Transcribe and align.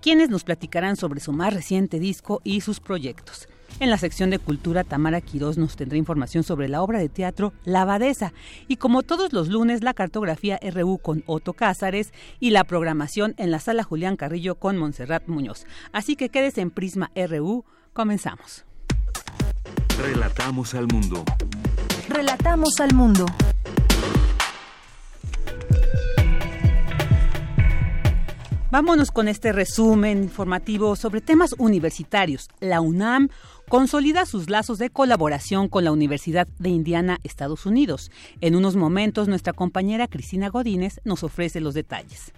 quienes 0.01 0.29
nos 0.29 0.43
platicarán 0.43 0.95
sobre 0.95 1.19
su 1.19 1.33
más 1.33 1.53
reciente 1.53 1.99
disco 1.99 2.41
y 2.43 2.61
sus 2.61 2.79
proyectos. 2.79 3.47
En 3.79 3.89
la 3.91 3.97
sección 3.97 4.29
de 4.31 4.39
cultura, 4.39 4.83
Tamara 4.83 5.21
Quirós 5.21 5.57
nos 5.57 5.75
tendrá 5.75 5.97
información 5.97 6.43
sobre 6.43 6.67
la 6.67 6.81
obra 6.81 6.99
de 6.99 7.09
teatro 7.09 7.53
La 7.63 7.83
Abadesa. 7.83 8.33
Y 8.67 8.77
como 8.77 9.03
todos 9.03 9.33
los 9.33 9.49
lunes, 9.49 9.83
la 9.83 9.93
cartografía 9.93 10.59
RU 10.73 10.97
con 10.97 11.23
Otto 11.27 11.53
Cázares 11.53 12.11
y 12.39 12.49
la 12.49 12.63
programación 12.63 13.35
en 13.37 13.51
la 13.51 13.59
sala 13.59 13.83
Julián 13.83 14.17
Carrillo 14.17 14.55
con 14.55 14.77
Montserrat 14.77 15.27
Muñoz. 15.27 15.65
Así 15.91 16.15
que 16.15 16.29
quédese 16.29 16.61
en 16.61 16.71
Prisma 16.71 17.11
RU. 17.15 17.65
Comenzamos. 17.93 18.65
Relatamos 19.99 20.73
al 20.73 20.87
mundo. 20.87 21.23
Relatamos 22.09 22.79
al 22.79 22.93
mundo. 22.93 23.25
Vámonos 28.69 29.11
con 29.11 29.29
este 29.29 29.53
resumen 29.53 30.23
informativo 30.23 30.97
sobre 30.97 31.21
temas 31.21 31.55
universitarios. 31.57 32.49
La 32.59 32.81
UNAM 32.81 33.29
consolida 33.69 34.25
sus 34.25 34.49
lazos 34.49 34.77
de 34.77 34.89
colaboración 34.89 35.67
con 35.67 35.83
la 35.83 35.91
Universidad 35.91 36.47
de 36.59 36.69
Indiana, 36.69 37.19
Estados 37.23 37.65
Unidos. 37.65 38.11
En 38.41 38.55
unos 38.55 38.75
momentos, 38.75 39.27
nuestra 39.27 39.53
compañera 39.53 40.07
Cristina 40.07 40.49
Godínez 40.49 40.99
nos 41.03 41.23
ofrece 41.23 41.59
los 41.59 41.73
detalles. 41.73 42.31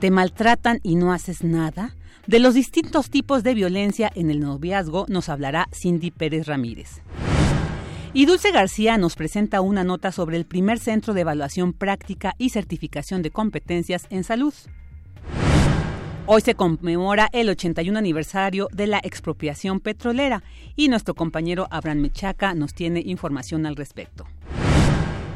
¿Te 0.00 0.10
maltratan 0.10 0.80
y 0.82 0.96
no 0.96 1.12
haces 1.12 1.42
nada? 1.42 1.96
De 2.26 2.38
los 2.38 2.54
distintos 2.54 3.10
tipos 3.10 3.42
de 3.42 3.54
violencia 3.54 4.10
en 4.14 4.30
el 4.30 4.40
noviazgo 4.40 5.06
nos 5.08 5.28
hablará 5.28 5.68
Cindy 5.72 6.10
Pérez 6.10 6.46
Ramírez. 6.46 7.02
Y 8.12 8.24
Dulce 8.24 8.50
García 8.50 8.96
nos 8.96 9.14
presenta 9.14 9.60
una 9.60 9.84
nota 9.84 10.10
sobre 10.10 10.38
el 10.38 10.46
primer 10.46 10.78
centro 10.78 11.12
de 11.12 11.20
evaluación 11.20 11.74
práctica 11.74 12.34
y 12.38 12.48
certificación 12.48 13.20
de 13.20 13.30
competencias 13.30 14.06
en 14.08 14.24
salud. 14.24 14.54
Hoy 16.28 16.40
se 16.40 16.56
conmemora 16.56 17.28
el 17.32 17.48
81 17.48 17.96
aniversario 17.96 18.68
de 18.72 18.88
la 18.88 18.98
expropiación 18.98 19.78
petrolera 19.78 20.42
y 20.74 20.88
nuestro 20.88 21.14
compañero 21.14 21.68
Abraham 21.70 21.98
Mechaca 21.98 22.52
nos 22.52 22.74
tiene 22.74 23.00
información 23.06 23.64
al 23.64 23.76
respecto. 23.76 24.26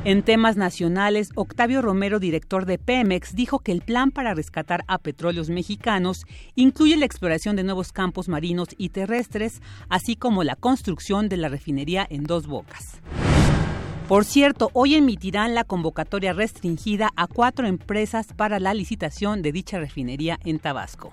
En 0.02 0.24
temas 0.24 0.56
nacionales, 0.56 1.30
Octavio 1.36 1.80
Romero, 1.80 2.18
director 2.18 2.66
de 2.66 2.78
Pemex, 2.78 3.36
dijo 3.36 3.60
que 3.60 3.70
el 3.70 3.82
plan 3.82 4.10
para 4.10 4.34
rescatar 4.34 4.82
a 4.88 4.98
petróleos 4.98 5.48
mexicanos 5.48 6.26
incluye 6.56 6.96
la 6.96 7.06
exploración 7.06 7.54
de 7.54 7.62
nuevos 7.62 7.92
campos 7.92 8.28
marinos 8.28 8.70
y 8.76 8.88
terrestres, 8.88 9.62
así 9.90 10.16
como 10.16 10.42
la 10.42 10.56
construcción 10.56 11.28
de 11.28 11.36
la 11.36 11.48
refinería 11.48 12.04
en 12.10 12.24
dos 12.24 12.48
bocas. 12.48 13.00
Por 14.10 14.24
cierto, 14.24 14.70
hoy 14.72 14.96
emitirán 14.96 15.54
la 15.54 15.62
convocatoria 15.62 16.32
restringida 16.32 17.10
a 17.14 17.28
cuatro 17.28 17.68
empresas 17.68 18.26
para 18.34 18.58
la 18.58 18.74
licitación 18.74 19.40
de 19.40 19.52
dicha 19.52 19.78
refinería 19.78 20.36
en 20.44 20.58
Tabasco. 20.58 21.12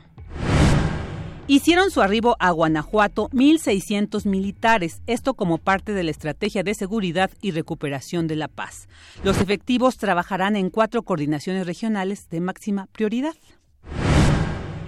Hicieron 1.45 1.91
su 1.91 2.01
arribo 2.01 2.35
a 2.39 2.49
Guanajuato 2.49 3.29
1.600 3.29 4.25
militares, 4.25 5.03
esto 5.05 5.35
como 5.35 5.59
parte 5.59 5.93
de 5.93 6.01
la 6.01 6.09
estrategia 6.09 6.63
de 6.63 6.73
seguridad 6.73 7.29
y 7.39 7.51
recuperación 7.51 8.25
de 8.25 8.35
la 8.35 8.47
paz. 8.47 8.87
Los 9.23 9.41
efectivos 9.41 9.97
trabajarán 9.97 10.55
en 10.55 10.71
cuatro 10.71 11.03
coordinaciones 11.03 11.67
regionales 11.67 12.27
de 12.29 12.41
máxima 12.41 12.87
prioridad. 12.87 13.35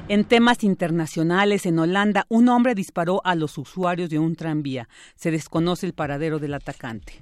En 0.07 0.23
temas 0.23 0.63
internacionales, 0.63 1.67
en 1.67 1.77
Holanda, 1.77 2.25
un 2.27 2.49
hombre 2.49 2.73
disparó 2.73 3.21
a 3.23 3.35
los 3.35 3.59
usuarios 3.59 4.09
de 4.09 4.17
un 4.17 4.35
tranvía. 4.35 4.89
Se 5.15 5.29
desconoce 5.29 5.85
el 5.85 5.93
paradero 5.93 6.39
del 6.39 6.55
atacante. 6.55 7.21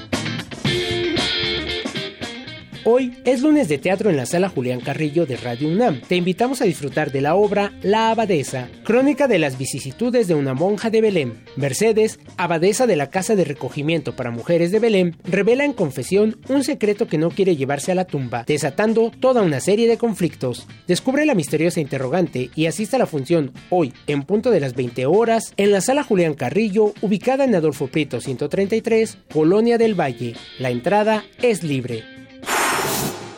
Hoy 2.83 3.13
es 3.25 3.43
lunes 3.43 3.69
de 3.69 3.77
teatro 3.77 4.09
en 4.09 4.17
la 4.17 4.25
sala 4.25 4.49
Julián 4.49 4.79
Carrillo 4.79 5.27
de 5.27 5.37
Radio 5.37 5.67
UNAM. 5.67 6.01
Te 6.01 6.15
invitamos 6.15 6.61
a 6.61 6.65
disfrutar 6.65 7.11
de 7.11 7.21
la 7.21 7.35
obra 7.35 7.73
La 7.83 8.09
Abadesa, 8.09 8.69
crónica 8.83 9.27
de 9.27 9.37
las 9.37 9.59
vicisitudes 9.59 10.27
de 10.27 10.33
una 10.33 10.55
monja 10.55 10.89
de 10.89 10.99
Belén. 10.99 11.43
Mercedes, 11.55 12.19
abadesa 12.37 12.87
de 12.87 12.95
la 12.95 13.11
Casa 13.11 13.35
de 13.35 13.43
Recogimiento 13.43 14.15
para 14.15 14.31
Mujeres 14.31 14.71
de 14.71 14.79
Belén, 14.79 15.15
revela 15.23 15.63
en 15.63 15.73
confesión 15.73 16.37
un 16.49 16.63
secreto 16.63 17.07
que 17.07 17.19
no 17.19 17.29
quiere 17.29 17.55
llevarse 17.55 17.91
a 17.91 17.95
la 17.95 18.05
tumba, 18.05 18.45
desatando 18.47 19.11
toda 19.19 19.43
una 19.43 19.59
serie 19.59 19.87
de 19.87 19.99
conflictos. 19.99 20.65
Descubre 20.87 21.27
la 21.27 21.35
misteriosa 21.35 21.81
interrogante 21.81 22.49
y 22.55 22.65
asista 22.65 22.95
a 22.95 22.99
la 22.99 23.05
función 23.05 23.51
hoy, 23.69 23.93
en 24.07 24.23
punto 24.23 24.49
de 24.49 24.59
las 24.59 24.73
20 24.73 25.05
horas, 25.05 25.53
en 25.57 25.71
la 25.71 25.81
sala 25.81 26.01
Julián 26.01 26.33
Carrillo, 26.33 26.95
ubicada 27.01 27.43
en 27.43 27.53
Adolfo 27.53 27.87
Prieto 27.87 28.19
133, 28.19 29.19
Colonia 29.31 29.77
del 29.77 29.93
Valle. 29.93 30.33
La 30.57 30.71
entrada 30.71 31.23
es 31.43 31.61
libre. 31.61 32.20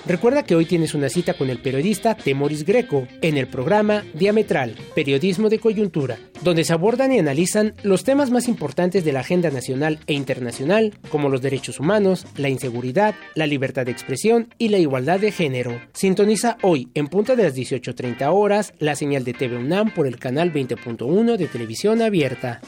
Recuerda 0.06 0.44
que 0.44 0.56
hoy 0.56 0.66
tienes 0.66 0.94
una 0.94 1.08
cita 1.08 1.34
con 1.34 1.50
el 1.50 1.60
periodista 1.60 2.16
Temoris 2.16 2.66
Greco 2.66 3.08
en 3.22 3.38
el 3.38 3.48
programa 3.48 4.04
Diametral, 4.14 4.76
Periodismo 4.94 5.48
de 5.48 5.60
Coyuntura, 5.60 6.18
donde 6.42 6.66
se 6.66 6.74
abordan 6.74 7.14
y 7.14 7.20
analizan 7.20 7.74
los 7.84 8.04
temas 8.04 8.30
más 8.30 8.50
importantes 8.50 9.06
de 9.06 9.14
la 9.14 9.22
agenda 9.22 9.50
nacional 9.50 10.00
e 10.06 10.14
internacional, 10.14 10.94
como 11.08 11.30
los 11.30 11.42
derechos 11.42 11.80
humanos, 11.80 12.28
la 12.36 12.50
inseguridad, 12.50 13.16
la 13.34 13.48
libertad 13.48 13.86
de 13.86 13.94
expresión 13.94 14.54
y 14.58 14.68
la 14.68 14.78
igualdad 14.78 15.22
de 15.22 15.32
género. 15.32 15.80
Sintoniza 15.94 16.58
hoy, 16.64 16.90
en 16.96 17.08
punto 17.08 17.38
de 17.38 17.44
las 17.44 17.56
18.30 17.56 18.30
horas, 18.30 18.74
la 18.80 18.98
señal 18.98 19.24
de 19.24 19.34
TV 19.34 19.56
UNAM 19.56 19.94
por 19.94 20.06
el 20.06 20.20
canal 20.20 20.52
20.1 20.52 21.38
de 21.38 21.48
televisión 21.48 22.02
abierta. 22.02 22.60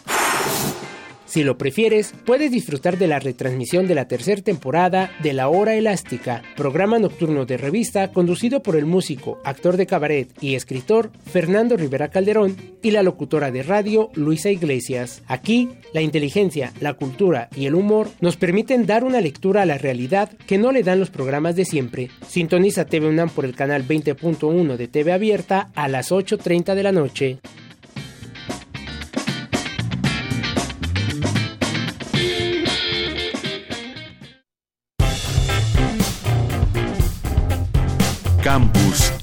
Si 1.35 1.43
lo 1.43 1.57
prefieres, 1.57 2.13
puedes 2.25 2.49
disfrutar 2.49 2.97
de 2.97 3.09
la 3.09 3.19
retransmisión 3.19 3.87
de 3.87 3.95
la 3.95 4.07
tercera 4.07 4.41
temporada 4.41 5.11
de 5.21 5.33
La 5.33 5.49
Hora 5.49 5.75
Elástica, 5.75 6.41
programa 6.55 6.97
nocturno 6.97 7.45
de 7.45 7.57
revista 7.57 8.13
conducido 8.13 8.63
por 8.63 8.77
el 8.77 8.85
músico, 8.85 9.41
actor 9.43 9.75
de 9.75 9.85
cabaret 9.85 10.31
y 10.39 10.55
escritor 10.55 11.11
Fernando 11.29 11.75
Rivera 11.75 12.07
Calderón 12.07 12.55
y 12.81 12.91
la 12.91 13.03
locutora 13.03 13.51
de 13.51 13.63
radio 13.63 14.11
Luisa 14.13 14.49
Iglesias. 14.49 15.23
Aquí, 15.27 15.71
la 15.91 15.99
inteligencia, 15.99 16.71
la 16.79 16.93
cultura 16.93 17.49
y 17.53 17.65
el 17.65 17.75
humor 17.75 18.07
nos 18.21 18.37
permiten 18.37 18.85
dar 18.85 19.03
una 19.03 19.19
lectura 19.19 19.63
a 19.63 19.65
la 19.65 19.77
realidad 19.77 20.31
que 20.47 20.57
no 20.57 20.71
le 20.71 20.83
dan 20.83 21.01
los 21.01 21.09
programas 21.09 21.57
de 21.57 21.65
siempre. 21.65 22.11
Sintoniza 22.25 22.85
TV 22.85 23.09
UNAM 23.09 23.29
por 23.29 23.43
el 23.43 23.57
canal 23.57 23.85
20.1 23.85 24.77
de 24.77 24.87
TV 24.87 25.11
Abierta 25.11 25.69
a 25.75 25.89
las 25.89 26.13
8.30 26.13 26.75
de 26.75 26.83
la 26.83 26.93
noche. 26.93 27.39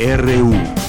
RU. 0.02 0.81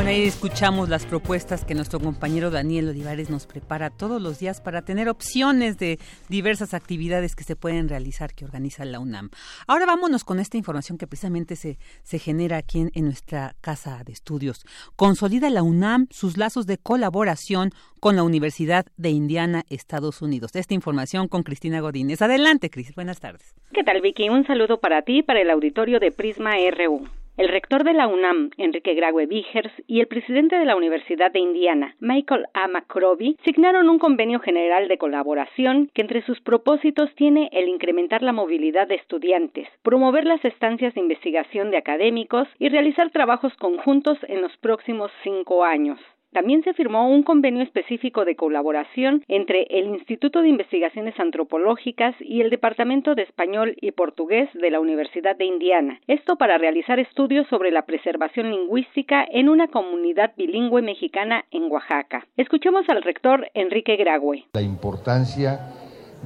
Bueno, 0.00 0.12
ahí 0.12 0.22
escuchamos 0.22 0.88
las 0.88 1.04
propuestas 1.04 1.66
que 1.66 1.74
nuestro 1.74 2.00
compañero 2.00 2.50
Daniel 2.50 2.88
Olivares 2.88 3.28
nos 3.28 3.46
prepara 3.46 3.90
todos 3.90 4.22
los 4.22 4.38
días 4.38 4.62
para 4.62 4.80
tener 4.80 5.10
opciones 5.10 5.76
de 5.76 5.98
diversas 6.30 6.72
actividades 6.72 7.36
que 7.36 7.44
se 7.44 7.54
pueden 7.54 7.86
realizar 7.86 8.32
que 8.32 8.46
organiza 8.46 8.86
la 8.86 8.98
UNAM. 8.98 9.28
Ahora 9.66 9.84
vámonos 9.84 10.24
con 10.24 10.40
esta 10.40 10.56
información 10.56 10.96
que 10.96 11.06
precisamente 11.06 11.54
se, 11.54 11.76
se 12.02 12.18
genera 12.18 12.56
aquí 12.56 12.80
en, 12.80 12.90
en 12.94 13.04
nuestra 13.04 13.54
casa 13.60 14.02
de 14.02 14.12
estudios. 14.12 14.64
Consolida 14.96 15.50
la 15.50 15.62
UNAM 15.62 16.06
sus 16.08 16.38
lazos 16.38 16.66
de 16.66 16.78
colaboración 16.78 17.70
con 18.00 18.16
la 18.16 18.22
Universidad 18.22 18.86
de 18.96 19.10
Indiana, 19.10 19.64
Estados 19.68 20.22
Unidos. 20.22 20.52
Esta 20.54 20.72
información 20.72 21.28
con 21.28 21.42
Cristina 21.42 21.80
Godínez. 21.80 22.22
Adelante, 22.22 22.70
Cris. 22.70 22.94
Buenas 22.94 23.20
tardes. 23.20 23.54
¿Qué 23.74 23.84
tal, 23.84 24.00
Vicky? 24.00 24.30
Un 24.30 24.46
saludo 24.46 24.80
para 24.80 25.02
ti 25.02 25.18
y 25.18 25.22
para 25.22 25.42
el 25.42 25.50
auditorio 25.50 26.00
de 26.00 26.10
Prisma 26.10 26.52
RU. 26.70 27.19
El 27.36 27.48
rector 27.48 27.84
de 27.84 27.94
la 27.94 28.06
UNAM, 28.06 28.50
Enrique 28.58 28.94
Graue 28.94 29.26
Vigers, 29.26 29.72
y 29.86 30.00
el 30.00 30.08
presidente 30.08 30.58
de 30.58 30.64
la 30.64 30.76
Universidad 30.76 31.32
de 31.32 31.38
Indiana, 31.38 31.94
Michael 32.00 32.46
A. 32.54 32.68
McRobbie, 32.68 33.36
signaron 33.44 33.88
un 33.88 33.98
convenio 33.98 34.40
general 34.40 34.88
de 34.88 34.98
colaboración 34.98 35.90
que 35.94 36.02
entre 36.02 36.22
sus 36.22 36.40
propósitos 36.40 37.14
tiene 37.14 37.48
el 37.52 37.68
incrementar 37.68 38.22
la 38.22 38.32
movilidad 38.32 38.88
de 38.88 38.96
estudiantes, 38.96 39.68
promover 39.82 40.26
las 40.26 40.44
estancias 40.44 40.92
de 40.94 41.00
investigación 41.00 41.70
de 41.70 41.78
académicos 41.78 42.48
y 42.58 42.68
realizar 42.68 43.10
trabajos 43.10 43.54
conjuntos 43.56 44.18
en 44.28 44.42
los 44.42 44.56
próximos 44.58 45.10
cinco 45.22 45.64
años. 45.64 45.98
También 46.32 46.62
se 46.62 46.74
firmó 46.74 47.08
un 47.08 47.24
convenio 47.24 47.62
específico 47.62 48.24
de 48.24 48.36
colaboración 48.36 49.24
entre 49.26 49.66
el 49.70 49.86
Instituto 49.86 50.42
de 50.42 50.48
Investigaciones 50.48 51.18
Antropológicas 51.18 52.14
y 52.20 52.40
el 52.40 52.50
Departamento 52.50 53.16
de 53.16 53.22
Español 53.22 53.74
y 53.80 53.90
Portugués 53.90 54.48
de 54.54 54.70
la 54.70 54.78
Universidad 54.78 55.36
de 55.36 55.46
Indiana. 55.46 56.00
Esto 56.06 56.36
para 56.36 56.56
realizar 56.56 57.00
estudios 57.00 57.48
sobre 57.48 57.72
la 57.72 57.82
preservación 57.82 58.48
lingüística 58.50 59.24
en 59.28 59.48
una 59.48 59.66
comunidad 59.68 60.32
bilingüe 60.36 60.82
mexicana 60.82 61.46
en 61.50 61.64
Oaxaca. 61.64 62.24
Escuchemos 62.36 62.88
al 62.88 63.02
rector 63.02 63.48
Enrique 63.54 63.96
Grague. 63.96 64.44
La 64.52 64.62
importancia 64.62 65.58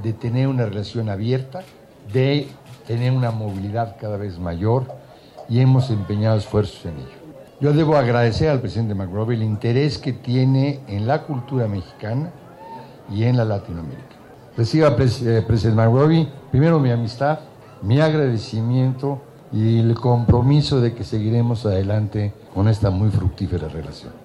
de 0.02 0.12
tener 0.12 0.48
una 0.48 0.66
relación 0.66 1.08
abierta, 1.08 1.62
de 2.12 2.46
tener 2.86 3.10
una 3.10 3.30
movilidad 3.30 3.96
cada 3.98 4.18
vez 4.18 4.38
mayor 4.38 4.84
y 5.48 5.60
hemos 5.60 5.90
empeñado 5.90 6.36
esfuerzos 6.36 6.84
en 6.84 6.96
ello. 6.96 7.23
Yo 7.60 7.72
debo 7.72 7.96
agradecer 7.96 8.48
al 8.48 8.60
presidente 8.60 8.94
McRobbie 8.94 9.36
el 9.36 9.42
interés 9.42 9.98
que 9.98 10.12
tiene 10.12 10.80
en 10.88 11.06
la 11.06 11.22
cultura 11.22 11.68
mexicana 11.68 12.30
y 13.10 13.24
en 13.24 13.36
la 13.36 13.44
Latinoamérica. 13.44 14.16
Reciba, 14.56 14.88
eh, 14.88 15.44
presidente 15.46 15.82
McRobbie, 15.82 16.28
primero 16.50 16.80
mi 16.80 16.90
amistad, 16.90 17.38
mi 17.82 18.00
agradecimiento 18.00 19.22
y 19.52 19.78
el 19.78 19.94
compromiso 19.94 20.80
de 20.80 20.94
que 20.94 21.04
seguiremos 21.04 21.64
adelante 21.64 22.32
con 22.52 22.68
esta 22.68 22.90
muy 22.90 23.10
fructífera 23.10 23.68
relación. 23.68 24.23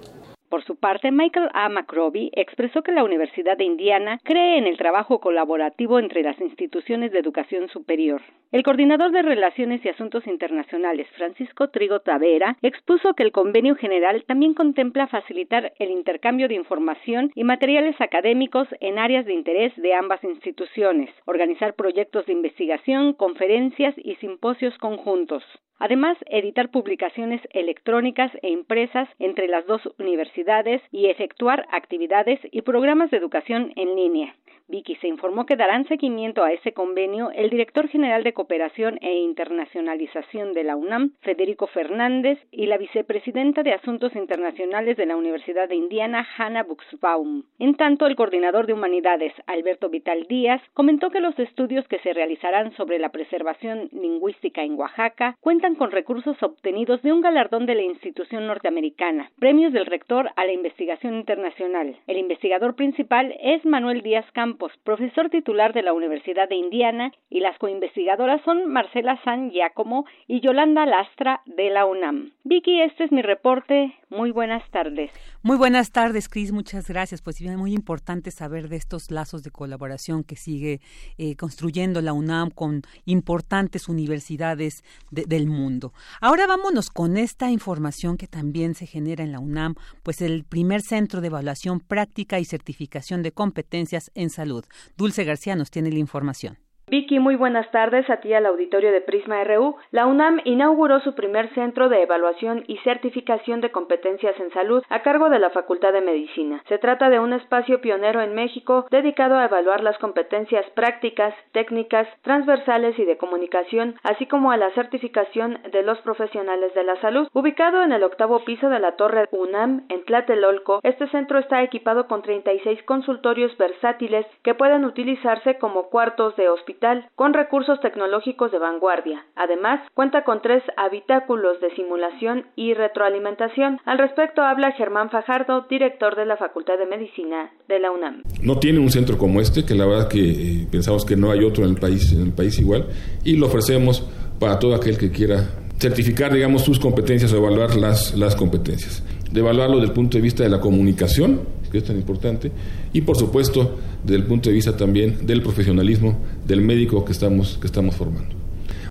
Por 0.50 0.64
su 0.64 0.78
parte, 0.78 1.12
Michael 1.12 1.50
A. 1.54 1.70
McRobbie 1.70 2.32
expresó 2.34 2.82
que 2.82 2.92
la 2.92 3.04
Universidad 3.04 3.56
de 3.56 3.66
Indiana 3.66 4.20
cree 4.24 4.58
en 4.58 4.66
el 4.66 4.78
trabajo 4.78 5.20
colaborativo 5.20 6.00
entre 6.00 6.24
las 6.24 6.42
instituciones 6.42 7.12
de 7.12 7.20
educación 7.20 7.70
superior. 7.70 8.24
El 8.52 8.64
coordinador 8.64 9.12
de 9.12 9.22
Relaciones 9.22 9.86
y 9.86 9.90
Asuntos 9.90 10.26
Internacionales, 10.26 11.06
Francisco 11.16 11.70
Trigo 11.70 12.00
Tavera, 12.00 12.58
expuso 12.64 13.14
que 13.14 13.22
el 13.22 13.32
convenio 13.32 13.76
general 13.76 14.24
también 14.26 14.56
contempla 14.56 15.06
facilitar 15.06 15.72
el 15.78 15.92
intercambio 15.92 16.48
de 16.48 16.56
información 16.56 17.32
y 17.36 17.44
materiales 17.44 18.02
académicos 18.02 18.68
en 18.80 18.98
áreas 18.98 19.28
de 19.28 19.36
interés 19.36 19.76
de 19.76 19.94
ambas 19.94 20.24
instituciones, 20.24 21.12
organizar 21.26 21.76
proyectos 21.76 22.26
de 22.26 22.34
investigación, 22.34 23.14
conferencias 23.14 23.94
y 23.98 24.16
simposios 24.16 24.76
conjuntos. 24.80 25.44
Además, 25.80 26.18
editar 26.28 26.70
publicaciones 26.70 27.42
electrónicas 27.52 28.32
e 28.42 28.50
impresas 28.50 29.08
entre 29.18 29.48
las 29.48 29.66
dos 29.66 29.82
universidades 29.98 30.82
y 30.92 31.08
efectuar 31.08 31.66
actividades 31.72 32.40
y 32.52 32.62
programas 32.62 33.10
de 33.12 33.18
educación 33.18 33.72
en 33.78 33.96
línea. 33.96 34.36
Vicky 34.70 34.96
se 34.98 35.08
informó 35.08 35.48
que 35.48 35.56
darán 35.56 35.88
seguimiento 35.88 36.44
a 36.44 36.54
ese 36.54 36.74
convenio 36.74 37.32
el 37.32 37.50
director 37.50 37.88
general 37.88 38.24
de 38.24 38.34
Cooperación 38.34 39.00
e 39.02 39.16
Internacionalización 39.16 40.54
de 40.54 40.64
la 40.64 40.76
UNAM, 40.76 41.14
Federico 41.22 41.66
Fernández, 41.66 42.38
y 42.52 42.68
la 42.68 42.78
vicepresidenta 42.78 43.64
de 43.64 43.74
Asuntos 43.74 44.16
Internacionales 44.16 44.96
de 44.96 45.08
la 45.08 45.16
Universidad 45.16 45.68
de 45.68 45.76
Indiana, 45.76 46.26
Hannah 46.38 46.64
Buxbaum. 46.64 47.46
En 47.58 47.76
tanto, 47.76 48.06
el 48.06 48.16
coordinador 48.16 48.68
de 48.68 48.74
Humanidades, 48.74 49.34
Alberto 49.48 49.90
Vital 49.90 50.28
Díaz, 50.30 50.62
comentó 50.76 51.10
que 51.10 51.20
los 51.20 51.38
estudios 51.40 51.88
que 51.88 51.98
se 52.00 52.14
realizarán 52.14 52.72
sobre 52.74 53.00
la 53.00 53.10
preservación 53.10 53.90
lingüística 53.92 54.62
en 54.62 54.76
Oaxaca 54.76 55.36
cuentan 55.42 55.74
con 55.74 55.90
recursos 55.90 56.42
obtenidos 56.44 57.02
de 57.02 57.12
un 57.12 57.22
galardón 57.22 57.66
de 57.66 57.74
la 57.74 57.82
institución 57.82 58.46
norteamericana, 58.46 59.32
premios 59.40 59.74
del 59.74 59.88
rector 59.88 60.30
a 60.36 60.46
la 60.46 60.54
investigación 60.54 61.16
internacional. 61.16 61.96
El 62.06 62.20
investigador 62.20 62.76
principal 62.76 63.34
es 63.42 63.66
Manuel 63.66 64.04
Díaz 64.04 64.30
Campos, 64.32 64.59
profesor 64.84 65.30
titular 65.30 65.74
de 65.74 65.82
la 65.82 65.94
Universidad 65.94 66.50
de 66.50 66.56
Indiana, 66.56 67.12
y 67.30 67.40
las 67.40 67.58
coinvestigadoras 67.58 68.42
son 68.44 68.68
Marcela 68.68 69.20
San 69.24 69.52
Giacomo 69.52 70.06
y 70.28 70.42
Yolanda 70.42 70.86
Lastra 70.86 71.42
de 71.46 71.70
la 71.70 71.86
UNAM. 71.86 72.32
Vicky, 72.44 72.82
este 72.82 73.06
es 73.06 73.12
mi 73.12 73.22
reporte. 73.22 73.96
Muy 74.10 74.32
buenas 74.32 74.68
tardes. 74.72 75.12
Muy 75.44 75.58
buenas 75.58 75.92
tardes, 75.92 76.28
Cris. 76.28 76.52
Muchas 76.52 76.90
gracias. 76.90 77.22
Pues 77.22 77.40
es 77.40 77.58
muy 77.58 77.74
importante 77.74 78.32
saber 78.32 78.68
de 78.68 78.76
estos 78.76 79.12
lazos 79.12 79.44
de 79.44 79.52
colaboración 79.52 80.24
que 80.24 80.36
sigue 80.36 80.82
eh, 81.18 81.36
construyendo 81.36 82.02
la 82.02 82.14
UNAM 82.14 82.50
con 82.50 82.82
importantes 83.06 83.88
universidades 83.88 84.84
del 85.12 85.48
mundo. 85.48 85.94
Ahora 86.22 86.48
vámonos 86.48 86.90
con 86.90 87.18
esta 87.18 87.50
información 87.52 88.18
que 88.18 88.28
también 88.28 88.74
se 88.74 88.88
genera 88.88 89.24
en 89.24 89.32
la 89.32 89.40
UNAM, 89.40 89.76
pues 90.04 90.22
el 90.22 90.44
primer 90.44 90.82
centro 90.82 91.22
de 91.22 91.28
evaluación 91.28 91.80
práctica 91.80 92.40
y 92.40 92.46
certificación 92.46 93.22
de 93.22 93.32
competencias 93.32 94.12
en 94.16 94.30
salud 94.30 94.49
Dulce 94.98 95.24
García 95.24 95.56
nos 95.56 95.72
tiene 95.72 95.92
la 95.92 96.00
información. 96.00 96.58
Vicky, 96.90 97.20
muy 97.20 97.36
buenas 97.36 97.70
tardes 97.70 98.10
a 98.10 98.18
ti 98.18 98.34
al 98.34 98.48
auditorio 98.48 98.92
de 98.92 99.02
Prisma 99.02 99.44
RU. 99.44 99.76
La 99.92 100.08
UNAM 100.08 100.42
inauguró 100.44 101.00
su 101.02 101.14
primer 101.14 101.54
centro 101.54 101.88
de 101.88 102.02
evaluación 102.02 102.64
y 102.66 102.78
certificación 102.78 103.62
de 103.62 103.70
competencias 103.70 104.40
en 104.40 104.52
salud 104.54 104.84
a 104.90 105.04
cargo 105.04 105.30
de 105.30 105.38
la 105.38 105.52
Facultad 105.52 105.94
de 105.94 106.02
Medicina. 106.02 106.64
Se 106.68 106.80
trata 106.80 107.12
de 107.12 107.20
un 107.20 107.34
espacio 107.34 107.80
pionero 107.80 108.22
en 108.22 108.34
México 108.34 108.88
dedicado 108.90 109.38
a 109.38 109.46
evaluar 109.46 109.84
las 109.84 110.00
competencias 110.00 110.66
prácticas, 110.72 111.36
técnicas, 111.52 112.08
transversales 112.24 112.98
y 112.98 113.06
de 113.06 113.18
comunicación, 113.18 113.94
así 114.02 114.26
como 114.26 114.52
a 114.52 114.58
la 114.58 114.72
certificación 114.72 115.60
de 115.72 115.84
los 115.84 116.00
profesionales 116.00 116.74
de 116.74 116.86
la 116.86 117.00
salud. 117.02 117.28
Ubicado 117.34 117.84
en 117.84 117.92
el 117.92 118.04
octavo 118.04 118.44
piso 118.46 118.68
de 118.68 118.80
la 118.80 118.94
Torre 118.94 119.30
UNAM 119.32 119.86
en 119.90 120.04
Tlatelolco, 120.06 120.80
este 120.82 121.08
centro 121.10 121.38
está 121.38 121.62
equipado 121.62 122.08
con 122.08 122.24
36 122.24 122.82
consultorios 122.82 123.56
versátiles 123.60 124.26
que 124.42 124.56
pueden 124.56 124.86
utilizarse 124.86 125.60
como 125.60 125.90
cuartos 125.90 126.36
de 126.36 126.50
hospital 126.50 126.79
con 127.16 127.34
recursos 127.34 127.80
tecnológicos 127.82 128.52
de 128.52 128.60
vanguardia. 128.60 129.26
Además, 129.36 129.82
cuenta 129.94 130.24
con 130.24 130.42
tres 130.42 130.64
habitáculos 130.78 131.60
de 131.62 131.74
simulación 131.76 132.46
y 132.56 132.74
retroalimentación. 132.74 133.80
Al 133.86 133.98
respecto 133.98 134.42
habla 134.42 134.72
Germán 134.72 135.10
Fajardo, 135.10 135.66
director 135.70 136.16
de 136.16 136.26
la 136.26 136.38
Facultad 136.38 136.78
de 136.78 136.86
Medicina 136.86 137.52
de 137.68 137.80
la 137.80 137.92
UNAM. 137.92 138.24
No 138.42 138.60
tiene 138.60 138.80
un 138.80 138.90
centro 138.90 139.18
como 139.18 139.42
este, 139.42 139.66
que 139.66 139.76
la 139.76 139.86
verdad 139.86 140.08
que 140.08 140.20
eh, 140.20 140.68
pensamos 140.72 141.06
que 141.06 141.16
no 141.16 141.32
hay 141.32 141.44
otro 141.44 141.64
en 141.64 141.72
el 141.72 141.80
país, 141.80 142.14
en 142.14 142.22
el 142.22 142.34
país 142.34 142.60
igual, 142.60 142.88
y 143.24 143.36
lo 143.36 143.48
ofrecemos 143.48 144.02
para 144.40 144.58
todo 144.58 144.76
aquel 144.76 144.98
que 144.98 145.12
quiera 145.12 145.50
certificar, 145.80 146.34
digamos, 146.34 146.64
sus 146.64 146.80
competencias 146.80 147.32
o 147.34 147.38
evaluar 147.38 147.76
las, 147.76 148.16
las 148.18 148.36
competencias. 148.36 149.04
De 149.32 149.40
evaluarlo 149.42 149.76
desde 149.78 149.90
el 149.90 149.94
punto 149.94 150.18
de 150.18 150.22
vista 150.22 150.44
de 150.44 150.50
la 150.50 150.60
comunicación, 150.60 151.42
que 151.70 151.80
es 151.80 151.84
tan 151.84 151.98
importante, 151.98 152.52
y 152.94 153.02
por 153.02 153.18
supuesto 153.18 153.78
desde 154.04 154.18
el 154.18 154.26
punto 154.26 154.50
de 154.50 154.56
vista 154.56 154.76
también 154.76 155.26
del 155.26 155.42
profesionalismo 155.42 156.18
del 156.48 156.62
médico 156.62 157.04
que 157.06 157.12
estamos, 157.12 157.58
que 157.60 157.68
estamos 157.68 157.96
formando. 157.96 158.39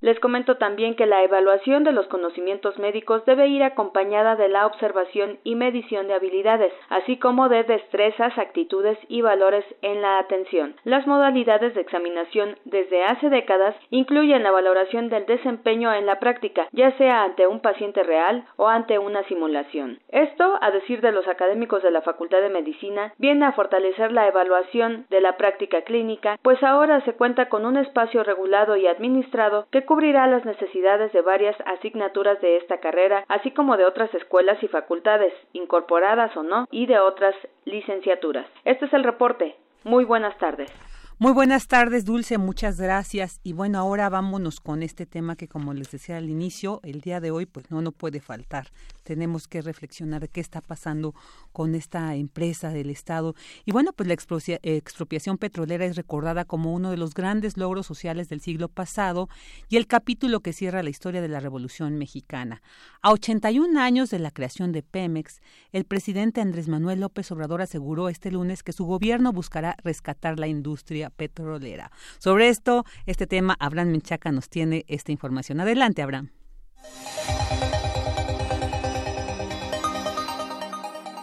Les 0.09 0.19
comento 0.21 0.57
también 0.57 0.95
que 0.95 1.05
la 1.05 1.23
evaluación 1.23 1.85
de 1.85 1.93
los 1.93 2.07
conocimientos 2.07 2.79
médicos 2.79 3.27
debe 3.27 3.49
ir 3.49 3.63
acompañada 3.63 4.37
de 4.37 4.49
la 4.49 4.65
observación 4.65 5.39
y 5.45 5.55
medición 5.55 6.09
de 6.09 6.15
habilidades, 6.15 6.73
así 6.89 7.19
como 7.19 7.51
de 7.51 7.63
destrezas, 7.65 8.39
actitudes 8.39 8.97
y 9.09 9.21
valores 9.21 9.67
en 9.83 10.01
la 10.01 10.19
atención. 10.19 10.77
Las 10.85 11.07
modalidades 11.07 11.75
de 11.75 11.83
examinación 11.83 12.57
desde 12.65 13.05
hace 13.05 13.29
décadas 13.29 13.77
incluyen 13.91 14.43
la 14.45 14.51
valoración 14.51 15.11
del 15.11 15.27
desempeño 15.27 15.93
en 15.93 16.07
la 16.07 16.19
práctica, 16.21 16.69
ya 16.73 16.97
sea 16.97 17.25
ante 17.25 17.47
un 17.47 17.61
paciente 17.61 18.03
real 18.03 18.47
o 18.57 18.67
ante 18.67 18.99
una 18.99 19.25
simulación. 19.25 19.99
Esto, 20.09 20.57
a 20.63 20.71
decir 20.71 21.03
de 21.03 21.13
los 21.13 21.29
académicos 21.29 21.83
de 21.83 21.91
la 21.91 22.01
Facultad 22.01 22.41
de 22.41 22.49
Medicina, 22.49 23.13
viene 23.19 23.45
a 23.45 23.53
fortalecer 23.53 24.11
la 24.13 24.27
evaluación 24.27 25.05
de 25.11 25.21
la 25.21 25.37
práctica 25.37 25.83
clínica, 25.83 26.39
pues 26.41 26.63
ahora 26.63 27.03
se 27.03 27.13
cuenta 27.13 27.51
con 27.51 27.67
un 27.67 27.77
espacio 27.77 28.25
regulado 28.25 28.75
y 28.79 28.87
administrado 28.87 29.67
que 29.71 29.85
cubrirá 29.99 30.29
las 30.29 30.45
necesidades 30.45 31.13
de 31.13 31.23
varias 31.23 31.57
asignaturas 31.67 32.41
de 32.41 32.59
esta 32.59 32.79
carrera, 32.79 33.25
así 33.27 33.51
como 33.51 33.77
de 33.77 33.85
otras 33.85 34.15
escuelas 34.15 34.63
y 34.63 34.69
facultades, 34.69 35.33
incorporadas 35.53 36.37
o 36.37 36.45
no, 36.45 36.69
y 36.71 36.87
de 36.87 37.01
otras 37.01 37.35
licenciaturas. 37.65 38.47
Este 38.65 38.85
es 38.85 38.93
el 38.93 39.03
reporte. 39.03 39.57
Muy 39.83 40.05
buenas 40.05 40.39
tardes. 40.39 40.71
Muy 41.19 41.33
buenas 41.33 41.67
tardes, 41.67 42.05
Dulce, 42.05 42.39
muchas 42.39 42.81
gracias. 42.81 43.41
Y 43.43 43.55
bueno, 43.55 43.81
ahora 43.81 44.09
vámonos 44.09 44.61
con 44.61 44.85
este 44.85 45.05
tema 45.05 45.35
que 45.35 45.49
como 45.49 45.75
les 45.75 45.91
decía 45.91 46.19
al 46.19 46.31
inicio, 46.31 46.79
el 46.85 47.01
día 47.01 47.19
de 47.19 47.33
hoy 47.33 47.47
pues 47.47 47.73
no 47.73 47.83
no 47.83 47.91
puede 47.91 48.21
faltar. 48.21 48.69
Tenemos 49.09 49.49
que 49.49 49.63
reflexionar 49.63 50.29
qué 50.29 50.43
está 50.43 50.61
pasando 50.61 51.15
con 51.51 51.75
esta 51.75 52.15
empresa 52.15 52.69
del 52.69 52.91
Estado. 52.91 53.35
Y 53.65 53.73
bueno, 53.73 53.95
pues 53.95 54.07
la 54.07 54.13
expropiación 54.13 55.39
petrolera 55.39 55.87
es 55.87 55.97
recordada 55.97 56.45
como 56.45 56.75
uno 56.75 56.91
de 56.91 56.99
los 56.99 57.15
grandes 57.15 57.57
logros 57.57 57.87
sociales 57.87 58.29
del 58.29 58.43
siglo 58.43 58.69
pasado 58.69 59.31
y 59.71 59.79
el 59.79 59.87
capítulo 59.87 60.41
que 60.41 60.53
cierra 60.53 60.83
la 60.83 60.91
historia 60.91 61.23
de 61.23 61.29
la 61.29 61.41
Revolución 61.41 61.97
Mexicana. 61.97 62.61
A 63.01 63.11
81 63.13 63.81
años 63.81 64.11
de 64.11 64.19
la 64.19 64.31
creación 64.31 64.73
de 64.73 64.83
Pemex, 64.83 65.41
el 65.73 65.87
presidente 65.87 66.43
Andrés 66.43 66.69
Manuel 66.69 67.01
López 67.01 67.33
Obrador 67.33 67.63
aseguró 67.63 68.11
este 68.11 68.31
lunes 68.31 68.63
que 68.63 68.75
su 68.75 68.85
gobierno 68.85 69.33
buscará 69.33 69.75
rescatar 69.83 70.39
la 70.39 70.49
industria 70.49 71.09
petrolera. 71.09 71.91
Sobre 72.19 72.51
esto, 72.51 72.85
este 73.07 73.27
tema, 73.27 73.57
Abraham 73.59 73.89
Menchaca 73.89 74.33
nos 74.33 74.51
tiene 74.51 74.85
esta 74.87 75.13
información. 75.13 75.61
Adelante, 75.61 76.03
Abraham. 76.03 76.29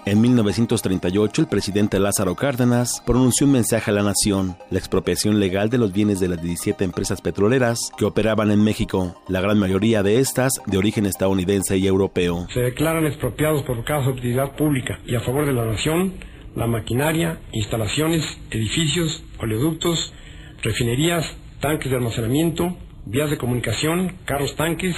En 0.07 0.21
1938, 0.21 1.41
el 1.41 1.47
presidente 1.47 1.99
Lázaro 1.99 2.35
Cárdenas 2.35 3.01
pronunció 3.07 3.47
un 3.47 3.53
mensaje 3.53 3.89
a 3.89 3.93
la 3.95 4.03
nación, 4.03 4.55
la 4.69 4.77
expropiación 4.77 5.39
legal 5.39 5.71
de 5.71 5.79
los 5.79 5.93
bienes 5.93 6.19
de 6.19 6.27
las 6.27 6.39
17 6.43 6.83
empresas 6.83 7.21
petroleras 7.21 7.79
que 7.97 8.05
operaban 8.05 8.51
en 8.51 8.63
México, 8.63 9.19
la 9.27 9.41
gran 9.41 9.57
mayoría 9.57 10.03
de 10.03 10.19
estas 10.19 10.51
de 10.67 10.77
origen 10.77 11.07
estadounidense 11.07 11.77
y 11.77 11.87
europeo. 11.87 12.45
Se 12.53 12.59
declaran 12.59 13.07
expropiados 13.07 13.63
por 13.63 13.83
causa 13.83 14.11
de 14.11 14.17
utilidad 14.17 14.55
pública 14.55 14.99
y 15.07 15.15
a 15.15 15.21
favor 15.21 15.47
de 15.47 15.53
la 15.53 15.65
nación 15.65 16.13
la 16.55 16.67
maquinaria, 16.67 17.39
instalaciones, 17.51 18.23
edificios, 18.51 19.23
oleoductos, 19.39 20.13
refinerías, 20.61 21.25
tanques 21.61 21.89
de 21.89 21.97
almacenamiento, 21.97 22.77
vías 23.07 23.31
de 23.31 23.39
comunicación, 23.39 24.17
carros 24.25 24.55
tanques, 24.55 24.95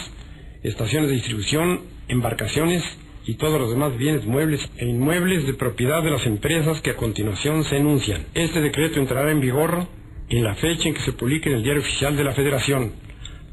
estaciones 0.63 1.07
de 1.07 1.15
distribución, 1.15 1.83
embarcaciones 2.09 2.83
y 3.27 3.35
todos 3.35 3.59
los 3.59 3.69
demás 3.69 3.97
bienes 3.97 4.25
muebles 4.25 4.61
e 4.77 4.85
inmuebles 4.85 5.45
de 5.45 5.53
propiedad 5.53 6.01
de 6.01 6.11
las 6.11 6.25
empresas 6.25 6.81
que 6.81 6.91
a 6.91 6.95
continuación 6.95 7.65
se 7.65 7.75
enuncian. 7.75 8.25
Este 8.33 8.61
decreto 8.61 9.01
entrará 9.01 9.29
en 9.31 9.41
vigor 9.41 9.85
en 10.29 10.43
la 10.43 10.55
fecha 10.55 10.87
en 10.87 10.95
que 10.95 11.01
se 11.01 11.11
publique 11.11 11.49
en 11.49 11.57
el 11.57 11.63
Diario 11.63 11.81
Oficial 11.81 12.15
de 12.15 12.23
la 12.23 12.33
Federación, 12.33 12.93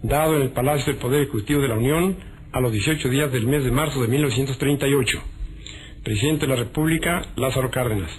dado 0.02 0.36
en 0.36 0.42
el 0.42 0.50
Palacio 0.50 0.92
del 0.92 1.02
Poder 1.02 1.22
Ejecutivo 1.22 1.60
de 1.60 1.68
la 1.68 1.74
Unión 1.74 2.16
a 2.52 2.60
los 2.60 2.72
18 2.72 3.08
días 3.08 3.32
del 3.32 3.48
mes 3.48 3.64
de 3.64 3.72
marzo 3.72 4.00
de 4.00 4.08
1938. 4.08 5.22
Presidente 6.04 6.46
de 6.46 6.52
la 6.54 6.56
República, 6.56 7.22
Lázaro 7.34 7.70
Cárdenas. 7.70 8.10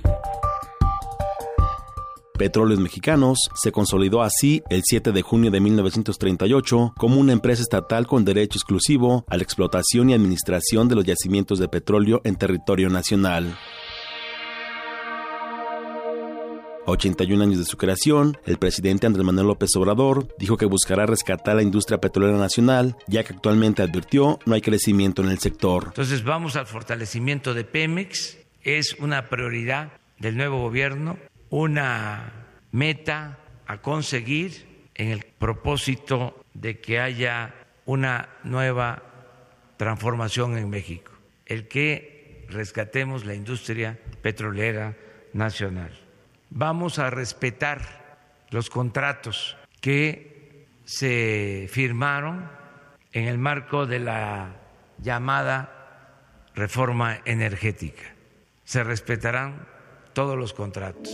Petróleos 2.38 2.82
Mexicanos 2.82 3.50
se 3.56 3.72
consolidó 3.72 4.22
así 4.22 4.62
el 4.70 4.82
7 4.84 5.14
de 5.14 5.22
junio 5.22 5.52
de 5.52 5.62
1938 5.62 6.94
como 6.98 7.20
una 7.20 7.32
empresa 7.32 7.62
estatal 7.62 8.08
con 8.08 8.26
derecho 8.26 8.58
exclusivo 8.58 9.24
a 9.30 9.38
la 9.38 9.44
explotación 9.44 10.10
y 10.10 10.14
administración 10.14 10.90
de 10.90 10.96
los 10.96 11.06
yacimientos 11.06 11.60
de 11.60 11.70
petróleo 11.70 12.20
en 12.26 12.36
territorio 12.36 12.90
nacional. 12.90 13.58
81 16.88 17.44
años 17.44 17.58
de 17.58 17.66
su 17.66 17.78
creación, 17.78 18.38
el 18.46 18.58
presidente 18.58 19.08
Andrés 19.08 19.26
Manuel 19.26 19.48
López 19.48 19.70
Obrador 19.76 20.28
dijo 20.38 20.58
que 20.58 20.66
buscará 20.66 21.06
rescatar 21.06 21.56
la 21.56 21.64
industria 21.64 22.00
petrolera 22.00 22.38
nacional, 22.38 22.96
ya 23.08 23.24
que 23.24 23.34
actualmente 23.34 23.82
advirtió 23.82 24.40
no 24.46 24.54
hay 24.54 24.62
crecimiento 24.62 25.24
en 25.24 25.30
el 25.30 25.40
sector. 25.40 25.86
Entonces 25.88 26.24
vamos 26.24 26.56
al 26.56 26.68
fortalecimiento 26.68 27.54
de 27.54 27.64
Pemex, 27.64 28.38
es 28.62 28.96
una 29.00 29.30
prioridad 29.30 29.94
del 30.20 30.38
nuevo 30.38 30.60
gobierno, 30.60 31.18
una 31.50 32.32
meta 32.72 33.38
a 33.68 33.82
conseguir 33.82 34.90
en 34.96 35.10
el 35.10 35.26
propósito 35.26 36.44
de 36.54 36.80
que 36.80 37.00
haya 37.00 37.54
una 37.86 38.30
nueva 38.44 39.04
transformación 39.78 40.58
en 40.58 40.70
México, 40.70 41.12
el 41.46 41.68
que 41.68 42.46
rescatemos 42.50 43.26
la 43.26 43.36
industria 43.36 44.00
petrolera 44.22 44.96
nacional 45.34 46.06
vamos 46.56 47.00
a 47.00 47.10
respetar 47.10 47.82
los 48.50 48.70
contratos 48.70 49.58
que 49.82 50.68
se 50.86 51.68
firmaron 51.70 52.50
en 53.12 53.26
el 53.28 53.38
marco 53.38 53.86
de 53.86 54.00
la 54.00 54.56
llamada 54.98 55.72
reforma 56.56 57.20
energética. 57.26 58.04
Se 58.64 58.84
respetarán 58.84 59.68
todos 60.16 60.36
los 60.36 60.54
contratos. 60.54 61.14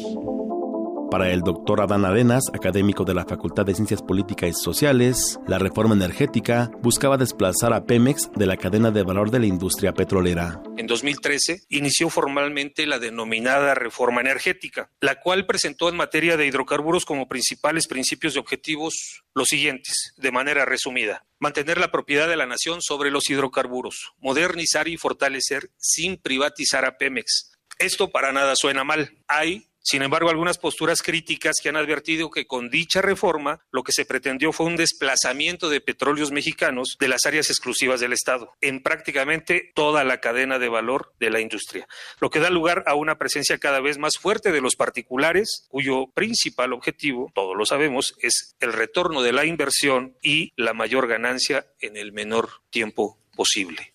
Para 1.12 1.30
el 1.30 1.42
doctor 1.42 1.82
Adán 1.82 2.06
Arenas, 2.06 2.44
académico 2.54 3.04
de 3.04 3.14
la 3.14 3.26
Facultad 3.26 3.66
de 3.66 3.76
Ciencias 3.76 4.02
Políticas 4.02 4.50
y 4.50 4.54
Sociales, 4.54 5.40
la 5.46 5.60
reforma 5.60 5.94
energética 5.94 6.72
buscaba 6.82 7.18
desplazar 7.18 7.74
a 7.74 7.84
Pemex 7.84 8.32
de 8.34 8.46
la 8.46 8.56
cadena 8.56 8.92
de 8.92 9.04
valor 9.04 9.30
de 9.30 9.40
la 9.40 9.46
industria 9.46 9.94
petrolera. 9.94 10.64
En 10.78 10.88
2013 10.88 11.64
inició 11.68 12.10
formalmente 12.10 12.86
la 12.86 12.98
denominada 12.98 13.76
reforma 13.76 14.22
energética, 14.22 14.90
la 15.02 15.20
cual 15.20 15.46
presentó 15.46 15.90
en 15.90 15.98
materia 15.98 16.38
de 16.38 16.46
hidrocarburos 16.46 17.04
como 17.04 17.28
principales 17.28 17.88
principios 17.88 18.38
y 18.38 18.40
objetivos 18.40 19.24
los 19.34 19.50
siguientes, 19.50 20.14
de 20.16 20.32
manera 20.32 20.64
resumida. 20.64 21.26
Mantener 21.40 21.78
la 21.78 21.92
propiedad 21.92 22.30
de 22.30 22.38
la 22.38 22.46
nación 22.46 22.82
sobre 22.82 23.12
los 23.12 23.30
hidrocarburos, 23.30 24.14
modernizar 24.20 24.88
y 24.88 24.96
fortalecer 24.96 25.72
sin 25.78 26.16
privatizar 26.16 26.86
a 26.86 26.98
Pemex. 26.98 27.51
Esto 27.82 28.12
para 28.12 28.32
nada 28.32 28.56
suena 28.56 28.84
mal. 28.84 29.12
Hay 29.28 29.68
sin 29.84 30.04
embargo, 30.04 30.30
algunas 30.30 30.60
posturas 30.60 31.02
críticas 31.02 31.56
que 31.62 31.70
han 31.70 31.76
advertido 31.76 32.30
que 32.30 32.46
con 32.46 32.70
dicha 32.70 33.02
reforma 33.02 33.62
lo 33.72 33.82
que 33.82 33.92
se 33.92 34.06
pretendió 34.06 34.52
fue 34.52 34.68
un 34.68 34.76
desplazamiento 34.76 35.70
de 35.70 35.82
petróleos 35.82 36.32
mexicanos 36.32 36.98
de 37.00 37.08
las 37.08 37.26
áreas 37.26 37.50
exclusivas 37.50 38.00
del 38.00 38.14
Estado 38.14 38.54
en 38.62 38.84
prácticamente 38.84 39.72
toda 39.74 40.04
la 40.04 40.20
cadena 40.20 40.60
de 40.60 40.70
valor 40.70 41.14
de 41.20 41.32
la 41.32 41.42
industria, 41.42 41.88
lo 42.20 42.30
que 42.30 42.40
da 42.40 42.52
lugar 42.52 42.84
a 42.86 42.94
una 42.94 43.18
presencia 43.18 43.58
cada 43.58 43.80
vez 43.80 43.98
más 43.98 44.14
fuerte 44.20 44.52
de 44.52 44.62
los 44.62 44.76
particulares, 44.76 45.66
cuyo 45.68 46.06
principal 46.14 46.74
objetivo, 46.74 47.32
todos 47.34 47.58
lo 47.58 47.66
sabemos, 47.66 48.14
es 48.22 48.56
el 48.60 48.74
retorno 48.74 49.24
de 49.24 49.34
la 49.34 49.46
inversión 49.46 50.16
y 50.22 50.54
la 50.58 50.74
mayor 50.74 51.08
ganancia 51.08 51.66
en 51.80 51.98
el 51.98 52.12
menor 52.12 52.50
tiempo 52.70 53.18
posible. 53.36 53.94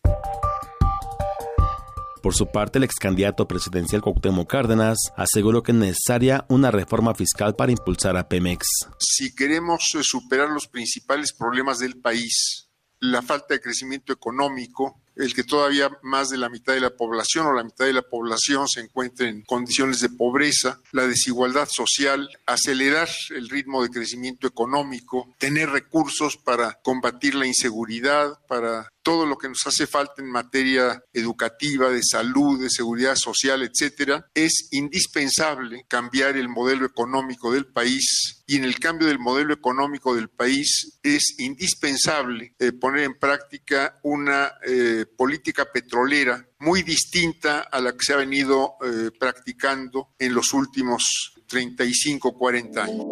Por 2.26 2.35
su 2.35 2.49
parte, 2.49 2.78
el 2.78 2.83
ex 2.83 2.97
candidato 2.97 3.47
presidencial 3.47 4.02
Cuauhtémoc 4.02 4.50
Cárdenas 4.50 4.99
aseguró 5.16 5.62
que 5.62 5.71
es 5.71 5.78
necesaria 5.78 6.45
una 6.49 6.73
reforma 6.73 7.14
fiscal 7.14 7.54
para 7.54 7.71
impulsar 7.71 8.16
a 8.16 8.28
Pemex. 8.28 8.66
Si 8.99 9.33
queremos 9.33 9.85
eh, 9.95 10.00
superar 10.02 10.49
los 10.49 10.66
principales 10.66 11.33
problemas 11.33 11.78
del 11.78 12.00
país, 12.00 12.68
la 12.99 13.23
falta 13.23 13.54
de 13.54 13.61
crecimiento 13.61 14.12
económico, 14.12 15.00
el 15.14 15.35
que 15.35 15.45
todavía 15.45 15.88
más 16.02 16.28
de 16.28 16.37
la 16.37 16.49
mitad 16.49 16.75
de 16.75 16.80
la 16.80 16.90
población 16.90 17.47
o 17.47 17.52
la 17.52 17.62
mitad 17.62 17.87
de 17.87 17.92
la 17.92 18.02
población 18.02 18.66
se 18.68 18.80
encuentre 18.80 19.28
en 19.28 19.42
condiciones 19.42 20.00
de 20.00 20.11
pobreza, 20.11 20.80
la 20.90 21.06
desigualdad 21.06 21.68
social, 21.71 22.28
acelerar 22.45 23.09
el 23.37 23.49
ritmo 23.49 23.83
de 23.83 23.90
crecimiento 23.90 24.47
económico, 24.47 25.35
tener 25.38 25.71
recursos 25.71 26.37
para 26.37 26.78
combatir 26.83 27.35
la 27.37 27.47
inseguridad, 27.47 28.38
para 28.49 28.92
todo 29.06 29.25
lo 29.25 29.38
que 29.38 29.48
nos 29.48 29.64
hace 29.64 29.86
falta 29.86 30.14
en 30.18 30.28
materia 30.28 31.00
educativa, 31.12 31.90
de 31.90 32.02
salud, 32.02 32.60
de 32.60 32.68
seguridad 32.68 33.14
social, 33.14 33.62
etcétera, 33.62 34.28
es 34.34 34.66
indispensable 34.72 35.84
cambiar 35.86 36.36
el 36.36 36.48
modelo 36.48 36.84
económico 36.84 37.52
del 37.52 37.66
país 37.66 38.42
y 38.48 38.56
en 38.56 38.64
el 38.64 38.80
cambio 38.80 39.06
del 39.06 39.20
modelo 39.20 39.54
económico 39.54 40.12
del 40.12 40.28
país 40.28 40.98
es 41.04 41.38
indispensable 41.38 42.56
eh, 42.58 42.72
poner 42.72 43.04
en 43.04 43.16
práctica 43.16 43.96
una 44.02 44.54
eh, 44.66 45.06
política 45.16 45.66
petrolera 45.72 46.44
muy 46.58 46.82
distinta 46.82 47.60
a 47.60 47.80
la 47.80 47.92
que 47.92 48.04
se 48.04 48.12
ha 48.12 48.16
venido 48.16 48.75
eh, 48.84 49.12
practicando 49.16 50.14
en 50.18 50.34
los 50.34 50.52
últimos 50.52 51.32
35, 51.46 52.36
40 52.36 52.82
años. 52.82 53.06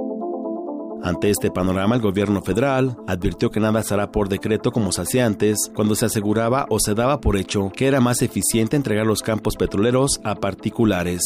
Ante 1.05 1.29
este 1.29 1.51
panorama, 1.51 1.95
el 1.95 2.01
gobierno 2.01 2.41
federal 2.41 2.97
advirtió 3.07 3.51
que 3.51 3.61
nada 3.61 3.83
será 3.83 4.11
por 4.11 4.31
decreto 4.31 4.73
como 4.73 4.91
se 4.91 5.03
hacía 5.03 5.27
antes, 5.27 5.71
cuando 5.75 5.95
se 5.95 6.07
aseguraba 6.07 6.65
o 6.71 6.81
se 6.81 6.95
daba 6.95 7.21
por 7.21 7.37
hecho 7.37 7.71
que 7.77 7.87
era 7.87 8.01
más 8.01 8.23
eficiente 8.23 8.75
entregar 8.75 9.07
los 9.07 9.21
campos 9.21 9.57
petroleros 9.57 10.19
a 10.25 10.35
particulares. 10.37 11.21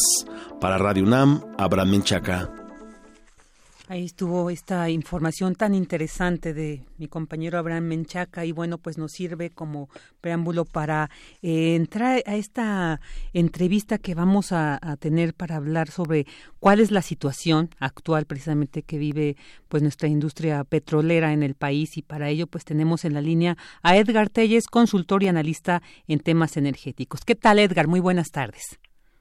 Para 0.59 0.77
Radio 0.77 1.05
UNAM, 1.05 1.41
Abraham 1.57 1.91
Menchaca. 1.91 2.58
Ahí 3.91 4.05
estuvo 4.05 4.51
esta 4.51 4.87
información 4.91 5.55
tan 5.55 5.73
interesante 5.73 6.53
de 6.53 6.83
mi 6.99 7.07
compañero 7.07 7.57
Abraham 7.57 7.85
Menchaca 7.85 8.45
y 8.45 8.51
bueno, 8.51 8.77
pues 8.77 8.99
nos 8.99 9.11
sirve 9.11 9.49
como 9.49 9.89
preámbulo 10.21 10.65
para 10.65 11.09
eh, 11.41 11.73
entrar 11.73 12.21
a 12.27 12.35
esta 12.35 13.01
entrevista 13.33 13.97
que 13.97 14.13
vamos 14.13 14.51
a, 14.51 14.79
tener 14.99 15.33
para 15.33 15.55
hablar 15.55 15.89
sobre 15.89 16.27
cuál 16.59 16.81
es 16.81 16.91
la 16.91 17.01
situación 17.01 17.71
actual 17.79 18.27
precisamente 18.27 18.83
que 18.83 18.99
vive 18.99 19.37
pues 19.67 19.81
nuestra 19.81 20.07
industria 20.07 20.63
petrolera 20.65 21.33
en 21.33 21.41
el 21.41 21.55
país 21.55 21.97
y 21.97 22.03
para 22.03 22.29
ello 22.29 22.45
pues 22.45 22.65
tenemos 22.65 23.05
en 23.05 23.15
la 23.15 23.21
línea 23.21 23.57
a 23.81 23.97
Edgar 23.97 24.29
Telles, 24.29 24.67
consultor 24.67 25.23
y 25.23 25.29
analista 25.29 25.81
en 26.07 26.19
temas 26.19 26.57
energéticos. 26.57 27.21
¿Qué 27.25 27.33
tal 27.33 27.57
Edgar? 27.57 27.87
Muy 27.87 28.01
buenas 28.01 28.29
tardes. 28.29 28.79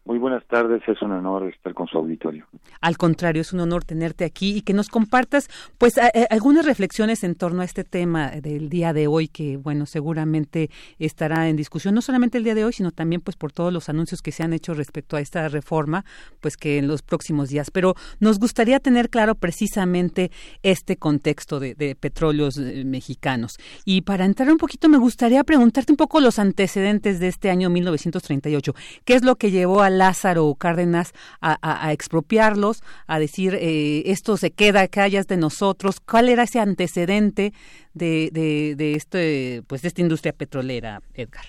Muy 0.09 0.19
buenas 0.19 0.43
tardes, 0.47 0.81
es 0.89 1.03
un 1.03 1.13
honor 1.13 1.51
estar 1.53 1.75
con 1.75 1.87
su 1.87 1.99
auditorio. 1.99 2.47
Al 2.81 2.97
contrario, 2.97 3.43
es 3.43 3.53
un 3.53 3.61
honor 3.61 3.85
tenerte 3.85 4.25
aquí 4.25 4.57
y 4.57 4.63
que 4.63 4.73
nos 4.73 4.89
compartas 4.89 5.51
pues 5.77 6.01
algunas 6.31 6.65
reflexiones 6.65 7.25
en 7.25 7.35
torno 7.35 7.61
a 7.61 7.67
este 7.67 7.85
tema 7.85 8.31
del 8.31 8.71
día 8.71 8.95
de 8.95 9.07
hoy 9.07 9.29
que 9.29 9.59
bueno, 9.59 9.85
seguramente 9.85 10.71
estará 10.99 11.51
en 11.51 11.57
discusión 11.57 11.95
no 11.95 12.01
solamente 12.01 12.39
el 12.39 12.45
día 12.45 12.55
de 12.55 12.65
hoy, 12.65 12.73
sino 12.73 12.91
también 12.91 13.21
pues 13.21 13.37
por 13.37 13.53
todos 13.53 13.71
los 13.71 13.91
anuncios 13.91 14.23
que 14.23 14.33
se 14.33 14.43
han 14.43 14.55
hecho 14.55 14.73
respecto 14.73 15.15
a 15.15 15.21
esta 15.21 15.47
reforma, 15.51 16.07
pues 16.41 16.57
que 16.57 16.79
en 16.79 16.89
los 16.89 17.03
próximos 17.03 17.51
días, 17.51 17.71
pero 17.71 17.95
nos 18.19 18.39
gustaría 18.39 18.81
tener 18.81 19.11
claro 19.11 19.35
precisamente 19.35 20.31
este 20.63 20.97
contexto 20.97 21.61
de, 21.61 21.75
de 21.75 21.95
petróleos 21.95 22.57
eh, 22.57 22.83
mexicanos. 22.87 23.59
Y 23.85 24.01
para 24.01 24.25
entrar 24.25 24.51
un 24.51 24.57
poquito 24.57 24.89
me 24.89 24.97
gustaría 24.97 25.45
preguntarte 25.45 25.93
un 25.93 25.99
poco 25.99 26.21
los 26.21 26.39
antecedentes 26.39 27.21
de 27.21 27.29
este 27.29 27.51
año 27.51 27.69
1938. 27.69 28.75
¿Qué 29.05 29.13
es 29.13 29.23
lo 29.23 29.37
que 29.37 29.51
llevó 29.51 29.83
al 29.83 29.98
Lázaro 29.99 30.55
Cárdenas 30.55 31.13
a, 31.41 31.93
expropiarlos, 31.93 32.83
a 33.07 33.19
decir 33.19 33.55
eh, 33.55 34.03
esto 34.07 34.37
se 34.37 34.51
queda, 34.51 34.89
que 34.89 35.01
hayas 35.01 35.27
de 35.27 35.37
nosotros. 35.37 36.01
¿Cuál 36.01 36.29
era 36.29 36.45
ese 36.45 36.61
antecedente 36.61 37.53
de, 37.95 38.31
de, 38.33 38.93
este, 38.95 39.63
pues 39.67 39.83
de 39.83 39.89
esta 39.89 40.01
industria 40.01 40.33
petrolera, 40.33 41.03
Edgar? 41.15 41.45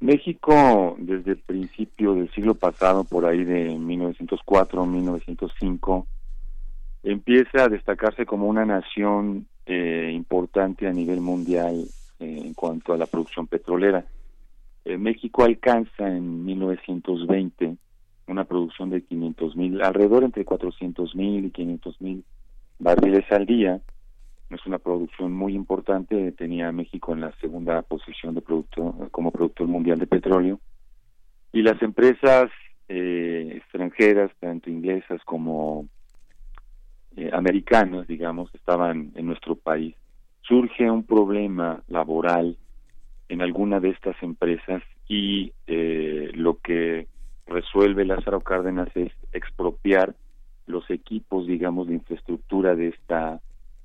México, 0.00 0.96
desde 0.98 1.32
el 1.32 1.38
principio 1.38 2.14
del 2.14 2.30
siglo 2.32 2.54
pasado, 2.54 3.04
por 3.04 3.24
ahí 3.24 3.44
de 3.44 3.78
1904, 3.78 4.84
1905, 4.84 6.06
empieza 7.02 7.64
a 7.64 7.68
destacarse 7.68 8.26
como 8.26 8.46
una 8.46 8.64
nación 8.64 9.46
eh, 9.66 10.10
importante 10.12 10.86
a 10.86 10.92
nivel 10.92 11.20
mundial 11.20 11.84
eh, 12.18 12.42
en 12.44 12.54
cuanto 12.54 12.92
a 12.92 12.98
la 12.98 13.06
producción 13.06 13.46
petrolera. 13.46 14.04
Eh, 14.84 14.98
México 14.98 15.44
alcanza 15.44 16.08
en 16.08 16.44
1920 16.44 17.76
una 18.26 18.44
producción 18.44 18.90
de 18.90 19.02
500 19.02 19.56
mil, 19.56 19.82
alrededor 19.82 20.24
entre 20.24 20.44
400 20.44 21.14
mil 21.14 21.44
y 21.44 21.50
500 21.50 22.00
mil 22.00 22.24
barriles 22.78 23.24
al 23.30 23.46
día. 23.46 23.80
Es 24.50 24.64
una 24.66 24.78
producción 24.78 25.32
muy 25.32 25.54
importante. 25.54 26.32
Tenía 26.32 26.70
México 26.72 27.12
en 27.12 27.22
la 27.22 27.32
segunda 27.40 27.82
posición 27.82 28.34
de 28.34 28.42
producto 28.42 29.08
como 29.10 29.30
productor 29.30 29.66
mundial 29.66 29.98
de 29.98 30.06
petróleo. 30.06 30.60
Y 31.52 31.62
las 31.62 31.80
empresas 31.82 32.50
eh, 32.88 33.54
extranjeras, 33.56 34.30
tanto 34.38 34.70
inglesas 34.70 35.20
como 35.24 35.88
eh, 37.16 37.30
americanas, 37.32 38.06
digamos, 38.06 38.54
estaban 38.54 39.12
en 39.14 39.26
nuestro 39.26 39.56
país. 39.56 39.94
Surge 40.42 40.90
un 40.90 41.04
problema 41.04 41.82
laboral 41.88 42.56
en 43.34 43.42
alguna 43.42 43.80
de 43.80 43.90
estas 43.90 44.16
empresas 44.22 44.82
y 45.08 45.52
eh, 45.66 46.30
lo 46.34 46.58
que 46.60 47.08
resuelve 47.46 48.04
Lázaro 48.04 48.40
Cárdenas 48.40 48.88
es 48.94 49.12
expropiar 49.32 50.14
los 50.66 50.88
equipos, 50.88 51.46
digamos, 51.46 51.88
de 51.88 51.94
infraestructura 51.94 52.76
de 52.76 52.88
esta 52.88 53.40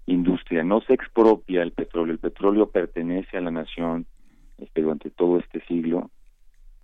industria. 0.05 0.63
No 0.63 0.81
se 0.81 0.93
expropia 0.93 1.63
el 1.63 1.71
petróleo, 1.71 2.13
el 2.13 2.19
petróleo 2.19 2.69
pertenece 2.69 3.37
a 3.37 3.41
la 3.41 3.49
nación 3.49 4.05
este, 4.59 4.81
durante 4.81 5.09
todo 5.09 5.39
este 5.39 5.61
siglo. 5.65 6.11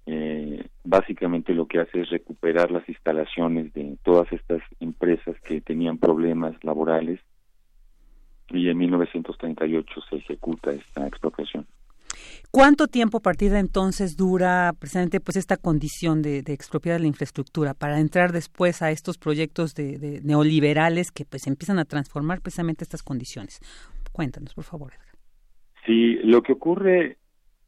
Eh, 0.08 0.68
básicamente 0.84 1.54
lo 1.54 1.68
que 1.68 1.80
hace 1.80 2.02
es 2.02 2.10
recuperar 2.10 2.72
las 2.72 2.88
instalaciones 2.90 3.74
de 3.74 3.96
todas 4.04 4.32
estas 4.34 4.62
empresas 4.80 5.40
que 5.42 5.62
tenían 5.62 6.00
problemas 6.00 6.56
laborales 6.64 7.20
y 8.50 8.70
en 8.70 8.78
1938 8.78 10.02
se 10.10 10.16
ejecuta 10.18 10.72
esta 10.72 11.08
expropiación. 11.08 11.68
¿Cuánto 12.56 12.88
tiempo 12.88 13.18
a 13.18 13.20
partir 13.20 13.52
de 13.52 13.60
entonces 13.60 14.16
dura 14.16 14.72
precisamente 14.80 15.20
pues 15.20 15.36
esta 15.36 15.58
condición 15.58 16.22
de, 16.22 16.38
expropiar 16.48 17.02
la 17.02 17.08
infraestructura 17.08 17.74
para 17.74 18.00
entrar 18.00 18.32
después 18.32 18.82
a 18.82 18.92
estos 18.92 19.18
proyectos 19.18 19.76
de, 19.76 20.22
neoliberales 20.24 21.12
que 21.12 21.26
pues 21.26 21.48
empiezan 21.48 21.80
a 21.80 21.84
transformar 21.84 22.40
precisamente 22.40 22.86
estas 22.86 23.04
condiciones? 23.04 23.60
Cuéntanos, 24.14 24.54
por 24.54 24.64
favor, 24.64 24.94
Edgar. 24.94 25.16
Sí, 25.86 26.14
lo 26.24 26.44
que 26.44 26.54
ocurre 26.54 27.18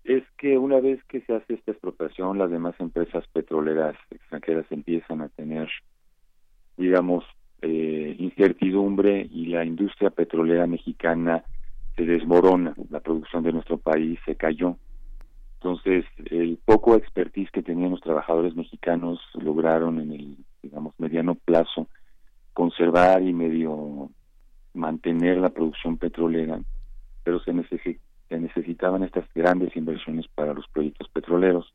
es 0.05 0.23
que 0.38 0.57
una 0.57 0.79
vez 0.79 1.03
que 1.09 1.19
se 1.19 1.35
hace 1.35 1.55
esta 1.55 1.71
expropiación, 1.71 2.38
las 2.38 2.49
demás 2.49 2.73
empresas 2.79 3.25
petroleras 3.33 3.97
extranjeras 4.09 4.67
empiezan 4.69 5.19
a 5.19 5.27
tener, 5.27 5.67
digamos, 6.77 7.25
eh, 7.62 8.15
incertidumbre 8.19 9.27
y 9.29 9.47
la 9.47 9.65
industria 9.65 10.12
petrolera 10.12 10.65
mexicana 10.65 11.43
se 11.97 12.05
desmorona, 12.05 12.75
la 12.89 12.99
producción 12.99 13.43
de 13.43 13.51
nuestro 13.51 13.77
país 13.77 14.19
se 14.25 14.36
cayó. 14.36 14.77
Entonces, 15.55 16.05
el 16.29 16.60
poco 16.63 16.95
expertise 16.95 17.49
que 17.51 17.63
tenían 17.63 17.91
los 17.91 18.01
trabajadores 18.01 18.55
mexicanos 18.55 19.19
lograron 19.33 19.99
en 19.99 20.12
el, 20.12 20.38
digamos, 20.62 20.93
mediano 20.99 21.33
plazo 21.33 21.88
conservar 22.53 23.23
y 23.23 23.33
medio 23.33 24.12
mantener 24.73 25.38
la 25.38 25.49
producción 25.49 25.97
petrolera, 25.97 26.60
pero 27.23 27.39
se, 27.39 27.51
se 28.29 28.39
necesitaban 28.39 29.03
estas 29.03 29.25
grandes 29.33 29.75
inversiones 29.75 30.27
para 30.27 30.53
los 30.53 30.67
proyectos 30.67 31.10
petroleros. 31.10 31.73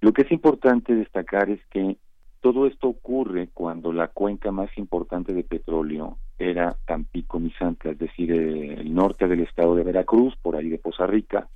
Lo 0.00 0.12
que 0.12 0.22
es 0.22 0.30
importante 0.30 0.94
destacar 0.94 1.50
es 1.50 1.60
que 1.66 1.96
todo 2.42 2.66
esto 2.66 2.88
ocurre 2.88 3.48
cuando 3.54 3.90
la 3.92 4.08
cuenca 4.08 4.50
más 4.50 4.76
importante 4.76 5.32
de 5.32 5.44
petróleo 5.44 6.18
era 6.38 6.76
Tampico 6.84 7.38
Misantla, 7.38 7.92
es 7.92 7.98
decir, 7.98 8.32
el 8.32 8.92
norte 8.92 9.28
del 9.28 9.40
estado 9.40 9.76
de 9.76 9.84
Veracruz, 9.84 10.34
por 10.42 10.56
ahí 10.56 10.68
de 10.68 10.78
Poza 10.78 11.06
Rica, 11.06 11.48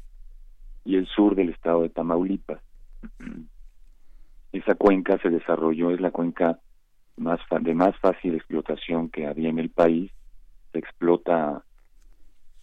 y 0.85 0.95
el 0.95 1.09
sur 1.09 1.35
del 1.35 1.49
estado 1.49 1.83
de 1.83 1.89
Tamaulipas. 1.89 2.61
Esa 4.53 4.77
cuenca 4.77 5.19
se 5.19 5.29
desarrolló, 5.29 5.91
es 5.91 6.01
la 6.01 6.13
cuenca 6.13 6.61
más 7.17 7.41
de 7.61 7.75
más 7.75 7.99
fácil 7.99 8.37
explotación 8.37 9.09
que 9.09 9.27
había 9.27 9.49
en 9.49 9.59
el 9.59 9.71
país. 9.71 10.13
Se 10.71 10.79
explota 10.79 11.65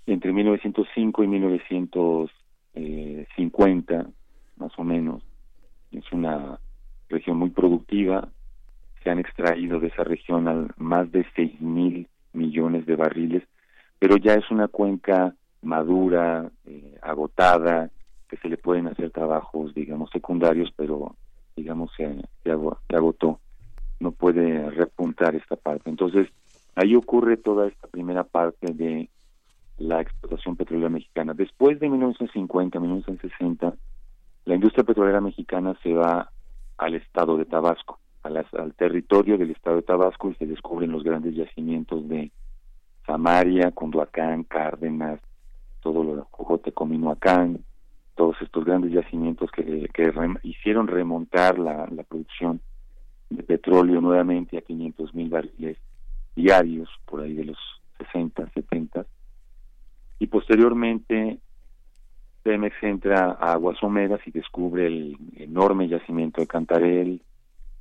entre 0.05 0.31
1905 0.31 1.25
y 1.25 1.27
1950, 1.27 4.09
más 4.55 4.79
o 4.79 4.83
menos. 4.86 5.21
Es 5.91 6.09
una 6.13 6.57
región 7.09 7.37
muy 7.37 7.49
productiva. 7.49 8.29
Se 9.03 9.09
han 9.09 9.19
extraído 9.19 9.79
de 9.79 9.87
esa 9.87 10.03
región 10.03 10.73
más 10.77 11.11
de 11.11 11.25
seis 11.35 11.59
mil 11.61 12.07
millones 12.33 12.85
de 12.85 12.95
barriles, 12.95 13.43
pero 13.99 14.17
ya 14.17 14.33
es 14.33 14.49
una 14.51 14.67
cuenca 14.67 15.35
madura, 15.61 16.49
eh, 16.65 16.97
agotada, 17.01 17.89
que 18.29 18.37
se 18.37 18.49
le 18.49 18.57
pueden 18.57 18.87
hacer 18.87 19.11
trabajos, 19.11 19.73
digamos, 19.73 20.09
secundarios, 20.11 20.73
pero, 20.75 21.15
digamos, 21.55 21.91
se, 21.95 22.21
se, 22.43 22.51
agotó. 22.51 23.39
No 23.99 24.11
puede 24.11 24.69
repuntar 24.71 25.35
esta 25.35 25.55
parte. 25.55 25.89
Entonces, 25.89 26.27
ahí 26.75 26.95
ocurre 26.95 27.37
toda 27.37 27.67
esta 27.67 27.87
primera 27.87 28.23
parte 28.23 28.73
de 28.73 29.09
la 29.77 30.01
explotación 30.01 30.55
petrolera 30.55 30.89
mexicana. 30.89 31.33
Después 31.33 31.79
de 31.79 31.89
1950, 31.89 32.79
1960, 32.79 33.73
la 34.45 34.55
industria 34.55 34.83
petrolera 34.83 35.21
mexicana 35.21 35.77
se 35.81 35.93
va 35.93 36.31
al 36.83 36.95
estado 36.95 37.37
de 37.37 37.45
Tabasco, 37.45 37.99
al 38.23 38.73
territorio 38.75 39.37
del 39.37 39.51
estado 39.51 39.77
de 39.77 39.83
Tabasco 39.83 40.29
y 40.29 40.35
se 40.35 40.45
descubren 40.45 40.91
los 40.91 41.03
grandes 41.03 41.33
yacimientos 41.33 42.07
de 42.09 42.31
Samaria, 43.05 43.71
Cunduacán, 43.71 44.43
Cárdenas, 44.43 45.19
todo 45.81 46.03
lo 46.03 46.15
de 46.17 46.23
Cojote, 46.29 46.73
Cominoacán, 46.73 47.63
todos 48.15 48.35
estos 48.41 48.65
grandes 48.65 48.91
yacimientos 48.91 49.49
que, 49.51 49.89
hicieron 50.43 50.87
remontar 50.87 51.57
la, 51.57 51.87
producción 52.07 52.59
de 53.29 53.43
petróleo 53.43 54.01
nuevamente 54.01 54.57
a 54.57 54.61
500 54.61 55.13
mil 55.15 55.29
barriles 55.29 55.77
diarios, 56.35 56.89
por 57.05 57.21
ahí 57.21 57.33
de 57.33 57.45
los 57.45 57.57
60, 57.99 58.49
70. 58.53 59.05
Y 60.19 60.27
posteriormente 60.27 61.39
Pemex 62.43 62.75
entra 62.84 63.38
a 63.39 63.53
Aguas 63.53 63.77
Someras 63.79 64.19
y 64.25 64.32
descubre 64.32 64.88
el 64.88 65.17
enorme 65.38 65.88
yacimiento 65.88 66.41
de 66.41 66.47
Cantarel, 66.47 67.21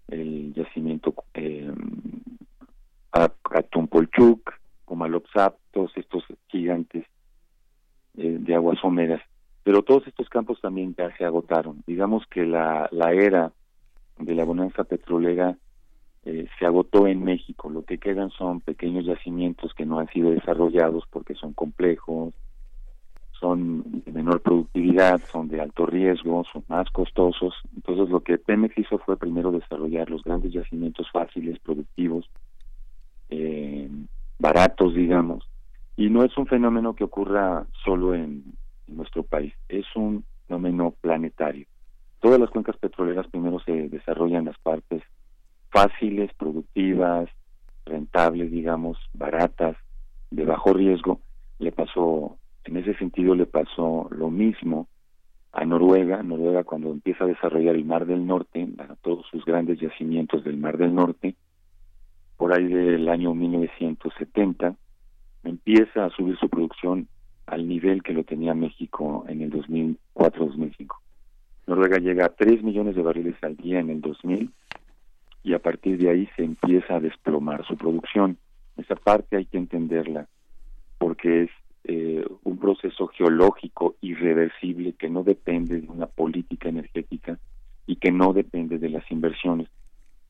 el 0.08 0.54
yacimiento 0.54 1.14
eh, 1.34 1.72
Atumpolchuk, 3.10 4.52
como 4.84 5.04
Alopsap, 5.04 5.56
todos 5.72 5.90
estos 5.96 6.24
gigantes 6.48 7.04
eh, 8.16 8.36
de 8.40 8.54
aguas 8.54 8.78
someras. 8.78 9.20
Pero 9.64 9.82
todos 9.82 10.06
estos 10.06 10.28
campos 10.28 10.60
también 10.60 10.94
ya 10.96 11.14
se 11.16 11.24
agotaron. 11.24 11.82
Digamos 11.86 12.24
que 12.26 12.44
la, 12.44 12.88
la 12.92 13.12
era 13.12 13.52
de 14.18 14.34
la 14.34 14.44
bonanza 14.44 14.84
petrolera 14.84 15.56
eh, 16.24 16.46
se 16.58 16.66
agotó 16.66 17.06
en 17.06 17.24
México. 17.24 17.70
Lo 17.70 17.84
que 17.84 17.98
quedan 17.98 18.30
son 18.30 18.60
pequeños 18.60 19.04
yacimientos 19.06 19.74
que 19.74 19.86
no 19.86 19.98
han 19.98 20.08
sido 20.08 20.30
desarrollados 20.30 21.04
porque 21.10 21.34
son 21.34 21.52
complejos, 21.52 22.34
son 23.42 23.82
de 24.06 24.12
menor 24.12 24.40
productividad, 24.40 25.20
son 25.32 25.48
de 25.48 25.60
alto 25.60 25.84
riesgo, 25.84 26.44
son 26.52 26.62
más 26.68 26.88
costosos. 26.90 27.52
Entonces 27.74 28.08
lo 28.08 28.20
que 28.20 28.38
Pemex 28.38 28.78
hizo 28.78 28.98
fue 28.98 29.16
primero 29.16 29.50
desarrollar 29.50 30.08
los 30.08 30.22
grandes 30.22 30.52
yacimientos 30.52 31.10
fáciles, 31.10 31.58
productivos, 31.58 32.30
eh, 33.30 33.90
baratos, 34.38 34.94
digamos. 34.94 35.44
Y 35.96 36.08
no 36.08 36.22
es 36.22 36.38
un 36.38 36.46
fenómeno 36.46 36.94
que 36.94 37.02
ocurra 37.02 37.66
solo 37.84 38.14
en, 38.14 38.44
en 38.86 38.96
nuestro 38.96 39.24
país, 39.24 39.52
es 39.68 39.86
un 39.96 40.24
fenómeno 40.46 40.94
planetario. 41.00 41.66
Todas 42.20 42.38
las 42.38 42.50
cuencas 42.50 42.76
petroleras 42.76 43.26
primero 43.26 43.58
se 43.58 43.88
desarrollan 43.88 44.44
las 44.44 44.58
partes 44.58 45.02
fáciles, 45.70 46.32
productivas, 46.34 47.28
rentables, 47.84 48.52
digamos, 48.52 48.98
baratas, 49.14 49.76
de 50.30 50.44
bajo 50.44 50.72
riesgo. 50.72 51.20
Le 51.58 51.72
pasó, 51.72 52.38
en 52.64 52.76
ese 52.76 52.94
sentido 52.94 53.34
le 53.34 53.46
pasó 53.46 54.08
lo 54.10 54.30
mismo 54.30 54.88
a 55.52 55.64
Noruega. 55.64 56.22
Noruega 56.22 56.64
cuando 56.64 56.90
empieza 56.90 57.24
a 57.24 57.28
desarrollar 57.28 57.74
el 57.74 57.84
Mar 57.84 58.06
del 58.06 58.26
Norte, 58.26 58.66
todos 59.02 59.26
sus 59.30 59.44
grandes 59.44 59.78
yacimientos 59.80 60.44
del 60.44 60.56
Mar 60.56 60.78
del 60.78 60.94
Norte, 60.94 61.34
por 62.36 62.52
ahí 62.52 62.66
del 62.66 63.08
año 63.08 63.34
1970, 63.34 64.74
empieza 65.44 66.04
a 66.04 66.10
subir 66.10 66.36
su 66.38 66.48
producción 66.48 67.08
al 67.46 67.68
nivel 67.68 68.02
que 68.02 68.12
lo 68.12 68.24
tenía 68.24 68.54
México 68.54 69.24
en 69.28 69.42
el 69.42 69.50
2004-2005. 69.52 70.96
Noruega 71.66 71.98
llega 71.98 72.26
a 72.26 72.30
3 72.30 72.62
millones 72.62 72.96
de 72.96 73.02
barriles 73.02 73.36
al 73.42 73.56
día 73.56 73.80
en 73.80 73.90
el 73.90 74.00
2000 74.00 74.50
y 75.44 75.54
a 75.54 75.58
partir 75.58 75.98
de 75.98 76.10
ahí 76.10 76.28
se 76.36 76.44
empieza 76.44 76.96
a 76.96 77.00
desplomar 77.00 77.64
su 77.66 77.76
producción. 77.76 78.38
Esa 78.76 78.96
parte 78.96 79.36
hay 79.36 79.46
que 79.46 79.58
entenderla 79.58 80.28
porque 80.98 81.44
es 81.44 81.50
eh, 81.84 82.24
un 82.44 82.58
proceso 82.58 83.08
geológico 83.08 83.96
irreversible 84.00 84.92
que 84.92 85.10
no 85.10 85.24
depende 85.24 85.80
de 85.80 85.88
una 85.88 86.06
política 86.06 86.68
energética 86.68 87.38
y 87.86 87.96
que 87.96 88.12
no 88.12 88.32
depende 88.32 88.78
de 88.78 88.88
las 88.88 89.10
inversiones. 89.10 89.68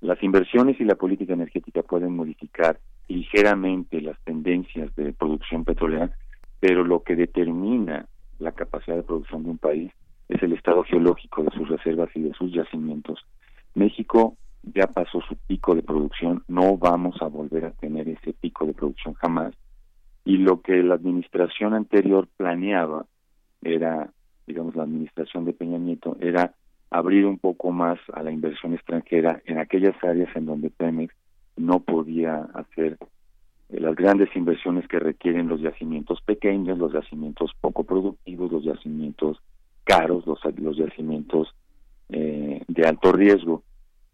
Las 0.01 0.23
inversiones 0.23 0.81
y 0.81 0.85
la 0.85 0.97
política 0.97 1.35
energética 1.35 1.83
pueden 1.83 2.17
modificar 2.17 2.81
ligeramente 3.09 4.01
las 4.01 4.19
tendencias 4.25 4.95
de 4.97 5.13
producción 5.13 5.65
petrolera, 5.65 6.11
pero 6.59 6.85
lo 6.85 7.03
que 7.03 7.17
determina 7.17 8.07
la 8.39 8.53
capacidad 8.53 8.97
de 8.97 9.03
producción 9.03 9.45
de 9.45 9.51
un 9.51 9.59
país 9.59 9.93
es 10.29 10.43
el 10.43 10.53
estado 10.55 10.83
geológico 10.85 11.43
de 11.45 11.51
sus 11.51 11.69
reservas 11.69 12.09
y 12.15 12.23
de 12.23 12.33
sus 12.33 12.53
yacimientos. 12.53 13.25
México 13.75 14.37
ya 14.63 14.87
pasó 14.87 15.21
su 15.21 15.37
pico 15.47 15.75
de 15.75 15.83
producción, 15.83 16.43
no 16.49 16.77
vamos 16.77 17.21
a 17.21 17.27
volver 17.27 17.65
a 17.65 17.73
tener 17.73 18.09
ese 18.09 18.33
pico 18.33 18.65
de 18.65 18.75
producción 18.75 19.15
jamás. 19.15 19.55
Y 20.25 20.39
lo 20.39 20.61
que 20.61 20.83
la 20.83 20.95
administración 20.95 21.75
anterior 21.75 22.29
planeaba 22.37 23.07
era, 23.63 24.13
digamos, 24.47 24.77
la 24.77 24.85
administración 24.85 25.45
de 25.45 25.53
Peña 25.53 25.79
Nieto, 25.79 26.17
era 26.21 26.55
abrir 26.91 27.27
un 27.27 27.39
poco 27.39 27.73
más 27.73 27.99
a 28.13 28.23
la 28.23 28.31
inversión 28.31 28.75
extranjera 28.75 29.41
en 29.47 29.59
aquellas 29.59 29.95
áreas 30.05 30.35
en 30.37 30.47
donde 30.47 30.71
Pemex 30.71 31.15
no 31.57 31.81
podía 31.81 32.49
hacer 32.55 32.99
eh, 33.71 33.81
las 33.81 33.97
grandes 33.97 34.35
inversiones 34.37 34.87
que 34.89 34.99
requieren 34.99 35.49
los 35.49 35.61
yacimientos 35.61 36.21
pequeños, 36.23 36.79
los 36.79 36.93
yacimientos 36.93 37.51
poco 37.61 37.85
productivos, 37.85 38.53
los 38.53 38.65
yacimientos 38.65 39.39
caros, 39.85 40.27
los, 40.27 40.39
los 40.59 40.77
yacimientos 40.77 41.55
eh, 42.11 42.63
de 42.69 42.83
alto 42.87 43.13
riesgo. 43.13 43.63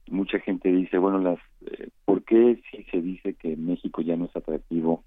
Mucha 0.08 0.38
gente 0.38 0.70
dice, 0.70 0.98
bueno, 0.98 1.18
las, 1.18 1.38
eh, 1.66 1.88
¿por 2.04 2.22
qué 2.22 2.62
si 2.70 2.84
se 2.84 3.02
dice 3.02 3.34
que 3.34 3.56
México 3.56 4.02
ya 4.02 4.16
no 4.16 4.26
es 4.26 4.36
atractivo 4.36 5.02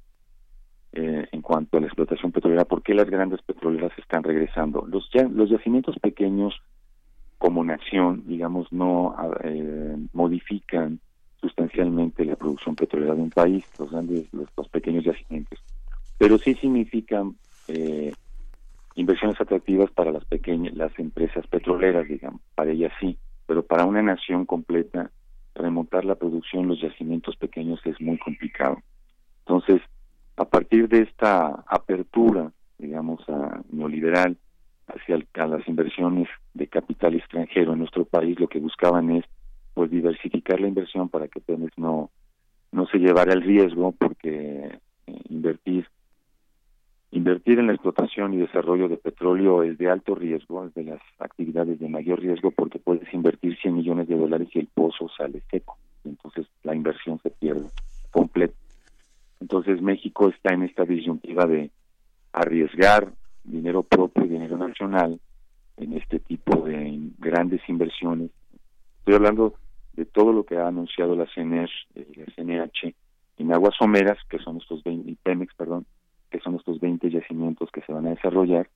eh, 0.93 1.27
en 1.32 1.41
cuanto 1.41 1.77
a 1.77 1.82
la 1.82 1.88
explotación 1.88 2.32
petrolera? 2.32 2.65
¿Por 2.65 2.84
qué 2.84 2.93
las 2.93 3.10
grandes 3.10 3.41
petroleras 3.41 3.91
están 3.97 4.23
regresando? 4.23 4.86
Los, 4.88 5.10
los 5.34 5.49
yacimientos 5.49 5.97
pequeños 5.99 6.62
como 7.38 7.63
nación, 7.63 8.23
digamos, 8.27 8.71
no 8.71 9.15
eh, 9.43 9.97
modifican 10.13 10.99
sustancialmente 11.39 12.23
la 12.23 12.36
producción 12.36 12.75
petrolera 12.75 13.15
de 13.15 13.21
un 13.21 13.32
país, 13.32 13.65
los 13.80 13.89
grandes, 13.89 14.32
los, 14.32 14.47
los 14.56 14.69
pequeños 14.69 15.04
yacimientos, 15.04 15.60
pero 16.19 16.38
sí 16.38 16.54
significan 16.54 17.36
eh, 17.67 18.13
inversiones 18.93 19.41
atractivas 19.41 19.89
para 19.89 20.12
las 20.12 20.23
pequeñas, 20.25 20.75
las 20.75 20.97
empresas 20.99 21.47
petroleras, 21.47 22.08
digamos, 22.08 22.41
para 22.54 22.71
ellas 22.71 22.93
sí 22.99 23.17
pero 23.51 23.65
para 23.65 23.84
una 23.84 24.01
nación 24.01 24.45
completa 24.45 25.12
remontar 25.56 26.06
la 26.06 26.15
producción 26.15 26.69
los 26.69 26.80
yacimientos 26.80 27.36
pequeños 27.36 27.82
es 27.84 27.99
muy 27.99 28.17
complicado. 28.17 28.77
Entonces, 29.39 29.82
a 30.38 30.46
partir 30.46 30.88
de 30.88 31.02
esta 31.04 31.63
apertura, 31.67 32.52
digamos, 32.78 33.28
a 33.30 33.62
neoliberal 33.72 34.38
hacia 34.88 35.20
las 35.48 35.67
inversiones 35.67 36.28
de 36.54 36.67
capital 36.67 37.15
extranjero 37.15 37.74
en 37.74 37.80
nuestro 37.80 38.06
país, 38.06 38.39
lo 38.39 38.48
que 38.48 38.60
buscaban 38.60 39.10
es 39.12 39.26
pues 39.74 39.89
diversificar 39.89 40.60
la 40.60 40.67
inversión 40.67 41.08
para 41.08 41.28
que 41.28 41.39
Pemex 41.39 41.78
no 41.78 42.10
no 42.74 42.86
se 42.88 43.00
llevara 43.00 43.34
el 43.34 43.41
riesgo 43.41 43.91
porque 43.91 44.80
eh, 45.08 45.22
invertir 45.30 45.88
Invertir 47.13 47.60
en 47.60 47.67
la 47.67 47.74
explotación 47.74 48.34
y 48.34 48.38
desarrollo 48.38 48.88
de 48.88 48.96
petróleo 48.96 49.63
es 49.63 49.78
de 49.78 49.89
alto 49.89 50.15
riesgo, 50.15 50.65
es 50.65 50.74
de 50.74 50.86
las 50.86 51.02
actividades 51.20 51.78
de 51.78 51.89
mayor 51.89 52.22
riesgo 52.22 52.52
porque 52.52 52.80
puedes 52.80 53.13
invertir 53.13 53.58
100 53.58 53.76
millones 53.76 54.08
de 54.08 54.15
dólares 54.15 54.48
y 54.54 54.60
el 54.60 54.67
pozo 54.67 55.10
sale 55.10 55.41
seco. 55.52 55.78
Entonces 56.06 56.48
la 56.63 56.74
inversión 56.74 57.20
se 57.22 57.30
pierde 57.30 57.67
completa. 58.12 58.54
Entonces 59.41 59.82
México 59.82 60.30
está 60.30 60.54
en 60.54 60.63
esta 60.82 60.94
disyuntiva 60.94 61.46
de 61.46 61.70
arriesgar 62.34 63.12
dinero 63.44 63.84
propio 63.84 64.26
y 64.26 64.30
dinero 64.30 64.58
nacional 64.58 65.20
en 65.78 65.94
este 65.94 66.20
tipo 66.20 66.62
de 66.62 67.00
grandes 67.20 67.62
inversiones. 67.67 68.32
Estoy 69.00 69.15
hablando 69.15 69.56
de 69.94 70.06
todo 70.06 70.32
lo 70.32 70.44
que 70.44 70.58
ha 70.58 70.67
anunciado 70.67 71.15
la 71.15 71.28
CNR, 71.34 71.70
eh, 71.96 72.08
la 72.15 72.26
CNH 72.36 72.96
en 73.38 73.54
aguas 73.54 73.76
someras, 73.78 74.17
que 74.30 74.38
son 74.39 74.58
estos 74.58 74.84
20, 74.84 75.15
Pemex, 75.24 75.54
perdón, 75.56 75.86
que 76.30 76.39
son 76.39 76.56
estos 76.56 76.80
20 76.80 77.10
yacimientos 77.10 77.70
que 77.72 77.82
se 77.82 77.91
van 77.91 78.08
a 78.08 78.12
desarrollar, 78.12 78.70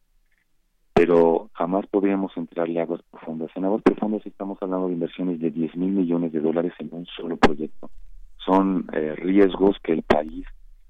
pero 0.94 1.50
jamás 1.54 1.86
podríamos 1.88 2.36
entrarle 2.36 2.80
a 2.80 2.84
aguas 2.84 3.02
profundas. 3.12 3.52
En 3.56 3.66
aguas 3.66 3.84
profundas 3.84 4.26
estamos 4.26 4.58
hablando 4.62 4.88
de 4.88 4.94
inversiones 4.94 5.40
de 5.40 5.52
10 5.52 5.76
mil 5.76 5.92
millones 5.92 6.32
de 6.34 6.40
dólares 6.40 6.74
en 6.80 6.90
un 6.92 7.06
solo 7.06 7.38
proyecto. 7.38 7.90
Son 8.38 8.88
eh, 8.94 9.16
riesgos 9.16 9.78
que 9.84 9.94
el 9.94 10.04
país 10.04 10.46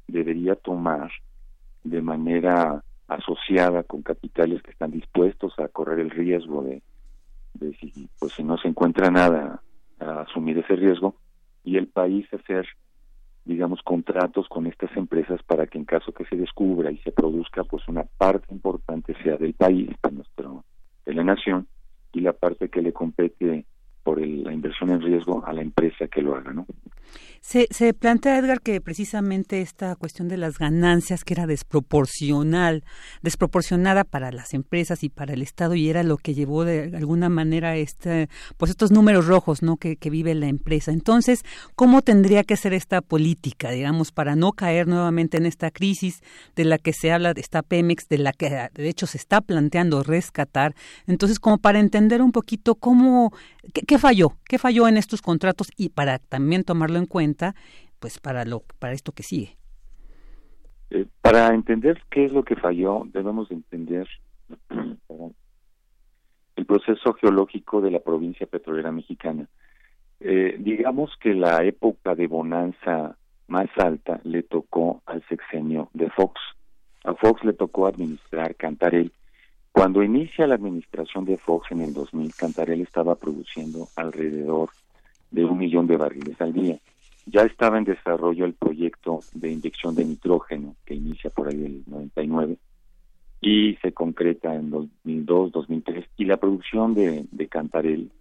debería 0.07 0.55
tomar 0.55 1.11
de 1.83 2.01
manera 2.01 2.83
asociada 3.07 3.83
con 3.83 4.01
capitales 4.01 4.61
que 4.63 4.71
están 4.71 4.91
dispuestos 4.91 5.57
a 5.59 5.67
correr 5.67 5.99
el 5.99 6.09
riesgo 6.09 6.63
de, 6.63 6.81
de 7.53 7.75
si, 7.77 8.09
pues, 8.19 8.33
si 8.33 8.43
no 8.43 8.57
se 8.57 8.67
encuentra 8.67 9.11
nada, 9.11 9.61
a 9.99 10.21
asumir 10.21 10.57
ese 10.57 10.75
riesgo 10.75 11.15
y 11.63 11.77
el 11.77 11.87
país 11.87 12.27
hacer 12.33 12.67
digamos, 13.45 13.79
contratos 13.83 14.47
con 14.49 14.65
estas 14.65 14.95
empresas 14.97 15.41
para 15.43 15.67
que 15.67 15.77
en 15.77 15.85
caso 15.85 16.11
que 16.11 16.25
se 16.25 16.35
descubra 16.35 16.91
y 16.91 16.97
se 16.97 17.11
produzca, 17.11 17.63
pues 17.63 17.87
una 17.87 18.03
parte 18.03 18.51
importante 18.51 19.15
sea 19.23 19.37
del 19.37 19.53
país, 19.53 19.89
de, 20.03 20.11
nuestro, 20.11 20.65
de 21.05 21.13
la 21.13 21.23
nación, 21.23 21.67
y 22.11 22.21
la 22.21 22.33
parte 22.33 22.69
que 22.69 22.81
le 22.81 22.91
compete 22.91 23.65
por 24.05 24.21
la 24.21 24.53
inversión 24.53 24.91
en 24.91 25.01
riesgo 25.01 25.43
a 25.47 25.51
la 25.51 25.63
empresa 25.63 26.07
que 26.07 26.21
lo 26.21 26.35
haga, 26.35 26.53
¿no? 26.53 26.67
Se, 27.41 27.67
se 27.69 27.93
plantea, 27.93 28.39
Edgar, 28.39 28.59
que 28.59 28.81
precisamente 28.81 29.61
esta 29.61 29.95
cuestión 29.95 30.27
de 30.27 30.37
las 30.37 30.57
ganancias, 30.57 31.23
que 31.23 31.35
era 31.35 31.45
desproporcional, 31.45 32.83
desproporcionada 33.21 34.03
para 34.03 34.31
las 34.31 34.55
empresas 34.55 35.03
y 35.03 35.09
para 35.09 35.33
el 35.33 35.43
Estado, 35.43 35.75
y 35.75 35.87
era 35.87 36.01
lo 36.01 36.17
que 36.17 36.33
llevó 36.33 36.65
de 36.65 36.95
alguna 36.97 37.29
manera 37.29 37.75
este, 37.75 38.29
pues 38.57 38.71
estos 38.71 38.91
números 38.91 39.27
rojos, 39.27 39.61
¿no? 39.61 39.77
Que, 39.77 39.95
que 39.95 40.09
vive 40.09 40.33
la 40.33 40.47
empresa. 40.47 40.91
Entonces, 40.91 41.43
¿cómo 41.75 42.01
tendría 42.01 42.43
que 42.43 42.57
ser 42.57 42.73
esta 42.73 43.01
política, 43.01 43.69
digamos, 43.69 44.11
para 44.11 44.35
no 44.35 44.53
caer 44.53 44.87
nuevamente 44.87 45.37
en 45.37 45.45
esta 45.45 45.69
crisis 45.69 46.23
de 46.55 46.65
la 46.65 46.79
que 46.79 46.93
se 46.93 47.11
habla, 47.11 47.35
de 47.35 47.41
esta 47.41 47.61
Pemex, 47.61 48.07
de 48.07 48.17
la 48.17 48.33
que 48.33 48.49
de 48.73 48.89
hecho 48.89 49.05
se 49.05 49.19
está 49.19 49.41
planteando 49.41 50.01
rescatar? 50.01 50.73
Entonces, 51.05 51.39
como 51.39 51.59
para 51.59 51.79
entender 51.79 52.23
un 52.23 52.31
poquito 52.31 52.73
cómo, 52.73 53.33
qué 53.73 53.81
¿Qué 53.81 53.97
falló? 53.97 54.33
¿Qué 54.47 54.57
falló 54.57 54.87
en 54.87 54.97
estos 54.97 55.21
contratos? 55.21 55.69
Y 55.77 55.89
para 55.89 56.19
también 56.19 56.63
tomarlo 56.63 56.97
en 56.97 57.05
cuenta, 57.05 57.55
pues 57.99 58.19
para 58.19 58.45
lo 58.45 58.63
para 58.79 58.93
esto 58.93 59.11
que 59.11 59.23
sigue. 59.23 59.57
Eh, 60.91 61.05
para 61.21 61.53
entender 61.53 62.01
qué 62.09 62.25
es 62.25 62.31
lo 62.31 62.43
que 62.43 62.55
falló, 62.55 63.03
debemos 63.11 63.49
entender 63.51 64.07
el 66.55 66.65
proceso 66.65 67.13
geológico 67.13 67.81
de 67.81 67.91
la 67.91 67.99
provincia 67.99 68.47
petrolera 68.47 68.91
mexicana. 68.91 69.47
Eh, 70.19 70.55
digamos 70.59 71.11
que 71.19 71.33
la 71.33 71.63
época 71.63 72.15
de 72.15 72.27
bonanza 72.27 73.17
más 73.47 73.69
alta 73.77 74.19
le 74.23 74.43
tocó 74.43 75.01
al 75.05 75.23
sexenio 75.27 75.89
de 75.93 76.09
Fox. 76.11 76.39
A 77.03 77.13
Fox 77.13 77.43
le 77.43 77.53
tocó 77.53 77.87
administrar 77.87 78.55
Cantarel. 78.55 79.11
Cuando 79.75 80.01
inicia 80.01 80.47
la 80.47 80.55
administración 80.55 81.25
de 81.25 81.35
Fox 81.35 81.69
en 81.69 81.81
el 81.81 81.93
2000, 81.93 82.33
Cantarel 82.33 82.79
estaba 82.79 83.15
produciendo 83.15 83.89
alrededor 83.97 84.69
de 85.31 85.43
un 85.43 85.57
millón 85.57 85.85
de 85.85 85.97
barriles 85.97 86.39
al 86.39 86.53
día. 86.53 86.79
Ya 87.25 87.41
estaba 87.41 87.77
en 87.77 87.83
desarrollo 87.83 88.45
el 88.45 88.53
proyecto 88.53 89.19
de 89.33 89.51
inyección 89.51 89.93
de 89.93 90.05
nitrógeno 90.05 90.77
que 90.85 90.93
inicia 90.93 91.29
por 91.29 91.49
ahí 91.49 91.65
el 91.65 91.83
99 91.87 92.57
y 93.41 93.75
se 93.81 93.91
concreta 93.91 94.55
en 94.55 94.69
2002, 94.69 95.51
2003 95.51 96.05
y 96.15 96.23
la 96.23 96.37
producción 96.37 96.93
de, 96.93 97.25
de 97.29 97.47
Cantarel 97.49 98.13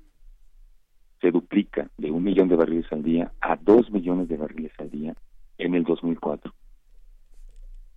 se 1.20 1.30
duplica 1.30 1.88
de 1.96 2.10
un 2.10 2.24
millón 2.24 2.48
de 2.48 2.56
barriles 2.56 2.90
al 2.90 3.04
día 3.04 3.30
a 3.40 3.54
dos 3.54 3.92
millones 3.92 4.26
de 4.26 4.38
barriles 4.38 4.72
al 4.78 4.90
día 4.90 5.14
en 5.58 5.76
el 5.76 5.84
2004. 5.84 6.52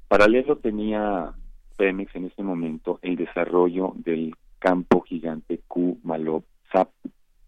Paralelo 0.07 0.57
tenía 0.57 1.33
Pemex 1.77 2.13
en 2.15 2.25
ese 2.25 2.43
momento 2.43 2.99
el 3.01 3.15
desarrollo 3.15 3.93
del 3.95 4.35
campo 4.59 5.01
gigante 5.01 5.61
Q 5.67 5.99
Malop 6.03 6.43
SAP. 6.71 6.89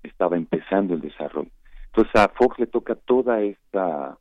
Estaba 0.03 0.37
empezando 0.37 0.93
el 0.93 1.01
desarrollo. 1.01 1.49
Entonces 1.87 2.15
a 2.15 2.29
Fox 2.29 2.59
le 2.59 2.67
toca 2.67 2.95
toda 2.95 3.41
esta 3.41 4.17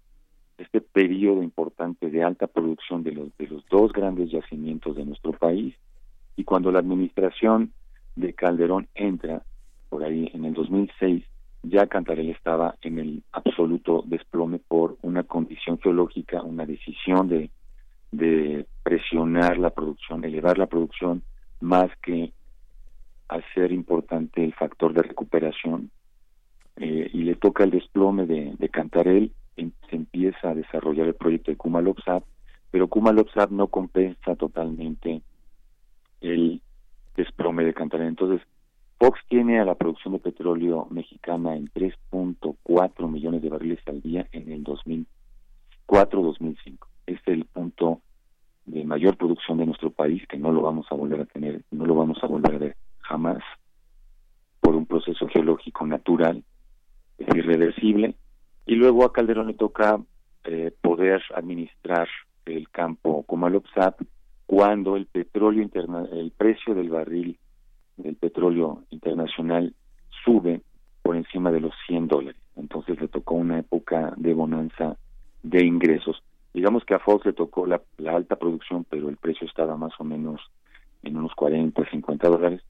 este 0.56 0.80
periodo 0.80 1.44
importante 1.44 2.10
de 2.10 2.24
alta 2.24 2.48
producción 2.48 3.04
de 3.04 3.12
los 3.12 3.36
de 3.36 3.46
los 3.46 3.64
dos 3.68 3.92
grandes 3.92 4.30
yacimientos 4.30 4.96
de 4.96 5.04
nuestro 5.04 5.32
país 5.32 5.74
y 6.34 6.42
cuando 6.42 6.72
la 6.72 6.80
administración 6.80 7.72
de 8.16 8.32
Calderón 8.32 8.88
entra 8.94 9.42
por 9.88 10.02
ahí 10.02 10.30
en 10.34 10.44
el 10.44 10.54
2006 10.54 11.24
ya 11.62 11.86
Cantarell 11.86 12.30
estaba 12.30 12.76
en 12.82 12.98
el 12.98 13.22
absoluto 13.32 14.02
desplome 14.06 14.58
por 14.58 14.96
una 15.02 15.24
condición 15.24 15.78
geológica, 15.78 16.42
una 16.42 16.66
decisión 16.66 17.28
de, 17.28 17.50
de 18.10 18.66
presionar 18.82 19.58
la 19.58 19.70
producción, 19.70 20.24
elevar 20.24 20.58
la 20.58 20.66
producción, 20.66 21.22
más 21.60 21.90
que 22.02 22.32
hacer 23.28 23.72
importante 23.72 24.42
el 24.42 24.54
factor 24.54 24.94
de 24.94 25.02
recuperación. 25.02 25.90
Eh, 26.76 27.10
y 27.12 27.24
le 27.24 27.34
toca 27.34 27.64
el 27.64 27.70
desplome 27.70 28.26
de, 28.26 28.54
de 28.56 28.68
Cantarell, 28.68 29.32
se 29.56 29.96
empieza 29.96 30.50
a 30.50 30.54
desarrollar 30.54 31.08
el 31.08 31.14
proyecto 31.14 31.50
de 31.50 31.56
Kumalopsap, 31.56 32.22
pero 32.70 32.88
Kumalopsap 32.88 33.50
no 33.50 33.66
compensa 33.66 34.36
totalmente 34.36 35.22
el 36.20 36.62
desplome 37.16 37.64
de 37.64 37.74
Cantarell. 37.74 38.08
Entonces, 38.08 38.46
Fox 38.98 39.20
tiene 39.28 39.60
a 39.60 39.64
la 39.64 39.76
producción 39.76 40.14
de 40.14 40.18
petróleo 40.18 40.88
mexicana 40.90 41.56
en 41.56 41.68
3.4 41.68 43.10
millones 43.10 43.42
de 43.42 43.48
barriles 43.48 43.78
al 43.86 44.00
día 44.00 44.26
en 44.32 44.50
el 44.50 44.64
2004-2005. 44.64 46.78
Es 47.08 47.20
el 47.26 47.46
punto 47.46 48.02
de 48.66 48.84
mayor 48.84 49.16
producción 49.16 49.56
de 49.56 49.64
nuestro 49.64 49.90
país 49.90 50.22
que 50.28 50.36
no 50.36 50.52
lo 50.52 50.60
vamos 50.60 50.86
a 50.90 50.94
volver 50.94 51.22
a 51.22 51.24
tener, 51.24 51.62
no 51.70 51.86
lo 51.86 51.94
vamos 51.94 52.18
a 52.22 52.26
volver 52.26 52.54
a 52.54 52.58
ver 52.58 52.76
jamás 52.98 53.42
por 54.60 54.76
un 54.76 54.84
proceso 54.84 55.26
geológico 55.28 55.86
natural, 55.86 56.44
es 57.16 57.34
irreversible. 57.34 58.14
Y 58.66 58.74
luego 58.74 59.06
a 59.06 59.12
Calderón 59.14 59.46
le 59.46 59.54
toca 59.54 59.98
eh, 60.44 60.70
poder 60.82 61.22
administrar 61.34 62.08
el 62.44 62.68
campo 62.68 63.22
como 63.22 63.46
al 63.46 63.56
OPSAP 63.56 64.02
cuando 64.44 64.96
el 64.96 65.06
petróleo 65.06 65.62
interna 65.62 66.06
el 66.12 66.30
precio 66.30 66.74
del 66.74 66.90
barril 66.90 67.38
del 67.96 68.16
petróleo 68.16 68.84
internacional 68.90 69.74
sube 70.24 70.60
por 71.02 71.16
encima 71.16 71.50
de 71.50 71.60
los 71.60 71.72
100 71.86 72.08
dólares. 72.08 72.40
Entonces 72.56 73.00
le 73.00 73.08
tocó 73.08 73.34
una 73.34 73.60
época 73.60 74.12
de 74.18 74.34
bonanza 74.34 74.98
de 75.42 75.64
ingresos. 75.64 76.22
Digamos 76.58 76.84
que 76.84 76.94
a 76.94 76.98
Fox 76.98 77.24
le 77.24 77.32
tocó 77.34 77.68
la, 77.68 77.80
alta 78.08 78.34
producción, 78.34 78.84
pero 78.90 79.08
el 79.08 79.16
precio 79.16 79.46
estaba 79.46 79.76
más 79.76 79.92
o 80.00 80.02
menos 80.02 80.40
en 81.04 81.16
unos 81.16 81.32
40, 81.36 81.88
50 81.88 82.28
dólares. 82.28 82.62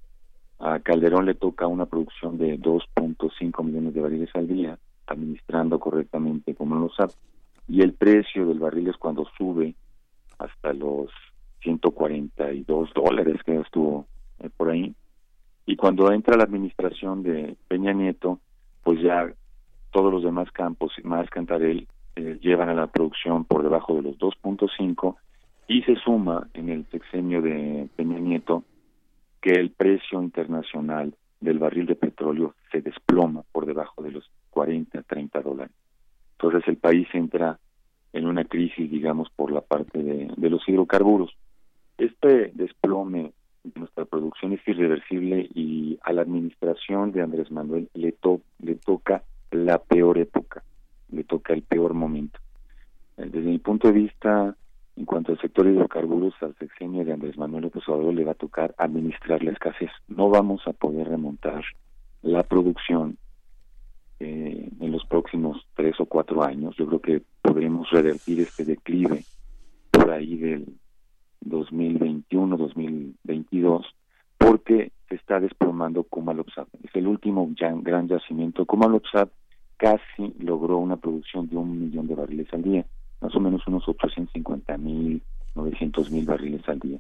A 0.59 0.79
Calderón 0.81 1.25
le 1.25 1.33
toca 1.33 1.67
una 1.67 1.87
producción 1.87 2.37
de 2.37 2.61
2.5 2.61 3.65
millones 3.65 3.95
de 3.95 4.01
barriles 4.03 4.29
al 4.35 4.47
día, 4.47 4.79
administrando 5.07 5.81
correctamente 5.81 6.55
como 6.55 6.75
lo 6.75 6.91
sabe. 6.91 7.15
Y 7.67 7.81
el 7.81 7.95
precio 7.95 8.45
del 8.45 8.59
barril 8.59 8.89
es 8.89 8.99
cuando 8.99 9.25
sube 9.39 9.75
hasta 10.37 10.75
los 10.75 11.11
142 11.63 12.93
dólares 12.93 13.43
que 13.43 13.57
estuvo 13.57 14.07
eh, 14.41 14.51
por 14.55 14.69
ahí 14.69 14.95
y 15.65 15.77
cuando 15.77 16.13
entra 16.13 16.37
la 16.37 16.45
administración 16.45 17.23
de 17.23 17.57
Peña 17.69 17.95
Nieto, 17.95 18.39
pues 18.85 19.01
ya 19.01 19.33
todos 19.93 20.13
los 20.13 20.23
demás 20.23 20.53
campos, 20.53 20.93
más 21.05 21.31
Cantarel, 21.31 21.89
llevan 22.41 22.69
a 22.69 22.75
la 22.75 22.87
producción 22.87 23.45
por 23.45 23.63
debajo 23.63 23.97
de 23.97 24.03
los 24.03 24.19
2.5 24.19 25.17
y 25.69 25.83
se 25.83 25.97
suma 25.97 26.49
en 26.55 26.69
el 26.69 26.87
sexenio 26.91 27.43
de 27.43 27.89
Peña 27.97 28.19
Nieto 28.19 28.65
que 29.41 29.53
el 29.53 29.71
precio 29.71 30.23
internacional 30.23 31.15
del 31.41 31.59
barril 31.59 31.87
de 31.87 31.95
petróleo 31.95 32.55
se 32.73 32.81
desploma 32.81 33.45
por 33.53 33.67
debajo 33.67 34.03
de 34.03 34.11
los 34.11 34.31
40, 34.51 35.03
30 35.03 35.41
dólares. 35.43 35.75
Entonces 36.33 36.67
el 36.67 36.77
país 36.77 37.07
entra 37.13 37.59
en 38.13 38.27
una 38.27 38.45
crisis, 38.45 38.91
digamos, 38.91 39.29
por 39.31 39.53
la 39.53 39.61
parte 39.61 40.03
de, 40.03 40.33
de 40.37 40.51
los 40.51 40.67
hidrocarburos. 40.69 41.37
Este 41.99 42.51
desplome 42.55 43.33
nuestra 43.75 44.05
producción 44.05 44.53
es 44.53 44.67
irreversible 44.67 45.49
y 45.55 45.99
a 46.03 46.13
la 46.13 46.23
administración 46.23 47.13
de 47.13 47.23
Andrés 47.23 47.51
Manuel 47.51 47.89
le, 47.95 48.15
le 48.61 48.75
toca 48.77 49.23
la 49.51 49.79
peor 49.79 50.19
época, 50.19 50.63
le 51.11 51.25
toca 51.25 51.53
el 51.53 51.63
peor 51.63 51.95
momento. 51.95 52.39
Eh, 53.17 53.27
desde 53.27 53.49
mi 53.49 53.59
punto 53.59 53.89
de 53.89 53.95
vista, 53.95 54.55
en 54.97 55.05
cuanto 55.05 55.33
al 55.33 55.41
sector 55.41 55.67
hidrocarburos, 55.67 56.35
al 56.41 56.57
sexenio 56.57 57.05
de 57.05 57.13
Andrés 57.13 57.39
Manuel 57.39 57.65
López 57.65 57.89
Obrador 57.89 58.15
le 58.15 58.25
va 58.25 58.33
a 58.33 58.35
tocar 58.35 58.75
administrar 58.79 59.43
la 59.43 59.53
escasez. 59.53 59.91
No 60.09 60.29
vamos 60.29 60.67
a 60.67 60.73
poder 60.73 61.09
remontar 61.09 61.65
la 62.23 62.43
producción 62.43 63.17
eh, 64.21 64.69
en 64.81 64.93
los 64.93 65.05
próximos 65.07 65.65
tres 65.75 66.01
o 66.01 66.07
cuatro 66.07 66.43
años. 66.43 66.75
Yo 66.77 66.87
creo 66.87 67.01
que 67.01 67.23
podremos 67.43 67.89
revertir 67.91 68.41
este 68.41 68.65
declive 68.65 69.25
por 69.93 70.11
ahí 70.11 70.37
del 70.37 70.67
2021-2022 71.45 73.85
porque 74.37 74.91
se 75.09 75.15
está 75.15 75.39
desplomando 75.41 76.05
Kumalopsat. 76.05 76.69
Es 76.83 76.95
el 76.95 77.07
último 77.07 77.51
gran 77.55 78.09
yacimiento. 78.09 78.67
Kumalopsat 78.67 79.31
casi 79.79 80.35
logró 80.41 80.77
una 80.77 80.97
producción 80.97 81.49
de 81.49 81.57
un 81.57 81.81
millón 81.81 82.07
de 82.07 82.15
barriles 82.15 82.53
al 82.53 82.63
día, 82.63 82.85
más 83.23 83.35
o 83.35 83.41
menos 83.41 83.67
unos 83.67 83.89
850 83.89 84.77
mil, 84.77 85.23
900 85.55 86.11
mil 86.11 86.27
barriles 86.27 86.69
al 86.69 86.79
día. 86.79 86.99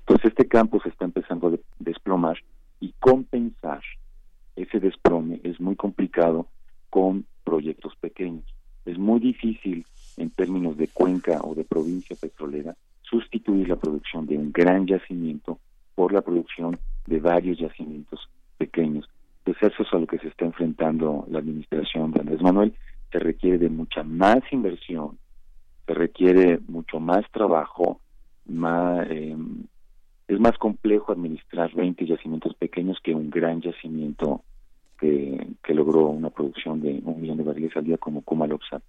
Entonces 0.00 0.32
este 0.32 0.48
campo 0.48 0.80
se 0.82 0.88
está 0.88 1.04
empezando 1.04 1.48
a 1.48 1.52
desplomar 1.78 2.38
y 2.80 2.92
compensar 2.98 3.82
ese 4.56 4.80
desplome 4.80 5.40
es 5.44 5.60
muy 5.60 5.76
complicado 5.76 6.46
con 6.90 7.26
proyectos 7.44 7.94
pequeños. 7.96 8.44
Es 8.86 8.98
muy 8.98 9.20
difícil 9.20 9.84
en 10.16 10.30
términos 10.30 10.76
de 10.76 10.88
cuenca 10.88 11.40
o 11.42 11.54
de 11.54 11.64
provincia 11.64 12.16
petrolera 12.18 12.74
sustituir 13.02 13.68
la 13.68 13.76
producción 13.76 14.26
de 14.26 14.36
un 14.36 14.50
gran 14.50 14.86
yacimiento 14.86 15.58
por 15.94 16.12
la 16.12 16.22
producción 16.22 16.78
de 17.06 17.20
varios 17.20 17.58
yacimientos 17.58 18.28
pequeños. 18.56 19.08
Entonces 19.46 19.72
eso 19.72 19.84
es 19.84 19.94
a 19.94 19.98
lo 19.98 20.06
que 20.08 20.18
se 20.18 20.26
está 20.26 20.44
enfrentando 20.44 21.24
la 21.30 21.38
administración 21.38 22.10
de 22.10 22.20
Andrés 22.20 22.42
Manuel. 22.42 22.74
Se 23.12 23.20
requiere 23.20 23.58
de 23.58 23.68
mucha 23.68 24.02
más 24.02 24.40
inversión, 24.50 25.18
se 25.86 25.94
requiere 25.94 26.58
mucho 26.66 26.98
más 26.98 27.24
trabajo, 27.30 28.00
em, 28.48 29.64
es 30.26 30.40
más 30.40 30.58
complejo 30.58 31.12
administrar 31.12 31.72
20 31.72 32.04
yacimientos 32.06 32.56
pequeños 32.56 32.98
que 33.04 33.14
un 33.14 33.30
gran 33.30 33.60
yacimiento 33.60 34.42
que, 34.98 35.54
logró 35.68 36.06
una 36.08 36.30
producción 36.30 36.80
de 36.80 37.00
un 37.04 37.20
millón 37.20 37.36
de 37.36 37.44
barriles 37.44 37.76
al 37.76 37.84
día 37.84 37.98
como 37.98 38.22
Kumalopsat. 38.22 38.82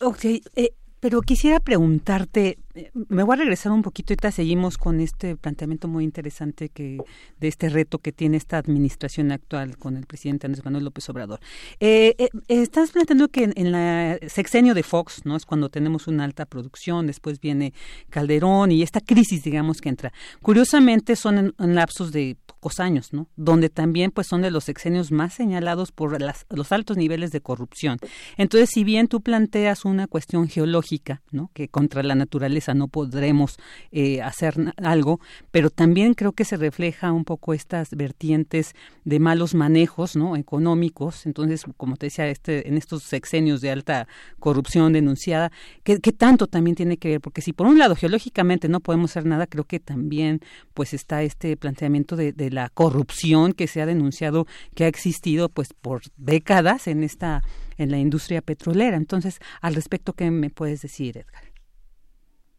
Ok, 0.00 0.24
eh, 0.56 0.72
pero 1.00 1.22
quisiera 1.22 1.60
preguntarte, 1.60 2.58
eh, 2.74 2.90
me 3.08 3.22
voy 3.22 3.34
a 3.34 3.38
regresar 3.38 3.72
un 3.72 3.82
poquito 3.82 4.14
te 4.14 4.30
seguimos 4.30 4.76
con 4.76 5.00
este 5.00 5.34
planteamiento 5.34 5.88
muy 5.88 6.04
interesante 6.04 6.68
que 6.68 6.98
de 7.38 7.48
este 7.48 7.70
reto 7.70 7.98
que 7.98 8.12
tiene 8.12 8.36
esta 8.36 8.58
administración 8.58 9.32
actual 9.32 9.78
con 9.78 9.96
el 9.96 10.06
presidente 10.06 10.46
Andrés 10.46 10.64
Manuel 10.64 10.84
López 10.84 11.08
Obrador. 11.08 11.40
Eh, 11.80 12.14
eh, 12.18 12.28
estás 12.48 12.90
planteando 12.90 13.28
que 13.28 13.44
en, 13.44 13.52
en, 13.56 13.72
la 13.72 14.18
sexenio 14.28 14.74
de 14.74 14.82
Fox, 14.82 15.22
¿no? 15.24 15.36
Es 15.36 15.46
cuando 15.46 15.70
tenemos 15.70 16.06
una 16.06 16.24
alta 16.24 16.44
producción, 16.44 17.06
después 17.06 17.40
viene 17.40 17.72
Calderón 18.10 18.70
y 18.70 18.82
esta 18.82 19.00
crisis, 19.00 19.42
digamos, 19.42 19.80
que 19.80 19.88
entra. 19.88 20.12
Curiosamente 20.42 21.16
son 21.16 21.54
en 21.58 21.74
lapsos 21.74 22.12
de 22.12 22.36
pocos 22.60 22.78
años, 22.78 23.12
¿no? 23.12 23.26
Donde 23.36 23.70
también 23.70 24.10
pues 24.10 24.26
son 24.26 24.42
de 24.42 24.50
los 24.50 24.64
sexenios 24.64 25.10
más 25.10 25.32
señalados 25.32 25.92
por 25.92 26.18
los 26.20 26.72
altos 26.72 26.96
niveles 26.98 27.32
de 27.32 27.40
corrupción. 27.40 27.98
Entonces, 28.36 28.68
si 28.70 28.84
bien 28.84 29.08
tú 29.08 29.22
planteas 29.22 29.86
una 29.86 30.06
cuestión 30.06 30.46
geológica, 30.46 31.22
¿no? 31.30 31.50
Que 31.54 31.68
contra 31.68 32.02
la 32.02 32.14
naturaleza 32.14 32.74
no 32.74 32.88
podremos 32.88 33.56
eh, 33.92 34.20
hacer 34.20 34.74
algo, 34.76 35.20
pero 35.50 35.70
también 35.70 36.12
creo 36.12 36.32
que 36.32 36.44
se 36.44 36.58
refleja 36.58 37.12
un 37.12 37.24
poco 37.24 37.54
estas 37.54 37.90
vertientes 37.92 38.74
de 39.04 39.18
malos 39.20 39.54
manejos, 39.54 40.14
¿no? 40.14 40.36
Económicos. 40.36 41.24
Entonces, 41.24 41.64
como 41.78 41.96
te 41.96 42.06
decía, 42.06 42.28
este, 42.28 42.68
en 42.68 42.76
estos 42.76 43.04
sexenios 43.04 43.62
de 43.62 43.70
alta 43.70 44.06
corrupción 44.38 44.92
denunciada, 44.92 45.50
que, 45.82 45.98
tanto 46.12 46.46
también 46.46 46.76
tiene 46.76 46.98
que 46.98 47.08
ver, 47.08 47.20
porque 47.22 47.40
si 47.40 47.54
por 47.54 47.66
un 47.66 47.78
lado 47.78 47.96
geológicamente 47.96 48.68
no 48.68 48.80
podemos 48.80 49.12
hacer 49.12 49.24
nada, 49.24 49.46
creo 49.46 49.64
que 49.64 49.80
también 49.80 50.40
pues 50.74 50.92
está 50.92 51.22
este 51.22 51.56
planteamiento 51.56 52.16
de 52.16 52.49
la 52.50 52.68
corrupción 52.68 53.52
que 53.52 53.66
se 53.66 53.80
ha 53.80 53.86
denunciado 53.86 54.46
que 54.74 54.84
ha 54.84 54.88
existido 54.88 55.48
pues 55.48 55.72
por 55.72 56.02
décadas 56.16 56.88
en 56.88 57.02
esta 57.04 57.42
en 57.78 57.90
la 57.90 57.98
industria 57.98 58.42
petrolera. 58.42 58.96
Entonces, 58.96 59.40
al 59.62 59.74
respecto, 59.74 60.12
¿qué 60.12 60.30
me 60.30 60.50
puedes 60.50 60.82
decir, 60.82 61.16
Edgar? 61.16 61.44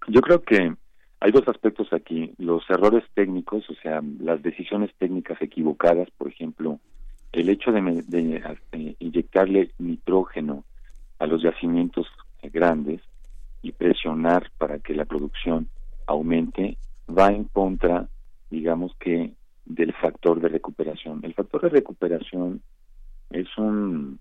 Yo 0.08 0.22
creo 0.22 0.42
que 0.42 0.74
hay 1.20 1.32
dos 1.32 1.48
aspectos 1.48 1.94
aquí. 1.94 2.34
Los 2.38 2.68
errores 2.70 3.04
técnicos, 3.14 3.70
o 3.70 3.76
sea, 3.76 4.02
las 4.20 4.42
decisiones 4.42 4.90
técnicas 4.98 5.40
equivocadas, 5.42 6.10
por 6.18 6.30
ejemplo, 6.30 6.80
el 7.32 7.50
hecho 7.50 7.72
de, 7.72 8.04
de, 8.08 8.96
inyectarle 9.00 9.72
nitrógeno 9.78 10.66
a 11.20 11.28
los 11.28 11.44
yacimientos 11.44 12.08
grandes 12.42 13.02
y 13.62 13.72
presionar 13.72 14.50
para 14.58 14.80
que 14.80 14.96
la 14.96 15.06
producción 15.06 15.70
aumente, 16.08 16.78
va 17.08 17.32
en 17.32 17.46
contra, 17.46 18.08
digamos 18.50 18.96
que, 19.00 19.32
del 19.66 19.94
factor 19.94 20.40
de 20.42 20.50
recuperación. 20.50 21.22
El 21.24 21.34
factor 21.34 21.62
de 21.62 21.70
recuperación 21.70 22.62
es 23.30 23.48
un 23.58 24.20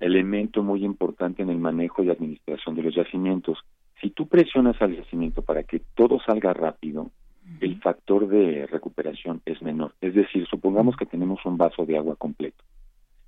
elemento 0.00 0.62
muy 0.62 0.84
importante 0.84 1.42
en 1.42 1.50
el 1.50 1.58
manejo 1.58 2.02
y 2.02 2.10
administración 2.10 2.74
de 2.74 2.82
los 2.82 2.94
yacimientos. 2.94 3.58
Si 4.00 4.10
tú 4.10 4.26
presionas 4.26 4.80
al 4.82 4.96
yacimiento 4.96 5.42
para 5.42 5.62
que 5.62 5.80
todo 5.94 6.18
salga 6.20 6.52
rápido, 6.52 7.10
el 7.60 7.80
factor 7.80 8.26
de 8.28 8.66
recuperación 8.66 9.42
es 9.44 9.60
menor. 9.62 9.94
Es 10.00 10.14
decir, 10.14 10.46
supongamos 10.46 10.96
que 10.96 11.06
tenemos 11.06 11.44
un 11.44 11.58
vaso 11.58 11.84
de 11.84 11.96
agua 11.96 12.16
completo. 12.16 12.64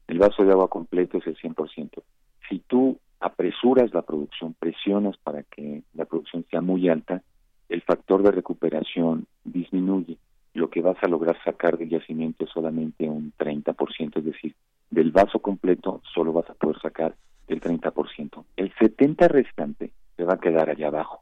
El 0.08 0.18
vaso 0.18 0.44
de 0.44 0.52
agua 0.52 0.68
completo 0.68 1.18
es 1.18 1.26
el 1.26 1.36
100%. 1.36 2.02
Si 2.48 2.60
tú 2.60 2.98
apresuras 3.20 3.92
la 3.92 4.02
producción, 4.02 4.54
presionas 4.58 5.16
para 5.18 5.42
que 5.42 5.82
la 5.94 6.04
producción 6.04 6.44
sea 6.50 6.60
muy 6.60 6.88
alta, 6.88 7.22
el 7.68 7.82
factor 7.82 8.22
de 8.22 8.30
recuperación 8.30 9.26
disminuye. 9.44 10.18
Lo 10.56 10.70
que 10.70 10.80
vas 10.80 10.96
a 11.02 11.06
lograr 11.06 11.36
sacar 11.44 11.76
del 11.76 11.90
yacimiento 11.90 12.46
es 12.46 12.50
solamente 12.50 13.06
un 13.06 13.30
30%, 13.38 14.16
es 14.16 14.24
decir, 14.24 14.54
del 14.90 15.10
vaso 15.10 15.40
completo 15.40 16.00
solo 16.14 16.32
vas 16.32 16.48
a 16.48 16.54
poder 16.54 16.80
sacar 16.80 17.14
el 17.46 17.60
30%. 17.60 18.42
El 18.56 18.74
70% 18.74 19.28
restante 19.28 19.92
se 20.16 20.24
va 20.24 20.34
a 20.34 20.40
quedar 20.40 20.70
allá 20.70 20.88
abajo, 20.88 21.20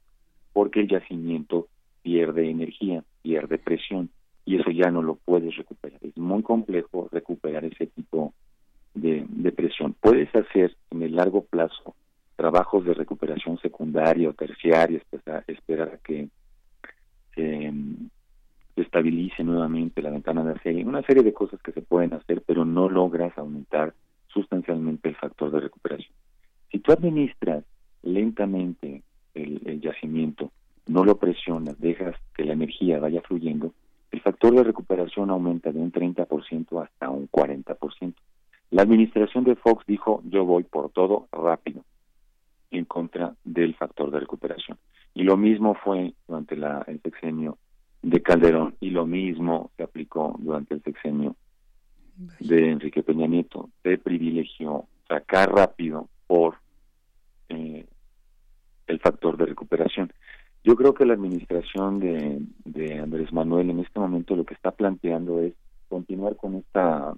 porque 0.53 0.81
el 0.81 0.89
yacimiento 0.89 1.67
pierde 2.03 2.49
energía, 2.49 3.03
pierde 3.23 3.59
presión, 3.59 4.09
y 4.45 4.61
eso 4.61 4.71
ya 4.71 4.93
no 4.93 5.03
lo 5.03 5.17
puedes 5.17 5.57
recuperar. 5.57 5.99
Es 6.05 6.17
muy 6.17 6.45
complejo 6.45 7.09
recuperar 7.11 7.65
ese 7.65 7.87
tipo 7.89 8.35
de, 8.95 9.27
presión. 9.51 9.97
Puedes 10.01 10.33
hacer 10.33 10.77
en 10.93 11.03
el 11.03 11.17
largo 11.17 11.43
plazo 11.43 11.97
trabajos 12.37 12.85
de 12.85 12.95
recuperación 12.95 13.59
secundaria 13.59 14.29
o 14.29 14.33
terciaria, 14.33 15.01
esperar, 15.49 15.89
a 15.93 15.99
que 15.99 16.29
estabilice 18.83 19.45
nuevamente 19.45 20.03
la 20.03 20.11
ventana 20.11 20.45
de 20.45 20.53
aceite, 20.53 20.85
una 20.85 21.03
serie 21.03 21.23
de 21.23 21.33
cosas 21.33 21.61
que 21.63 21.73
se 21.73 21.83
pueden 21.83 22.13
hacer, 22.15 22.43
pero 22.47 22.65
no 22.65 22.89
logras 22.89 23.37
aumentar 23.39 23.95
sustancialmente 24.29 25.09
el 25.09 25.17
factor 25.17 25.51
de 25.51 25.61
recuperación. 25.61 26.13
Si 26.71 26.81
tú 26.81 26.93
administras 26.93 27.65
lentamente 28.03 29.03
el, 29.35 29.81
yacimiento, 29.81 30.51
no 30.87 31.05
lo 31.05 31.19
presionas, 31.19 31.79
dejas 31.79 32.17
que 32.35 32.45
la 32.45 32.53
energía 32.53 32.99
vaya 32.99 33.23
fluyendo, 33.23 33.73
el 34.11 34.21
factor 34.21 34.55
de 34.55 34.65
recuperación 34.65 35.31
aumenta 35.31 35.73
de 35.73 35.79
un 35.79 35.93
30% 35.93 36.83
hasta 36.83 37.11
un 37.11 37.29
40%. 37.29 38.15
La 38.71 38.83
administración 38.83 39.45
de 39.45 39.57
Fox 39.57 39.85
dijo, 39.87 40.23
yo 40.25 40.45
voy 40.45 40.65
por 40.65 40.91
todo 40.91 41.29
rápido, 41.33 41.85
en 42.71 42.85
contra 42.85 43.35
del 43.45 43.75
factor 43.75 44.11
de 44.11 44.21
recuperación. 44.21 44.79
Y 45.15 45.23
lo 45.23 45.37
mismo 45.37 45.75
fue 45.75 46.15
durante 46.27 46.57
la, 46.57 46.85
el 46.89 47.01
sexenio 47.01 47.59
de 48.05 48.23
Calderón 48.23 48.77
y 48.81 48.91
lo 48.91 49.07
mismo 49.07 49.71
se 49.77 49.83
aplicó 49.83 50.37
durante 50.39 50.75
el 50.75 50.83
sexenio 50.83 51.37
de 52.39 52.71
Enrique 52.71 53.03
Peña 53.03 53.27
Nieto. 53.27 53.71
Se 53.83 53.99
privilegió 53.99 54.85
sacar 55.09 55.51
rápido 55.53 56.09
por 56.27 56.57
eh, 57.49 57.87
el 58.87 59.01
factor 59.01 59.37
de 59.39 59.47
recuperación. 59.47 60.13
Yo 60.63 60.77
creo 60.77 60.95
que 60.95 61.07
la 61.07 61.15
administración 61.15 61.99
de, 61.99 62.43
de 62.65 62.99
Andrés 62.99 63.33
Manuel 63.33 63.71
en 63.71 63.81
este 63.81 63.99
momento 63.99 64.37
lo 64.37 64.45
que 64.45 64.55
está 64.55 64.71
planteando 64.71 65.41
es 65.41 65.55
continuar 65.89 66.37
con 66.37 66.57
esta 66.57 67.15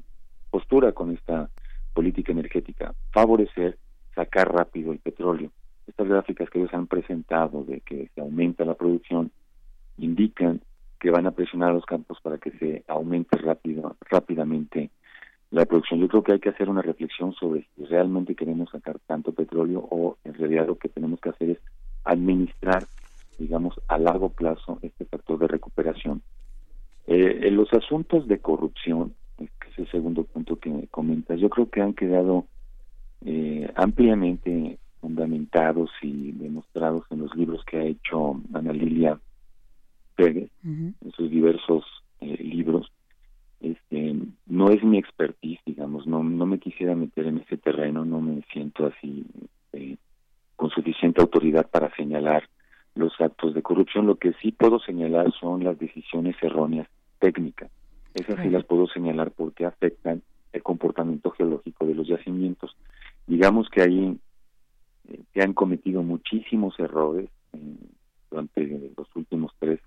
postura, 0.50 0.92
con 0.92 1.12
esta 1.12 1.50
política 1.94 2.32
energética, 2.32 2.94
favorecer, 3.10 3.76
sacar 4.14 4.52
rápido 4.52 4.92
el 4.92 4.98
petróleo. 4.98 5.50
Estas 5.86 6.08
gráficas 6.08 6.48
que 6.48 6.60
ellos 6.60 6.74
han 6.74 6.86
presentado 6.86 7.64
de 7.64 7.80
que 7.80 8.08
se 8.14 8.20
aumenta 8.20 8.64
la 8.64 8.74
producción 8.74 9.30
indican 9.98 10.60
que 10.98 11.10
van 11.10 11.26
a 11.26 11.30
presionar 11.32 11.70
a 11.70 11.74
los 11.74 11.84
campos 11.84 12.18
para 12.22 12.38
que 12.38 12.50
se 12.52 12.84
aumente 12.88 13.36
rápido, 13.38 13.96
rápidamente 14.10 14.90
la 15.50 15.64
producción. 15.64 16.00
Yo 16.00 16.08
creo 16.08 16.22
que 16.22 16.32
hay 16.32 16.40
que 16.40 16.48
hacer 16.48 16.68
una 16.68 16.82
reflexión 16.82 17.32
sobre 17.34 17.66
si 17.74 17.84
realmente 17.84 18.34
queremos 18.34 18.70
sacar 18.70 18.98
tanto 19.06 19.32
petróleo 19.32 19.86
o 19.90 20.16
en 20.24 20.34
realidad 20.34 20.66
lo 20.66 20.76
que 20.76 20.88
tenemos 20.88 21.20
que 21.20 21.30
hacer 21.30 21.50
es 21.50 21.58
administrar, 22.04 22.84
digamos, 23.38 23.74
a 23.88 23.98
largo 23.98 24.30
plazo 24.30 24.78
este 24.82 25.04
factor 25.04 25.38
de 25.38 25.48
recuperación. 25.48 26.22
Eh, 27.06 27.40
en 27.42 27.56
los 27.56 27.72
asuntos 27.72 28.26
de 28.26 28.38
corrupción, 28.38 29.14
que 29.36 29.44
es 29.44 29.78
el 29.78 29.90
segundo 29.90 30.24
punto 30.24 30.56
que 30.56 30.88
comentas, 30.90 31.38
yo 31.38 31.48
creo 31.48 31.70
que 31.70 31.80
han 31.80 31.94
quedado 31.94 32.46
eh, 33.24 33.70
ampliamente 33.76 34.78
fundamentados 35.00 35.90
y 36.02 36.32
demostrados 36.32 37.04
en 37.10 37.20
los 37.20 37.34
libros 37.36 37.64
que 37.64 37.76
ha 37.76 37.84
hecho 37.84 38.40
Ana 38.52 38.72
Lilia 38.72 39.20
Pérez, 40.16 40.50
en 40.64 40.96
sus 41.14 41.30
diversos 41.30 41.84
eh, 42.20 42.36
libros, 42.42 42.90
este, 43.60 44.16
no 44.46 44.70
es 44.70 44.82
mi 44.82 44.98
expertise, 44.98 45.60
digamos, 45.64 46.06
no, 46.06 46.22
no 46.22 46.46
me 46.46 46.58
quisiera 46.58 46.94
meter 46.94 47.26
en 47.26 47.38
ese 47.38 47.56
terreno, 47.56 48.04
no 48.04 48.20
me 48.20 48.42
siento 48.52 48.86
así 48.86 49.24
este, 49.44 49.98
con 50.56 50.70
suficiente 50.70 51.20
autoridad 51.20 51.68
para 51.70 51.94
señalar 51.94 52.48
los 52.94 53.12
actos 53.20 53.54
de 53.54 53.62
corrupción. 53.62 54.06
Lo 54.06 54.16
que 54.16 54.32
sí 54.40 54.52
puedo 54.52 54.80
señalar 54.80 55.32
son 55.38 55.62
las 55.62 55.78
decisiones 55.78 56.36
erróneas 56.42 56.88
técnicas. 57.18 57.70
Esas 58.14 58.40
sí 58.42 58.48
las 58.48 58.64
puedo 58.64 58.86
señalar 58.88 59.30
porque 59.30 59.66
afectan 59.66 60.22
el 60.52 60.62
comportamiento 60.62 61.30
geológico 61.30 61.86
de 61.86 61.94
los 61.94 62.08
yacimientos. 62.08 62.74
Digamos 63.26 63.68
que 63.68 63.82
ahí 63.82 64.18
eh, 65.08 65.20
se 65.34 65.42
han 65.42 65.52
cometido 65.52 66.02
muchísimos 66.02 66.78
errores 66.80 67.28
durante 68.30 68.92
los 68.96 69.08
últimos 69.14 69.52
tres 69.58 69.80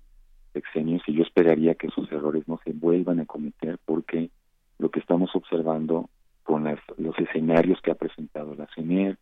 sexenios 0.52 1.02
y 1.06 1.14
yo 1.14 1.22
esperaría 1.22 1.74
que 1.74 1.88
esos 1.88 2.10
errores 2.12 2.46
no 2.48 2.58
se 2.64 2.72
vuelvan 2.72 3.20
a 3.20 3.26
cometer 3.26 3.78
porque 3.84 4.30
lo 4.78 4.90
que 4.90 5.00
estamos 5.00 5.30
observando 5.34 6.08
con 6.42 6.64
los 6.64 7.18
escenarios 7.18 7.80
que 7.80 7.90
ha 7.90 7.94
presentado 7.94 8.54
la 8.54 8.66
CENER, 8.74 9.18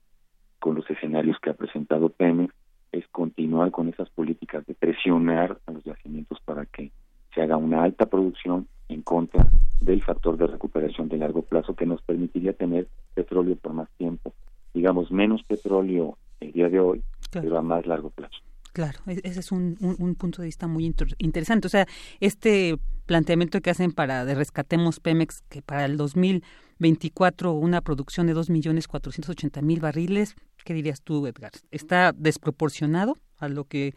con 0.59 0.75
los 0.75 0.89
escenarios 0.91 1.39
que 1.41 1.51
ha 1.51 1.55
presentado 1.55 2.09
Pemex, 2.09 2.55
es 2.93 3.07
continuar 3.09 3.71
con 3.71 3.89
esas 3.89 4.09
políticas 4.11 4.65
de 4.67 4.75
presionar 4.75 5.59
a 5.67 5.73
los 5.73 5.85
yacimientos 5.85 6.39
para 6.45 6.65
que 6.67 6.91
se 7.35 7.43
haga 7.43 7.57
una 7.57 7.83
alta 7.83 8.07
producción 8.07 8.67
en 8.89 9.03
contra 9.03 9.47
del 9.81 10.03
factor 10.03 10.37
de 10.37 10.47
recuperación 10.47 11.09
de 11.09 11.19
largo 11.19 11.43
plazo 11.43 11.75
que 11.75 11.87
nos 11.87 12.01
permitiría 12.03 12.53
tener 12.53 12.89
petróleo 13.15 13.57
por 13.57 13.75
más 13.75 13.91
tiempo. 13.99 14.33
Digamos, 14.73 15.11
menos 15.11 15.43
petróleo 15.45 16.17
el 16.41 16.53
día 16.53 16.69
de 16.69 16.81
hoy, 16.81 17.03
pero 17.31 17.59
a 17.59 17.63
más 17.63 17.87
largo 17.87 18.11
plazo. 18.11 18.39
Claro, 18.79 19.01
e-, 19.09 19.21
ese 19.25 19.41
es 19.41 19.51
un, 19.51 19.75
punto 20.17 20.41
de 20.41 20.47
vista 20.47 20.69
muy 20.69 20.85
interesante. 21.19 21.67
O 21.67 21.69
sea, 21.69 21.87
este 22.21 22.77
planteamiento 23.07 23.61
que 23.61 23.71
hacen 23.71 23.91
para 23.91 24.25
de 24.25 24.37
rescatemos 24.37 25.01
Pemex, 25.01 25.43
que 25.51 25.63
para 25.63 25.85
el 25.85 25.97
2024 25.97 27.55
una 27.55 27.81
producción 27.81 28.29
de 28.29 28.37
2.480.000 28.37 29.81
barriles, 29.81 30.37
¿qué 30.65 30.75
dirías 30.75 31.03
tú, 31.03 31.27
Edgar? 31.27 31.51
¿Está 31.73 32.13
desproporcionado 32.13 33.17
a 33.41 33.49
lo 33.49 33.65
que, 33.65 33.95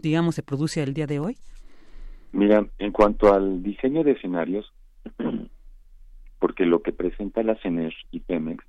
digamos, 0.00 0.36
se 0.36 0.42
produce 0.42 0.82
el 0.82 0.94
día 0.94 1.06
de 1.06 1.18
hoy? 1.18 1.36
Mira, 2.32 2.66
en 2.78 2.92
cuanto 2.92 3.34
al 3.34 3.62
diseño 3.62 4.04
de 4.04 4.12
escenarios, 4.12 4.72
porque 6.38 6.64
lo 6.64 6.80
que 6.80 6.94
presenta 6.94 7.42
la 7.42 7.56
CENER 7.56 7.92
y 8.10 8.20
Pemex 8.20 8.64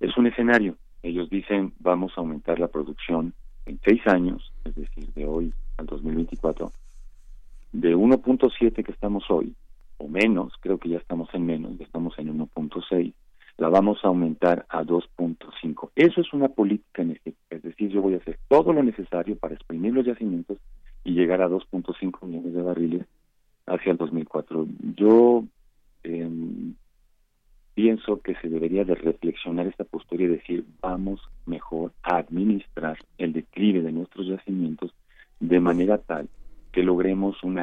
es 0.00 0.16
un 0.16 0.26
escenario. 0.26 0.78
Ellos 1.04 1.30
dicen, 1.30 1.74
vamos 1.78 2.10
a 2.16 2.22
aumentar 2.22 2.58
la 2.58 2.66
producción 2.66 3.32
en 3.66 3.80
seis 3.84 4.00
años, 4.06 4.52
es 4.64 4.74
decir, 4.74 5.12
de 5.14 5.26
hoy 5.26 5.52
al 5.76 5.86
2024, 5.86 6.72
de 7.72 7.96
1.7 7.96 8.84
que 8.84 8.92
estamos 8.92 9.24
hoy, 9.28 9.54
o 9.98 10.08
menos, 10.08 10.52
creo 10.60 10.78
que 10.78 10.88
ya 10.88 10.98
estamos 10.98 11.28
en 11.34 11.46
menos, 11.46 11.76
ya 11.78 11.84
estamos 11.84 12.18
en 12.18 12.38
1.6, 12.38 13.12
la 13.58 13.68
vamos 13.68 13.98
a 14.02 14.08
aumentar 14.08 14.66
a 14.68 14.82
2.5. 14.82 15.90
Eso 15.96 16.20
es 16.20 16.32
una 16.32 16.48
política 16.48 17.02
energética, 17.02 17.56
es 17.56 17.62
decir, 17.62 17.90
yo 17.90 18.02
voy 18.02 18.14
a 18.14 18.18
hacer 18.18 18.38
todo 18.48 18.72
lo 18.72 18.82
necesario 18.82 19.36
para 19.36 19.54
exprimir 19.54 19.92
los 19.92 20.06
yacimientos 20.06 20.58
y 21.04 21.12
llegar 21.12 21.40
a 21.40 21.48
2.5 21.48 22.26
millones 22.26 22.54
de 22.54 22.62
barriles 22.62 23.06
hacia 23.66 23.92
el 23.92 23.98
2004. 23.98 24.66
Yo 24.96 25.44
eh, 26.04 26.30
pienso 27.76 28.22
que 28.22 28.34
se 28.36 28.48
debería 28.48 28.86
de 28.86 28.94
reflexionar 28.94 29.66
esta 29.66 29.84
postura 29.84 30.24
y 30.24 30.28
decir 30.28 30.64
vamos 30.80 31.20
mejor 31.44 31.92
a 32.02 32.16
administrar 32.16 32.96
el 33.18 33.34
declive 33.34 33.82
de 33.82 33.92
nuestros 33.92 34.26
yacimientos 34.26 34.94
de 35.40 35.60
manera 35.60 35.98
tal 35.98 36.26
que 36.72 36.82
logremos 36.82 37.36
un 37.44 37.60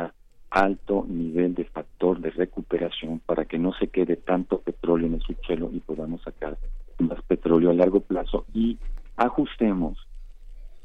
alto 0.51 1.03
nivel 1.09 1.55
de 1.55 1.65
factor 1.65 2.19
de 2.19 2.29
recuperación 2.29 3.21
para 3.25 3.45
que 3.45 3.57
no 3.57 3.73
se 3.73 3.87
quede 3.87 4.15
tanto 4.15 4.59
petróleo 4.61 5.07
en 5.07 5.15
el 5.15 5.21
subsuelo 5.21 5.71
y 5.73 5.79
podamos 5.79 6.21
sacar 6.21 6.59
más 6.99 7.19
petróleo 7.23 7.71
a 7.71 7.73
largo 7.73 8.01
plazo 8.01 8.45
y 8.53 8.77
ajustemos 9.17 9.97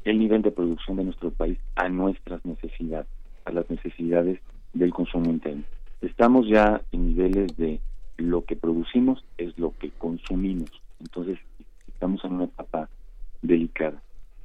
el 0.05 0.17
nivel 0.17 0.41
de 0.41 0.49
producción 0.49 0.97
de 0.97 1.03
nuestro 1.03 1.29
país 1.29 1.59
a 1.75 1.87
nuestras 1.87 2.43
necesidades, 2.47 3.07
a 3.45 3.51
las 3.51 3.69
necesidades 3.69 4.39
del 4.73 4.91
consumo 4.91 5.29
interno. 5.29 5.65
Estamos 6.01 6.47
ya 6.47 6.81
en 6.91 7.05
niveles 7.05 7.55
de 7.57 7.79
lo 8.19 8.45
que 8.45 8.55
producimos 8.55 9.23
es 9.37 9.57
lo 9.57 9.73
que 9.77 9.89
consumimos. 9.91 10.69
Entonces, 10.99 11.39
estamos 11.87 12.23
en 12.23 12.33
una 12.33 12.45
etapa 12.45 12.89
delicada. 13.41 14.01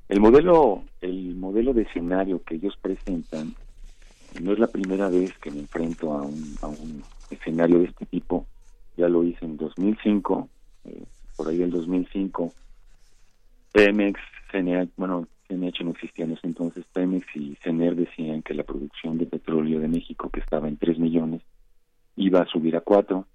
El 0.08 0.20
modelo, 0.20 0.82
el 1.00 1.34
modelo 1.34 1.72
de 1.72 1.82
escenario 1.82 2.42
que 2.42 2.56
ellos 2.56 2.76
presentan 2.80 3.54
no 4.40 4.52
es 4.52 4.58
la 4.58 4.66
primera 4.66 5.08
vez 5.08 5.32
que 5.38 5.50
me 5.50 5.60
enfrento 5.60 6.12
a 6.12 6.22
un, 6.22 7.02
escenario 7.30 7.78
de 7.78 7.86
este 7.86 8.06
tipo. 8.06 8.46
Ya 8.96 9.08
lo 9.08 9.24
hice 9.24 9.44
en 9.44 9.56
2005, 9.56 10.48
eh, 10.84 11.04
por 11.36 11.48
ahí 11.48 11.58
del 11.58 11.70
2005. 11.70 12.52
Pemex, 13.72 14.20
CNH, 14.52 14.90
bueno, 14.96 15.26
CNH 15.48 15.84
no 15.84 15.90
existía 15.90 16.24
en 16.24 16.32
ese 16.32 16.46
entonces, 16.46 16.84
Pemex 16.92 17.26
y 17.34 17.56
CENER 17.62 17.96
decían 17.96 18.42
que 18.42 18.54
la 18.54 18.62
producción 18.62 19.18
de 19.18 19.26
petróleo 19.26 19.80
de 19.80 19.88
México, 19.88 20.30
que 20.30 20.40
estaba 20.40 20.68
en 20.68 20.76
3 20.76 20.98
millones, 20.98 21.42
iba 22.16 22.40
a 22.40 22.46
subir 22.46 22.76
a 22.76 22.80
4 22.80 23.26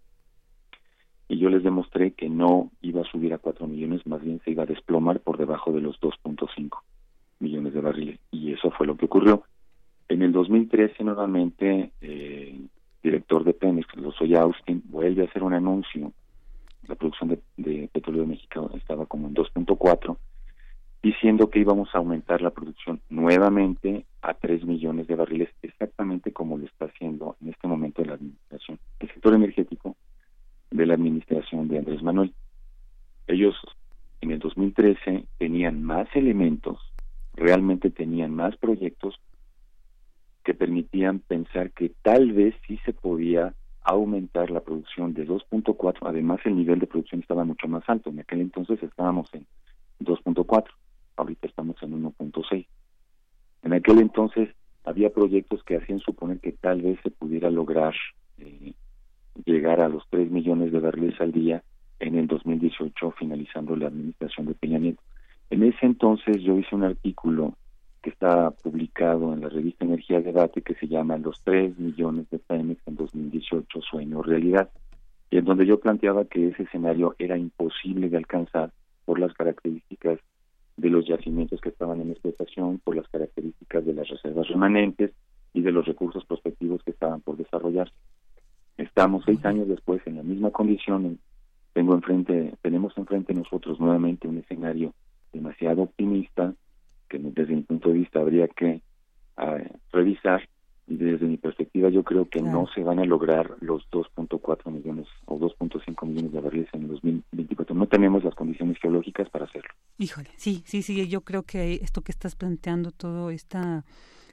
y 1.29 1.37
yo 1.37 1.49
les 1.49 1.63
demostré 1.63 2.11
que 2.11 2.27
no 2.27 2.71
iba 2.81 3.01
a 3.01 3.11
subir 3.11 3.33
a 3.33 3.37
4 3.37 3.67
millones, 3.67 4.05
más 4.07 4.21
bien 4.21 4.41
se 4.43 4.49
iba 4.49 4.63
a 4.63 4.65
desplomar 4.65 5.19
por 5.19 5.37
debajo 5.37 5.71
de 5.71 5.79
los 5.79 6.01
2.5 6.01 6.79
millones 7.39 7.71
de 7.71 7.81
barriles. 7.81 8.19
Y 8.31 8.51
eso 8.51 8.71
fue 8.71 8.87
lo 8.87 8.97
que 8.97 9.05
ocurrió. 9.05 9.43
En 10.09 10.23
el 10.23 10.31
2013, 10.31 11.03
nuevamente, 11.03 11.91
eh, 12.01 12.55
el 12.55 12.69
director 13.03 13.43
de 13.43 13.53
Pemex, 13.53 13.87
soy 14.17 14.33
Austin, 14.33 14.81
vuelve 14.85 15.21
a 15.21 15.25
hacer 15.25 15.43
un 15.43 15.53
anuncio. 15.53 16.11
La 16.87 16.95
producción 16.95 17.29
de, 17.29 17.39
de 17.57 17.87
petróleo 17.93 18.23
de 18.23 18.29
México 18.29 18.71
estaba 18.73 19.05
como 19.05 19.27
en 19.27 19.35
2.4, 19.35 20.17
diciendo 21.03 21.51
que 21.51 21.59
íbamos 21.59 21.93
a 21.93 21.99
aumentar 21.99 22.41
la 22.41 22.49
producción 22.49 23.01
nuevamente 23.07 24.07
a 24.23 24.33
3 24.33 24.65
millones 24.65 25.05
de 25.05 25.13
barriles, 25.13 25.49
exactamente 25.61 26.33
como 26.33 26.57
lo 26.57 26.65
está 26.65 26.85
haciendo 26.85 27.35
en 27.39 27.49
este 27.49 27.67
momento 27.67 28.03
la 28.03 28.15
administración. 28.15 28.79
El 28.99 29.09
sector 29.09 29.35
energético 29.35 29.95
de 30.71 30.85
la 30.85 30.93
administración 30.93 31.67
de 31.67 31.79
Andrés 31.79 32.01
Manuel. 32.03 32.33
Ellos 33.27 33.55
en 34.21 34.31
el 34.31 34.39
2013 34.39 35.25
tenían 35.37 35.83
más 35.83 36.07
elementos, 36.15 36.79
realmente 37.35 37.89
tenían 37.89 38.33
más 38.35 38.55
proyectos 38.57 39.19
que 40.43 40.53
permitían 40.53 41.19
pensar 41.19 41.71
que 41.71 41.91
tal 42.01 42.33
vez 42.33 42.55
sí 42.67 42.79
se 42.85 42.93
podía 42.93 43.53
aumentar 43.81 44.51
la 44.51 44.61
producción 44.61 45.13
de 45.13 45.27
2.4, 45.27 45.97
además 46.01 46.39
el 46.45 46.55
nivel 46.55 46.79
de 46.79 46.87
producción 46.87 47.21
estaba 47.21 47.43
mucho 47.43 47.67
más 47.67 47.83
alto, 47.87 48.09
en 48.09 48.19
aquel 48.19 48.41
entonces 48.41 48.81
estábamos 48.83 49.33
en 49.33 49.45
2.4, 49.99 50.65
ahorita 51.15 51.47
estamos 51.47 51.75
en 51.81 52.03
1.6. 52.03 52.67
En 53.63 53.73
aquel 53.73 53.99
entonces 53.99 54.49
había 54.83 55.09
proyectos 55.09 55.63
que 55.63 55.77
hacían 55.77 55.99
suponer 55.99 56.39
que 56.39 56.53
tal 56.53 56.81
vez 56.81 56.99
se 57.03 57.11
pudiera 57.11 57.49
lograr 57.49 57.93
eh, 58.37 58.73
llegar 59.45 59.81
a 59.81 59.89
los 59.89 60.03
3 60.09 60.31
millones 60.31 60.71
de 60.71 60.79
barriles 60.79 61.19
al 61.21 61.31
día 61.31 61.63
en 61.99 62.15
el 62.15 62.27
2018, 62.27 63.11
finalizando 63.11 63.75
la 63.75 63.87
administración 63.87 64.47
de 64.47 64.53
Peña 64.53 64.79
Nieto. 64.79 65.01
En 65.49 65.63
ese 65.63 65.85
entonces 65.85 66.41
yo 66.41 66.57
hice 66.57 66.75
un 66.75 66.83
artículo 66.83 67.55
que 68.01 68.11
está 68.11 68.51
publicado 68.51 69.33
en 69.33 69.41
la 69.41 69.49
revista 69.49 69.83
Energía 69.83 70.21
Debate 70.21 70.61
que 70.61 70.75
se 70.75 70.87
llama 70.87 71.17
Los 71.17 71.41
3 71.43 71.77
millones 71.77 72.29
de 72.29 72.39
Pemex 72.39 72.81
en 72.87 72.95
2018, 72.95 73.81
sueño 73.81 74.21
realidad, 74.21 74.69
y 75.29 75.37
en 75.37 75.45
donde 75.45 75.65
yo 75.65 75.79
planteaba 75.79 76.25
que 76.25 76.49
ese 76.49 76.63
escenario 76.63 77.15
era 77.19 77.37
imposible 77.37 78.09
de 78.09 78.17
alcanzar 78.17 78.71
por 79.05 79.19
las 79.19 79.33
características 79.33 80.19
de 80.77 80.89
los 80.89 81.05
yacimientos 81.07 81.59
que 81.59 81.69
estaban 81.69 81.99
en 81.99 82.11
explotación, 82.11 82.79
por 82.79 82.95
las 82.95 83.07
características 83.09 83.85
de 83.85 83.93
las 83.93 84.07
reservas 84.07 84.47
remanentes 84.47 85.11
y 85.53 85.61
de 85.61 85.71
los 85.71 85.85
recursos 85.85 86.25
prospectivos 86.25 86.81
que 86.83 86.91
estaban 86.91 87.21
por 87.21 87.35
desarrollarse. 87.35 87.95
Estamos 88.79 89.23
seis 89.25 89.43
años 89.45 89.67
después 89.67 90.01
en 90.05 90.15
la 90.15 90.23
misma 90.23 90.51
condición. 90.51 91.19
Tengo 91.73 91.93
enfrente, 91.95 92.53
tenemos 92.61 92.97
enfrente 92.97 93.33
nosotros 93.33 93.79
nuevamente 93.79 94.27
un 94.27 94.37
escenario 94.37 94.93
demasiado 95.33 95.83
optimista 95.83 96.53
que 97.09 97.19
desde 97.19 97.55
mi 97.55 97.63
punto 97.63 97.89
de 97.89 97.95
vista 97.95 98.19
habría 98.19 98.47
que 98.47 98.81
ah, 99.35 99.57
revisar 99.91 100.47
y 100.87 100.95
desde 100.95 101.27
mi 101.27 101.37
perspectiva 101.37 101.89
yo 101.89 102.03
creo 102.03 102.29
que 102.29 102.41
no 102.41 102.67
se 102.73 102.81
van 102.81 102.99
a 102.99 103.05
lograr 103.05 103.57
los 103.59 103.83
2.4 103.91 104.71
millones 104.71 105.07
o 105.25 105.37
2.5 105.37 106.07
millones 106.07 106.31
de 106.31 106.39
barriles 106.39 106.69
en 106.73 106.83
el 106.83 106.87
2024. 106.87 107.75
No 107.75 107.87
tenemos 107.87 108.23
las 108.23 108.33
condiciones 108.33 108.77
geológicas 108.79 109.29
para 109.29 109.45
hacerlo. 109.45 109.69
Híjole, 109.97 110.29
sí, 110.37 110.63
sí, 110.65 110.81
sí, 110.81 111.07
yo 111.07 111.21
creo 111.21 111.43
que 111.43 111.75
esto 111.75 112.01
que 112.01 112.11
estás 112.11 112.35
planteando, 112.35 112.91
todo 112.91 113.29
esta 113.29 113.83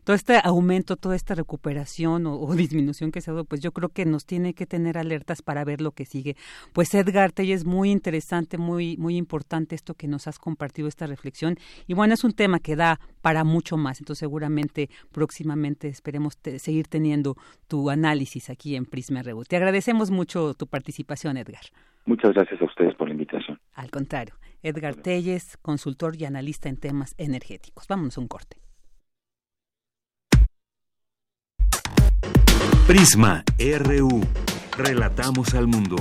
todo 0.07 0.15
este 0.15 0.39
aumento, 0.45 0.95
toda 0.95 1.17
esta 1.17 1.35
recuperación 1.35 2.27
o, 2.29 2.55
disminución 2.55 3.11
que 3.11 3.21
se 3.21 3.33
ha 3.33 3.35
dado, 3.35 3.45
pues 3.45 3.61
yo 3.61 3.73
creo 3.73 3.89
que 3.89 4.05
nos 4.05 4.25
tiene 4.25 4.55
que 4.55 4.65
tener 4.65 4.99
alertas 4.99 5.43
para 5.43 5.65
ver 5.65 5.81
lo 5.81 5.91
que 5.91 6.05
sigue. 6.05 6.37
Pues 6.73 6.95
Edgar 6.95 7.33
Tey 7.33 7.51
es 7.51 7.65
muy 7.65 7.91
interesante, 7.91 8.57
muy, 8.57 8.97
muy 8.99 9.17
importante 9.17 9.75
esto 9.75 9.95
que 9.95 10.07
nos 10.07 10.29
has 10.29 10.39
compartido, 10.39 10.87
esta 10.87 11.09
reflexión. 11.09 11.57
Y 11.89 11.95
bueno, 11.95 12.15
es 12.15 12.23
un 12.23 12.35
tema 12.35 12.61
que 12.61 12.77
da 12.77 13.01
para 13.21 13.43
mucho 13.43 13.77
más. 13.77 13.99
Entonces 13.99 14.21
seguramente 14.21 14.91
próximamente 15.11 15.89
esperemos 15.89 16.39
seguir 16.59 16.87
teniendo 16.87 17.35
tu 17.67 17.91
análisis 17.91 18.49
aquí 18.49 18.77
en 18.77 18.87
Prisma 18.87 19.25
RU. 19.25 19.43
Te 19.43 19.57
agradecemos 19.57 20.13
mucho 20.13 20.55
tu 20.55 20.69
participación, 20.69 21.37
Edgar. 21.37 21.63
Muchas 22.05 22.33
gracias 22.33 22.63
a 22.63 22.65
ustedes 22.65 22.95
por 22.95 23.09
la 23.09 23.15
invitación. 23.15 23.59
Al 23.75 23.91
contrario, 23.91 24.37
Edgar 24.63 24.95
Telles, 24.95 25.57
consultor 25.57 26.15
y 26.15 26.27
analista 26.27 26.69
en 26.69 26.77
temas 26.77 27.17
energéticos. 27.19 27.89
Vámonos 27.89 28.17
a 28.19 28.21
un 28.21 28.29
corte. 28.29 28.59
Prisma 32.87 33.43
RU. 33.59 34.21
Relatamos 34.79 35.55
al 35.55 35.67
mundo. 35.67 35.97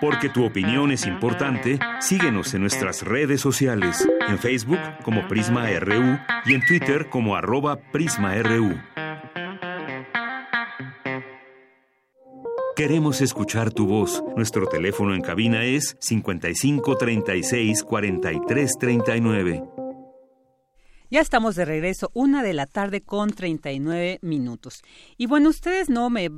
Porque 0.00 0.28
tu 0.28 0.44
opinión 0.44 0.92
es 0.92 1.06
importante, 1.06 1.80
síguenos 1.98 2.54
en 2.54 2.60
nuestras 2.60 3.02
redes 3.02 3.40
sociales, 3.40 4.08
en 4.28 4.38
Facebook 4.38 4.78
como 5.02 5.26
Prisma 5.26 5.66
RU 5.80 6.20
y 6.46 6.54
en 6.54 6.64
Twitter 6.64 7.08
como 7.10 7.34
arroba 7.34 7.80
PrismaRU. 7.90 8.78
Queremos 12.76 13.22
escuchar 13.22 13.72
tu 13.72 13.88
voz. 13.88 14.22
Nuestro 14.36 14.68
teléfono 14.68 15.16
en 15.16 15.22
cabina 15.22 15.64
es 15.64 15.96
55 15.98 16.96
36 16.96 17.82
43 17.82 18.78
39. 18.78 19.79
Ya 21.12 21.20
estamos 21.20 21.56
de 21.56 21.64
regreso, 21.64 22.12
una 22.14 22.44
de 22.44 22.54
la 22.54 22.66
tarde 22.66 23.00
con 23.00 23.30
39 23.30 24.20
minutos. 24.22 24.80
Y 25.16 25.26
bueno, 25.26 25.48
ustedes 25.48 25.90
no 25.90 26.08
me, 26.08 26.30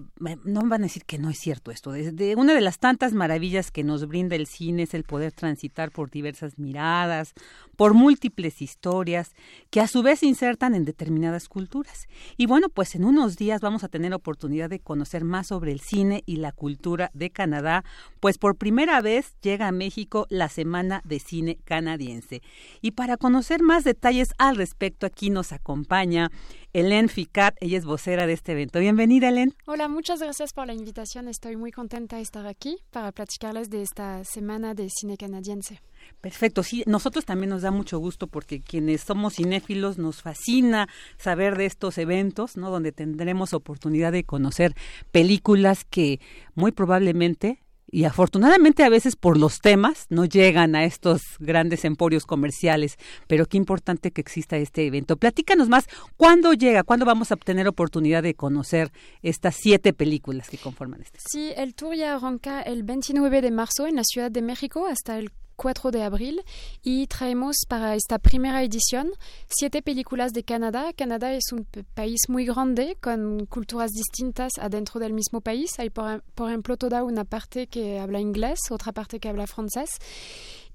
no 0.45 0.63
van 0.63 0.81
a 0.81 0.87
decir 0.87 1.05
que 1.05 1.19
no 1.19 1.29
es 1.29 1.39
cierto 1.39 1.71
esto. 1.71 1.93
De, 1.93 2.37
una 2.37 2.55
de 2.55 2.63
las 2.63 2.79
tantas 2.79 3.13
maravillas 3.13 3.71
que 3.71 3.85
nos 3.85 4.09
brinda 4.09 4.35
el 4.35 4.47
cine 4.47 4.85
es 4.85 4.95
el 4.95 5.05
poder 5.05 5.33
transitar 5.33 5.91
por 5.91 6.11
diversas 6.11 6.59
miradas, 6.59 7.35
por 7.77 7.93
múltiples 7.93 8.63
historias 8.63 9.35
que 9.69 9.83
a 9.83 9.89
su 9.89 10.03
vez 10.03 10.23
insertan 10.23 10.75
en 10.75 10.87
determinadas 10.87 11.51
culturas. 11.51 12.07
Y 12.39 12.47
bueno, 12.47 12.71
pues 12.71 12.95
en 12.95 13.05
unos 13.05 13.37
días 13.37 13.61
vamos 13.61 13.85
a 13.85 13.89
tener 13.89 14.15
oportunidad 14.15 14.71
de 14.71 14.81
conocer 14.81 15.23
más 15.23 15.49
sobre 15.49 15.73
el 15.73 15.81
cine 15.81 16.23
y 16.25 16.37
la 16.37 16.53
cultura 16.53 17.11
de 17.13 17.29
Canadá, 17.29 17.85
pues 18.21 18.39
por 18.39 18.57
primera 18.57 19.03
vez 19.03 19.37
llega 19.43 19.69
a 19.69 19.73
México 19.73 20.27
la 20.31 20.49
Semana 20.49 21.03
de 21.05 21.19
Cine 21.19 21.59
Canadiense. 21.67 22.41
Y 22.81 22.93
para 22.93 23.19
conocer 23.19 23.63
más 23.63 23.85
detalles 23.85 24.33
al 24.39 24.62
respecto. 24.63 25.07
Aquí 25.07 25.29
nos 25.29 25.53
acompaña 25.53 26.31
Hélène 26.73 27.09
Ficat, 27.09 27.55
ella 27.61 27.77
es 27.77 27.85
vocera 27.85 28.27
de 28.27 28.33
este 28.33 28.53
evento. 28.53 28.79
Bienvenida, 28.79 29.29
Hélène. 29.29 29.53
Hola, 29.67 29.89
muchas 29.89 30.21
gracias 30.21 30.53
por 30.53 30.67
la 30.67 30.73
invitación. 30.73 31.29
Estoy 31.29 31.57
muy 31.57 31.73
contenta 31.73 32.17
de 32.17 32.23
estar 32.23 32.47
aquí 32.47 32.79
para 32.91 33.11
platicarles 33.13 33.69
de 33.69 33.83
esta 33.83 34.25
semana 34.25 34.75
de 34.75 34.89
cine 34.89 35.17
canadiense. 35.17 35.81
Perfecto, 36.21 36.63
sí, 36.63 36.85
nosotros 36.87 37.25
también 37.25 37.51
nos 37.51 37.63
da 37.63 37.71
mucho 37.71 37.99
gusto 37.99 38.27
porque 38.27 38.61
quienes 38.61 39.03
somos 39.03 39.35
cinéfilos 39.35 39.99
nos 39.99 40.23
fascina 40.23 40.89
saber 41.19 41.57
de 41.57 41.67
estos 41.67 41.99
eventos, 41.99 42.57
¿no? 42.57 42.71
Donde 42.71 42.93
tendremos 42.93 43.53
oportunidad 43.53 44.13
de 44.13 44.25
conocer 44.25 44.75
películas 45.11 45.85
que 45.85 46.21
muy 46.55 46.73
probablemente 46.73 47.63
y 47.93 48.05
afortunadamente 48.05 48.83
a 48.83 48.89
veces 48.89 49.17
por 49.17 49.37
los 49.37 49.61
temas 49.61 50.07
no 50.09 50.25
llegan 50.25 50.75
a 50.75 50.85
estos 50.85 51.21
grandes 51.39 51.85
emporios 51.85 52.25
comerciales, 52.25 52.97
pero 53.29 53.45
qué 53.45 53.59
importante 53.59 54.11
que 54.11 54.23
exista 54.23 54.57
este 54.57 54.87
evento. 54.87 55.19
Platícanos 55.19 55.69
más, 55.69 55.87
¿cuándo 56.17 56.55
llega? 56.55 56.85
¿Cuándo 56.85 57.05
vamos 57.05 57.31
a 57.31 57.35
obtener 57.35 57.69
oportunidad 57.69 58.23
de 58.23 58.35
conocer 58.35 58.91
estas 59.23 59.57
siete 59.57 59.93
películas 59.93 60.49
que 60.49 60.57
conforman 60.57 61.03
este? 61.03 61.19
Sí, 61.31 61.53
el 61.55 61.75
tour 61.75 61.95
ya 61.95 62.15
arranca 62.15 62.63
el 62.63 62.83
29 62.83 63.43
de 63.43 63.51
marzo 63.51 63.87
en 63.87 63.97
la 63.97 64.05
Ciudad 64.05 64.31
de 64.31 64.41
México 64.41 64.87
hasta 64.87 65.19
el 65.19 65.31
4 65.57 65.91
de 65.91 66.03
abril 66.03 66.43
y 66.83 67.07
traemos 67.07 67.57
para 67.69 67.95
esta 67.95 68.19
primera 68.19 68.63
edición 68.63 69.11
siete 69.49 69.83
películas 69.83 70.33
de 70.33 70.45
Canadá. 70.45 70.93
Canadá 70.93 71.33
es 71.33 71.53
un 71.53 71.67
país 71.95 72.21
muy 72.29 72.45
grande 72.45 72.97
con 73.01 73.47
culturas 73.47 73.91
distintas 73.91 74.53
adentro 74.61 75.01
del 75.01 75.13
mismo 75.13 75.41
país. 75.41 75.79
Hay, 75.79 75.91
por, 75.91 76.23
por 76.35 76.49
ejemplo, 76.49 76.77
toda 76.77 77.03
una 77.05 77.25
parte 77.25 77.67
que 77.67 77.99
habla 77.99 78.21
inglés, 78.21 78.59
otra 78.71 78.93
parte 78.93 79.21
que 79.21 79.29
habla 79.29 79.47
francés. 79.47 79.91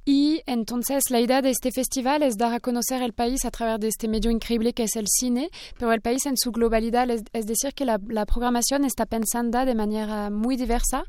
Y 0.10 0.42
entonces 0.46 1.04
la 1.10 1.20
idea 1.20 1.42
de 1.42 1.50
este 1.50 1.70
festival 1.70 2.24
es 2.24 2.38
dar 2.38 2.54
a 2.54 2.62
conocer 2.62 3.02
el 3.02 3.12
país 3.12 3.44
a 3.44 3.52
través 3.52 3.82
de 3.82 3.90
este 3.90 4.08
medio 4.08 4.32
increíble 4.32 4.72
que 4.72 4.84
es 4.84 4.96
el 4.96 5.06
cine, 5.06 5.50
pero 5.78 5.92
el 5.92 6.00
país 6.00 6.26
en 6.26 6.38
su 6.38 6.54
globalidad, 6.54 7.10
es, 7.10 7.24
es 7.34 7.46
decir, 7.46 7.74
que 7.74 7.84
la, 7.84 8.00
la, 8.08 8.26
programación 8.26 8.86
está 8.86 9.06
pensada 9.06 9.66
de 9.66 9.76
manera 9.76 10.30
muy 10.30 10.56
diversa 10.56 11.04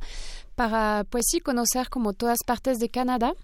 para, 0.57 1.05
pues 1.11 1.27
sí, 1.29 1.39
conocer 1.39 1.89
como 1.91 2.13
todas 2.13 2.39
partes 2.45 2.79
de 2.79 2.89
Canadá 2.89 3.35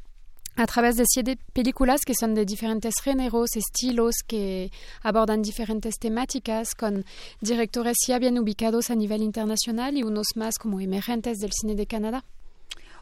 a 0.56 0.66
través 0.66 0.96
de 0.96 1.04
siete 1.06 1.38
películas 1.52 2.02
que 2.06 2.14
son 2.14 2.34
de 2.34 2.44
diferentes 2.44 2.94
géneros, 3.02 3.56
estilos, 3.56 4.16
que 4.26 4.70
abordan 5.02 5.42
diferentes 5.42 5.94
temáticas, 5.98 6.74
con 6.74 7.04
directores 7.40 7.96
ya 8.06 8.18
bien 8.18 8.38
ubicados 8.38 8.90
a 8.90 8.94
nivel 8.94 9.22
internacional 9.22 9.96
y 9.96 10.02
unos 10.02 10.28
más 10.36 10.58
como 10.58 10.80
emergentes 10.80 11.38
del 11.38 11.52
cine 11.52 11.74
de 11.74 11.86
Canadá. 11.86 12.24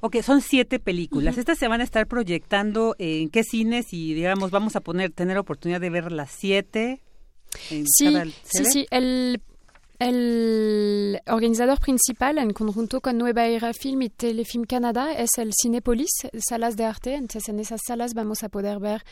Ok, 0.00 0.16
son 0.22 0.40
siete 0.40 0.80
películas. 0.80 1.34
Uh 1.34 1.36
-huh. 1.36 1.40
Estas 1.40 1.58
se 1.58 1.68
van 1.68 1.80
a 1.80 1.84
estar 1.84 2.08
proyectando 2.08 2.96
en 2.98 3.28
qué 3.28 3.44
cines 3.44 3.92
y, 3.92 4.14
digamos, 4.14 4.50
vamos 4.50 4.74
a 4.74 4.80
poner 4.80 5.12
tener 5.12 5.38
oportunidad 5.38 5.80
de 5.80 5.90
ver 5.90 6.10
las 6.10 6.32
siete. 6.32 7.00
En 7.70 7.86
sí, 7.86 8.12
cada 8.12 8.24
sí, 8.24 8.64
sí. 8.64 8.86
El 8.90 9.40
el 10.02 11.20
organizador 11.26 11.80
principal, 11.80 12.38
en 12.38 12.52
conjunto 12.52 13.00
con 13.00 13.18
Nueva 13.18 13.46
Era 13.46 13.72
Film 13.72 14.02
y 14.02 14.08
Telefilm 14.08 14.64
Canadá, 14.64 15.12
es 15.12 15.30
el 15.38 15.52
Cinepolis, 15.60 16.10
salas 16.48 16.76
de 16.76 16.84
arte. 16.84 17.14
Entonces, 17.14 17.68
salas 17.86 18.14
vamos 18.14 18.42
a 18.42 18.48
poder 18.48 18.78
ver 18.78 19.02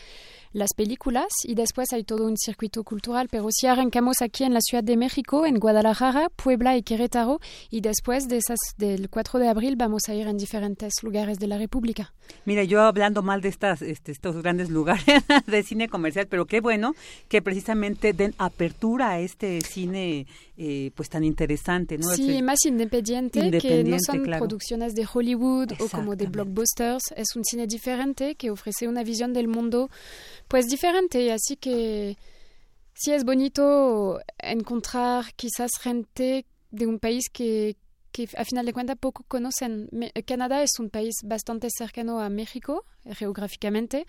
las 0.53 0.71
películas 0.75 1.29
y 1.45 1.55
después 1.55 1.93
hay 1.93 2.05
todo 2.05 2.27
un 2.27 2.37
circuito 2.37 2.83
cultural. 2.85 3.29
Pero 3.31 3.47
si 3.51 3.67
arrancamos 3.67 4.23
aquí 4.23 4.45
en 4.45 4.55
la 4.55 4.61
Ciudad 4.61 4.85
de 4.85 4.97
México, 4.97 5.47
en 5.47 5.59
Guadalajara, 5.59 6.29
Puebla 6.31 6.77
y 6.77 6.83
Querétaro, 6.83 7.41
y 7.71 7.81
después 7.81 8.29
de 8.29 8.39
esas, 8.39 8.59
del 8.77 9.09
4 9.09 9.39
de 9.39 9.49
abril 9.49 9.77
vamos 9.77 10.03
a 10.09 10.15
ir 10.15 10.27
en 10.27 10.37
diferentes 10.37 10.95
lugares 11.03 11.39
de 11.39 11.47
la 11.47 11.59
República. 11.59 12.13
Mira, 12.45 12.65
yo 12.65 12.81
hablando 12.83 13.23
mal 13.23 13.41
de 13.41 13.49
estas, 13.49 13.83
este, 13.83 14.13
estos 14.13 14.37
grandes 14.43 14.71
lugares 14.71 15.05
de 15.47 15.63
cine 15.63 15.89
comercial, 15.89 16.27
pero 16.29 16.47
qué 16.47 16.61
bueno 16.61 16.95
que 17.29 17.43
precisamente 17.43 18.13
den 18.13 18.35
apertura 18.39 19.11
a 19.11 19.21
este 19.21 19.61
cine 19.61 20.27
eh, 20.57 20.91
pues 20.95 21.09
tan 21.09 21.25
interesante, 21.25 21.97
¿no? 21.97 22.09
Sí, 22.15 22.31
este, 22.31 22.43
más 22.43 22.59
independiente, 22.67 23.39
independiente, 23.39 23.85
que 23.85 23.91
no 23.91 23.99
son 23.99 24.25
claro. 24.25 24.47
producciones 24.47 24.95
de 24.95 25.07
Hollywood 25.11 25.73
o 25.79 25.89
como 25.89 26.17
de 26.17 26.27
blockbusters. 26.27 27.03
Es 27.17 27.35
un 27.35 27.45
cine 27.45 27.67
diferente 27.67 28.35
que 28.35 28.51
ofrece 28.51 28.87
una 28.87 29.03
visión 29.03 29.33
del 29.33 29.49
mundo 29.49 29.91
pues 30.51 30.67
diferente. 30.67 31.33
Así 31.33 31.57
que 31.57 32.19
sí 32.93 33.13
es 33.13 33.25
bonito 33.25 34.21
encontrar 34.37 35.33
quizás 35.37 35.71
gente 35.81 36.45
de 36.73 36.87
un 36.89 36.99
país 36.99 37.31
que, 37.33 37.77
que 38.11 38.29
a 38.37 38.45
final 38.45 38.67
de 38.67 38.73
cuentas 38.73 38.97
poco 38.99 39.25
conocen. 39.29 39.89
Canadá 40.27 40.63
es 40.65 40.73
un 40.81 40.91
país 40.91 41.15
bastante 41.23 41.69
cercano 41.71 42.21
a 42.21 42.29
México 42.31 42.85
geográficamente, 43.05 44.07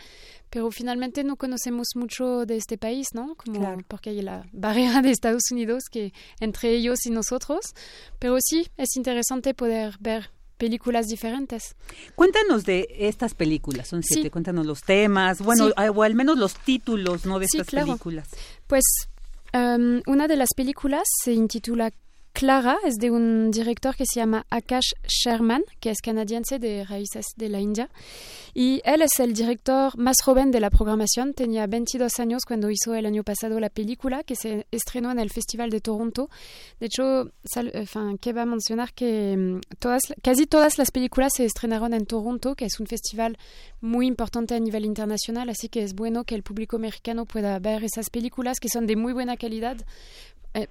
pero 0.49 0.71
finalmente 0.71 1.23
no 1.23 1.35
conocemos 1.35 1.89
mucho 1.95 2.47
de 2.47 2.57
este 2.57 2.79
país, 2.79 3.09
¿no? 3.13 3.35
Como 3.35 3.59
claro. 3.59 3.77
porque 3.87 4.09
hay 4.09 4.23
la 4.23 4.43
barrera 4.51 5.03
de 5.03 5.11
Estados 5.11 5.43
Unidos 5.51 5.83
que 5.91 6.11
entre 6.39 6.71
ellos 6.71 7.05
y 7.05 7.11
nosotros, 7.11 7.61
pero 8.17 8.37
sí 8.43 8.67
es 8.77 8.97
interesante 8.97 9.53
poder 9.53 9.95
ver 9.99 10.31
películas 10.61 11.07
diferentes. 11.07 11.75
Cuéntanos 12.13 12.65
de 12.65 12.87
estas 12.99 13.33
películas, 13.33 13.87
son 13.87 14.03
siete, 14.03 14.27
sí. 14.27 14.29
cuéntanos 14.29 14.67
los 14.67 14.83
temas, 14.83 15.41
bueno, 15.41 15.69
sí. 15.69 15.73
o 15.75 16.03
al 16.03 16.13
menos 16.13 16.37
los 16.37 16.53
títulos, 16.53 17.25
¿no? 17.25 17.39
De 17.39 17.45
estas 17.45 17.65
sí, 17.65 17.71
claro. 17.71 17.87
películas. 17.87 18.27
Pues 18.67 18.83
um, 19.55 20.01
una 20.05 20.27
de 20.27 20.35
las 20.35 20.49
películas 20.55 21.01
se 21.23 21.33
intitula 21.33 21.91
Clara 22.33 22.77
es 22.85 22.95
de 22.95 23.11
un 23.11 23.51
director 23.51 23.95
que 23.95 24.05
se 24.05 24.19
llama 24.19 24.45
Akash 24.49 24.93
Sherman, 25.07 25.63
que 25.79 25.89
es 25.89 26.01
canadiense 26.01 26.59
de 26.59 26.85
raíces 26.85 27.25
de 27.35 27.49
la 27.49 27.59
India. 27.59 27.89
Y 28.53 28.81
él 28.83 29.01
es 29.01 29.19
el 29.19 29.33
director 29.33 29.97
más 29.97 30.17
joven 30.23 30.51
de 30.51 30.59
la 30.59 30.69
programación. 30.69 31.33
Tenía 31.33 31.67
22 31.67 32.19
años 32.19 32.43
cuando 32.45 32.69
hizo 32.69 32.95
el 32.95 33.05
año 33.05 33.23
pasado 33.23 33.59
la 33.59 33.69
película, 33.69 34.23
que 34.23 34.35
se 34.35 34.65
estrenó 34.71 35.11
en 35.11 35.19
el 35.19 35.29
Festival 35.29 35.69
de 35.69 35.81
Toronto. 35.81 36.29
De 36.79 36.87
hecho, 36.87 37.31
sal, 37.43 37.71
enfin, 37.73 38.17
que 38.17 38.33
va 38.33 38.43
a 38.43 38.45
mencionar 38.45 38.93
que 38.93 39.59
todas, 39.79 40.01
casi 40.21 40.47
todas 40.47 40.77
las 40.77 40.91
películas 40.91 41.33
se 41.35 41.45
estrenaron 41.45 41.93
en 41.93 42.05
Toronto, 42.05 42.55
que 42.55 42.65
es 42.65 42.79
un 42.79 42.87
festival 42.87 43.37
muy 43.79 44.07
importante 44.07 44.55
a 44.55 44.59
nivel 44.59 44.85
internacional. 44.85 45.49
Así 45.49 45.69
que 45.69 45.83
es 45.83 45.93
bueno 45.93 46.23
que 46.23 46.35
el 46.35 46.43
público 46.43 46.79
mexicano 46.79 47.25
pueda 47.25 47.57
ver 47.59 47.83
esas 47.83 48.09
películas 48.09 48.59
que 48.59 48.69
son 48.69 48.87
de 48.87 48.95
muy 48.95 49.13
buena 49.13 49.37
calidad 49.37 49.77
eh, 49.77 49.83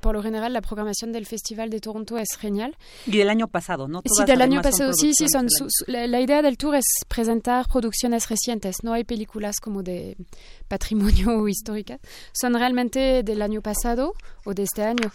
por 0.00 0.14
lo 0.14 0.22
general 0.22 0.52
la 0.52 0.60
programación 0.60 1.12
del 1.12 1.26
Festival 1.26 1.70
de 1.70 1.80
Toronto 1.80 2.18
es 2.18 2.36
genial. 2.38 2.76
Y 3.06 3.18
del 3.18 3.30
año 3.30 3.48
pasado, 3.48 3.88
¿no? 3.88 4.02
Todas 4.02 4.18
sí, 4.18 4.24
del 4.24 4.42
año 4.42 4.62
pasado, 4.62 4.92
sí, 4.92 5.12
sí, 5.14 5.26
son 5.28 5.48
su, 5.48 5.66
su, 5.68 5.90
la, 5.90 6.06
la, 6.06 6.20
idea 6.20 6.42
del 6.42 6.56
tour 6.56 6.76
es 6.76 6.84
presentar 7.08 7.66
producciones 7.68 8.28
recientes, 8.28 8.76
no 8.82 8.92
hay 8.92 9.04
películas 9.04 9.56
como 9.60 9.82
de 9.82 10.16
patrimonio 10.68 11.30
o 11.40 11.48
históricas, 11.48 12.00
son 12.32 12.54
realmente 12.54 13.22
del 13.22 13.42
año 13.42 13.62
pasado 13.62 14.14
o 14.44 14.54
de 14.54 14.64
este 14.64 14.82
año. 14.82 15.10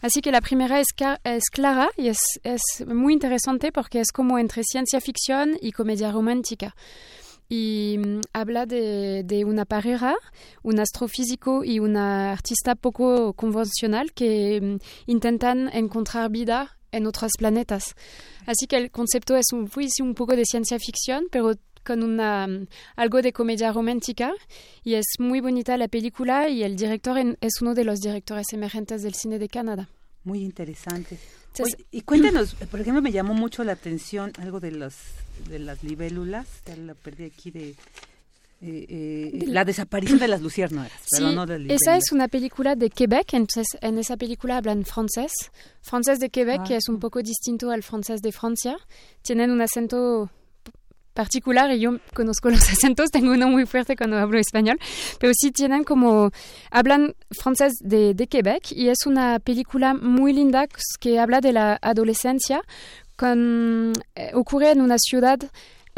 Así 0.00 0.20
que 0.20 0.30
la 0.30 0.40
primera 0.40 0.78
es, 0.78 0.86
es 1.24 1.50
clara 1.50 1.90
y 1.96 2.08
es, 2.08 2.18
es 2.44 2.60
muy 2.86 3.12
interesante 3.12 3.72
porque 3.72 4.00
es 4.00 4.12
como 4.12 4.38
entre 4.38 4.62
ciencia 4.62 5.00
ficción 5.00 5.58
y 5.60 5.72
comedia 5.72 6.12
romántica 6.12 6.76
y 7.48 7.98
um, 7.98 8.20
habla 8.32 8.66
de, 8.66 9.22
de, 9.24 9.44
una 9.44 9.64
pareja, 9.64 10.14
un 10.62 10.78
astrofísico 10.80 11.64
y 11.64 11.78
una 11.78 12.32
artista 12.32 12.74
poco 12.74 13.32
convencional 13.32 14.12
que 14.12 14.60
um, 14.62 14.78
intentan 15.06 15.70
encontrar 15.72 16.30
vida 16.30 16.76
en 16.92 17.06
otros 17.06 17.32
planetas. 17.38 17.94
Así 18.46 18.66
que 18.66 18.76
el 18.76 18.90
concepto 18.90 19.36
es 19.36 19.46
un, 19.52 19.70
sí, 19.70 20.02
un 20.02 20.14
poco 20.14 20.36
de 20.36 20.44
ciencia 20.44 20.78
ficción, 20.78 21.26
pero 21.30 21.54
con 21.84 22.02
una, 22.02 22.46
um, 22.46 22.66
algo 22.96 23.22
de 23.22 23.32
comedia 23.32 23.72
romántica 23.72 24.32
y 24.84 24.94
es 24.94 25.06
muy 25.18 25.40
bonita 25.40 25.76
la 25.78 25.88
película 25.88 26.48
y 26.48 26.62
el 26.62 26.76
director 26.76 27.18
es 27.40 27.62
uno 27.62 27.74
de 27.74 27.84
los 27.84 28.00
directores 28.00 28.52
emergentes 28.52 29.02
del 29.02 29.14
cine 29.14 29.38
de 29.38 29.48
Canadá. 29.48 29.88
Muy 30.24 30.42
interesante. 30.42 31.18
Oye, 31.60 31.86
y 31.90 32.02
cuéntanos, 32.02 32.54
por 32.70 32.80
ejemplo, 32.80 33.00
me 33.00 33.10
llamó 33.10 33.32
mucho 33.34 33.64
la 33.64 33.72
atención 33.72 34.32
algo 34.38 34.60
de 34.60 34.72
las 34.72 34.94
de 35.48 35.58
las 35.58 35.82
libélulas, 35.82 36.46
ya 36.66 36.76
la 36.76 36.94
perdí 36.94 37.24
aquí 37.24 37.50
de 37.50 37.74
eh, 38.60 38.86
eh, 38.88 39.44
la 39.46 39.64
desaparición 39.64 40.18
de 40.18 40.26
las 40.26 40.42
luciérnagas, 40.42 40.90
sí, 41.02 41.18
pero 41.22 41.30
no 41.30 41.46
de 41.46 41.72
Esa 41.72 41.96
es 41.96 42.10
una 42.10 42.26
película 42.26 42.74
de 42.74 42.90
Quebec, 42.90 43.34
entonces 43.34 43.78
en 43.80 43.98
esa 43.98 44.16
película 44.16 44.56
hablan 44.56 44.84
francés, 44.84 45.30
francés 45.80 46.18
de 46.18 46.28
Quebec, 46.28 46.62
ah. 46.62 46.64
que 46.66 46.76
es 46.76 46.88
un 46.88 46.98
poco 46.98 47.22
distinto 47.22 47.70
al 47.70 47.84
francés 47.84 48.20
de 48.20 48.32
Francia. 48.32 48.76
Tienen 49.22 49.52
un 49.52 49.60
acento 49.60 50.28
particular 51.14 51.70
y 51.70 51.78
yo 51.78 51.98
conozco 52.14 52.50
los 52.50 52.68
acentos, 52.68 53.10
tengo 53.10 53.32
uno 53.32 53.48
muy 53.48 53.64
fuerte 53.64 53.94
cuando 53.94 54.16
hablo 54.16 54.40
español, 54.40 54.78
pero 55.20 55.32
sí 55.36 55.52
tienen 55.52 55.84
como, 55.84 56.32
hablan 56.72 57.14
francés 57.30 57.74
de, 57.80 58.12
de 58.14 58.26
Quebec 58.26 58.72
y 58.72 58.88
es 58.88 59.06
una 59.06 59.38
película 59.38 59.94
muy 59.94 60.32
linda 60.32 60.66
que 60.98 61.20
habla 61.20 61.40
de 61.40 61.52
la 61.52 61.78
adolescencia 61.80 62.62
con, 63.18 63.92
ocurre 64.32 64.70
en 64.70 64.80
una 64.80 64.96
ciudad 64.98 65.38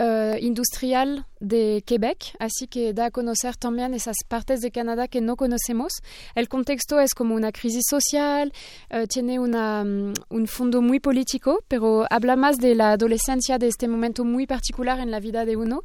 uh, 0.01 0.36
industrial 0.40 1.26
de 1.40 1.82
Quebec, 1.86 2.34
así 2.38 2.66
que 2.66 2.92
da 2.92 3.07
a 3.07 3.11
conocer 3.11 3.57
también 3.57 3.94
esas 3.94 4.16
partes 4.28 4.61
de 4.61 4.70
Canadá 4.70 5.09
que 5.09 5.20
no 5.20 5.36
conocemos. 5.36 5.92
El 6.34 6.48
contexto 6.48 7.01
es 7.01 7.14
como 7.14 7.34
una 7.34 7.51
crisis 7.51 7.84
social, 7.88 8.53
uh, 8.92 9.07
tiene 9.07 9.38
una, 9.38 9.82
um, 9.82 10.12
un 10.28 10.46
fondo 10.46 10.82
muy 10.82 11.01
político, 11.01 11.61
pero 11.68 12.07
habla 12.11 12.36
más 12.36 12.59
de 12.59 12.74
la 12.74 12.92
adolescencia 12.92 13.59
de 13.59 13.68
este 13.68 13.88
momento 13.88 14.24
muy 14.24 14.46
particular 14.46 15.01
en 15.01 15.11
la 15.11 15.20
vida 15.20 15.44
de 15.44 15.57
uno, 15.57 15.82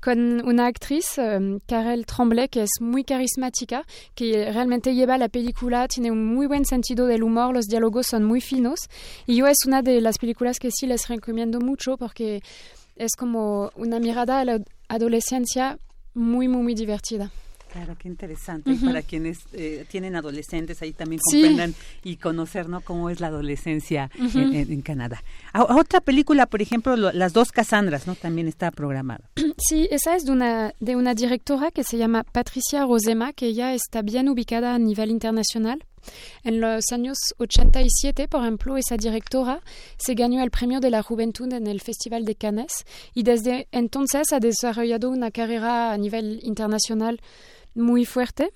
con 0.00 0.46
una 0.46 0.66
actriz, 0.66 1.18
um, 1.18 1.60
Karel 1.66 2.04
Tremblay, 2.04 2.48
que 2.48 2.62
es 2.62 2.70
muy 2.80 3.04
carismática, 3.04 3.86
que 4.14 4.50
realmente 4.52 4.94
lleva 4.94 5.16
la 5.16 5.28
película, 5.28 5.88
tiene 5.88 6.10
un 6.10 6.26
muy 6.26 6.46
buen 6.46 6.64
sentido 6.64 7.06
del 7.06 7.22
humor, 7.22 7.54
los 7.54 7.66
diálogos 7.66 8.08
son 8.08 8.24
muy 8.24 8.40
finos, 8.40 8.80
y 9.26 9.36
yo 9.36 9.46
es 9.46 9.58
una 9.66 9.82
de 9.82 10.00
las 10.00 10.18
películas 10.18 10.58
que 10.58 10.70
sí 10.70 10.86
les 10.86 11.08
recomiendo 11.08 11.60
mucho 11.60 11.96
porque 11.96 12.42
es 12.98 13.16
como 13.16 13.70
una 13.76 14.00
mirada 14.00 14.40
a 14.40 14.44
la 14.44 14.60
adolescencia 14.88 15.78
muy, 16.14 16.48
muy, 16.48 16.62
muy 16.62 16.74
divertida. 16.74 17.30
Claro, 17.72 17.96
qué 17.98 18.08
interesante. 18.08 18.74
Para 18.82 19.02
quienes 19.02 19.40
eh, 19.52 19.84
tienen 19.90 20.16
adolescentes, 20.16 20.80
ahí 20.80 20.92
también 20.92 21.20
comprendan 21.22 21.74
y 22.02 22.16
conocer 22.16 22.68
¿no? 22.68 22.80
cómo 22.80 23.10
es 23.10 23.20
la 23.20 23.26
adolescencia 23.26 24.10
en, 24.34 24.80
Canadá. 24.82 25.22
otra 25.54 26.00
película, 26.00 26.46
por 26.46 26.62
ejemplo, 26.62 26.96
Las 26.96 27.32
dos 27.34 27.52
Casandras, 27.52 28.06
¿no? 28.06 28.14
También 28.14 28.48
está 28.48 28.70
programada. 28.70 29.30
Sí, 29.68 29.88
esa 29.90 30.14
es 30.14 30.24
de 30.24 30.32
una, 30.32 30.72
de 30.78 30.94
una 30.94 31.14
directora 31.14 31.72
que 31.72 31.82
se 31.82 31.98
llama 31.98 32.22
Patricia 32.22 32.86
Rosema, 32.86 33.32
que 33.32 33.54
ya 33.54 33.74
está 33.74 34.02
bien 34.02 34.28
ubicada 34.28 34.74
a 34.74 34.78
nivel 34.78 35.10
internacional. 35.10 35.84
En 36.44 36.60
los 36.60 36.84
años 36.92 37.18
87, 37.38 38.28
por 38.28 38.42
ejemplo, 38.42 38.76
esa 38.76 38.96
directora 38.96 39.62
se 39.96 40.14
ganó 40.14 40.42
el 40.42 40.50
premio 40.50 40.80
de 40.80 40.90
la 40.90 41.02
juventud 41.02 41.52
en 41.52 41.66
el 41.66 41.80
Festival 41.80 42.24
de 42.24 42.34
Cannes 42.34 42.84
y 43.14 43.22
desde 43.22 43.68
entonces 43.72 44.32
ha 44.32 44.40
desarrollado 44.40 45.10
una 45.10 45.30
carrera 45.30 45.92
a 45.92 45.96
nivel 45.98 46.40
internacional 46.42 47.20
muy 47.74 48.04
fuerte. 48.04 48.52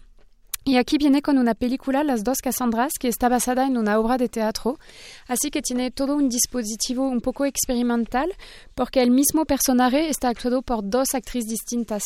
Y 0.65 0.77
aquí 0.77 0.97
viene 0.97 1.23
con 1.23 1.39
una 1.39 1.55
película, 1.55 2.05
Las 2.05 2.23
dos 2.23 2.39
Cassandras, 2.39 2.93
que 3.01 3.09
está 3.09 3.29
basada 3.29 3.67
en 3.67 3.77
una 3.77 3.99
obra 3.99 4.17
de 4.17 4.29
teatro. 4.29 4.79
Así 5.27 5.51
que 5.51 5.61
tiene 5.61 5.91
todo 5.91 6.15
un 6.15 6.29
dispositivo 6.29 7.09
un 7.09 7.21
poco 7.21 7.45
experimental, 7.45 8.33
porque 8.77 9.03
el 9.03 9.11
mismo 9.11 9.45
personaje 9.45 10.09
está 10.09 10.29
actuado 10.29 10.63
por 10.63 10.89
dos 10.89 11.15
actrices 11.15 11.51
distintas 11.51 12.05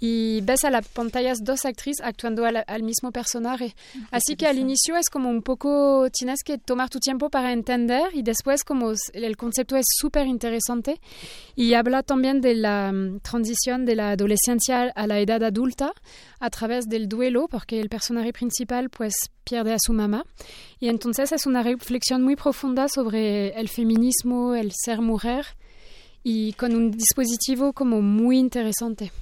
y 0.00 0.40
ves 0.42 0.64
a 0.64 0.70
la 0.70 0.82
pantalla 0.82 1.32
dos 1.40 1.64
actrices 1.64 2.04
actuando 2.04 2.44
al, 2.44 2.82
mismo 2.82 3.12
personaje. 3.12 3.74
Así 4.10 4.36
que 4.36 4.46
al 4.46 4.58
inicio 4.58 4.96
es 4.96 5.08
como 5.08 5.30
un 5.30 5.42
poco, 5.42 6.08
tienes 6.12 6.42
que 6.44 6.58
tomar 6.58 6.90
tu 6.90 6.98
tiempo 6.98 7.30
para 7.30 7.52
entender 7.52 8.14
y 8.14 8.22
después 8.22 8.64
como 8.64 8.92
el 9.12 9.36
concepto 9.36 9.76
es 9.76 9.86
súper 9.96 10.26
interesante 10.26 11.00
y 11.56 11.74
habla 11.74 12.02
también 12.02 12.40
de 12.40 12.54
la 12.54 12.92
mm, 12.92 13.20
transición 13.20 13.84
de 13.84 13.96
la 13.96 14.10
adolescencia 14.10 14.92
a 14.94 15.06
la 15.06 15.18
edad 15.20 15.42
adulta 15.42 15.92
a 16.40 16.50
través 16.50 16.86
del 16.86 17.08
duelo, 17.08 17.48
porque 17.48 17.80
el 17.80 17.88
personaje 17.88 18.32
principal 18.32 18.90
pues 18.90 19.14
pierde 19.44 19.72
a 19.72 19.78
su 19.78 19.92
mamá. 19.92 20.24
Y 20.78 20.88
entonces 20.88 21.32
es 21.32 21.46
una 21.46 21.62
reflexión 21.62 22.22
muy 22.22 22.36
profunda 22.36 22.88
sobre 22.88 23.48
el 23.58 23.68
feminismo, 23.68 24.54
el 24.54 24.72
ser 24.72 25.00
mujer 25.00 25.46
y 26.22 26.54
con 26.54 26.74
un 26.74 26.90
dispositivo 26.90 27.72
como 27.72 28.02
muy 28.02 28.38
interesante. 28.38 29.12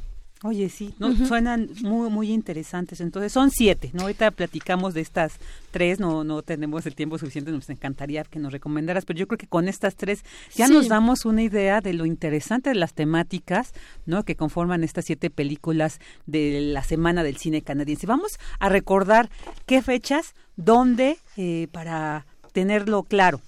Oye, 0.44 0.68
sí, 0.68 0.92
no, 0.98 1.14
suenan 1.26 1.70
muy, 1.82 2.10
muy 2.10 2.32
interesantes. 2.32 3.00
Entonces, 3.00 3.32
son 3.32 3.50
siete, 3.50 3.90
¿no? 3.92 4.02
Ahorita 4.02 4.30
platicamos 4.32 4.92
de 4.92 5.00
estas 5.00 5.34
tres, 5.70 6.00
no, 6.00 6.24
no 6.24 6.42
tenemos 6.42 6.84
el 6.86 6.96
tiempo 6.96 7.16
suficiente, 7.16 7.52
nos 7.52 7.70
encantaría 7.70 8.24
que 8.24 8.40
nos 8.40 8.52
recomendaras, 8.52 9.04
pero 9.04 9.20
yo 9.20 9.28
creo 9.28 9.38
que 9.38 9.46
con 9.46 9.68
estas 9.68 9.94
tres 9.94 10.24
ya 10.54 10.66
nos 10.66 10.88
damos 10.88 11.24
una 11.24 11.42
idea 11.42 11.80
de 11.80 11.92
lo 11.92 12.06
interesante 12.06 12.70
de 12.70 12.74
las 12.74 12.92
temáticas, 12.92 13.72
¿no? 14.04 14.24
Que 14.24 14.34
conforman 14.34 14.82
estas 14.82 15.04
siete 15.04 15.30
películas 15.30 16.00
de 16.26 16.60
la 16.60 16.82
Semana 16.82 17.22
del 17.22 17.36
Cine 17.36 17.62
Canadiense. 17.62 18.06
Vamos 18.08 18.32
a 18.58 18.68
recordar 18.68 19.30
qué 19.66 19.80
fechas, 19.80 20.34
dónde, 20.56 21.18
eh, 21.36 21.68
para 21.70 22.26
tenerlo 22.52 23.02
claro. 23.02 23.40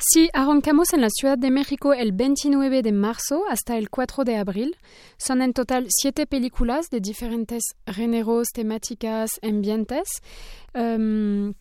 Sí, 0.00 0.30
arrancamos 0.32 0.92
en 0.92 1.02
la 1.02 1.10
Ciudad 1.10 1.38
de 1.38 1.50
México 1.50 1.92
el 1.92 2.12
29 2.12 2.82
de 2.82 2.92
marzo 2.92 3.44
hasta 3.48 3.76
el 3.76 3.90
4 3.90 4.24
de 4.24 4.36
abril. 4.36 4.76
Son 5.18 5.42
en 5.42 5.52
total 5.52 5.86
siete 5.88 6.26
películas 6.26 6.88
de 6.90 7.00
diferentes 7.00 7.62
géneros, 7.86 8.48
temáticas, 8.52 9.30
ambientes. 9.42 10.08
Um, 10.74 11.52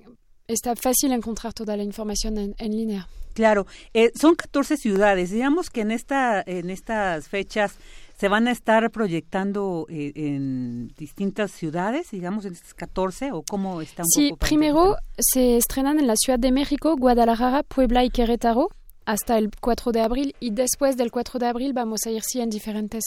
está 0.47 0.75
fácil 0.75 1.11
encontrar 1.11 1.53
toda 1.53 1.77
la 1.77 1.83
información 1.83 2.55
en, 2.57 2.71
línea. 2.71 3.07
Claro, 3.33 3.67
eh, 3.93 4.11
son 4.19 4.35
14 4.35 4.77
ciudades, 4.77 5.31
digamos 5.31 5.69
que 5.69 5.81
en, 5.81 5.91
esta, 5.91 6.43
en 6.45 6.69
estas 6.69 7.27
fechas 7.27 7.75
se 8.19 8.27
van 8.27 8.49
a 8.49 8.51
estar 8.51 8.91
proyectando 8.91 9.85
eh, 9.89 10.11
en 10.13 10.89
distintas 10.97 11.51
ciudades, 11.51 12.11
digamos, 12.11 12.43
en 12.43 12.51
estas 12.51 12.73
14, 12.73 13.31
o 13.31 13.43
cómo 13.43 13.79
está 13.81 14.03
un 14.03 14.09
sí, 14.09 14.33
primero 14.37 14.97
se 15.17 15.55
estrenan 15.55 15.99
en 15.99 16.07
la 16.07 16.15
Ciudad 16.17 16.37
de 16.37 16.51
México, 16.51 16.97
Guadalajara, 16.97 17.63
Puebla 17.63 18.03
y 18.03 18.09
Querétaro 18.09 18.71
hasta 19.05 19.37
el 19.37 19.49
4 19.57 19.93
de 19.93 20.01
abril 20.01 20.35
y 20.41 20.51
después 20.51 20.97
del 20.97 21.11
4 21.11 21.39
de 21.39 21.47
abril 21.47 21.71
vamos 21.71 22.01
a 22.05 22.11
ir 22.11 22.21
sí 22.21 22.41
en 22.41 22.49
diferentes 22.49 23.03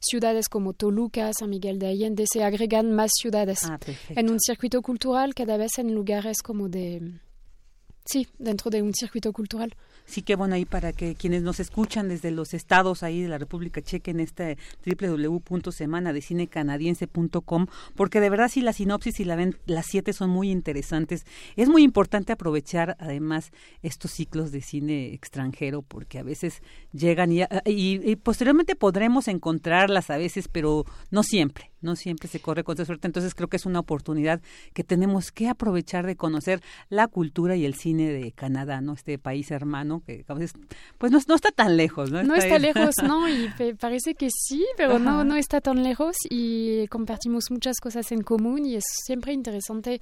ciudades 0.00 0.48
como 0.48 0.72
Toluca, 0.72 1.30
San 1.38 1.50
Miguel 1.50 1.78
de 1.78 1.88
Allende, 1.88 2.24
se 2.26 2.42
agregan 2.42 2.92
más 2.92 3.10
ciudades 3.14 3.64
ah, 3.64 3.78
en 4.08 4.30
un 4.30 4.40
circuito 4.40 4.80
cultural 4.80 5.34
cada 5.34 5.58
vez 5.58 5.72
en 5.76 5.94
lugares 5.94 6.40
como 6.42 6.70
de... 6.70 7.12
Sí, 8.06 8.26
dentro 8.38 8.70
de 8.70 8.80
un 8.80 8.94
circuito 8.94 9.34
cultural. 9.34 9.76
Sí 10.10 10.22
que 10.22 10.34
bueno 10.34 10.56
ahí 10.56 10.64
para 10.64 10.92
que 10.92 11.14
quienes 11.14 11.44
nos 11.44 11.60
escuchan 11.60 12.08
desde 12.08 12.32
los 12.32 12.52
estados 12.52 13.04
ahí 13.04 13.22
de 13.22 13.28
la 13.28 13.38
República 13.38 13.80
chequen 13.80 14.18
este 14.18 14.58
www.semanadecinecanadiense.com 14.84 17.66
porque 17.94 18.18
de 18.18 18.28
verdad 18.28 18.48
sí 18.48 18.60
la 18.60 18.72
sinopsis 18.72 19.20
y 19.20 19.24
la 19.24 19.36
ven, 19.36 19.56
las 19.66 19.86
siete 19.86 20.12
son 20.12 20.30
muy 20.30 20.50
interesantes. 20.50 21.24
Es 21.54 21.68
muy 21.68 21.84
importante 21.84 22.32
aprovechar 22.32 22.96
además 22.98 23.52
estos 23.84 24.10
ciclos 24.10 24.50
de 24.50 24.62
cine 24.62 25.14
extranjero 25.14 25.82
porque 25.82 26.18
a 26.18 26.24
veces 26.24 26.60
llegan 26.92 27.30
y, 27.30 27.44
y 27.64 28.16
posteriormente 28.16 28.74
podremos 28.74 29.28
encontrarlas 29.28 30.10
a 30.10 30.16
veces, 30.16 30.48
pero 30.48 30.86
no 31.12 31.22
siempre 31.22 31.70
no 31.80 31.96
siempre 31.96 32.28
se 32.28 32.40
corre 32.40 32.64
con 32.64 32.76
suerte, 32.84 33.06
entonces 33.06 33.34
creo 33.34 33.48
que 33.48 33.56
es 33.56 33.66
una 33.66 33.80
oportunidad 33.80 34.40
que 34.72 34.84
tenemos 34.84 35.32
que 35.32 35.48
aprovechar 35.48 36.06
de 36.06 36.16
conocer 36.16 36.62
la 36.88 37.08
cultura 37.08 37.56
y 37.56 37.64
el 37.64 37.74
cine 37.74 38.10
de 38.10 38.32
Canadá, 38.32 38.80
¿no? 38.80 38.94
Este 38.94 39.18
país 39.18 39.50
hermano 39.50 40.02
que 40.06 40.24
pues 40.98 41.12
no, 41.12 41.34
está 41.34 41.50
tan 41.50 41.76
lejos, 41.76 42.10
¿no? 42.10 42.22
No 42.22 42.34
está, 42.34 42.58
lejos, 42.58 42.94
¿no? 43.02 43.28
Y 43.28 43.50
parece 43.78 44.14
que 44.14 44.28
sí, 44.30 44.64
pero 44.76 44.98
no, 44.98 45.24
no 45.24 45.36
está 45.36 45.60
tan 45.60 45.82
lejos 45.82 46.16
y 46.28 46.86
compartimos 46.88 47.50
muchas 47.50 47.78
cosas 47.80 48.10
en 48.12 48.22
común 48.22 48.64
y 48.66 48.76
es 48.76 48.84
siempre 49.04 49.32
interesante 49.32 50.00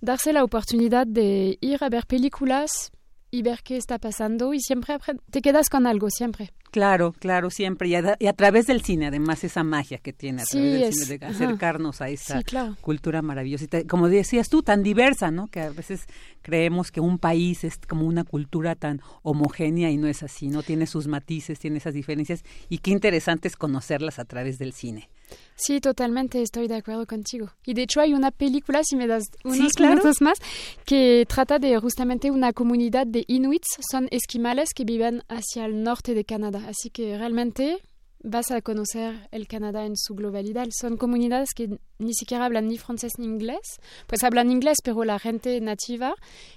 darse 0.00 0.32
la 0.32 0.44
oportunidad 0.44 1.06
de 1.06 1.58
ir 1.60 1.82
a 1.82 1.88
ver 1.88 2.06
películas 2.06 2.92
y 3.34 3.42
ver 3.42 3.62
qué 3.64 3.76
está 3.76 3.98
pasando 3.98 4.54
y 4.54 4.60
siempre 4.60 4.96
te 5.30 5.42
quedas 5.42 5.68
con 5.68 5.88
algo, 5.88 6.08
siempre. 6.08 6.52
Claro, 6.70 7.12
claro, 7.18 7.50
siempre. 7.50 7.88
Y 7.88 7.94
a, 7.96 8.32
través 8.32 8.66
del 8.66 8.82
cine, 8.82 9.08
además, 9.08 9.42
esa 9.42 9.64
magia 9.64 9.98
que 9.98 10.12
tiene 10.12 10.42
a 10.42 10.44
través 10.44 10.80
del 10.80 10.92
cine, 10.92 11.18
de 11.18 11.26
acercarnos 11.26 12.00
a 12.00 12.08
esta 12.08 12.40
cultura 12.80 13.22
maravillosa. 13.22 13.64
Y 13.64 13.86
como 13.86 14.08
decías 14.08 14.48
tú, 14.48 14.62
tan 14.62 14.84
diversa, 14.84 15.32
¿no? 15.32 15.48
Que 15.48 15.62
a 15.62 15.70
veces 15.70 16.06
creemos 16.42 16.92
que 16.92 17.00
un 17.00 17.18
país 17.18 17.64
es 17.64 17.76
como 17.88 18.06
una 18.06 18.22
cultura 18.22 18.76
tan 18.76 19.00
homogénea 19.22 19.90
y 19.90 19.96
no 19.96 20.06
es 20.06 20.22
así, 20.22 20.48
¿no? 20.48 20.62
Tiene 20.62 20.86
sus 20.86 21.08
matices, 21.08 21.58
tiene 21.58 21.78
esas 21.78 21.94
diferencias 21.94 22.44
y 22.68 22.78
qué 22.78 22.92
interesante 22.92 23.48
es 23.48 23.56
conocerlas 23.56 24.20
a 24.20 24.24
través 24.24 24.58
del 24.58 24.72
cine. 24.72 25.08
Sí, 25.56 25.80
totalmente, 25.80 26.42
estoy 26.42 26.66
de 26.66 26.76
acuerdo 26.76 27.06
contigo. 27.06 27.50
Y 27.64 27.74
de 27.74 27.82
hecho 27.82 28.00
hay 28.00 28.12
una 28.12 28.30
película, 28.30 28.82
si 28.82 28.96
me 28.96 29.06
das 29.06 29.24
unos 29.44 29.72
minutos 29.78 30.20
más, 30.20 30.38
que 30.84 31.26
trata 31.28 31.58
de 31.58 31.78
justamente 31.78 32.30
una 32.30 32.52
comunidad 32.52 33.06
de 33.06 33.24
inuits, 33.28 33.68
son 33.90 34.08
esquimales 34.10 34.70
que 34.74 34.84
viven 34.84 35.22
hacia 35.28 35.66
el 35.66 35.82
norte 35.82 36.14
de 36.14 36.24
Canadá. 36.24 36.64
Así 36.68 36.90
que 36.90 37.16
realmente 37.16 37.78
vas 38.24 38.50
a 38.50 38.62
conocer 38.62 39.28
el 39.30 39.46
Canadá 39.46 39.84
en 39.84 39.96
su 39.96 40.14
globalidad. 40.14 40.66
Son 40.70 40.96
comunidades 40.96 41.50
que 41.54 41.78
ni 41.98 42.14
siquiera 42.14 42.46
hablan 42.46 42.68
ni 42.68 42.78
francés 42.78 43.12
ni 43.18 43.26
inglés. 43.26 43.80
Pues 44.08 44.24
hablan 44.24 44.50
inglés, 44.50 44.78
pero 44.82 45.04
la 45.04 45.18
gente 45.18 45.60
nativa 45.60 46.14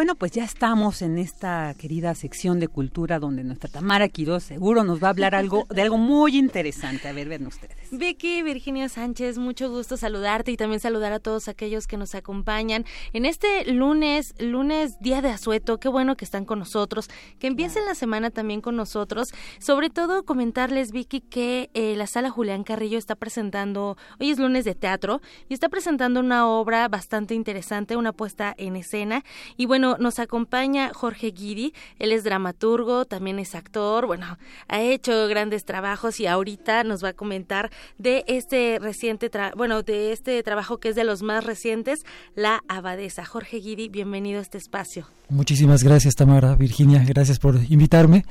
Bueno, 0.00 0.14
pues 0.14 0.32
ya 0.32 0.44
estamos 0.44 1.02
en 1.02 1.18
esta 1.18 1.74
querida 1.74 2.14
sección 2.14 2.58
de 2.58 2.68
cultura 2.68 3.18
donde 3.18 3.44
nuestra 3.44 3.68
Tamara 3.68 4.08
Quiroz 4.08 4.44
seguro 4.44 4.82
nos 4.82 5.02
va 5.02 5.08
a 5.08 5.10
hablar 5.10 5.34
algo 5.34 5.66
de 5.68 5.82
algo 5.82 5.98
muy 5.98 6.38
interesante. 6.38 7.06
A 7.06 7.12
ver, 7.12 7.28
ven 7.28 7.46
ustedes. 7.46 7.76
Vicky, 7.90 8.40
Virginia 8.40 8.88
Sánchez, 8.88 9.36
mucho 9.36 9.68
gusto 9.68 9.98
saludarte 9.98 10.52
y 10.52 10.56
también 10.56 10.80
saludar 10.80 11.12
a 11.12 11.18
todos 11.18 11.48
aquellos 11.48 11.86
que 11.86 11.98
nos 11.98 12.14
acompañan 12.14 12.86
en 13.12 13.26
este 13.26 13.70
lunes, 13.70 14.32
lunes 14.38 14.98
día 15.00 15.20
de 15.20 15.28
asueto. 15.28 15.78
Qué 15.78 15.90
bueno 15.90 16.16
que 16.16 16.24
están 16.24 16.46
con 16.46 16.60
nosotros, 16.60 17.10
que 17.38 17.48
empiecen 17.48 17.84
la 17.84 17.94
semana 17.94 18.30
también 18.30 18.62
con 18.62 18.76
nosotros. 18.76 19.34
Sobre 19.58 19.90
todo 19.90 20.24
comentarles, 20.24 20.92
Vicky, 20.92 21.20
que 21.20 21.68
eh, 21.74 21.94
la 21.94 22.06
sala 22.06 22.30
Julián 22.30 22.64
Carrillo 22.64 22.96
está 22.96 23.16
presentando, 23.16 23.98
hoy 24.18 24.30
es 24.30 24.38
lunes 24.38 24.64
de 24.64 24.74
teatro, 24.74 25.20
y 25.50 25.52
está 25.52 25.68
presentando 25.68 26.20
una 26.20 26.48
obra 26.48 26.88
bastante 26.88 27.34
interesante, 27.34 27.96
una 27.96 28.14
puesta 28.14 28.54
en 28.56 28.76
escena. 28.76 29.24
Y 29.58 29.66
bueno, 29.66 29.89
bueno, 29.90 30.02
nos 30.02 30.18
acompaña 30.18 30.92
Jorge 30.94 31.32
Guidi, 31.32 31.74
él 31.98 32.12
es 32.12 32.22
dramaturgo, 32.22 33.04
también 33.04 33.38
es 33.38 33.54
actor, 33.54 34.06
bueno, 34.06 34.38
ha 34.68 34.80
hecho 34.80 35.26
grandes 35.26 35.64
trabajos 35.64 36.20
y 36.20 36.26
ahorita 36.26 36.84
nos 36.84 37.02
va 37.02 37.08
a 37.08 37.12
comentar 37.12 37.70
de 37.98 38.24
este 38.28 38.78
reciente, 38.80 39.30
bueno, 39.56 39.82
de 39.82 40.12
este 40.12 40.42
trabajo 40.42 40.78
que 40.78 40.90
es 40.90 40.94
de 40.96 41.04
los 41.04 41.22
más 41.22 41.44
recientes, 41.44 42.00
La 42.34 42.62
Abadesa. 42.68 43.24
Jorge 43.24 43.58
Guidi, 43.58 43.88
bienvenido 43.88 44.38
a 44.38 44.42
este 44.42 44.58
espacio. 44.58 45.06
Muchísimas 45.30 45.84
gracias, 45.84 46.16
Tamara, 46.16 46.56
Virginia, 46.56 47.04
gracias 47.06 47.38
por 47.38 47.54
invitarme. 47.68 48.24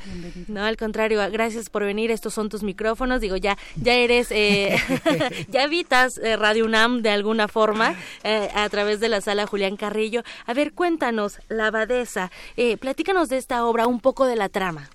No, 0.49 0.65
al 0.65 0.75
contrario, 0.75 1.21
gracias 1.31 1.69
por 1.69 1.85
venir, 1.85 2.11
estos 2.11 2.33
son 2.33 2.49
tus 2.49 2.61
micrófonos, 2.61 3.21
digo, 3.21 3.37
ya, 3.37 3.57
ya 3.81 3.93
eres, 3.93 4.27
eh, 4.31 4.77
ya 5.49 5.63
evitas 5.63 6.17
eh, 6.17 6.35
Radio 6.35 6.65
UNAM 6.65 7.01
de 7.01 7.09
alguna 7.09 7.47
forma 7.47 7.95
eh, 8.25 8.49
a 8.53 8.67
través 8.67 8.99
de 8.99 9.07
la 9.07 9.21
sala 9.21 9.47
Julián 9.47 9.77
Carrillo. 9.77 10.23
A 10.45 10.53
ver, 10.53 10.73
cuéntanos, 10.73 11.39
la 11.49 11.67
Abadesa. 11.67 12.31
Eh, 12.55 12.77
platícanos 12.77 13.29
de 13.29 13.37
esta 13.37 13.65
obra, 13.65 13.87
un 13.87 13.99
poco 13.99 14.25
de 14.25 14.35
la 14.35 14.49
trama. 14.49 14.89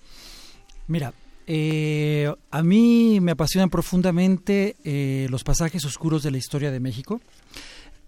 Mira, 0.86 1.12
eh, 1.46 2.32
a 2.50 2.62
mí 2.62 3.18
me 3.20 3.32
apasionan 3.32 3.68
profundamente 3.68 4.76
eh, 4.84 5.26
los 5.30 5.44
pasajes 5.44 5.84
oscuros 5.84 6.22
de 6.22 6.30
la 6.30 6.38
historia 6.38 6.70
de 6.70 6.80
México 6.80 7.20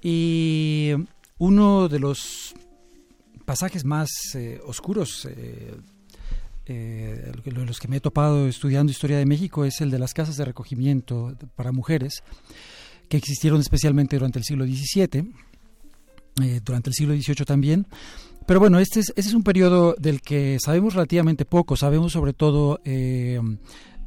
y 0.00 0.94
uno 1.38 1.88
de 1.88 1.98
los 1.98 2.54
pasajes 3.44 3.84
más 3.84 4.08
oscuros 4.66 5.28
los 6.66 7.78
que 7.78 7.88
me 7.88 7.96
he 7.96 8.00
topado 8.00 8.48
estudiando 8.48 8.90
historia 8.90 9.18
de 9.18 9.26
México 9.26 9.64
es 9.64 9.80
el 9.80 9.90
de 9.90 9.98
las 9.98 10.14
casas 10.14 10.36
de 10.36 10.44
recogimiento 10.44 11.36
para 11.54 11.72
mujeres 11.72 12.22
que 13.08 13.16
existieron 13.16 13.60
especialmente 13.60 14.16
durante 14.16 14.40
el 14.40 14.44
siglo 14.44 14.64
XVII, 14.64 15.32
durante 16.64 16.90
el 16.90 16.94
siglo 16.94 17.14
XVIII 17.14 17.44
también, 17.46 17.86
pero 18.46 18.60
bueno, 18.60 18.78
este 18.78 19.00
es, 19.00 19.12
este 19.16 19.28
es 19.28 19.34
un 19.34 19.42
periodo 19.42 19.94
del 19.98 20.22
que 20.22 20.58
sabemos 20.64 20.94
relativamente 20.94 21.44
poco. 21.44 21.76
Sabemos 21.76 22.12
sobre 22.12 22.32
todo 22.32 22.80
eh, 22.84 23.40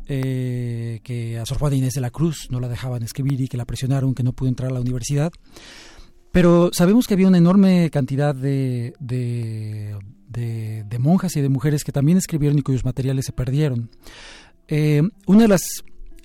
eh, 0.07 1.01
que 1.03 1.37
a 1.37 1.45
Sor 1.45 1.59
Juana 1.59 1.75
Inés 1.75 1.93
de 1.93 2.01
la 2.01 2.09
Cruz 2.09 2.47
no 2.49 2.59
la 2.59 2.69
dejaban 2.69 3.03
escribir 3.03 3.41
y 3.41 3.47
que 3.47 3.57
la 3.57 3.65
presionaron, 3.65 4.15
que 4.15 4.23
no 4.23 4.33
pudo 4.33 4.49
entrar 4.49 4.71
a 4.71 4.73
la 4.73 4.81
universidad. 4.81 5.31
Pero 6.31 6.69
sabemos 6.73 7.05
que 7.05 7.15
había 7.15 7.27
una 7.27 7.37
enorme 7.37 7.89
cantidad 7.91 8.33
de, 8.33 8.93
monjas 10.99 11.35
y 11.35 11.41
de 11.41 11.49
mujeres 11.49 11.83
que 11.83 11.91
también 11.91 12.17
escribieron 12.17 12.57
y 12.57 12.61
cuyos 12.61 12.85
materiales 12.85 13.25
se 13.25 13.33
perdieron. 13.33 13.89
Eh, 14.67 15.01
una 15.25 15.41
de 15.41 15.47
las 15.47 15.61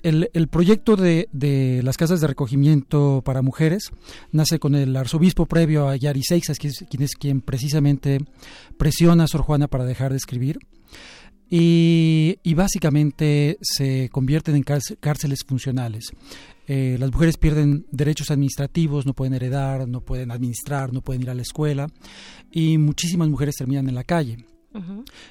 el, 0.05 0.47
proyecto 0.47 0.95
de, 0.95 1.81
las 1.83 1.97
casas 1.97 2.21
de 2.21 2.27
recogimiento 2.27 3.23
para 3.25 3.41
mujeres 3.41 3.91
nace 4.31 4.59
con 4.59 4.75
el 4.75 4.95
arzobispo 4.95 5.47
previo 5.47 5.87
a 5.89 5.95
Yari 5.95 6.21
Seixas, 6.23 6.59
quien 6.59 6.71
es, 6.71 6.85
quien 6.89 7.03
es 7.03 7.15
quien 7.15 7.41
precisamente 7.41 8.19
presiona 8.77 9.23
a 9.23 9.27
Sor 9.27 9.41
Juana 9.41 9.67
para 9.67 9.85
dejar 9.85 10.11
de 10.11 10.17
escribir. 10.17 10.59
Y, 11.49 12.53
básicamente 12.55 13.57
se 13.61 14.09
convierten 14.09 14.55
en 14.55 14.63
cárceles 14.63 15.39
funcionales. 15.45 16.11
Eh, 16.67 16.97
las 16.99 17.11
mujeres 17.11 17.37
pierden 17.37 17.85
derechos 17.91 18.31
administrativos, 18.31 19.05
no 19.05 19.13
pueden 19.13 19.33
heredar, 19.33 19.87
no 19.87 20.01
pueden 20.01 20.31
administrar, 20.31 20.93
no 20.93 21.01
pueden 21.01 21.23
ir 21.23 21.29
a 21.29 21.35
la 21.35 21.43
escuela 21.43 21.87
y 22.51 22.77
muchísimas 22.77 23.29
mujeres 23.29 23.55
terminan 23.55 23.87
en 23.87 23.95
la 23.95 24.03
calle. 24.03 24.37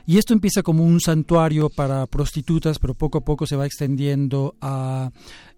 Y 0.06 0.18
esto 0.18 0.32
empieza 0.32 0.62
como 0.62 0.84
un 0.84 1.00
santuario 1.00 1.70
para 1.70 2.06
prostitutas, 2.06 2.78
pero 2.78 2.94
poco 2.94 3.18
a 3.18 3.24
poco 3.24 3.46
se 3.46 3.56
va 3.56 3.66
extendiendo 3.66 4.54
a 4.60 5.10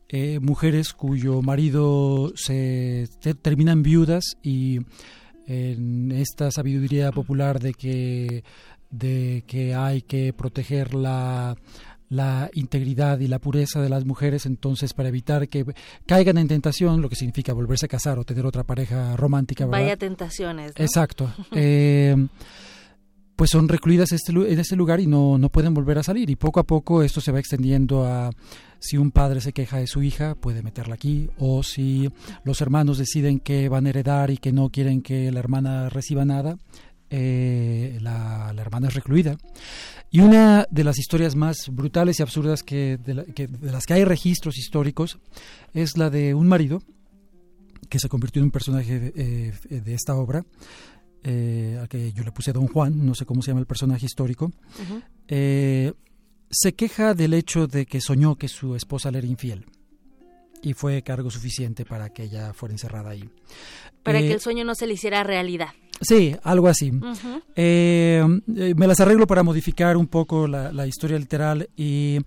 eh, 0.09 0.39
mujeres 0.41 0.93
cuyo 0.93 1.43
marido 1.43 2.32
se 2.37 3.09
terminan 3.43 3.82
viudas 3.82 4.37
y 4.43 4.78
en 5.47 6.12
esta 6.12 6.51
sabiduría 6.51 7.12
popular 7.12 7.61
de 7.61 7.74
que 7.74 8.45
de 8.91 9.45
que 9.47 9.74
hay 9.74 10.03
que 10.03 10.32
proteger 10.32 10.95
la 10.95 11.57
la 12.09 12.51
integridad 12.55 13.18
y 13.18 13.26
la 13.26 13.41
pureza 13.41 13.82
de 13.82 13.89
las 13.89 14.05
mujeres, 14.05 14.47
entonces 14.47 14.95
para 14.95 15.09
evitar 15.09 15.49
que 15.49 15.64
caigan 16.07 16.39
en 16.39 16.49
tentación, 16.49 17.03
lo 17.03 17.09
que 17.09 17.16
significa 17.16 17.53
volverse 17.53 17.87
a 17.87 17.89
casar 17.89 18.18
o 18.18 18.24
tener 18.24 18.47
otra 18.47 18.62
pareja 18.62 19.16
romántica. 19.16 19.66
Vaya 19.66 19.97
tentaciones. 19.97 20.72
Exacto. 20.76 21.32
eh, 21.53 22.14
pues 23.37 23.51
son 23.51 23.68
recluidas 23.68 24.12
este, 24.12 24.32
en 24.32 24.59
este 24.59 24.76
lugar 24.76 24.99
y 24.99 25.07
no, 25.07 25.37
no 25.39 25.51
pueden 25.51 25.74
volver 25.74 25.99
a 25.99 26.03
salir. 26.03 26.30
Y 26.30 26.37
poco 26.37 26.59
a 26.59 26.64
poco 26.64 27.03
esto 27.03 27.20
se 27.20 27.32
va 27.32 27.39
extendiendo 27.39 28.07
a 28.07 28.30
si 28.78 28.97
un 28.97 29.11
padre 29.11 29.41
se 29.41 29.53
queja 29.53 29.78
de 29.78 29.87
su 29.87 30.03
hija, 30.03 30.34
puede 30.34 30.62
meterla 30.62 30.95
aquí, 30.95 31.28
o 31.39 31.62
si 31.62 32.11
los 32.45 32.61
hermanos 32.61 32.99
deciden 32.99 33.41
que 33.41 33.68
van 33.68 33.87
a 33.87 33.91
heredar 33.91 34.30
y 34.30 34.39
que 34.39 34.53
no 34.53 34.70
quieren 34.70 35.03
que 35.03 35.30
la 35.32 35.41
hermana 35.41 35.89
reciba 35.89 36.24
nada, 36.24 36.57
eh, 37.11 37.99
la, 38.01 38.55
hermana 38.57 38.89
es 38.89 38.95
recluida. 38.95 39.37
Y 40.11 40.20
una 40.20 40.66
de 40.70 40.84
las 40.84 40.99
historias 40.99 41.37
más 41.37 41.68
brutales 41.70 42.18
y 42.18 42.22
absurdas 42.22 42.62
que 42.62 42.97
de, 42.97 43.14
las 43.61 43.84
que 43.84 43.95
hay 43.95 44.05
registros 44.05 44.57
históricos 44.57 45.18
es 45.74 45.97
la 45.97 46.11
de 46.11 46.34
un 46.34 46.49
marido 46.49 46.82
que 47.89 47.99
se 47.99 48.09
convirtió 48.09 48.41
en 48.41 48.47
un 48.47 48.51
personaje 48.51 48.99
de, 48.99 49.53
eh, 49.70 49.82
esta 49.87 50.16
obra, 50.16 50.45
eh, 51.27 51.81
a 51.83 51.89
que 51.89 52.12
yo 52.12 52.22
le 52.22 52.33
puse 52.33 52.53
Don 52.53 52.68
Juan, 52.68 53.05
no 53.05 53.14
sé 53.14 53.27
cómo 53.27 53.43
se 53.43 53.51
llama 53.51 53.61
el 53.61 53.66
personaje 53.66 54.07
histórico, 54.07 54.53
se 55.29 56.74
queja 56.74 57.14
del 57.14 57.35
hecho 57.35 57.66
de 57.66 57.85
que 57.87 58.01
soñó 58.01 58.37
que 58.37 58.49
su 58.49 58.77
esposa 58.77 59.11
le 59.11 59.18
era 59.18 59.27
infiel 59.27 59.66
y 60.62 60.72
fue 60.72 61.03
cargo 61.03 61.31
suficiente 61.31 61.85
para 61.85 62.11
que 62.11 62.24
ella 62.24 62.53
fuera 62.53 62.74
encerrada 62.74 63.11
ahí. 63.11 63.29
Para 64.03 64.20
que 64.20 64.33
el 64.33 64.41
sueño 64.41 64.64
no 64.64 64.74
se 64.74 64.87
le 64.87 64.95
hiciera 64.95 65.22
realidad. 65.24 65.68
Sí, 66.01 66.37
algo 66.43 66.68
así. 66.68 66.93
Eh, 67.55 68.24
eh, 68.57 68.74
me 68.77 68.87
las 68.87 69.01
arreglo 69.01 69.27
para 69.27 69.43
modificar 69.43 69.97
un 69.97 70.07
poco 70.07 70.47
la, 70.47 70.87
historia 70.87 71.18
literal 71.18 71.68
y 71.77 72.18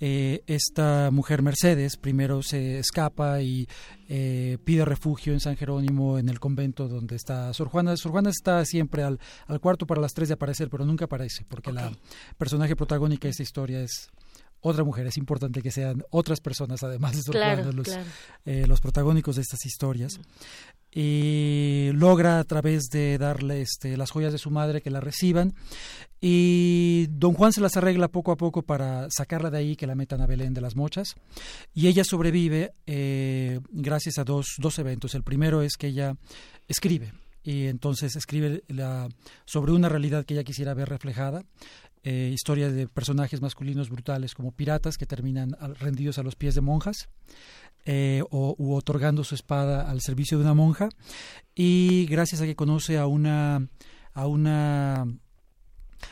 eh, 0.00 0.42
esta 0.46 1.10
mujer 1.10 1.42
Mercedes 1.42 1.96
primero 1.96 2.42
se 2.42 2.78
escapa 2.78 3.40
y 3.42 3.66
pide 4.64 4.84
refugio 4.84 5.32
en 5.32 5.40
San 5.40 5.56
Jerónimo, 5.56 6.18
en 6.18 6.28
el 6.28 6.40
convento 6.40 6.88
donde 6.88 7.16
está 7.16 7.52
Sor 7.52 7.68
Juana. 7.68 7.96
Sor 7.96 8.12
Juana 8.12 8.30
está 8.30 8.64
siempre 8.64 9.02
al, 9.02 9.18
cuarto 9.60 9.86
para 9.86 10.00
las 10.00 10.12
tres 10.12 10.28
de 10.28 10.34
aparecer, 10.34 10.68
pero 10.68 10.84
nunca 10.84 11.06
aparece, 11.06 11.44
porque 11.48 11.72
la 11.72 11.92
personaje 12.36 12.76
protagónica 12.76 13.28
de 13.28 13.30
esta 13.30 13.42
historia 13.42 13.80
es 13.82 14.08
otra 14.60 14.84
mujer. 14.84 15.06
Es 15.06 15.16
importante 15.16 15.62
que 15.62 15.70
sean 15.70 16.02
otras 16.10 16.40
personas, 16.40 16.82
además 16.82 17.16
de 17.16 17.22
Sor 17.22 17.36
Juana, 17.36 17.72
los, 17.72 17.88
los 18.44 18.80
protagónicos 18.80 19.36
de 19.36 19.42
estas 19.42 19.64
historias 19.66 20.18
y 20.94 21.90
logra 21.92 22.38
a 22.38 22.44
través 22.44 22.84
de 22.84 23.18
darle 23.18 23.62
este, 23.62 23.96
las 23.96 24.12
joyas 24.12 24.32
de 24.32 24.38
su 24.38 24.50
madre 24.50 24.80
que 24.80 24.90
la 24.90 25.00
reciban 25.00 25.54
y 26.26 27.06
don 27.10 27.34
Juan 27.34 27.52
se 27.52 27.60
las 27.60 27.76
arregla 27.76 28.08
poco 28.08 28.32
a 28.32 28.38
poco 28.38 28.62
para 28.62 29.10
sacarla 29.10 29.50
de 29.50 29.58
ahí 29.58 29.76
que 29.76 29.86
la 29.86 29.94
metan 29.94 30.22
a 30.22 30.26
Belén 30.26 30.54
de 30.54 30.62
las 30.62 30.74
Mochas. 30.74 31.16
Y 31.74 31.86
ella 31.86 32.02
sobrevive 32.02 32.72
eh, 32.86 33.60
gracias 33.68 34.16
a 34.16 34.24
dos, 34.24 34.54
dos 34.56 34.78
eventos. 34.78 35.14
El 35.14 35.22
primero 35.22 35.60
es 35.60 35.76
que 35.76 35.88
ella 35.88 36.16
escribe 36.66 37.12
y 37.42 37.66
entonces 37.66 38.16
escribe 38.16 38.64
la, 38.68 39.10
sobre 39.44 39.72
una 39.72 39.90
realidad 39.90 40.24
que 40.24 40.32
ella 40.32 40.44
quisiera 40.44 40.72
ver 40.72 40.88
reflejada 40.88 41.44
eh, 42.04 42.30
historias 42.32 42.72
de 42.72 42.88
personajes 42.88 43.42
masculinos 43.42 43.90
brutales 43.90 44.32
como 44.32 44.52
piratas 44.52 44.96
que 44.96 45.04
terminan 45.04 45.54
rendidos 45.78 46.18
a 46.18 46.22
los 46.22 46.36
pies 46.36 46.54
de 46.54 46.62
monjas 46.62 47.10
eh, 47.84 48.22
o, 48.30 48.54
u 48.56 48.72
otorgando 48.72 49.24
su 49.24 49.34
espada 49.34 49.90
al 49.90 50.00
servicio 50.00 50.38
de 50.38 50.44
una 50.44 50.54
monja. 50.54 50.88
Y 51.54 52.06
gracias 52.06 52.40
a 52.40 52.46
que 52.46 52.56
conoce 52.56 52.96
a 52.96 53.06
una 53.06 53.68
a 54.14 54.28
una 54.28 55.06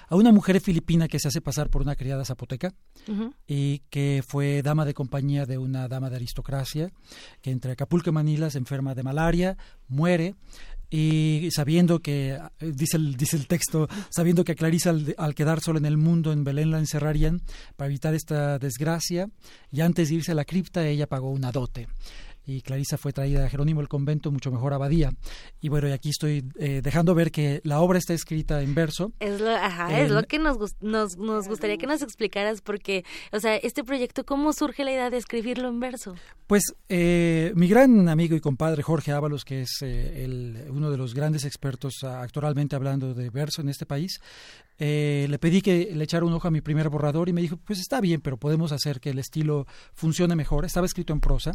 a 0.08 0.16
una 0.16 0.32
mujer 0.32 0.60
filipina 0.60 1.08
que 1.08 1.18
se 1.18 1.28
hace 1.28 1.40
pasar 1.40 1.70
por 1.70 1.82
una 1.82 1.96
criada 1.96 2.24
zapoteca 2.24 2.72
y 3.46 3.80
que 3.90 4.22
fue 4.26 4.62
dama 4.62 4.84
de 4.84 4.94
compañía 4.94 5.46
de 5.46 5.58
una 5.58 5.88
dama 5.88 6.10
de 6.10 6.16
aristocracia 6.16 6.90
que 7.40 7.50
entre 7.50 7.72
Acapulco 7.72 8.10
y 8.10 8.12
Manila 8.12 8.50
se 8.50 8.58
enferma 8.58 8.94
de 8.94 9.02
malaria, 9.02 9.56
muere 9.88 10.34
y 10.94 11.48
sabiendo 11.52 12.00
que, 12.00 12.38
dice 12.60 12.98
el, 12.98 13.16
dice 13.16 13.36
el 13.36 13.46
texto, 13.46 13.88
sabiendo 14.10 14.44
que 14.44 14.52
a 14.52 14.54
Clarisa 14.54 14.90
al, 14.90 15.34
quedar 15.34 15.60
sola 15.60 15.78
en 15.78 15.86
el 15.86 15.96
mundo 15.96 16.32
en 16.32 16.44
Belén 16.44 16.70
la 16.70 16.78
encerrarían 16.78 17.40
para 17.76 17.88
evitar 17.88 18.14
esta 18.14 18.58
desgracia 18.58 19.30
y 19.70 19.80
antes 19.80 20.10
de 20.10 20.16
irse 20.16 20.32
a 20.32 20.34
la 20.34 20.44
cripta 20.44 20.86
ella 20.86 21.06
pagó 21.06 21.30
una 21.30 21.50
dote 21.50 21.88
y 22.44 22.62
Clarisa 22.62 22.98
fue 22.98 23.12
traída 23.12 23.44
a 23.44 23.48
Jerónimo 23.48 23.80
el 23.80 23.88
convento, 23.88 24.32
mucho 24.32 24.50
mejor 24.50 24.74
abadía. 24.74 25.12
Y 25.60 25.68
bueno, 25.68 25.88
y 25.88 25.92
aquí 25.92 26.10
estoy 26.10 26.44
eh, 26.58 26.80
dejando 26.82 27.14
ver 27.14 27.30
que 27.30 27.60
la 27.64 27.80
obra 27.80 27.98
está 27.98 28.14
escrita 28.14 28.62
en 28.62 28.74
verso. 28.74 29.12
Es 29.20 29.40
lo, 29.40 29.50
ajá, 29.50 30.00
es 30.00 30.10
lo 30.10 30.24
que 30.24 30.38
nos, 30.38 30.56
nos, 30.80 31.16
nos 31.16 31.48
gustaría 31.48 31.78
que 31.78 31.86
nos 31.86 32.02
explicaras, 32.02 32.60
porque, 32.60 33.04
o 33.30 33.38
sea, 33.38 33.56
este 33.56 33.84
proyecto, 33.84 34.24
¿cómo 34.24 34.52
surge 34.52 34.84
la 34.84 34.92
idea 34.92 35.10
de 35.10 35.18
escribirlo 35.18 35.68
en 35.68 35.80
verso? 35.80 36.14
Pues 36.46 36.74
eh, 36.88 37.52
mi 37.54 37.68
gran 37.68 38.08
amigo 38.08 38.34
y 38.34 38.40
compadre 38.40 38.82
Jorge 38.82 39.12
Ábalos, 39.12 39.44
que 39.44 39.62
es 39.62 39.78
eh, 39.82 40.24
el, 40.24 40.66
uno 40.70 40.90
de 40.90 40.96
los 40.96 41.14
grandes 41.14 41.44
expertos 41.44 42.02
actualmente 42.04 42.74
hablando 42.74 43.14
de 43.14 43.30
verso 43.30 43.62
en 43.62 43.68
este 43.68 43.86
país, 43.86 44.20
le 44.78 45.38
pedí 45.38 45.62
que 45.62 45.90
le 45.94 46.02
echara 46.02 46.26
un 46.26 46.32
ojo 46.32 46.48
a 46.48 46.50
mi 46.50 46.60
primer 46.60 46.88
borrador 46.88 47.28
y 47.28 47.32
me 47.32 47.40
dijo, 47.40 47.56
pues 47.56 47.78
está 47.78 48.00
bien, 48.00 48.20
pero 48.20 48.36
podemos 48.36 48.72
hacer 48.72 48.98
que 48.98 49.10
el 49.10 49.20
estilo 49.20 49.64
funcione 49.94 50.34
mejor. 50.34 50.64
Estaba 50.64 50.86
escrito 50.86 51.12
en 51.12 51.20
prosa 51.20 51.52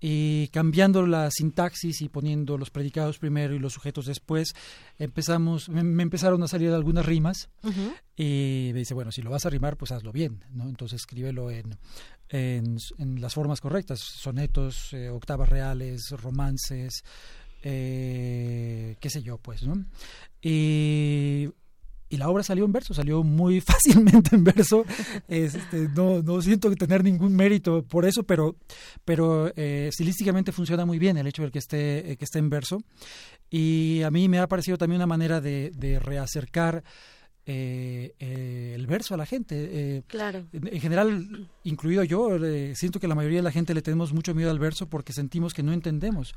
y 0.00 0.48
cambiando 0.48 1.06
la 1.06 1.30
sintaxis 1.30 2.02
y 2.02 2.08
poniendo 2.08 2.58
los 2.58 2.70
predicados 2.70 3.18
primero 3.18 3.54
y 3.54 3.58
los 3.58 3.72
sujetos 3.72 4.06
después, 4.06 4.54
empezamos, 4.98 5.68
me, 5.68 6.02
empezaron 6.02 6.42
a 6.42 6.48
salir 6.48 6.70
algunas 6.70 7.06
rimas 7.06 7.48
y 8.16 8.70
me 8.72 8.80
dice, 8.80 8.94
bueno, 8.94 9.12
si 9.12 9.22
lo 9.22 9.30
vas 9.30 9.46
a 9.46 9.50
rimar, 9.50 9.76
pues 9.76 9.92
hazlo 9.92 10.12
bien, 10.12 10.44
¿no? 10.52 10.68
Entonces 10.68 11.00
escríbelo 11.00 11.50
en, 11.50 11.76
en, 12.28 12.76
las 13.20 13.34
formas 13.34 13.60
correctas, 13.60 14.00
sonetos, 14.00 14.92
eh, 14.92 15.08
octavas 15.08 15.48
reales, 15.48 16.10
romances, 16.10 17.02
eh, 17.62 18.96
qué 19.00 19.10
sé 19.10 19.22
yo, 19.22 19.38
pues, 19.38 19.62
¿no? 19.62 19.84
Y 20.42 21.48
y 22.16 22.18
la 22.18 22.30
obra 22.30 22.42
salió 22.42 22.64
en 22.64 22.72
verso, 22.72 22.94
salió 22.94 23.22
muy 23.22 23.60
fácilmente 23.60 24.34
en 24.34 24.44
verso. 24.44 24.84
Este, 25.28 25.88
no, 25.94 26.22
no 26.22 26.40
siento 26.40 26.74
tener 26.74 27.04
ningún 27.04 27.36
mérito 27.36 27.82
por 27.82 28.06
eso, 28.06 28.22
pero, 28.24 28.56
pero 29.04 29.52
eh, 29.54 29.88
estilísticamente 29.88 30.50
funciona 30.50 30.86
muy 30.86 30.98
bien 30.98 31.18
el 31.18 31.26
hecho 31.26 31.42
de 31.42 31.50
que 31.50 31.58
esté, 31.58 32.12
eh, 32.12 32.16
que 32.16 32.24
esté 32.24 32.38
en 32.38 32.48
verso. 32.48 32.82
Y 33.50 34.02
a 34.02 34.10
mí 34.10 34.28
me 34.28 34.38
ha 34.38 34.48
parecido 34.48 34.78
también 34.78 34.98
una 34.98 35.06
manera 35.06 35.40
de, 35.40 35.70
de 35.76 35.98
reacercar 35.98 36.82
eh, 37.44 38.14
el 38.74 38.86
verso 38.86 39.14
a 39.14 39.18
la 39.18 39.26
gente. 39.26 40.02
claro. 40.08 40.46
En, 40.52 40.80
general, 40.80 41.48
incluido 41.64 42.02
yo, 42.02 42.30
siento 42.74 42.98
que 42.98 43.08
la 43.08 43.14
mayoría 43.14 43.38
de 43.38 43.44
la 43.44 43.52
gente 43.52 43.74
le 43.74 43.82
tenemos 43.82 44.12
mucho 44.12 44.34
miedo 44.34 44.50
al 44.50 44.58
verso 44.58 44.88
porque 44.88 45.12
sentimos 45.12 45.54
que 45.54 45.62
no 45.62 45.72
entendemos 45.72 46.34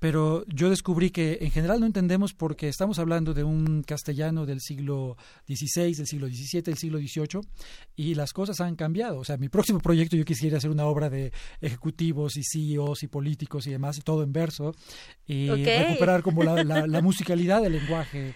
pero 0.00 0.44
yo 0.46 0.70
descubrí 0.70 1.10
que 1.10 1.38
en 1.42 1.50
general 1.50 1.78
no 1.78 1.86
entendemos 1.86 2.32
porque 2.32 2.68
estamos 2.68 2.98
hablando 2.98 3.34
de 3.34 3.44
un 3.44 3.82
castellano 3.82 4.46
del 4.46 4.60
siglo 4.60 5.18
XVI, 5.46 5.94
del 5.94 6.06
siglo 6.06 6.26
XVII, 6.26 6.62
del 6.62 6.78
siglo 6.78 6.98
XVIII, 6.98 7.42
y 7.96 8.14
las 8.14 8.32
cosas 8.32 8.60
han 8.62 8.76
cambiado. 8.76 9.18
O 9.18 9.24
sea, 9.24 9.36
mi 9.36 9.50
próximo 9.50 9.78
proyecto 9.78 10.16
yo 10.16 10.24
quisiera 10.24 10.56
hacer 10.56 10.70
una 10.70 10.86
obra 10.86 11.10
de 11.10 11.32
ejecutivos 11.60 12.38
y 12.38 12.42
CEOs 12.42 13.02
y 13.02 13.08
políticos 13.08 13.66
y 13.66 13.70
demás, 13.72 13.98
y 13.98 14.00
todo 14.00 14.22
en 14.22 14.32
verso, 14.32 14.74
y 15.26 15.50
recuperar 15.50 16.22
como 16.22 16.42
la, 16.42 17.02
musicalidad 17.02 17.60
del 17.60 17.72
lenguaje 17.72 18.34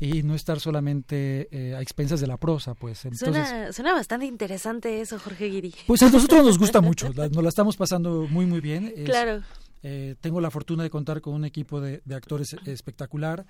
y 0.00 0.22
no 0.22 0.34
estar 0.34 0.60
solamente 0.60 1.48
eh, 1.52 1.74
a 1.76 1.82
expensas 1.82 2.20
de 2.20 2.26
la 2.26 2.38
prosa, 2.38 2.74
pues. 2.74 3.04
Entonces, 3.04 3.76
suena, 3.76 3.92
bastante 3.92 4.24
interesante 4.24 5.02
eso, 5.02 5.18
Jorge 5.18 5.46
Guiri. 5.50 5.74
Pues 5.86 6.02
a 6.02 6.10
nosotros 6.10 6.42
nos 6.42 6.58
gusta 6.58 6.80
mucho, 6.80 7.12
nos 7.12 7.42
la 7.42 7.48
estamos 7.50 7.76
pasando 7.76 8.26
muy, 8.30 8.46
muy 8.46 8.60
bien. 8.60 8.94
claro. 9.04 9.42
Eh, 9.82 10.14
tengo 10.20 10.40
la 10.40 10.50
fortuna 10.50 10.82
de 10.82 10.90
contar 10.90 11.20
con 11.20 11.34
un 11.34 11.44
equipo 11.44 11.80
de, 11.80 12.02
actores 12.14 12.54
espectacular. 12.66 13.44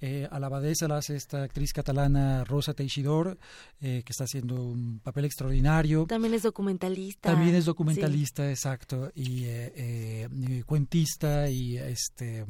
Eh, 0.00 0.28
a 0.30 0.40
la 0.40 0.46
abadesa 0.46 0.88
la 0.88 0.98
hace 0.98 1.16
esta 1.16 1.42
actriz 1.42 1.72
catalana 1.72 2.44
Rosa 2.44 2.74
Teixidor, 2.74 3.38
eh, 3.80 4.02
que 4.04 4.12
está 4.12 4.24
haciendo 4.24 4.62
un 4.64 5.00
papel 5.00 5.26
extraordinario. 5.26 6.06
También 6.06 6.34
es 6.34 6.42
documentalista. 6.42 7.30
También 7.30 7.54
es 7.54 7.64
documentalista, 7.64 8.50
exacto, 8.50 9.10
y, 9.14 9.46
cuentista 10.66 11.48
y 11.48 11.76
este 11.76 12.44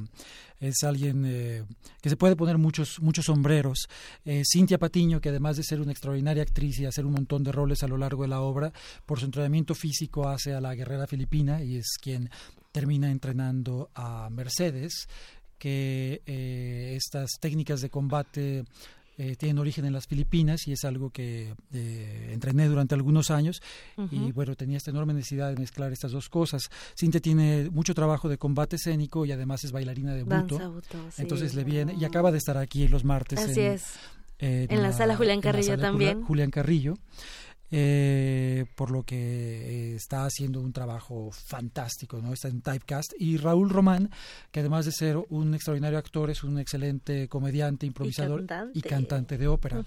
es 0.60 0.82
alguien 0.84 1.66
que 2.00 2.08
se 2.08 2.16
puede 2.16 2.36
poner 2.36 2.58
muchos 2.58 3.00
muchos 3.00 3.26
sombreros. 3.26 3.88
Cintia 4.50 4.78
Patiño, 4.78 5.20
que 5.20 5.28
además 5.28 5.56
de 5.56 5.62
ser 5.62 5.80
una 5.80 5.92
extraordinaria 5.92 6.42
actriz 6.42 6.78
y 6.78 6.86
hacer 6.86 7.06
un 7.06 7.12
montón 7.12 7.42
de 7.42 7.52
roles 7.52 7.82
a 7.82 7.88
lo 7.88 7.96
largo 7.96 8.22
de 8.22 8.28
la 8.28 8.40
obra, 8.40 8.72
por 9.04 9.18
su 9.18 9.26
entrenamiento 9.26 9.74
físico 9.74 10.28
hace 10.28 10.54
a 10.54 10.60
la 10.60 10.74
guerrera 10.74 11.06
filipina 11.06 11.62
y 11.62 11.76
es 11.76 11.96
quien 12.00 12.30
termina 12.72 13.10
entrenando 13.10 13.90
a 13.94 14.28
Mercedes, 14.30 15.08
que 15.58 16.22
eh, 16.26 16.94
estas 16.96 17.38
técnicas 17.40 17.80
de 17.80 17.90
combate 17.90 18.64
eh, 19.18 19.36
tienen 19.36 19.58
origen 19.58 19.84
en 19.86 19.92
las 19.92 20.06
Filipinas 20.06 20.68
y 20.68 20.72
es 20.72 20.84
algo 20.84 21.10
que 21.10 21.54
eh, 21.72 22.30
entrené 22.32 22.66
durante 22.68 22.94
algunos 22.94 23.30
años 23.30 23.62
y 24.10 24.32
bueno, 24.32 24.54
tenía 24.56 24.76
esta 24.76 24.90
enorme 24.90 25.14
necesidad 25.14 25.50
de 25.50 25.56
mezclar 25.56 25.92
estas 25.92 26.12
dos 26.12 26.28
cosas. 26.28 26.70
Cintia 26.98 27.20
tiene 27.20 27.70
mucho 27.70 27.94
trabajo 27.94 28.28
de 28.28 28.36
combate 28.36 28.76
escénico 28.76 29.24
y 29.24 29.32
además 29.32 29.64
es 29.64 29.72
bailarina 29.72 30.14
de 30.14 30.22
buto. 30.22 30.82
Entonces 31.16 31.54
le 31.54 31.64
viene 31.64 31.94
y 31.98 32.04
acaba 32.04 32.30
de 32.30 32.38
estar 32.38 32.58
aquí 32.58 32.86
los 32.88 33.04
martes. 33.04 33.38
Así 33.38 33.60
en, 33.60 33.72
es. 33.72 33.84
en, 34.38 34.82
la, 34.82 34.92
sala 34.92 35.16
Julián 35.16 35.40
Carrillo 35.40 35.78
también. 35.78 36.22
Julián 36.22 36.50
Carrillo. 36.50 36.98
Eh, 37.70 38.64
por 38.76 38.90
lo 38.90 39.02
que 39.02 39.16
eh, 39.16 39.96
está 39.96 40.24
haciendo 40.24 40.60
un 40.60 40.72
trabajo 40.72 41.30
fantástico, 41.32 42.20
¿no? 42.22 42.32
Está 42.32 42.48
en 42.48 42.60
Typecast. 42.60 43.12
Y 43.18 43.36
Raúl 43.38 43.70
Román, 43.70 44.10
que 44.50 44.60
además 44.60 44.84
de 44.84 44.92
ser 44.92 45.16
un 45.30 45.54
extraordinario 45.54 45.98
actor, 45.98 46.30
es 46.30 46.44
un 46.44 46.58
excelente 46.58 47.28
comediante, 47.28 47.86
improvisador 47.86 48.44
y 48.74 48.82
cantante, 48.82 49.36
de 49.38 49.48
ópera. 49.48 49.84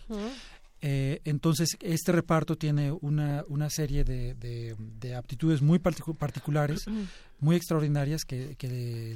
Eh, 0.81 1.21
entonces, 1.25 1.77
este 1.81 2.11
reparto 2.11 2.57
tiene 2.57 2.91
una, 2.91 3.43
una 3.49 3.69
serie 3.69 4.03
de, 4.03 4.33
de, 4.35 5.15
aptitudes 5.15 5.61
muy 5.61 5.79
particulares, 5.79 6.85
muy 7.39 7.55
extraordinarias, 7.55 8.25
que, 8.25 8.55
que 8.55 8.67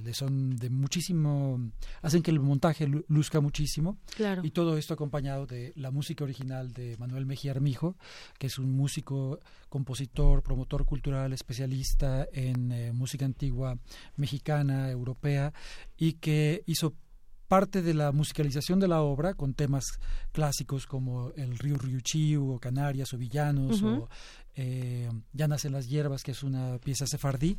le, 0.04 0.14
son 0.14 0.56
de 0.56 0.70
muchísimo, 0.70 1.60
hacen 2.02 2.22
que 2.22 2.32
el 2.32 2.40
montaje 2.40 2.88
luzca 3.08 3.42
muchísimo. 3.42 3.98
Y 4.44 4.52
todo 4.52 4.78
esto 4.78 4.94
acompañado 4.94 5.46
de 5.46 5.74
la 5.76 5.92
música 5.92 6.24
original 6.24 6.74
de 6.74 6.98
Manuel 6.98 7.26
Mejía 7.26 7.52
Armijo, 7.52 7.96
que 8.38 8.48
es 8.48 8.58
un 8.58 8.72
músico, 8.72 9.40
compositor, 9.70 10.44
promotor 10.44 10.86
cultural, 10.86 11.34
especialista 11.34 12.28
en 12.32 12.72
eh, 12.72 12.92
música 12.94 13.26
antigua 13.26 13.78
mexicana, 14.16 14.90
europea, 14.90 15.54
y 15.98 16.14
que 16.14 16.64
hizo 16.66 16.94
parte 17.48 17.82
de 17.82 17.94
la 17.94 18.12
musicalización 18.12 18.80
de 18.80 18.88
la 18.88 19.02
obra 19.02 19.36
con 19.36 19.54
temas 19.54 20.00
clásicos 20.32 20.88
como 20.88 21.32
el 21.36 21.58
río 21.60 21.78
Ryuchiu 21.78 22.52
o 22.52 22.60
Canarias 22.60 23.14
o 23.14 23.18
Villanos 23.18 23.84
o 23.84 24.10
eh, 24.56 25.10
Ya 25.34 25.48
nacen 25.48 25.72
las 25.72 25.88
hierbas, 25.88 26.24
que 26.24 26.32
es 26.32 26.44
una 26.44 26.78
pieza 26.80 27.06
sefardí, 27.06 27.58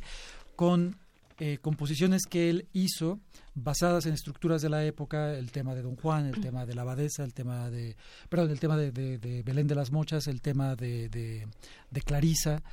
con 0.55 0.97
eh, 1.37 1.57
composiciones 1.61 2.27
que 2.29 2.49
él 2.49 2.69
hizo 2.71 3.19
basadas 3.55 4.05
en 4.05 4.13
estructuras 4.13 4.61
de 4.61 4.69
la 4.69 4.85
época, 4.85 5.33
el 5.37 5.51
tema 5.51 5.75
de 5.75 5.81
Don 5.81 5.97
Juan, 5.97 6.27
el 6.27 6.39
tema 6.39 6.65
de 6.65 6.73
la 6.73 6.83
abadesa, 6.83 7.25
el 7.25 7.33
tema 7.33 7.69
de, 7.69 7.97
perdón, 8.29 8.51
el 8.51 8.59
tema 8.61 8.77
de, 8.77 9.43
Belén 9.45 9.67
de 9.67 9.75
las 9.75 9.91
Mochas, 9.91 10.27
el 10.27 10.41
tema 10.41 10.77
de, 10.77 11.09
de, 11.09 12.01
Clarisa, 12.01 12.63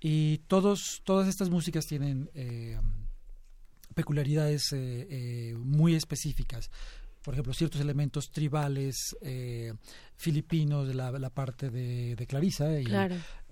y 0.00 0.38
todos, 0.48 1.00
todas 1.04 1.28
estas 1.28 1.48
músicas 1.48 1.86
tienen 1.86 2.28
eh, 2.34 2.78
peculiaridades 3.94 4.64
eh, 4.72 5.54
muy 5.58 5.94
específicas. 5.94 6.70
Por 7.22 7.32
ejemplo, 7.32 7.54
ciertos 7.54 7.80
elementos 7.80 8.30
tribales 8.30 9.16
filipinos 10.20 10.86
de 10.86 10.94
la, 10.94 11.30
parte 11.30 11.70
de, 11.70 12.26
Clarisa 12.28 12.78
y, 12.78 12.86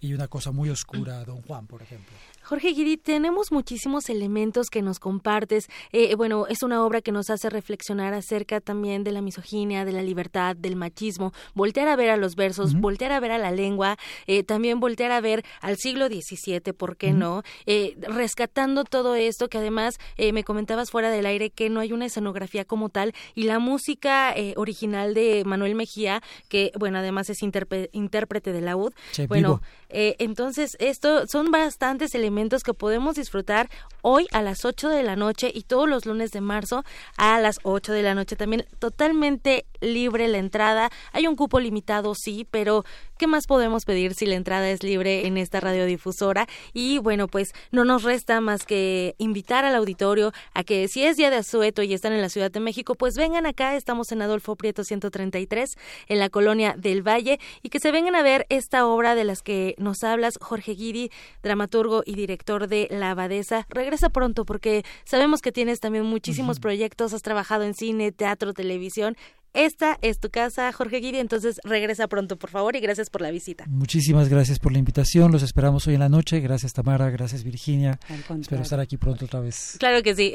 y, 0.00 0.12
una 0.12 0.28
cosa 0.28 0.52
muy 0.52 0.68
oscura, 0.68 1.24
Don 1.26 1.42
Juan, 1.42 1.66
por 1.66 1.82
ejemplo. 1.82 2.12
Jorge 2.48 2.68
Guiri, 2.72 2.96
tenemos 2.96 3.52
muchísimos 3.52 4.08
elementos 4.08 4.68
que 4.70 4.80
nos 4.80 4.98
compartes. 5.00 5.68
Eh, 5.92 6.14
bueno, 6.14 6.46
es 6.46 6.62
una 6.62 6.82
obra 6.82 7.02
que 7.02 7.12
nos 7.12 7.28
hace 7.28 7.50
reflexionar 7.50 8.14
acerca 8.14 8.62
también 8.62 9.04
de 9.04 9.12
la 9.12 9.20
misoginia, 9.20 9.84
de 9.84 9.92
la 9.92 10.00
libertad, 10.00 10.56
del 10.56 10.74
machismo, 10.74 11.34
voltear 11.52 11.88
a 11.88 11.96
ver 11.96 12.08
a 12.08 12.16
los 12.16 12.36
versos, 12.36 12.72
voltear 12.72 13.12
a 13.12 13.20
ver 13.20 13.32
a 13.32 13.38
la 13.38 13.50
lengua, 13.50 13.98
eh, 14.26 14.44
también 14.44 14.80
voltear 14.80 15.12
a 15.12 15.20
ver 15.20 15.44
al 15.60 15.76
siglo 15.76 16.06
XVII, 16.06 16.72
¿por 16.72 16.96
qué 16.96 17.12
no? 17.12 17.42
Eh, 17.66 17.98
rescatando 18.00 18.84
todo 18.84 19.14
esto 19.14 19.48
que 19.48 19.58
además 19.58 19.98
me 20.16 20.42
comentabas 20.42 20.90
fuera 20.90 21.10
del 21.10 21.26
aire 21.26 21.50
que 21.50 21.68
no 21.68 21.80
hay 21.80 21.92
una 21.92 22.06
escenografía 22.06 22.64
como 22.64 22.88
tal 22.88 23.12
y 23.34 23.42
la 23.42 23.58
música 23.58 24.34
original 24.56 25.12
de 25.12 25.42
Manuel 25.44 25.74
Mejía, 25.74 26.22
que 26.48 26.57
bueno, 26.78 26.98
además 26.98 27.30
es 27.30 27.42
intérprete 27.42 28.52
de 28.52 28.60
la 28.60 28.76
UD. 28.76 28.92
bueno, 29.28 29.60
entonces 29.88 30.76
esto 30.80 31.24
son 31.30 31.50
bastantes 31.50 32.14
elementos 32.14 32.62
que 32.62 32.74
podemos 32.74 33.16
disfrutar 33.16 33.68
hoy 34.02 34.26
a 34.32 34.42
las 34.42 34.64
8 34.64 34.88
de 34.88 35.02
la 35.02 35.16
noche 35.16 35.50
y 35.52 35.62
todos 35.62 35.88
los 35.88 36.06
lunes 36.06 36.30
de 36.30 36.40
marzo 36.40 36.84
a 37.16 37.40
las 37.40 37.58
8 37.62 37.92
de 37.92 38.02
la 38.02 38.14
noche. 38.14 38.36
También 38.36 38.66
totalmente 38.78 39.66
libre 39.80 40.28
la 40.28 40.38
entrada. 40.38 40.90
Hay 41.12 41.26
un 41.26 41.36
cupo 41.36 41.60
limitado, 41.60 42.14
sí, 42.14 42.46
pero 42.50 42.84
¿qué 43.18 43.26
más 43.26 43.46
podemos 43.46 43.84
pedir 43.84 44.14
si 44.14 44.24
la 44.24 44.36
entrada 44.36 44.70
es 44.70 44.82
libre 44.82 45.26
en 45.26 45.36
esta 45.36 45.60
radiodifusora? 45.60 46.46
Y 46.72 46.98
bueno, 46.98 47.28
pues 47.28 47.52
no 47.72 47.84
nos 47.84 48.04
resta 48.04 48.40
más 48.40 48.64
que 48.64 49.14
invitar 49.18 49.64
al 49.64 49.74
auditorio 49.74 50.32
a 50.54 50.64
que 50.64 50.88
si 50.88 51.04
es 51.04 51.16
día 51.16 51.30
de 51.30 51.36
asueto 51.36 51.82
y 51.82 51.92
están 51.92 52.12
en 52.12 52.22
la 52.22 52.28
Ciudad 52.28 52.50
de 52.50 52.60
México, 52.60 52.94
pues 52.94 53.16
vengan 53.16 53.44
acá, 53.44 53.76
estamos 53.76 54.12
en 54.12 54.22
Adolfo 54.22 54.56
Prieto 54.56 54.84
133, 54.84 55.76
en 56.06 56.18
la 56.18 56.30
colonia 56.30 56.74
del 56.78 57.06
Valle, 57.06 57.40
y 57.62 57.68
que 57.68 57.80
se 57.80 57.90
vengan 57.90 58.14
a 58.14 58.22
ver 58.22 58.46
esta 58.48 58.86
obra 58.86 59.14
de 59.14 59.24
las 59.24 59.42
que 59.42 59.74
nos 59.78 60.04
hablas, 60.04 60.38
Jorge 60.40 60.72
Guidi, 60.72 61.10
dramaturgo 61.42 62.02
y 62.06 62.14
director 62.14 62.68
de 62.68 62.88
La 62.90 63.10
Abadesa. 63.10 63.66
Regresa 63.68 64.10
pronto 64.10 64.44
porque 64.44 64.84
sabemos 65.04 65.42
que 65.42 65.52
tienes 65.52 65.80
también 65.80 66.04
muchísimos 66.04 66.60
proyectos, 66.60 67.12
has 67.12 67.22
trabajado 67.22 67.64
en 67.64 67.74
cine, 67.74 68.12
teatro, 68.12 68.54
televisión. 68.54 69.16
Esta 69.54 69.98
es 70.02 70.20
tu 70.20 70.30
casa, 70.30 70.70
Jorge 70.72 70.98
Guidi, 70.98 71.18
entonces 71.18 71.60
regresa 71.64 72.06
pronto, 72.06 72.36
por 72.36 72.50
favor, 72.50 72.76
y 72.76 72.80
gracias 72.80 73.10
por 73.10 73.22
la 73.22 73.30
visita. 73.30 73.64
Muchísimas 73.66 74.28
gracias 74.28 74.58
por 74.58 74.72
la 74.72 74.78
invitación, 74.78 75.32
los 75.32 75.42
esperamos 75.42 75.86
hoy 75.86 75.94
en 75.94 76.00
la 76.00 76.08
noche. 76.08 76.40
Gracias 76.40 76.72
Tamara, 76.72 77.10
gracias 77.10 77.44
Virginia. 77.44 77.98
Espero 78.40 78.62
estar 78.62 78.80
aquí 78.80 78.96
pronto 78.96 79.24
otra 79.24 79.40
vez. 79.40 79.76
Claro 79.78 80.02
que 80.02 80.14
sí. 80.14 80.32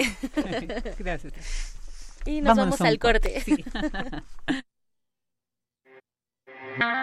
gracias. 0.99 1.33
Y 2.25 2.41
nos 2.41 2.57
vamos 2.57 2.81
al 2.81 2.99
corte. 2.99 3.43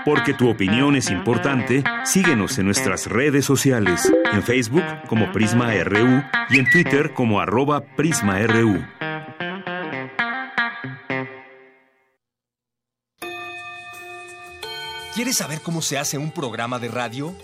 Porque 0.05 0.35
tu 0.35 0.49
opinión 0.49 0.97
es 0.97 1.11
importante, 1.11 1.85
síguenos 2.05 2.59
en 2.59 2.67
nuestras 2.67 3.07
redes 3.07 3.45
sociales, 3.45 4.13
en 4.33 4.43
Facebook 4.43 4.85
como 5.07 5.31
Prisma 5.31 5.73
RU 5.85 6.23
y 6.51 6.59
en 6.59 6.71
Twitter 6.71 7.13
como 7.15 7.41
arroba 7.41 7.85
PrismaRU. 7.97 8.83
¿Quieres 15.15 15.39
saber 15.39 15.61
cómo 15.61 15.83
se 15.83 15.99
hace 15.99 16.19
un 16.19 16.31
programa 16.31 16.79
de 16.79 16.87
radio? 16.87 17.35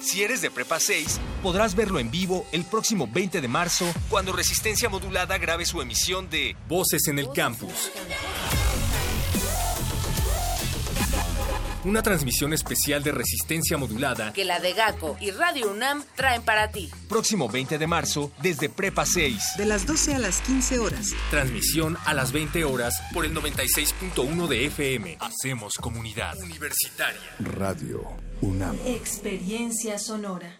Si 0.00 0.24
eres 0.24 0.40
de 0.40 0.50
Prepa 0.50 0.80
6, 0.80 1.20
podrás 1.40 1.76
verlo 1.76 2.00
en 2.00 2.10
vivo 2.10 2.46
el 2.50 2.64
próximo 2.64 3.06
20 3.06 3.40
de 3.40 3.46
marzo, 3.46 3.84
cuando 4.08 4.32
Resistencia 4.32 4.88
Modulada 4.88 5.38
grabe 5.38 5.66
su 5.66 5.80
emisión 5.80 6.28
de 6.30 6.56
Voces 6.68 7.06
en 7.06 7.20
el 7.20 7.30
Campus. 7.30 7.92
Una 11.84 12.02
transmisión 12.02 12.52
especial 12.52 13.02
de 13.02 13.12
resistencia 13.12 13.76
modulada 13.76 14.32
que 14.32 14.44
la 14.44 14.60
de 14.60 14.72
GACO 14.72 15.16
y 15.20 15.30
Radio 15.30 15.70
UNAM 15.70 16.04
traen 16.14 16.42
para 16.42 16.70
ti. 16.70 16.90
Próximo 17.08 17.48
20 17.48 17.78
de 17.78 17.86
marzo 17.86 18.30
desde 18.42 18.68
Prepa 18.68 19.06
6. 19.06 19.56
De 19.56 19.66
las 19.66 19.86
12 19.86 20.14
a 20.14 20.18
las 20.18 20.40
15 20.42 20.78
horas. 20.78 21.10
Transmisión 21.30 21.96
a 22.04 22.14
las 22.14 22.32
20 22.32 22.64
horas 22.64 22.94
por 23.12 23.24
el 23.24 23.34
96.1 23.34 24.46
de 24.46 24.66
FM. 24.66 25.18
Hacemos 25.20 25.74
comunidad 25.76 26.36
universitaria. 26.38 27.20
Radio 27.38 28.02
UNAM. 28.40 28.76
Experiencia 28.86 29.98
sonora. 29.98 30.59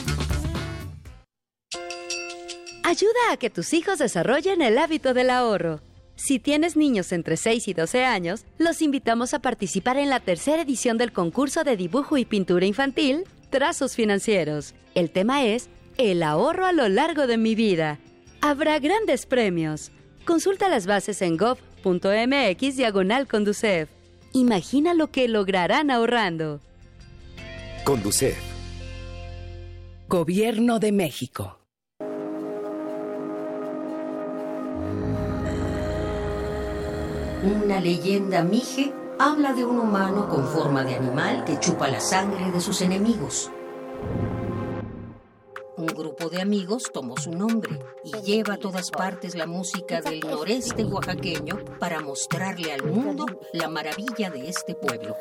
Ayuda 2.91 3.31
a 3.31 3.37
que 3.37 3.49
tus 3.49 3.71
hijos 3.71 3.99
desarrollen 3.99 4.61
el 4.61 4.77
hábito 4.77 5.13
del 5.13 5.29
ahorro. 5.29 5.79
Si 6.17 6.39
tienes 6.39 6.75
niños 6.75 7.13
entre 7.13 7.37
6 7.37 7.69
y 7.69 7.73
12 7.73 8.03
años, 8.03 8.43
los 8.57 8.81
invitamos 8.81 9.33
a 9.33 9.39
participar 9.39 9.95
en 9.95 10.09
la 10.09 10.19
tercera 10.19 10.63
edición 10.63 10.97
del 10.97 11.13
concurso 11.13 11.63
de 11.63 11.77
dibujo 11.77 12.17
y 12.17 12.25
pintura 12.25 12.65
infantil, 12.65 13.23
Trazos 13.49 13.95
Financieros. 13.95 14.75
El 14.93 15.09
tema 15.09 15.45
es 15.45 15.69
El 15.97 16.21
ahorro 16.21 16.65
a 16.65 16.73
lo 16.73 16.89
largo 16.89 17.27
de 17.27 17.37
mi 17.37 17.55
vida. 17.55 17.97
Habrá 18.41 18.77
grandes 18.79 19.25
premios. 19.25 19.93
Consulta 20.25 20.67
las 20.67 20.85
bases 20.85 21.21
en 21.21 21.37
gov.mx 21.37 22.75
diagonal 22.75 23.25
Conducef. 23.25 23.87
Imagina 24.33 24.93
lo 24.93 25.11
que 25.11 25.29
lograrán 25.29 25.91
ahorrando. 25.91 26.59
Conducef. 27.85 28.37
Gobierno 30.09 30.79
de 30.79 30.91
México. 30.91 31.60
una 37.43 37.79
leyenda 37.79 38.43
mije 38.43 38.93
habla 39.17 39.53
de 39.53 39.65
un 39.65 39.79
humano 39.79 40.29
con 40.29 40.45
forma 40.47 40.83
de 40.83 40.95
animal 40.95 41.43
que 41.43 41.59
chupa 41.59 41.87
la 41.87 41.99
sangre 41.99 42.51
de 42.51 42.61
sus 42.61 42.81
enemigos. 42.81 43.51
Un 45.77 45.87
grupo 45.87 46.29
de 46.29 46.41
amigos 46.41 46.91
tomó 46.93 47.17
su 47.17 47.31
nombre 47.31 47.79
y 48.03 48.11
lleva 48.21 48.55
a 48.55 48.57
todas 48.57 48.91
partes 48.91 49.33
la 49.33 49.47
música 49.47 50.01
del 50.01 50.19
noreste 50.19 50.83
oaxaqueño 50.83 51.57
para 51.79 52.01
mostrarle 52.01 52.73
al 52.73 52.83
mundo 52.83 53.25
la 53.53 53.67
maravilla 53.67 54.29
de 54.29 54.47
este 54.47 54.75
pueblo. 54.75 55.15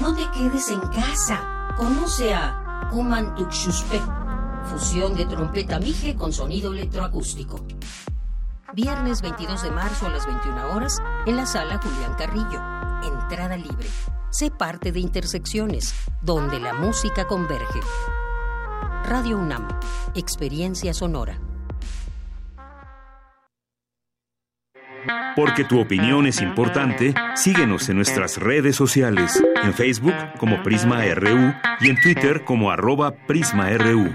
No 0.00 0.14
te 0.14 0.22
quedes 0.38 0.70
en 0.70 0.80
casa. 0.80 1.74
Conoce 1.76 2.32
a 2.32 2.88
Kumantuxuspec 2.90 4.17
fusión 4.68 5.16
de 5.16 5.26
trompeta 5.26 5.80
mije 5.80 6.14
con 6.14 6.32
sonido 6.32 6.72
electroacústico. 6.72 7.64
Viernes 8.74 9.22
22 9.22 9.62
de 9.62 9.70
marzo 9.70 10.06
a 10.06 10.10
las 10.10 10.26
21 10.26 10.74
horas 10.74 10.98
en 11.26 11.36
la 11.36 11.46
sala 11.46 11.80
Julián 11.82 12.14
Carrillo. 12.14 12.62
Entrada 13.02 13.56
libre. 13.56 13.88
Sé 14.30 14.50
parte 14.50 14.92
de 14.92 15.00
Intersecciones, 15.00 15.94
donde 16.22 16.60
la 16.60 16.74
música 16.74 17.26
converge. 17.26 17.80
Radio 19.04 19.38
UNAM, 19.38 19.66
Experiencia 20.14 20.92
Sonora. 20.92 21.40
Porque 25.34 25.64
tu 25.64 25.80
opinión 25.80 26.26
es 26.26 26.42
importante, 26.42 27.14
síguenos 27.36 27.88
en 27.88 27.96
nuestras 27.96 28.36
redes 28.36 28.76
sociales, 28.76 29.42
en 29.62 29.72
Facebook 29.72 30.14
como 30.36 30.62
Prisma 30.62 31.02
RU 31.14 31.54
y 31.80 31.88
en 31.88 32.00
Twitter 32.02 32.44
como 32.44 32.70
arroba 32.70 33.12
PrismaRU. 33.26 34.14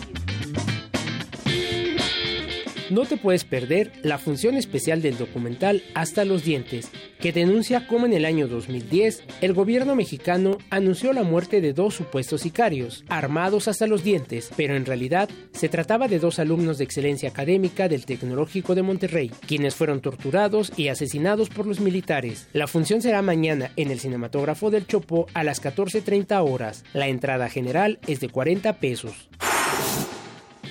No 2.91 3.05
te 3.05 3.15
puedes 3.15 3.45
perder 3.45 3.93
la 4.03 4.17
función 4.17 4.57
especial 4.57 5.01
del 5.01 5.17
documental 5.17 5.81
Hasta 5.95 6.25
los 6.25 6.43
Dientes, 6.43 6.91
que 7.21 7.31
denuncia 7.31 7.87
cómo 7.87 8.05
en 8.05 8.11
el 8.11 8.25
año 8.25 8.49
2010 8.49 9.23
el 9.39 9.53
gobierno 9.53 9.95
mexicano 9.95 10.57
anunció 10.69 11.13
la 11.13 11.23
muerte 11.23 11.61
de 11.61 11.71
dos 11.71 11.95
supuestos 11.95 12.41
sicarios, 12.41 13.05
armados 13.07 13.69
hasta 13.69 13.87
los 13.87 14.03
dientes, 14.03 14.51
pero 14.57 14.75
en 14.75 14.85
realidad 14.85 15.29
se 15.53 15.69
trataba 15.69 16.09
de 16.09 16.19
dos 16.19 16.37
alumnos 16.37 16.79
de 16.79 16.83
excelencia 16.83 17.29
académica 17.29 17.87
del 17.87 18.05
Tecnológico 18.05 18.75
de 18.75 18.83
Monterrey, 18.83 19.31
quienes 19.47 19.73
fueron 19.73 20.01
torturados 20.01 20.73
y 20.75 20.89
asesinados 20.89 21.47
por 21.47 21.67
los 21.67 21.79
militares. 21.79 22.49
La 22.51 22.67
función 22.67 23.01
será 23.01 23.21
mañana 23.21 23.71
en 23.77 23.91
el 23.91 24.01
cinematógrafo 24.01 24.69
del 24.69 24.85
Chopo 24.85 25.27
a 25.33 25.45
las 25.45 25.63
14.30 25.63 26.45
horas. 26.45 26.83
La 26.91 27.07
entrada 27.07 27.47
general 27.47 27.99
es 28.05 28.19
de 28.19 28.27
40 28.27 28.79
pesos. 28.79 29.29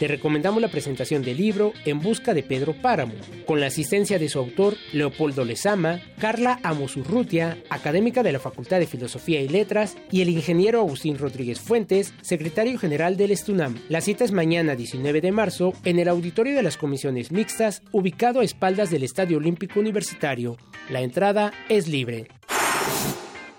Te 0.00 0.08
recomendamos 0.08 0.62
la 0.62 0.68
presentación 0.68 1.20
del 1.20 1.36
libro 1.36 1.74
En 1.84 2.00
busca 2.00 2.32
de 2.32 2.42
Pedro 2.42 2.72
Páramo, 2.72 3.12
con 3.44 3.60
la 3.60 3.66
asistencia 3.66 4.18
de 4.18 4.30
su 4.30 4.38
autor 4.38 4.74
Leopoldo 4.94 5.44
Lezama, 5.44 6.00
Carla 6.18 6.58
Amosurrutia, 6.62 7.58
académica 7.68 8.22
de 8.22 8.32
la 8.32 8.38
Facultad 8.38 8.78
de 8.78 8.86
Filosofía 8.86 9.42
y 9.42 9.48
Letras, 9.48 9.98
y 10.10 10.22
el 10.22 10.30
ingeniero 10.30 10.80
Agustín 10.80 11.18
Rodríguez 11.18 11.60
Fuentes, 11.60 12.14
secretario 12.22 12.78
general 12.78 13.18
del 13.18 13.30
Estunam. 13.30 13.76
La 13.90 14.00
cita 14.00 14.24
es 14.24 14.32
mañana 14.32 14.74
19 14.74 15.20
de 15.20 15.32
marzo 15.32 15.74
en 15.84 15.98
el 15.98 16.08
auditorio 16.08 16.56
de 16.56 16.62
las 16.62 16.78
comisiones 16.78 17.30
mixtas, 17.30 17.82
ubicado 17.92 18.40
a 18.40 18.44
espaldas 18.44 18.90
del 18.90 19.02
Estadio 19.02 19.36
Olímpico 19.36 19.80
Universitario. 19.80 20.56
La 20.88 21.02
entrada 21.02 21.52
es 21.68 21.88
libre 21.88 22.26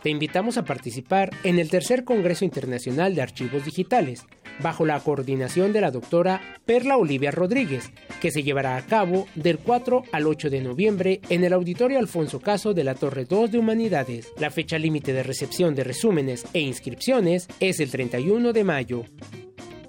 te 0.01 0.09
invitamos 0.09 0.57
a 0.57 0.65
participar 0.65 1.29
en 1.43 1.59
el 1.59 1.69
tercer 1.69 2.03
Congreso 2.03 2.43
Internacional 2.43 3.13
de 3.13 3.21
Archivos 3.21 3.65
Digitales, 3.65 4.25
bajo 4.59 4.85
la 4.85 4.99
coordinación 4.99 5.73
de 5.73 5.81
la 5.81 5.91
doctora 5.91 6.41
Perla 6.65 6.97
Olivia 6.97 7.31
Rodríguez, 7.31 7.91
que 8.19 8.31
se 8.31 8.43
llevará 8.43 8.75
a 8.75 8.85
cabo 8.85 9.27
del 9.35 9.59
4 9.59 10.03
al 10.11 10.27
8 10.27 10.49
de 10.49 10.61
noviembre 10.61 11.21
en 11.29 11.43
el 11.43 11.53
Auditorio 11.53 11.99
Alfonso 11.99 12.39
Caso 12.39 12.73
de 12.73 12.83
la 12.83 12.95
Torre 12.95 13.25
2 13.25 13.51
de 13.51 13.59
Humanidades. 13.59 14.31
La 14.37 14.51
fecha 14.51 14.77
límite 14.77 15.13
de 15.13 15.23
recepción 15.23 15.75
de 15.75 15.83
resúmenes 15.83 16.45
e 16.53 16.59
inscripciones 16.59 17.47
es 17.59 17.79
el 17.79 17.91
31 17.91 18.53
de 18.53 18.63
mayo. 18.63 19.03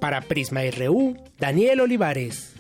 Para 0.00 0.20
Prisma 0.20 0.62
RU, 0.76 1.16
Daniel 1.38 1.80
Olivares. 1.80 2.51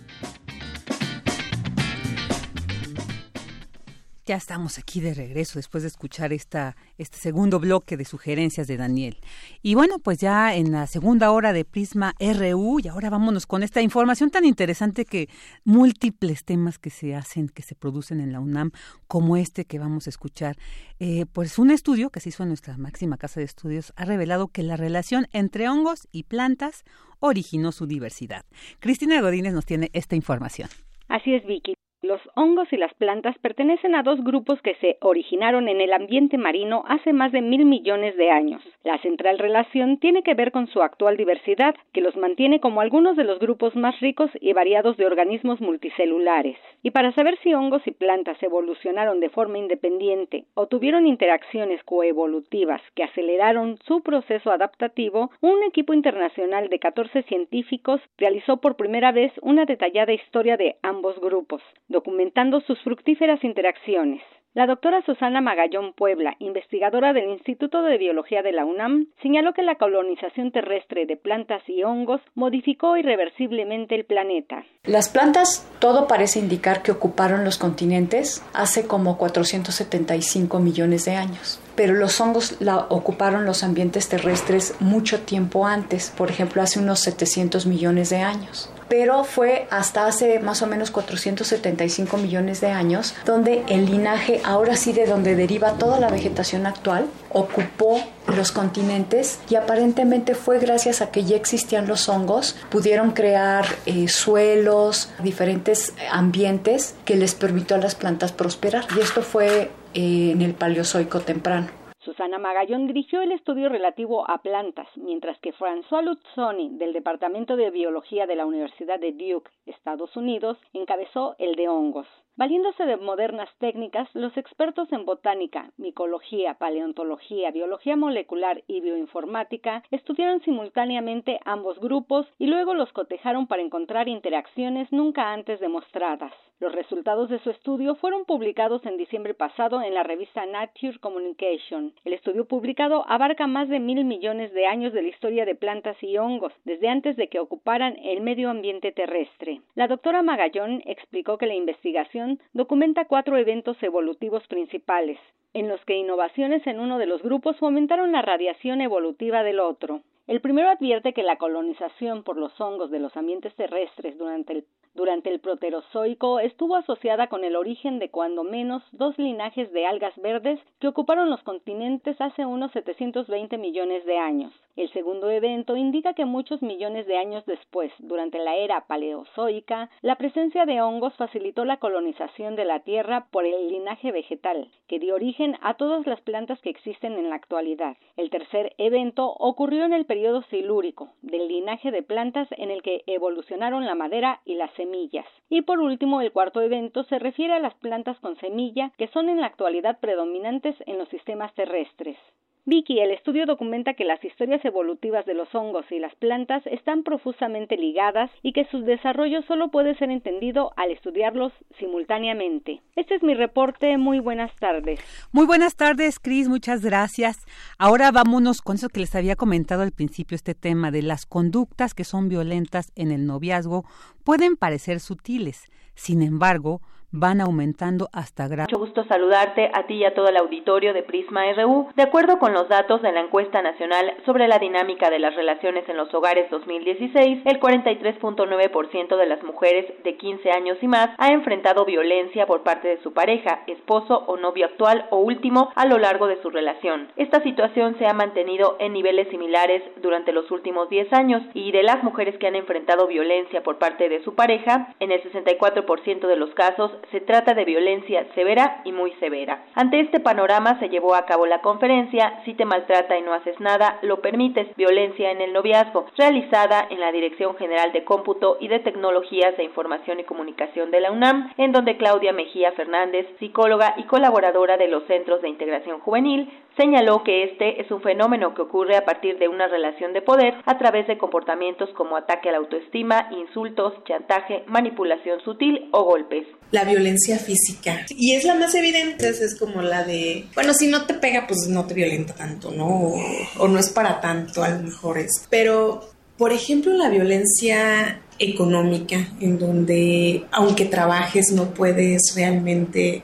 Ya 4.32 4.38
estamos 4.38 4.78
aquí 4.78 5.02
de 5.02 5.12
regreso 5.12 5.58
después 5.58 5.82
de 5.82 5.88
escuchar 5.88 6.32
esta, 6.32 6.74
este 6.96 7.18
segundo 7.18 7.60
bloque 7.60 7.98
de 7.98 8.06
sugerencias 8.06 8.66
de 8.66 8.78
Daniel. 8.78 9.18
Y 9.60 9.74
bueno, 9.74 9.98
pues 9.98 10.20
ya 10.20 10.54
en 10.54 10.72
la 10.72 10.86
segunda 10.86 11.30
hora 11.32 11.52
de 11.52 11.66
Prisma 11.66 12.14
RU, 12.18 12.80
y 12.82 12.88
ahora 12.88 13.10
vámonos 13.10 13.44
con 13.44 13.62
esta 13.62 13.82
información 13.82 14.30
tan 14.30 14.46
interesante 14.46 15.04
que 15.04 15.28
múltiples 15.64 16.46
temas 16.46 16.78
que 16.78 16.88
se 16.88 17.14
hacen, 17.14 17.50
que 17.50 17.62
se 17.62 17.74
producen 17.74 18.22
en 18.22 18.32
la 18.32 18.40
UNAM, 18.40 18.70
como 19.06 19.36
este 19.36 19.66
que 19.66 19.78
vamos 19.78 20.06
a 20.06 20.08
escuchar. 20.08 20.56
Eh, 20.98 21.26
pues 21.30 21.58
un 21.58 21.70
estudio 21.70 22.08
que 22.08 22.20
se 22.20 22.30
hizo 22.30 22.42
en 22.42 22.48
nuestra 22.48 22.78
máxima 22.78 23.18
casa 23.18 23.38
de 23.38 23.44
estudios 23.44 23.92
ha 23.96 24.06
revelado 24.06 24.48
que 24.48 24.62
la 24.62 24.78
relación 24.78 25.26
entre 25.34 25.68
hongos 25.68 26.08
y 26.10 26.22
plantas 26.22 26.84
originó 27.20 27.70
su 27.70 27.86
diversidad. 27.86 28.46
Cristina 28.78 29.20
Godínez 29.20 29.52
nos 29.52 29.66
tiene 29.66 29.90
esta 29.92 30.16
información. 30.16 30.70
Así 31.08 31.34
es, 31.34 31.44
Vicky. 31.44 31.74
Los 32.02 32.20
hongos 32.34 32.72
y 32.72 32.76
las 32.76 32.92
plantas 32.94 33.38
pertenecen 33.38 33.94
a 33.94 34.02
dos 34.02 34.24
grupos 34.24 34.60
que 34.60 34.74
se 34.74 34.98
originaron 35.02 35.68
en 35.68 35.80
el 35.80 35.92
ambiente 35.92 36.36
marino 36.36 36.82
hace 36.88 37.12
más 37.12 37.30
de 37.30 37.42
mil 37.42 37.64
millones 37.64 38.16
de 38.16 38.28
años. 38.28 38.62
La 38.84 38.98
central 38.98 39.38
relación 39.38 39.98
tiene 39.98 40.24
que 40.24 40.34
ver 40.34 40.50
con 40.50 40.66
su 40.66 40.82
actual 40.82 41.16
diversidad, 41.16 41.76
que 41.92 42.00
los 42.00 42.16
mantiene 42.16 42.58
como 42.58 42.80
algunos 42.80 43.16
de 43.16 43.22
los 43.22 43.38
grupos 43.38 43.76
más 43.76 44.00
ricos 44.00 44.30
y 44.40 44.52
variados 44.52 44.96
de 44.96 45.06
organismos 45.06 45.60
multicelulares. 45.60 46.56
Y 46.82 46.90
para 46.90 47.12
saber 47.12 47.38
si 47.42 47.54
hongos 47.54 47.86
y 47.86 47.92
plantas 47.92 48.42
evolucionaron 48.42 49.20
de 49.20 49.28
forma 49.28 49.58
independiente 49.58 50.46
o 50.54 50.66
tuvieron 50.66 51.06
interacciones 51.06 51.82
coevolutivas 51.84 52.82
que 52.96 53.04
aceleraron 53.04 53.78
su 53.86 54.02
proceso 54.02 54.50
adaptativo, 54.50 55.30
un 55.40 55.62
equipo 55.62 55.94
internacional 55.94 56.68
de 56.68 56.80
14 56.80 57.22
científicos 57.22 58.00
realizó 58.18 58.56
por 58.56 58.76
primera 58.76 59.12
vez 59.12 59.32
una 59.42 59.64
detallada 59.64 60.12
historia 60.12 60.56
de 60.56 60.76
ambos 60.82 61.20
grupos 61.20 61.62
documentando 61.88 62.60
sus 62.62 62.80
fructíferas 62.82 63.44
interacciones. 63.44 64.22
La 64.54 64.66
doctora 64.66 65.00
Susana 65.06 65.40
Magallón 65.40 65.94
Puebla, 65.94 66.36
investigadora 66.38 67.14
del 67.14 67.30
Instituto 67.30 67.80
de 67.80 67.96
Biología 67.96 68.42
de 68.42 68.52
la 68.52 68.66
UNAM, 68.66 69.06
señaló 69.22 69.54
que 69.54 69.62
la 69.62 69.76
colonización 69.76 70.52
terrestre 70.52 71.06
de 71.06 71.16
plantas 71.16 71.62
y 71.66 71.82
hongos 71.84 72.20
modificó 72.34 72.98
irreversiblemente 72.98 73.94
el 73.94 74.04
planeta. 74.04 74.66
Las 74.84 75.08
plantas, 75.08 75.66
todo 75.78 76.06
parece 76.06 76.38
indicar 76.38 76.82
que 76.82 76.92
ocuparon 76.92 77.44
los 77.44 77.56
continentes 77.56 78.46
hace 78.52 78.86
como 78.86 79.16
475 79.16 80.58
millones 80.58 81.06
de 81.06 81.12
años 81.12 81.58
pero 81.74 81.94
los 81.94 82.20
hongos 82.20 82.60
la 82.60 82.76
ocuparon 82.90 83.46
los 83.46 83.64
ambientes 83.64 84.06
terrestres 84.10 84.74
mucho 84.80 85.22
tiempo 85.22 85.66
antes, 85.66 86.12
por 86.14 86.28
ejemplo, 86.28 86.60
hace 86.60 86.78
unos 86.78 87.00
700 87.00 87.64
millones 87.64 88.10
de 88.10 88.18
años 88.18 88.70
pero 88.92 89.24
fue 89.24 89.66
hasta 89.70 90.06
hace 90.06 90.38
más 90.38 90.60
o 90.60 90.66
menos 90.66 90.90
475 90.90 92.18
millones 92.18 92.60
de 92.60 92.66
años 92.66 93.14
donde 93.24 93.64
el 93.70 93.86
linaje, 93.86 94.42
ahora 94.44 94.76
sí 94.76 94.92
de 94.92 95.06
donde 95.06 95.34
deriva 95.34 95.78
toda 95.78 95.98
la 95.98 96.10
vegetación 96.10 96.66
actual, 96.66 97.06
ocupó 97.30 98.02
los 98.36 98.52
continentes 98.52 99.38
y 99.48 99.54
aparentemente 99.54 100.34
fue 100.34 100.58
gracias 100.58 101.00
a 101.00 101.10
que 101.10 101.24
ya 101.24 101.36
existían 101.36 101.88
los 101.88 102.10
hongos, 102.10 102.54
pudieron 102.68 103.12
crear 103.12 103.64
eh, 103.86 104.08
suelos, 104.08 105.08
diferentes 105.22 105.94
ambientes 106.10 106.94
que 107.06 107.16
les 107.16 107.34
permitió 107.34 107.76
a 107.76 107.80
las 107.80 107.94
plantas 107.94 108.32
prosperar. 108.32 108.84
Y 108.94 109.00
esto 109.00 109.22
fue 109.22 109.70
eh, 109.94 110.32
en 110.32 110.42
el 110.42 110.52
Paleozoico 110.52 111.20
temprano. 111.20 111.68
Susana 112.04 112.38
Magallón 112.38 112.88
dirigió 112.88 113.22
el 113.22 113.30
estudio 113.30 113.68
relativo 113.68 114.28
a 114.28 114.42
plantas, 114.42 114.88
mientras 114.96 115.38
que 115.38 115.52
François 115.52 116.02
Luzzoni, 116.02 116.70
del 116.76 116.92
Departamento 116.92 117.54
de 117.54 117.70
Biología 117.70 118.26
de 118.26 118.34
la 118.34 118.44
Universidad 118.44 118.98
de 118.98 119.12
Duke, 119.12 119.52
Estados 119.66 120.16
Unidos, 120.16 120.58
encabezó 120.72 121.36
el 121.38 121.54
de 121.54 121.68
hongos. 121.68 122.08
Valiéndose 122.34 122.86
de 122.86 122.96
modernas 122.96 123.50
técnicas, 123.58 124.08
los 124.14 124.34
expertos 124.38 124.90
en 124.90 125.04
botánica, 125.04 125.70
micología, 125.76 126.54
paleontología, 126.54 127.50
biología 127.50 127.94
molecular 127.94 128.64
y 128.66 128.80
bioinformática 128.80 129.82
estudiaron 129.90 130.40
simultáneamente 130.40 131.38
ambos 131.44 131.78
grupos 131.78 132.26
y 132.38 132.46
luego 132.46 132.72
los 132.72 132.90
cotejaron 132.94 133.46
para 133.46 133.60
encontrar 133.60 134.08
interacciones 134.08 134.90
nunca 134.92 135.30
antes 135.30 135.60
demostradas. 135.60 136.32
Los 136.58 136.72
resultados 136.72 137.28
de 137.28 137.40
su 137.40 137.50
estudio 137.50 137.96
fueron 137.96 138.24
publicados 138.24 138.86
en 138.86 138.96
diciembre 138.96 139.34
pasado 139.34 139.82
en 139.82 139.94
la 139.94 140.04
revista 140.04 140.46
Nature 140.46 141.00
Communication. 141.00 141.92
El 142.04 142.12
estudio 142.12 142.46
publicado 142.46 143.04
abarca 143.08 143.48
más 143.48 143.68
de 143.68 143.80
mil 143.80 144.04
millones 144.04 144.52
de 144.52 144.66
años 144.66 144.92
de 144.92 145.02
la 145.02 145.08
historia 145.08 145.44
de 145.44 145.56
plantas 145.56 146.00
y 146.00 146.16
hongos, 146.18 146.52
desde 146.64 146.88
antes 146.88 147.16
de 147.16 147.26
que 147.26 147.40
ocuparan 147.40 147.96
el 148.04 148.20
medio 148.20 148.48
ambiente 148.48 148.92
terrestre. 148.92 149.60
La 149.74 149.88
doctora 149.88 150.22
Magallón 150.22 150.82
explicó 150.86 151.36
que 151.36 151.46
la 151.46 151.54
investigación 151.54 152.21
documenta 152.52 153.06
cuatro 153.06 153.36
eventos 153.36 153.82
evolutivos 153.82 154.46
principales, 154.48 155.18
en 155.54 155.68
los 155.68 155.84
que 155.84 155.96
innovaciones 155.96 156.66
en 156.66 156.80
uno 156.80 156.98
de 156.98 157.06
los 157.06 157.22
grupos 157.22 157.56
fomentaron 157.58 158.12
la 158.12 158.22
radiación 158.22 158.80
evolutiva 158.80 159.42
del 159.42 159.60
otro. 159.60 160.02
El 160.32 160.40
primero 160.40 160.70
advierte 160.70 161.12
que 161.12 161.22
la 161.22 161.36
colonización 161.36 162.22
por 162.22 162.38
los 162.38 162.58
hongos 162.58 162.90
de 162.90 162.98
los 162.98 163.14
ambientes 163.18 163.54
terrestres 163.54 164.16
durante 164.16 164.54
el 164.54 164.64
durante 164.94 165.30
el 165.30 165.40
Proterozoico 165.40 166.38
estuvo 166.38 166.76
asociada 166.76 167.28
con 167.28 167.44
el 167.44 167.56
origen 167.56 167.98
de 167.98 168.10
cuando 168.10 168.44
menos 168.44 168.82
dos 168.92 169.16
linajes 169.18 169.72
de 169.72 169.86
algas 169.86 170.14
verdes 170.20 170.60
que 170.80 170.88
ocuparon 170.88 171.30
los 171.30 171.42
continentes 171.42 172.20
hace 172.20 172.44
unos 172.44 172.72
720 172.72 173.56
millones 173.56 174.04
de 174.04 174.18
años. 174.18 174.52
El 174.76 174.90
segundo 174.92 175.30
evento 175.30 175.76
indica 175.76 176.14
que 176.14 176.24
muchos 176.24 176.62
millones 176.62 177.06
de 177.06 177.18
años 177.18 177.44
después, 177.46 177.92
durante 177.98 178.38
la 178.38 178.56
era 178.56 178.86
paleozoica, 178.86 179.90
la 180.00 180.16
presencia 180.16 180.64
de 180.66 180.80
hongos 180.80 181.14
facilitó 181.16 181.64
la 181.64 181.78
colonización 181.78 182.56
de 182.56 182.64
la 182.64 182.80
Tierra 182.80 183.26
por 183.30 183.44
el 183.44 183.68
linaje 183.68 184.12
vegetal, 184.12 184.70
que 184.88 184.98
dio 184.98 185.14
origen 185.14 185.56
a 185.60 185.74
todas 185.74 186.06
las 186.06 186.20
plantas 186.22 186.60
que 186.60 186.70
existen 186.70 187.14
en 187.14 187.28
la 187.30 187.36
actualidad. 187.36 187.96
El 188.16 188.30
tercer 188.30 188.74
evento 188.78 189.30
ocurrió 189.38 189.84
en 189.84 189.92
el 189.92 190.06
periodo 190.06 190.21
silúrico, 190.50 191.10
del 191.22 191.48
linaje 191.48 191.90
de 191.90 192.02
plantas 192.02 192.48
en 192.52 192.70
el 192.70 192.82
que 192.82 193.02
evolucionaron 193.06 193.86
la 193.86 193.94
madera 193.94 194.40
y 194.44 194.54
las 194.54 194.72
semillas. 194.74 195.26
Y 195.48 195.62
por 195.62 195.80
último, 195.80 196.20
el 196.20 196.32
cuarto 196.32 196.60
evento 196.60 197.02
se 197.04 197.18
refiere 197.18 197.54
a 197.54 197.58
las 197.58 197.74
plantas 197.74 198.18
con 198.20 198.36
semilla 198.36 198.92
que 198.98 199.08
son 199.08 199.28
en 199.28 199.40
la 199.40 199.48
actualidad 199.48 199.98
predominantes 200.00 200.76
en 200.86 200.98
los 200.98 201.08
sistemas 201.08 201.52
terrestres. 201.54 202.16
Vicky, 202.64 203.00
el 203.00 203.10
estudio 203.10 203.44
documenta 203.44 203.94
que 203.94 204.04
las 204.04 204.22
historias 204.24 204.64
evolutivas 204.64 205.26
de 205.26 205.34
los 205.34 205.52
hongos 205.52 205.84
y 205.90 205.98
las 205.98 206.14
plantas 206.14 206.64
están 206.66 207.02
profusamente 207.02 207.76
ligadas 207.76 208.30
y 208.40 208.52
que 208.52 208.68
su 208.70 208.82
desarrollo 208.82 209.42
solo 209.48 209.72
puede 209.72 209.96
ser 209.96 210.10
entendido 210.10 210.70
al 210.76 210.92
estudiarlos 210.92 211.52
simultáneamente. 211.80 212.80
Este 212.94 213.16
es 213.16 213.22
mi 213.24 213.34
reporte. 213.34 213.98
Muy 213.98 214.20
buenas 214.20 214.54
tardes. 214.60 215.00
Muy 215.32 215.44
buenas 215.44 215.74
tardes, 215.74 216.20
Cris. 216.20 216.48
Muchas 216.48 216.82
gracias. 216.82 217.44
Ahora 217.78 218.12
vámonos 218.12 218.62
con 218.62 218.76
eso 218.76 218.88
que 218.88 219.00
les 219.00 219.16
había 219.16 219.34
comentado 219.34 219.82
al 219.82 219.90
principio, 219.90 220.36
este 220.36 220.54
tema 220.54 220.92
de 220.92 221.02
las 221.02 221.26
conductas 221.26 221.94
que 221.94 222.04
son 222.04 222.28
violentas 222.28 222.92
en 222.94 223.10
el 223.10 223.26
noviazgo 223.26 223.82
pueden 224.22 224.54
parecer 224.54 225.00
sutiles. 225.00 225.68
Sin 225.96 226.22
embargo, 226.22 226.80
van 227.12 227.40
aumentando 227.40 228.08
hasta 228.12 228.48
Mucho 228.48 228.78
gusto 228.78 229.04
saludarte 229.04 229.70
a 229.72 229.86
ti 229.86 229.94
y 229.94 230.04
a 230.04 230.14
todo 230.14 230.28
el 230.28 230.36
auditorio 230.36 230.94
de 230.94 231.02
Prisma 231.02 231.42
RU. 231.52 231.88
De 231.94 232.02
acuerdo 232.02 232.38
con 232.38 232.54
los 232.54 232.68
datos 232.68 233.02
de 233.02 233.12
la 233.12 233.20
encuesta 233.20 233.62
nacional 233.62 234.14
sobre 234.24 234.48
la 234.48 234.58
dinámica 234.58 235.10
de 235.10 235.18
las 235.18 235.34
relaciones 235.36 235.88
en 235.88 235.96
los 235.96 236.12
hogares 236.14 236.50
2016, 236.50 237.42
el 237.44 237.60
43.9% 237.60 239.16
de 239.16 239.26
las 239.26 239.42
mujeres 239.42 239.86
de 240.02 240.16
15 240.16 240.50
años 240.50 240.78
y 240.80 240.88
más 240.88 241.10
ha 241.18 241.28
enfrentado 241.28 241.84
violencia 241.84 242.46
por 242.46 242.62
parte 242.62 242.88
de 242.88 243.02
su 243.02 243.12
pareja, 243.12 243.62
esposo 243.66 244.24
o 244.26 244.36
novio 244.38 244.66
actual 244.66 245.06
o 245.10 245.18
último 245.18 245.70
a 245.76 245.86
lo 245.86 245.98
largo 245.98 246.26
de 246.26 246.40
su 246.42 246.50
relación. 246.50 247.08
Esta 247.16 247.42
situación 247.42 247.96
se 247.98 248.06
ha 248.06 248.14
mantenido 248.14 248.76
en 248.80 248.94
niveles 248.94 249.28
similares 249.28 249.82
durante 250.02 250.32
los 250.32 250.50
últimos 250.50 250.88
10 250.88 251.12
años 251.12 251.42
y 251.54 251.72
de 251.72 251.82
las 251.82 252.02
mujeres 252.02 252.38
que 252.38 252.46
han 252.46 252.56
enfrentado 252.56 253.06
violencia 253.06 253.62
por 253.62 253.78
parte 253.78 254.08
de 254.08 254.22
su 254.24 254.34
pareja, 254.34 254.94
en 254.98 255.12
el 255.12 255.22
64% 255.22 256.26
de 256.26 256.36
los 256.36 256.50
casos 256.54 256.90
se 257.10 257.20
trata 257.20 257.54
de 257.54 257.64
violencia 257.64 258.26
severa 258.34 258.82
y 258.84 258.92
muy 258.92 259.12
severa. 259.20 259.64
Ante 259.74 260.00
este 260.00 260.20
panorama 260.20 260.78
se 260.78 260.88
llevó 260.88 261.14
a 261.14 261.26
cabo 261.26 261.46
la 261.46 261.60
conferencia 261.60 262.40
Si 262.44 262.54
te 262.54 262.64
maltrata 262.64 263.18
y 263.18 263.22
no 263.22 263.34
haces 263.34 263.58
nada, 263.60 263.98
lo 264.02 264.20
permites, 264.20 264.74
violencia 264.76 265.30
en 265.30 265.40
el 265.40 265.52
noviazgo, 265.52 266.06
realizada 266.16 266.86
en 266.90 267.00
la 267.00 267.12
Dirección 267.12 267.56
General 267.56 267.92
de 267.92 268.04
Cómputo 268.04 268.56
y 268.60 268.68
de 268.68 268.80
Tecnologías 268.80 269.56
de 269.56 269.64
Información 269.64 270.20
y 270.20 270.24
Comunicación 270.24 270.90
de 270.90 271.00
la 271.00 271.10
UNAM, 271.10 271.52
en 271.56 271.72
donde 271.72 271.96
Claudia 271.96 272.32
Mejía 272.32 272.72
Fernández, 272.72 273.26
psicóloga 273.38 273.94
y 273.96 274.04
colaboradora 274.04 274.76
de 274.76 274.88
los 274.88 275.04
Centros 275.04 275.42
de 275.42 275.48
Integración 275.48 276.00
Juvenil, 276.00 276.50
señaló 276.76 277.22
que 277.22 277.44
este 277.44 277.80
es 277.80 277.90
un 277.90 278.00
fenómeno 278.00 278.54
que 278.54 278.62
ocurre 278.62 278.96
a 278.96 279.04
partir 279.04 279.38
de 279.38 279.48
una 279.48 279.68
relación 279.68 280.12
de 280.12 280.22
poder 280.22 280.54
a 280.64 280.78
través 280.78 281.06
de 281.06 281.18
comportamientos 281.18 281.90
como 281.90 282.16
ataque 282.16 282.48
a 282.48 282.52
la 282.52 282.58
autoestima, 282.58 283.28
insultos, 283.30 283.92
chantaje, 284.04 284.64
manipulación 284.66 285.40
sutil 285.40 285.88
o 285.92 286.04
golpes. 286.04 286.46
La 286.72 286.84
violencia 286.84 287.38
física. 287.38 288.06
Y 288.08 288.34
es 288.34 288.44
la 288.44 288.54
más 288.54 288.74
evidente, 288.74 289.28
es 289.28 289.54
como 289.54 289.82
la 289.82 290.04
de, 290.04 290.46
bueno, 290.54 290.74
si 290.74 290.88
no 290.88 291.06
te 291.06 291.14
pega, 291.14 291.46
pues 291.46 291.68
no 291.68 291.86
te 291.86 291.94
violenta 291.94 292.34
tanto, 292.34 292.70
¿no? 292.70 293.14
O, 293.58 293.68
no 293.68 293.78
es 293.78 293.90
para 293.90 294.20
tanto, 294.20 294.64
a 294.64 294.70
lo 294.70 294.82
mejor 294.82 295.18
es. 295.18 295.30
Pero, 295.50 296.10
por 296.36 296.52
ejemplo, 296.52 296.92
la 296.94 297.08
violencia 297.08 298.20
económica, 298.38 299.28
en 299.40 299.58
donde 299.58 300.44
aunque 300.50 300.86
trabajes 300.86 301.52
no 301.52 301.72
puedes 301.72 302.34
realmente 302.34 303.22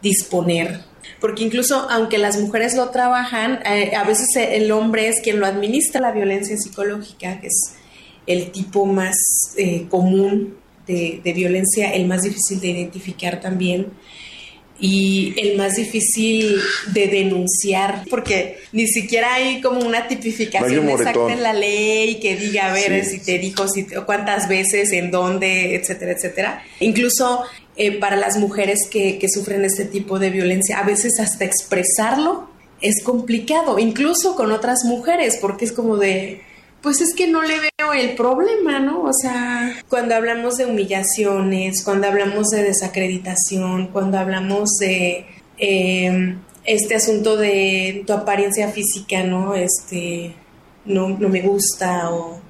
disponer 0.00 0.92
porque 1.22 1.44
incluso 1.44 1.88
aunque 1.88 2.18
las 2.18 2.38
mujeres 2.40 2.74
lo 2.74 2.90
trabajan, 2.90 3.60
eh, 3.64 3.94
a 3.94 4.02
veces 4.04 4.28
el 4.36 4.70
hombre 4.72 5.08
es 5.08 5.20
quien 5.22 5.38
lo 5.38 5.46
administra 5.46 6.00
la 6.00 6.10
violencia 6.10 6.56
psicológica, 6.56 7.40
que 7.40 7.46
es 7.46 7.74
el 8.26 8.50
tipo 8.50 8.86
más 8.86 9.14
eh, 9.56 9.86
común 9.88 10.56
de, 11.22 11.32
violencia, 11.32 11.92
el 11.92 12.06
más 12.06 12.22
difícil 12.22 12.60
de 12.60 12.68
identificar 12.68 13.40
también 13.40 13.86
y 14.80 15.34
el 15.36 15.56
más 15.56 15.76
difícil 15.76 16.56
de 16.92 17.06
denunciar, 17.06 18.04
porque 18.10 18.58
ni 18.72 18.88
siquiera 18.88 19.34
hay 19.34 19.60
como 19.60 19.80
una 19.80 20.08
tipificación 20.08 20.88
exacta 20.88 21.32
en 21.32 21.42
la 21.42 21.52
ley 21.52 22.18
que 22.20 22.36
diga, 22.36 22.70
a 22.70 22.72
ver, 22.72 23.04
si 23.04 23.20
te 23.20 23.38
dijo, 23.38 23.68
si 23.68 23.84
cuántas 23.84 24.48
veces, 24.48 24.92
en 24.92 25.10
dónde, 25.10 25.76
etcétera, 25.76 26.12
etcétera. 26.12 26.64
Incluso 26.80 27.44
eh, 27.76 27.98
para 27.98 28.16
las 28.16 28.38
mujeres 28.38 28.88
que, 28.90 29.18
que 29.18 29.28
sufren 29.28 29.64
este 29.64 29.84
tipo 29.84 30.18
de 30.18 30.30
violencia, 30.30 30.78
a 30.80 30.82
veces 30.84 31.20
hasta 31.20 31.44
expresarlo 31.44 32.48
es 32.80 33.02
complicado, 33.04 33.78
incluso 33.78 34.34
con 34.34 34.50
otras 34.50 34.80
mujeres, 34.84 35.38
porque 35.40 35.64
es 35.64 35.72
como 35.72 35.96
de, 35.96 36.42
pues 36.82 37.00
es 37.00 37.14
que 37.14 37.28
no 37.28 37.42
le 37.42 37.58
veo 37.58 37.92
el 37.92 38.14
problema, 38.14 38.78
¿no? 38.80 39.02
O 39.02 39.12
sea, 39.12 39.74
cuando 39.88 40.14
hablamos 40.14 40.56
de 40.56 40.66
humillaciones, 40.66 41.82
cuando 41.84 42.08
hablamos 42.08 42.48
de 42.48 42.64
desacreditación, 42.64 43.88
cuando 43.88 44.18
hablamos 44.18 44.70
de 44.80 45.26
em, 45.58 46.38
este 46.64 46.96
asunto 46.96 47.36
de 47.36 48.02
tu 48.06 48.12
apariencia 48.12 48.68
física, 48.68 49.22
¿no? 49.22 49.54
Este, 49.54 50.34
no, 50.84 51.08
no 51.10 51.28
me 51.28 51.40
gusta 51.42 52.10
o 52.10 52.40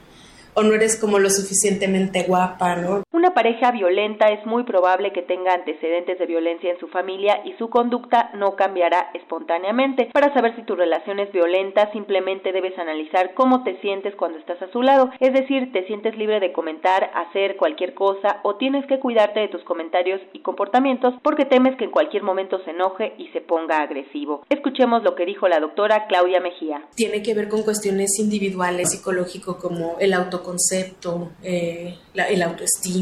o 0.54 0.62
no 0.62 0.74
eres 0.74 0.96
como 0.96 1.18
lo 1.18 1.30
suficientemente 1.30 2.24
guapa, 2.24 2.76
¿no? 2.76 3.02
Una 3.14 3.34
pareja 3.34 3.70
violenta 3.72 4.28
es 4.28 4.47
muy 4.47 4.62
probable 4.62 5.12
que 5.12 5.20
tenga 5.20 5.52
antecedentes 5.52 6.18
de 6.18 6.24
violencia 6.24 6.70
en 6.70 6.80
su 6.80 6.89
familia 6.89 7.43
y 7.44 7.52
su 7.59 7.68
conducta 7.68 8.30
no 8.32 8.56
cambiará 8.56 9.10
espontáneamente. 9.12 10.09
Para 10.14 10.32
saber 10.32 10.56
si 10.56 10.62
tu 10.62 10.76
relación 10.76 11.20
es 11.20 11.30
violenta, 11.30 11.93
simplemente 11.93 12.52
debes 12.52 12.78
analizar 12.78 13.34
cómo 13.34 13.64
te 13.64 13.78
sientes 13.82 14.14
cuando 14.16 14.39
estás 14.39 14.62
a 14.62 14.72
su 14.72 14.80
lado, 14.80 15.10
es 15.20 15.34
decir, 15.34 15.70
te 15.72 15.86
sientes 15.86 16.16
libre 16.16 16.40
de 16.40 16.52
comentar, 16.52 17.10
hacer 17.14 17.59
cualquier 17.59 17.93
cosa 17.93 18.40
o 18.44 18.56
tienes 18.56 18.86
que 18.86 18.98
cuidarte 18.98 19.40
de 19.40 19.48
tus 19.48 19.62
comentarios 19.64 20.22
y 20.32 20.39
comportamientos 20.39 21.12
porque 21.22 21.44
temes 21.44 21.76
que 21.76 21.84
en 21.84 21.90
cualquier 21.90 22.22
momento 22.22 22.64
se 22.64 22.70
enoje 22.70 23.12
y 23.18 23.28
se 23.28 23.43
ponga 23.43 23.82
agresivo. 23.82 24.47
Escuchemos 24.48 25.02
lo 25.02 25.16
que 25.16 25.26
dijo 25.26 25.48
la 25.48 25.60
doctora 25.60 26.06
Claudia 26.06 26.40
Mejía. 26.40 26.82
Tiene 26.94 27.22
que 27.22 27.34
ver 27.34 27.51
con 27.51 27.62
cuestiones 27.62 28.18
individuales, 28.18 28.90
psicológico 28.90 29.59
como 29.59 29.97
el 30.01 30.14
auto 30.14 30.43
concepto, 30.43 31.28
eh, 31.43 31.94
el 32.14 32.43
autoestima, 32.43 33.02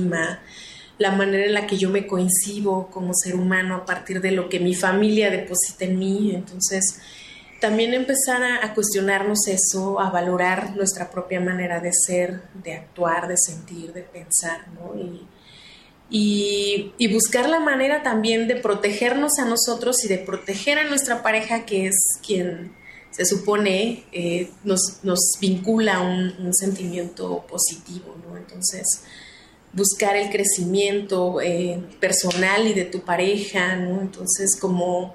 la 0.98 1.12
manera 1.12 1.46
en 1.46 1.54
la 1.54 1.66
que 1.66 1.78
yo 1.78 1.88
me 1.88 2.06
coincido 2.06 2.88
como 2.90 3.14
ser 3.14 3.34
humano 3.34 3.74
a 3.74 3.86
partir 3.86 4.20
de 4.20 4.32
lo 4.32 4.48
que 4.48 4.60
mi 4.60 4.74
familia 4.74 5.30
deposita 5.30 5.86
en 5.86 5.98
mí. 5.98 6.32
Entonces, 6.34 7.00
también 7.60 7.94
empezar 7.94 8.42
a, 8.42 8.74
cuestionarnos 8.74 9.46
eso, 9.46 10.00
a 10.00 10.10
valorar 10.10 10.76
nuestra 10.76 11.10
propia 11.10 11.40
manera 11.40 11.80
de 11.80 11.92
ser, 11.92 12.42
de 12.54 12.74
actuar, 12.74 13.28
de 13.28 13.36
sentir, 13.36 13.92
de 13.92 14.02
pensar, 14.02 14.66
¿no? 14.74 14.94
Y, 16.10 16.92
y, 16.98 17.12
buscar 17.12 17.48
la 17.48 17.60
manera 17.60 18.02
también 18.02 18.48
de 18.48 18.56
protegernos 18.56 19.38
a 19.38 19.44
nosotros 19.44 20.04
y 20.04 20.08
de 20.08 20.18
proteger 20.18 20.78
a 20.78 20.84
nuestra 20.84 21.22
pareja, 21.22 21.64
que 21.64 21.86
es 21.86 21.94
quien 22.26 22.74
se 23.10 23.24
supone 23.24 24.04
eh, 24.12 24.50
nos, 24.64 25.00
nos, 25.02 25.20
vincula 25.40 26.00
un, 26.00 26.34
un, 26.44 26.52
sentimiento 26.52 27.44
positivo, 27.46 28.16
¿no? 28.26 28.36
Entonces, 28.36 29.04
buscar 29.72 30.16
el 30.16 30.30
crecimiento 30.30 31.40
eh, 31.40 31.82
personal 32.00 32.66
y 32.66 32.74
de 32.74 32.84
tu 32.84 33.00
pareja, 33.00 33.76
¿no? 33.76 34.00
Entonces, 34.00 34.58
como, 34.60 35.14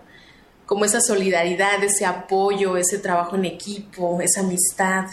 como 0.65 0.85
esa 0.85 1.01
solidaridad, 1.01 1.83
ese 1.83 2.05
apoyo, 2.05 2.77
ese 2.77 2.99
trabajo 2.99 3.35
en 3.35 3.45
equipo, 3.45 4.21
esa 4.21 4.41
amistad. 4.41 5.05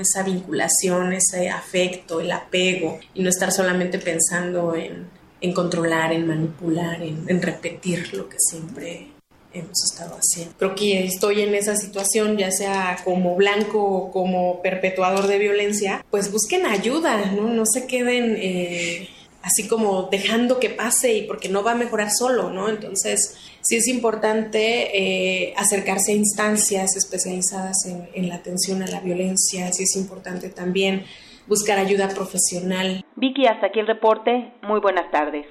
Esa 0.00 0.24
vinculación, 0.24 1.12
ese 1.12 1.48
afecto, 1.48 2.20
el 2.20 2.32
apego, 2.32 2.98
y 3.14 3.22
no 3.22 3.28
estar 3.28 3.52
solamente 3.52 4.00
pensando 4.00 4.74
en, 4.74 5.52
controlar, 5.52 6.12
en 6.12 6.26
manipular, 6.26 7.00
en 7.00 7.40
repetir 7.40 8.12
lo 8.14 8.28
que 8.28 8.36
siempre 8.40 9.12
hemos 9.52 9.84
estado 9.90 10.16
haciendo. 10.16 10.54
Creo 10.58 10.74
que 10.74 11.04
estoy 11.04 11.42
en 11.42 11.54
esa 11.54 11.76
situación, 11.76 12.36
ya 12.36 12.50
sea 12.50 12.98
como 13.04 13.36
blanco 13.36 13.82
o 13.82 14.12
como 14.12 14.62
perpetuador 14.62 15.26
de 15.26 15.38
violencia, 15.38 16.04
pues 16.10 16.32
busquen 16.32 16.66
ayuda, 16.66 17.32
¿no? 17.32 17.48
No 17.48 17.64
se 17.66 17.86
queden... 17.86 18.36
Eh, 18.38 19.08
así 19.42 19.66
como 19.68 20.08
dejando 20.10 20.60
que 20.60 20.68
pase 20.68 21.14
y 21.14 21.22
porque 21.22 21.48
no 21.48 21.62
va 21.62 21.72
a 21.72 21.74
mejorar 21.74 22.10
solo, 22.10 22.50
¿no? 22.50 22.68
Entonces, 22.68 23.38
sí 23.62 23.76
es 23.76 23.88
importante 23.88 24.90
eh, 24.94 25.54
acercarse 25.56 26.12
a 26.12 26.14
instancias 26.14 26.94
especializadas 26.96 27.86
en, 27.86 28.08
en 28.12 28.28
la 28.28 28.34
atención 28.34 28.82
a 28.82 28.86
la 28.86 29.00
violencia, 29.00 29.72
sí 29.72 29.84
es 29.84 29.96
importante 29.96 30.50
también 30.50 31.04
buscar 31.46 31.78
ayuda 31.78 32.08
profesional. 32.08 33.04
Vicky, 33.16 33.46
hasta 33.46 33.66
aquí 33.66 33.80
el 33.80 33.86
reporte. 33.86 34.52
Muy 34.62 34.80
buenas 34.80 35.10
tardes. 35.10 35.46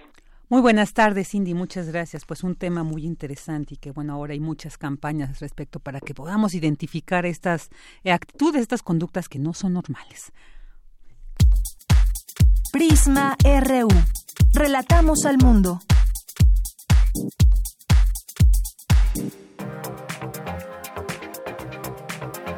Muy 0.52 0.62
buenas 0.62 0.94
tardes, 0.94 1.30
Cindy. 1.30 1.54
Muchas 1.54 1.90
gracias. 1.90 2.26
Pues 2.26 2.44
un 2.44 2.56
tema 2.56 2.82
muy 2.82 3.06
interesante 3.06 3.76
y 3.76 3.78
que, 3.78 3.92
bueno, 3.92 4.14
ahora 4.14 4.34
hay 4.34 4.40
muchas 4.40 4.80
campañas 4.80 5.40
respecto 5.40 5.80
para 5.80 6.00
que 6.00 6.16
podamos 6.16 6.56
identificar 6.56 7.28
estas 7.28 7.70
actitudes, 8.04 8.64
estas 8.64 8.82
conductas 8.82 9.30
que 9.30 9.38
no 9.38 9.54
son 9.54 9.74
normales. 9.74 10.32
Prisma 12.72 13.38
RU. 13.44 13.90
Relatamos 14.52 15.26
al 15.26 15.38
mundo. 15.38 15.82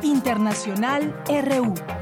Internacional 0.01 1.13
RU. 1.27 2.00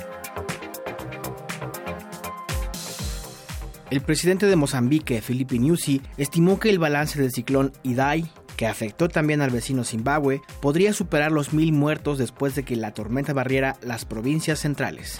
El 3.91 4.01
presidente 4.01 4.45
de 4.45 4.55
Mozambique, 4.55 5.19
Filipe 5.19 5.57
Nyusi, 5.57 6.01
estimó 6.17 6.59
que 6.59 6.69
el 6.69 6.77
balance 6.77 7.19
del 7.19 7.31
ciclón 7.31 7.73
Idai, 7.81 8.31
que 8.55 8.67
afectó 8.67 9.09
también 9.09 9.41
al 9.41 9.49
vecino 9.49 9.83
Zimbabue, 9.83 10.41
podría 10.61 10.93
superar 10.93 11.31
los 11.31 11.53
mil 11.53 11.73
muertos 11.73 12.19
después 12.19 12.53
de 12.53 12.63
que 12.63 12.75
la 12.75 12.93
tormenta 12.93 13.33
barriera 13.33 13.77
las 13.81 14.05
provincias 14.05 14.59
centrales. 14.59 15.17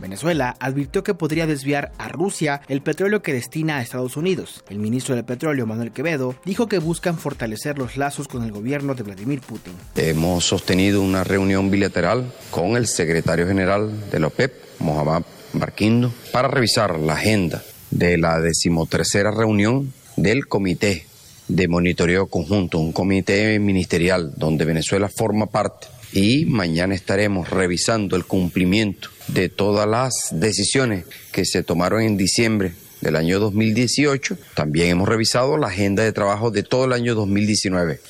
Venezuela 0.00 0.56
advirtió 0.58 1.04
que 1.04 1.14
podría 1.14 1.46
desviar 1.46 1.92
a 1.98 2.08
Rusia 2.08 2.62
el 2.66 2.82
petróleo 2.82 3.22
que 3.22 3.34
destina 3.34 3.76
a 3.76 3.82
Estados 3.82 4.16
Unidos. 4.16 4.64
El 4.68 4.80
ministro 4.80 5.14
del 5.14 5.24
Petróleo, 5.24 5.66
Manuel 5.66 5.92
Quevedo, 5.92 6.34
dijo 6.44 6.66
que 6.66 6.78
buscan 6.78 7.18
fortalecer 7.18 7.78
los 7.78 7.96
lazos 7.96 8.26
con 8.26 8.42
el 8.42 8.50
gobierno 8.50 8.94
de 8.96 9.04
Vladimir 9.04 9.42
Putin. 9.42 9.74
Hemos 9.94 10.44
sostenido 10.44 11.02
una 11.02 11.22
reunión 11.22 11.70
bilateral 11.70 12.32
con 12.50 12.76
el 12.76 12.88
secretario 12.88 13.46
general 13.46 14.10
de 14.10 14.18
la 14.18 14.26
OPEP, 14.26 14.52
Mohamed 14.80 15.24
Barquindo, 15.52 16.12
para 16.32 16.48
revisar 16.48 16.98
la 16.98 17.14
agenda 17.14 17.62
de 17.90 18.18
la 18.18 18.40
decimotercera 18.40 19.30
reunión 19.30 19.92
del 20.16 20.46
Comité 20.46 21.06
de 21.48 21.66
Monitoreo 21.66 22.26
Conjunto, 22.26 22.78
un 22.78 22.92
comité 22.92 23.58
ministerial 23.58 24.32
donde 24.36 24.64
Venezuela 24.64 25.08
forma 25.08 25.46
parte 25.46 25.88
y 26.12 26.44
mañana 26.46 26.94
estaremos 26.94 27.50
revisando 27.50 28.16
el 28.16 28.24
cumplimiento 28.24 29.08
de 29.28 29.48
todas 29.48 29.88
las 29.88 30.12
decisiones 30.32 31.04
que 31.32 31.44
se 31.44 31.62
tomaron 31.62 32.02
en 32.02 32.16
diciembre 32.16 32.72
del 33.00 33.16
año 33.16 33.38
2018. 33.40 34.36
También 34.54 34.90
hemos 34.90 35.08
revisado 35.08 35.56
la 35.56 35.68
agenda 35.68 36.02
de 36.02 36.12
trabajo 36.12 36.50
de 36.50 36.62
todo 36.62 36.84
el 36.84 36.92
año 36.92 37.14
2019. 37.14 38.00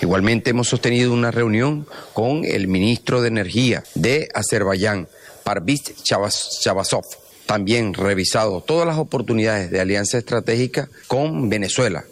Igualmente 0.00 0.50
hemos 0.50 0.68
sostenido 0.68 1.12
una 1.12 1.30
reunión 1.30 1.86
con 2.12 2.44
el 2.44 2.68
ministro 2.68 3.20
de 3.20 3.28
Energía 3.28 3.82
de 3.94 4.28
Azerbaiyán, 4.34 5.08
Parviz 5.44 5.80
Chavasov. 6.02 7.04
También 7.46 7.94
revisado 7.94 8.60
todas 8.60 8.86
las 8.86 8.98
oportunidades 8.98 9.70
de 9.70 9.80
alianza 9.80 10.18
estratégica 10.18 10.88
con 11.06 11.48
Venezuela, 11.48 12.04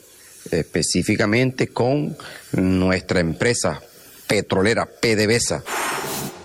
específicamente 0.50 1.68
con 1.68 2.16
nuestra 2.52 3.20
empresa 3.20 3.80
petrolera 4.26 4.86
PDVSA. 4.86 5.62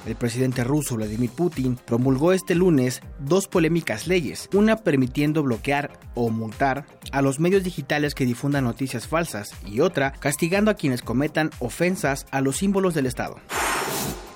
El 0.05 0.15
presidente 0.15 0.63
ruso 0.63 0.95
Vladimir 0.95 1.31
Putin 1.31 1.77
promulgó 1.83 2.31
este 2.31 2.53
lunes 2.53 3.01
dos 3.17 3.47
polémicas 3.47 4.05
leyes, 4.05 4.49
una 4.53 4.77
permitiendo 4.77 5.41
bloquear 5.41 5.99
o 6.13 6.29
multar 6.29 6.85
a 7.11 7.23
los 7.23 7.39
medios 7.39 7.63
digitales 7.63 8.13
que 8.13 8.25
difundan 8.25 8.65
noticias 8.65 9.07
falsas 9.07 9.49
y 9.65 9.79
otra 9.79 10.11
castigando 10.19 10.69
a 10.69 10.75
quienes 10.75 11.01
cometan 11.01 11.49
ofensas 11.59 12.27
a 12.29 12.41
los 12.41 12.57
símbolos 12.57 12.93
del 12.93 13.07
Estado. 13.07 13.37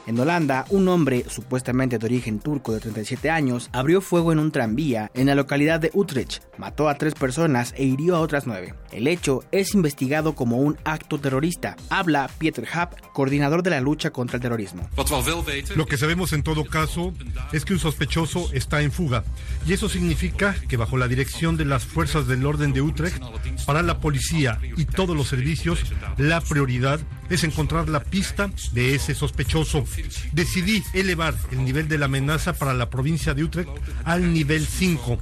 En 0.10 0.20
Holanda, 0.20 0.66
un 0.70 0.88
hombre, 0.88 1.24
supuestamente 1.30 2.00
de 2.00 2.06
origen 2.08 2.40
turco 2.40 2.74
de 2.74 2.80
37 2.80 3.30
años, 3.30 3.70
abrió 3.74 4.02
fuego 4.02 4.32
en 4.32 4.40
un 4.40 4.52
tranvía 4.52 5.12
en 5.14 5.28
la 5.28 5.36
localidad 5.36 5.80
de 5.80 5.92
Utrecht, 5.94 6.42
mató 6.58 6.90
a 6.90 6.96
tres 6.96 7.14
personas 7.14 7.76
e 7.78 7.84
hirió 7.84 8.16
a 8.16 8.20
otras 8.20 8.48
nueve. 8.48 8.74
El 8.92 9.06
hecho 9.06 9.44
es 9.52 9.76
investigado 9.76 10.34
como 10.34 10.58
un 10.58 10.80
acto 10.84 11.20
terrorista. 11.20 11.76
Habla 11.92 12.28
Pieter 12.40 12.68
Happ, 12.74 13.00
coordinador 13.14 13.62
de 13.62 13.70
la 13.70 13.82
lucha 13.82 14.10
contra 14.10 14.38
el 14.38 14.42
terrorismo. 14.42 14.90
Lo 15.76 15.86
que 15.86 15.98
sabemos 15.98 16.34
en 16.34 16.42
todo 16.42 16.66
caso 16.66 17.14
es 17.54 17.64
que 17.64 17.74
un 17.74 17.80
sospechoso 17.80 18.50
está 18.52 18.82
en 18.82 18.92
fuga 18.92 19.24
y 19.68 19.74
eso 19.74 19.90
significa 19.90 20.56
que 20.68 20.76
bajo 20.76 20.98
la 20.98 21.08
dirección 21.08 21.56
de 21.56 21.66
las 21.66 21.86
fuerzas 21.86 22.26
del 22.26 22.48
orden 22.48 22.74
de 22.74 22.82
Utrecht, 22.82 23.22
para 23.68 23.84
la 23.84 24.00
policía 24.00 24.60
y 24.76 24.86
todos 24.86 25.16
los 25.16 25.28
servicios, 25.28 25.84
la 26.18 26.42
prioridad 26.42 27.00
es 27.30 27.44
encontrar 27.44 27.90
la 27.90 28.04
pista 28.04 28.50
de 28.74 28.96
ese 28.96 29.16
sospechoso. 29.16 29.86
Decidí 30.32 30.84
elevar 30.94 31.36
el 31.52 31.64
nivel 31.64 31.88
de 31.88 31.98
la 31.98 32.06
amenaza 32.06 32.54
para 32.54 32.74
la 32.74 32.90
provincia 32.90 33.34
de 33.34 33.44
Utrecht 33.44 33.70
al 34.04 34.34
nivel 34.34 34.66
5. 34.66 35.20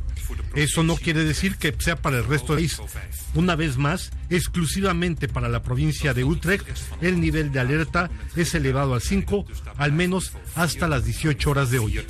Eso 0.56 0.84
no 0.84 0.96
quiere 0.96 1.24
decir 1.24 1.58
que 1.58 1.74
sea 1.78 1.96
para 1.96 2.18
el 2.18 2.26
resto 2.26 2.56
del 2.56 2.66
país. 2.66 2.82
Una 3.36 3.56
vez 3.56 3.78
más, 3.78 4.12
exclusivamente 4.30 5.28
para 5.28 5.50
la 5.50 5.62
provincia 5.64 6.14
de 6.14 6.24
Utrecht, 6.24 6.66
el 7.02 7.22
nivel 7.22 7.52
de 7.52 7.60
alerta 7.60 8.10
es 8.36 8.56
elevado 8.56 8.94
al 8.94 9.02
5, 9.02 9.46
al 9.78 9.92
menos 9.92 10.34
hasta 10.56 10.88
las 10.88 11.06
18 11.06 11.50
horas 11.50 11.70
de 11.70 11.80
hoy. 11.80 12.06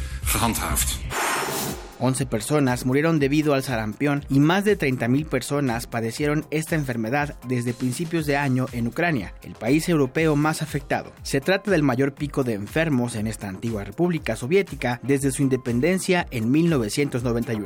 11 1.99 2.25
personas 2.25 2.85
murieron 2.85 3.19
debido 3.19 3.53
al 3.53 3.63
sarampión 3.63 4.25
y 4.29 4.39
más 4.39 4.65
de 4.65 4.77
30.000 4.77 5.25
personas 5.25 5.87
padecieron 5.87 6.45
esta 6.51 6.75
enfermedad 6.75 7.35
desde 7.47 7.73
principios 7.73 8.25
de 8.25 8.37
año 8.37 8.67
en 8.71 8.87
Ucrania, 8.87 9.33
el 9.43 9.53
país 9.53 9.87
europeo 9.89 10.35
más 10.35 10.61
afectado. 10.61 11.11
Se 11.23 11.41
trata 11.41 11.71
del 11.71 11.83
mayor 11.83 12.13
pico 12.13 12.43
de 12.43 12.53
enfermos 12.53 13.15
en 13.15 13.27
esta 13.27 13.47
antigua 13.47 13.83
república 13.83 14.35
soviética 14.35 14.99
desde 15.03 15.31
su 15.31 15.41
independencia 15.41 16.27
en 16.31 16.51
1991. 16.51 17.65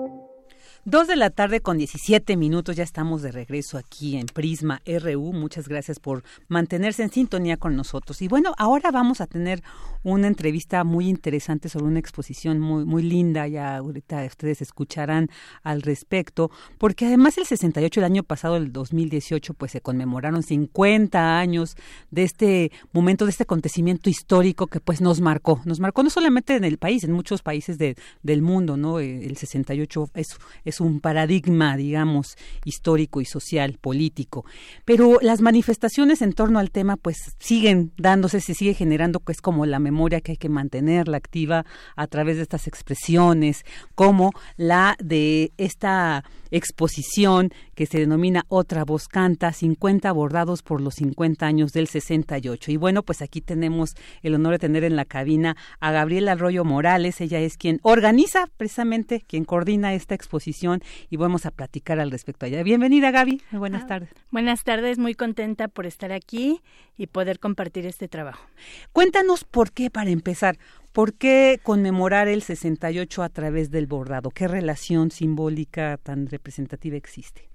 Dos 0.83 1.07
de 1.07 1.15
la 1.15 1.29
tarde 1.29 1.59
con 1.59 1.77
17 1.77 2.35
minutos, 2.37 2.75
ya 2.75 2.81
estamos 2.81 3.21
de 3.21 3.31
regreso 3.31 3.77
aquí 3.77 4.17
en 4.17 4.25
Prisma 4.25 4.81
RU. 4.83 5.31
Muchas 5.31 5.67
gracias 5.67 5.99
por 5.99 6.23
mantenerse 6.47 7.03
en 7.03 7.11
sintonía 7.11 7.57
con 7.57 7.75
nosotros. 7.75 8.19
Y 8.23 8.27
bueno, 8.27 8.55
ahora 8.57 8.89
vamos 8.89 9.21
a 9.21 9.27
tener 9.27 9.61
una 10.01 10.25
entrevista 10.25 10.83
muy 10.83 11.07
interesante 11.07 11.69
sobre 11.69 11.85
una 11.85 11.99
exposición 11.99 12.59
muy, 12.59 12.83
muy 12.83 13.03
linda. 13.03 13.47
Ya 13.47 13.77
ahorita 13.77 14.25
ustedes 14.25 14.63
escucharán 14.63 15.29
al 15.61 15.83
respecto, 15.83 16.49
porque 16.79 17.05
además 17.05 17.37
el 17.37 17.45
68, 17.45 17.99
el 17.99 18.05
año 18.05 18.23
pasado, 18.23 18.57
el 18.57 18.73
2018, 18.73 19.53
pues 19.53 19.73
se 19.73 19.81
conmemoraron 19.81 20.41
50 20.41 21.37
años 21.37 21.75
de 22.09 22.23
este 22.23 22.71
momento, 22.91 23.25
de 23.25 23.31
este 23.31 23.43
acontecimiento 23.43 24.09
histórico 24.09 24.65
que 24.65 24.79
pues 24.79 24.99
nos 24.99 25.21
marcó. 25.21 25.61
Nos 25.63 25.79
marcó 25.79 26.01
no 26.01 26.09
solamente 26.09 26.55
en 26.55 26.63
el 26.63 26.79
país, 26.79 27.03
en 27.03 27.11
muchos 27.11 27.43
países 27.43 27.77
de, 27.77 27.95
del 28.23 28.41
mundo, 28.41 28.77
¿no? 28.77 28.97
El 28.97 29.37
68 29.37 30.09
es 30.15 30.39
es 30.70 30.70
un 30.79 30.99
paradigma, 30.99 31.75
digamos, 31.75 32.37
histórico 32.63 33.19
y 33.19 33.25
social, 33.25 33.77
político. 33.81 34.45
Pero 34.85 35.17
las 35.21 35.41
manifestaciones 35.41 36.21
en 36.21 36.33
torno 36.33 36.59
al 36.59 36.71
tema, 36.71 36.95
pues 36.95 37.17
siguen 37.39 37.91
dándose, 37.97 38.39
se 38.39 38.53
sigue 38.53 38.73
generando, 38.73 39.21
es 39.27 39.41
como 39.41 39.65
la 39.65 39.79
memoria 39.79 40.21
que 40.21 40.33
hay 40.33 40.37
que 40.37 40.49
mantenerla 40.49 41.17
activa 41.17 41.65
a 41.95 42.07
través 42.07 42.35
de 42.35 42.43
estas 42.43 42.67
expresiones, 42.67 43.65
como 43.95 44.31
la 44.57 44.95
de 45.03 45.51
esta 45.57 46.23
exposición 46.51 47.53
que 47.81 47.87
se 47.87 47.97
denomina 47.97 48.45
Otra 48.47 48.85
voz 48.85 49.07
canta, 49.07 49.51
50 49.51 50.07
abordados 50.07 50.61
por 50.61 50.81
los 50.81 50.93
50 50.93 51.47
años 51.47 51.73
del 51.73 51.87
68. 51.87 52.69
Y 52.69 52.77
bueno, 52.77 53.01
pues 53.01 53.23
aquí 53.23 53.41
tenemos 53.41 53.95
el 54.21 54.35
honor 54.35 54.51
de 54.51 54.59
tener 54.59 54.83
en 54.83 54.95
la 54.95 55.03
cabina 55.03 55.57
a 55.79 55.89
Gabriela 55.91 56.33
Arroyo 56.33 56.63
Morales, 56.63 57.21
ella 57.21 57.39
es 57.39 57.57
quien 57.57 57.79
organiza 57.81 58.45
precisamente, 58.55 59.23
quien 59.27 59.45
coordina 59.45 59.95
esta 59.95 60.13
exposición 60.13 60.83
y 61.09 61.17
vamos 61.17 61.47
a 61.47 61.49
platicar 61.49 61.99
al 61.99 62.11
respecto 62.11 62.45
allá. 62.45 62.61
Bienvenida 62.61 63.09
Gaby, 63.09 63.41
buenas 63.51 63.85
ah, 63.85 63.87
tardes. 63.87 64.09
Buenas 64.29 64.63
tardes, 64.63 64.99
muy 64.99 65.15
contenta 65.15 65.67
por 65.67 65.87
estar 65.87 66.11
aquí 66.11 66.61
y 66.99 67.07
poder 67.07 67.39
compartir 67.39 67.87
este 67.87 68.07
trabajo. 68.07 68.45
Cuéntanos 68.93 69.43
por 69.43 69.71
qué, 69.71 69.89
para 69.89 70.11
empezar, 70.11 70.59
¿Por 70.91 71.13
qué 71.13 71.59
conmemorar 71.63 72.27
el 72.27 72.41
68 72.41 73.23
a 73.23 73.29
través 73.29 73.71
del 73.71 73.87
bordado? 73.87 74.29
¿Qué 74.29 74.47
relación 74.47 75.09
simbólica 75.09 75.97
tan 75.97 76.27
representativa 76.27 76.97
existe? 76.97 77.49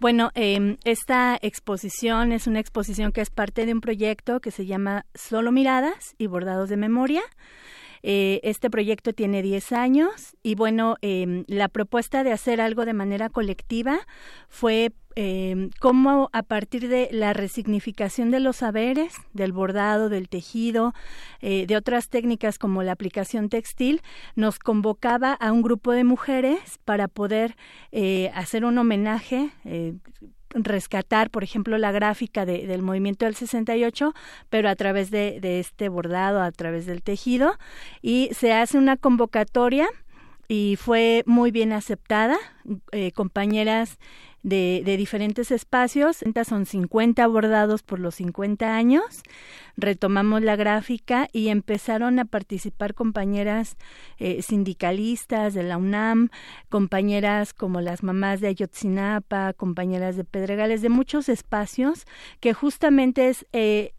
Bueno, 0.00 0.30
eh, 0.34 0.78
esta 0.84 1.38
exposición 1.40 2.32
es 2.32 2.48
una 2.48 2.58
exposición 2.58 3.12
que 3.12 3.20
es 3.20 3.30
parte 3.30 3.66
de 3.66 3.72
un 3.72 3.80
proyecto 3.80 4.40
que 4.40 4.50
se 4.50 4.66
llama 4.66 5.06
Solo 5.14 5.52
Miradas 5.52 6.16
y 6.18 6.26
Bordados 6.26 6.68
de 6.68 6.76
Memoria. 6.76 7.22
Eh, 8.02 8.40
este 8.42 8.70
proyecto 8.70 9.12
tiene 9.12 9.42
10 9.42 9.72
años 9.72 10.36
y 10.42 10.54
bueno, 10.54 10.96
eh, 11.02 11.44
la 11.46 11.68
propuesta 11.68 12.24
de 12.24 12.32
hacer 12.32 12.60
algo 12.60 12.84
de 12.84 12.94
manera 12.94 13.28
colectiva 13.28 14.00
fue 14.48 14.92
eh, 15.14 15.70
cómo 15.80 16.30
a 16.32 16.42
partir 16.42 16.88
de 16.88 17.08
la 17.12 17.32
resignificación 17.32 18.30
de 18.30 18.40
los 18.40 18.56
saberes, 18.56 19.14
del 19.32 19.52
bordado, 19.52 20.08
del 20.08 20.28
tejido, 20.28 20.94
eh, 21.40 21.66
de 21.66 21.76
otras 21.76 22.08
técnicas 22.08 22.58
como 22.58 22.82
la 22.82 22.92
aplicación 22.92 23.48
textil, 23.48 24.02
nos 24.36 24.58
convocaba 24.58 25.34
a 25.34 25.52
un 25.52 25.62
grupo 25.62 25.92
de 25.92 26.04
mujeres 26.04 26.78
para 26.84 27.08
poder 27.08 27.56
eh, 27.90 28.30
hacer 28.34 28.64
un 28.64 28.78
homenaje 28.78 29.50
rescatar, 30.54 31.30
por 31.30 31.44
ejemplo, 31.44 31.78
la 31.78 31.92
gráfica 31.92 32.44
de, 32.44 32.66
del 32.66 32.82
movimiento 32.82 33.24
del 33.24 33.34
68, 33.34 34.14
pero 34.48 34.68
a 34.68 34.76
través 34.76 35.10
de, 35.10 35.38
de, 35.40 35.60
este 35.60 35.88
bordado, 35.88 36.40
a 36.42 36.50
través 36.52 36.86
del 36.86 37.02
tejido, 37.02 37.58
y 38.00 38.30
se 38.32 38.52
hace 38.52 38.78
una 38.78 38.96
convocatoria 38.96 39.88
y 40.48 40.76
fue 40.76 41.22
muy 41.26 41.50
bien 41.50 41.72
aceptada. 41.72 42.36
Eh, 42.92 43.10
compañeras 43.12 43.98
de, 44.42 44.82
de, 44.84 44.96
diferentes 44.96 45.50
espacios. 45.50 46.18
Son 46.44 46.66
50 46.66 47.26
bordados 47.26 47.82
por 47.82 48.00
los 48.00 48.16
50 48.16 48.74
años. 48.74 49.22
Retomamos 49.76 50.42
la 50.42 50.56
gráfica 50.56 51.28
y 51.32 51.48
empezaron 51.48 52.18
a 52.18 52.24
participar 52.24 52.94
compañeras 52.94 53.76
eh, 54.18 54.42
sindicalistas 54.42 55.54
de 55.54 55.62
la 55.62 55.76
UNAM, 55.76 56.30
compañeras 56.68 57.54
como 57.54 57.80
las 57.80 58.02
mamás 58.02 58.40
de 58.40 58.48
Ayotzinapa, 58.48 59.52
compañeras 59.54 60.16
de 60.16 60.24
Pedregales, 60.24 60.82
de 60.82 60.88
muchos 60.88 61.28
espacios, 61.28 62.04
que 62.40 62.52
justamente 62.52 63.28
es... 63.28 63.46
Eh, 63.52 63.94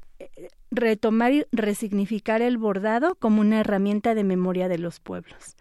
retomar 0.71 1.33
y 1.33 1.45
resignificar 1.51 2.41
el 2.41 2.57
bordado 2.57 3.13
como 3.15 3.41
una 3.41 3.59
herramienta 3.59 4.15
de 4.15 4.23
memoria 4.23 4.67
de 4.69 4.79
los 4.79 4.99
pueblos 4.99 5.55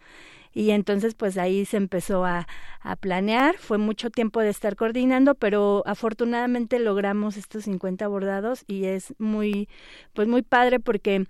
y 0.53 0.71
entonces 0.71 1.15
pues 1.15 1.37
ahí 1.37 1.65
se 1.65 1.77
empezó 1.77 2.25
a, 2.25 2.47
a, 2.81 2.95
planear, 2.95 3.57
fue 3.57 3.77
mucho 3.77 4.09
tiempo 4.09 4.39
de 4.39 4.49
estar 4.49 4.75
coordinando, 4.75 5.35
pero 5.35 5.83
afortunadamente 5.85 6.79
logramos 6.79 7.37
estos 7.37 7.63
50 7.65 8.07
bordados 8.07 8.63
y 8.67 8.85
es 8.85 9.13
muy, 9.17 9.67
pues 10.13 10.27
muy 10.27 10.43
padre 10.43 10.79
porque 10.79 11.25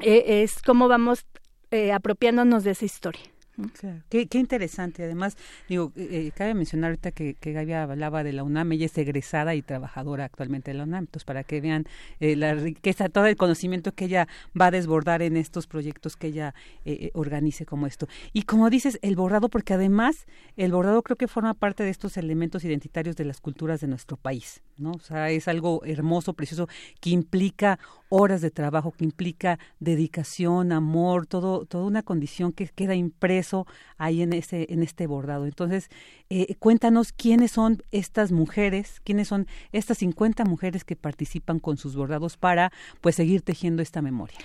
eh, 0.00 0.42
es 0.42 0.62
como 0.62 0.88
vamos 0.88 1.26
eh, 1.70 1.92
apropiándonos 1.92 2.64
de 2.64 2.72
esa 2.72 2.84
historia. 2.84 3.22
Claro. 3.68 4.02
Qué, 4.08 4.26
qué, 4.26 4.38
interesante. 4.38 5.04
Además, 5.04 5.36
digo, 5.68 5.92
eh, 5.96 6.30
cabe 6.34 6.54
mencionar 6.54 6.90
ahorita 6.90 7.12
que, 7.12 7.34
que 7.34 7.52
Gaby 7.52 7.72
hablaba 7.72 8.24
de 8.24 8.32
la 8.32 8.42
UNAM, 8.42 8.72
ella 8.72 8.86
es 8.86 8.98
egresada 8.98 9.54
y 9.54 9.62
trabajadora 9.62 10.24
actualmente 10.24 10.70
de 10.70 10.78
la 10.78 10.84
UNAM, 10.84 11.04
entonces 11.04 11.24
para 11.24 11.44
que 11.44 11.60
vean 11.60 11.86
eh, 12.20 12.36
la 12.36 12.54
riqueza, 12.54 13.08
todo 13.08 13.26
el 13.26 13.36
conocimiento 13.36 13.92
que 13.92 14.06
ella 14.06 14.28
va 14.58 14.66
a 14.66 14.70
desbordar 14.70 15.22
en 15.22 15.36
estos 15.36 15.66
proyectos 15.66 16.16
que 16.16 16.28
ella 16.28 16.54
eh, 16.84 17.10
organice 17.14 17.66
como 17.66 17.86
esto. 17.86 18.08
Y 18.32 18.42
como 18.42 18.70
dices, 18.70 18.98
el 19.02 19.16
bordado, 19.16 19.48
porque 19.48 19.74
además 19.74 20.26
el 20.56 20.72
bordado 20.72 21.02
creo 21.02 21.16
que 21.16 21.28
forma 21.28 21.54
parte 21.54 21.82
de 21.82 21.90
estos 21.90 22.16
elementos 22.16 22.64
identitarios 22.64 23.16
de 23.16 23.24
las 23.24 23.40
culturas 23.40 23.80
de 23.80 23.88
nuestro 23.88 24.16
país, 24.16 24.62
¿no? 24.80 24.92
O 24.92 25.00
sea, 25.00 25.30
es 25.30 25.48
algo 25.48 25.82
hermoso, 25.84 26.34
precioso, 26.34 26.68
que 27.00 27.10
implica 27.10 27.78
horas 28.10 28.40
de 28.40 28.50
trabajo, 28.50 28.92
que 28.92 29.04
implica 29.04 29.58
dedicación, 29.78 30.72
amor, 30.72 31.26
todo, 31.26 31.64
toda 31.64 31.84
una 31.84 32.02
condición 32.02 32.52
que 32.52 32.66
queda 32.66 32.94
impreso 32.94 33.66
ahí 33.98 34.20
en 34.20 34.32
ese, 34.32 34.66
en 34.70 34.82
este 34.82 35.06
bordado. 35.06 35.46
Entonces, 35.46 35.88
eh, 36.28 36.54
cuéntanos 36.58 37.12
quiénes 37.12 37.52
son 37.52 37.82
estas 37.92 38.32
mujeres, 38.32 39.00
quiénes 39.04 39.28
son 39.28 39.46
estas 39.72 39.98
50 39.98 40.44
mujeres 40.44 40.84
que 40.84 40.96
participan 40.96 41.60
con 41.60 41.76
sus 41.76 41.94
bordados 41.94 42.36
para 42.36 42.72
pues 43.00 43.14
seguir 43.14 43.42
tejiendo 43.42 43.80
esta 43.80 44.02
memoria. 44.02 44.36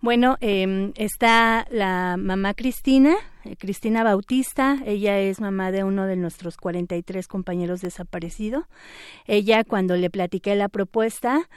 Bueno, 0.00 0.36
eh, 0.40 0.92
está 0.96 1.66
la 1.70 2.16
mamá 2.18 2.54
Cristina, 2.54 3.14
eh, 3.44 3.56
Cristina 3.56 4.04
Bautista, 4.04 4.78
ella 4.86 5.18
es 5.18 5.40
mamá 5.40 5.70
de 5.70 5.84
uno 5.84 6.06
de 6.06 6.16
nuestros 6.16 6.56
43 6.56 7.26
compañeros 7.28 7.80
desaparecidos. 7.80 8.64
Ella 9.26 9.64
cuando 9.64 9.96
le 9.96 10.10
platiqué 10.10 10.54
la 10.54 10.68
propuesta, 10.68 11.48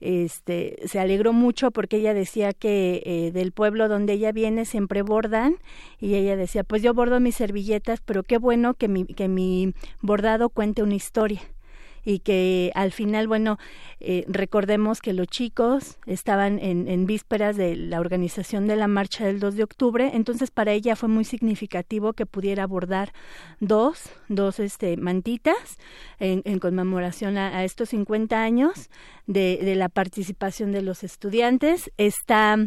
este, 0.00 0.76
se 0.86 1.00
alegró 1.00 1.32
mucho 1.32 1.70
porque 1.70 1.96
ella 1.96 2.14
decía 2.14 2.52
que 2.52 3.02
eh, 3.06 3.30
del 3.32 3.52
pueblo 3.52 3.88
donde 3.88 4.14
ella 4.14 4.32
viene 4.32 4.64
siempre 4.64 5.02
bordan. 5.02 5.56
Y 6.00 6.14
ella 6.14 6.36
decía, 6.36 6.64
pues 6.64 6.82
yo 6.82 6.94
bordo 6.94 7.20
mis 7.20 7.36
servilletas, 7.36 8.00
pero 8.00 8.22
qué 8.22 8.38
bueno 8.38 8.74
que 8.74 8.88
mi, 8.88 9.04
que 9.06 9.28
mi 9.28 9.74
bordado 10.00 10.50
cuente 10.50 10.82
una 10.82 10.94
historia 10.94 11.40
y 12.04 12.20
que 12.20 12.70
al 12.74 12.92
final, 12.92 13.28
bueno, 13.28 13.58
eh, 14.00 14.24
recordemos 14.28 15.00
que 15.00 15.12
los 15.12 15.26
chicos 15.26 15.98
estaban 16.06 16.58
en, 16.58 16.88
en, 16.88 17.06
vísperas 17.06 17.56
de 17.56 17.76
la 17.76 18.00
organización 18.00 18.66
de 18.66 18.76
la 18.76 18.88
marcha 18.88 19.24
del 19.24 19.40
2 19.40 19.56
de 19.56 19.64
octubre, 19.64 20.10
entonces 20.14 20.50
para 20.50 20.72
ella 20.72 20.96
fue 20.96 21.08
muy 21.08 21.24
significativo 21.24 22.12
que 22.12 22.26
pudiera 22.26 22.64
abordar 22.64 23.12
dos, 23.60 24.10
dos 24.28 24.60
este, 24.60 24.96
mantitas 24.96 25.78
en, 26.18 26.58
conmemoración 26.58 27.36
a, 27.38 27.64
estos 27.64 27.90
50 27.90 28.42
años 28.42 28.90
de, 29.26 29.58
de 29.62 29.74
la 29.74 29.88
participación 29.88 30.72
de 30.72 30.82
los 30.82 31.04
estudiantes. 31.04 31.90
Está 31.96 32.58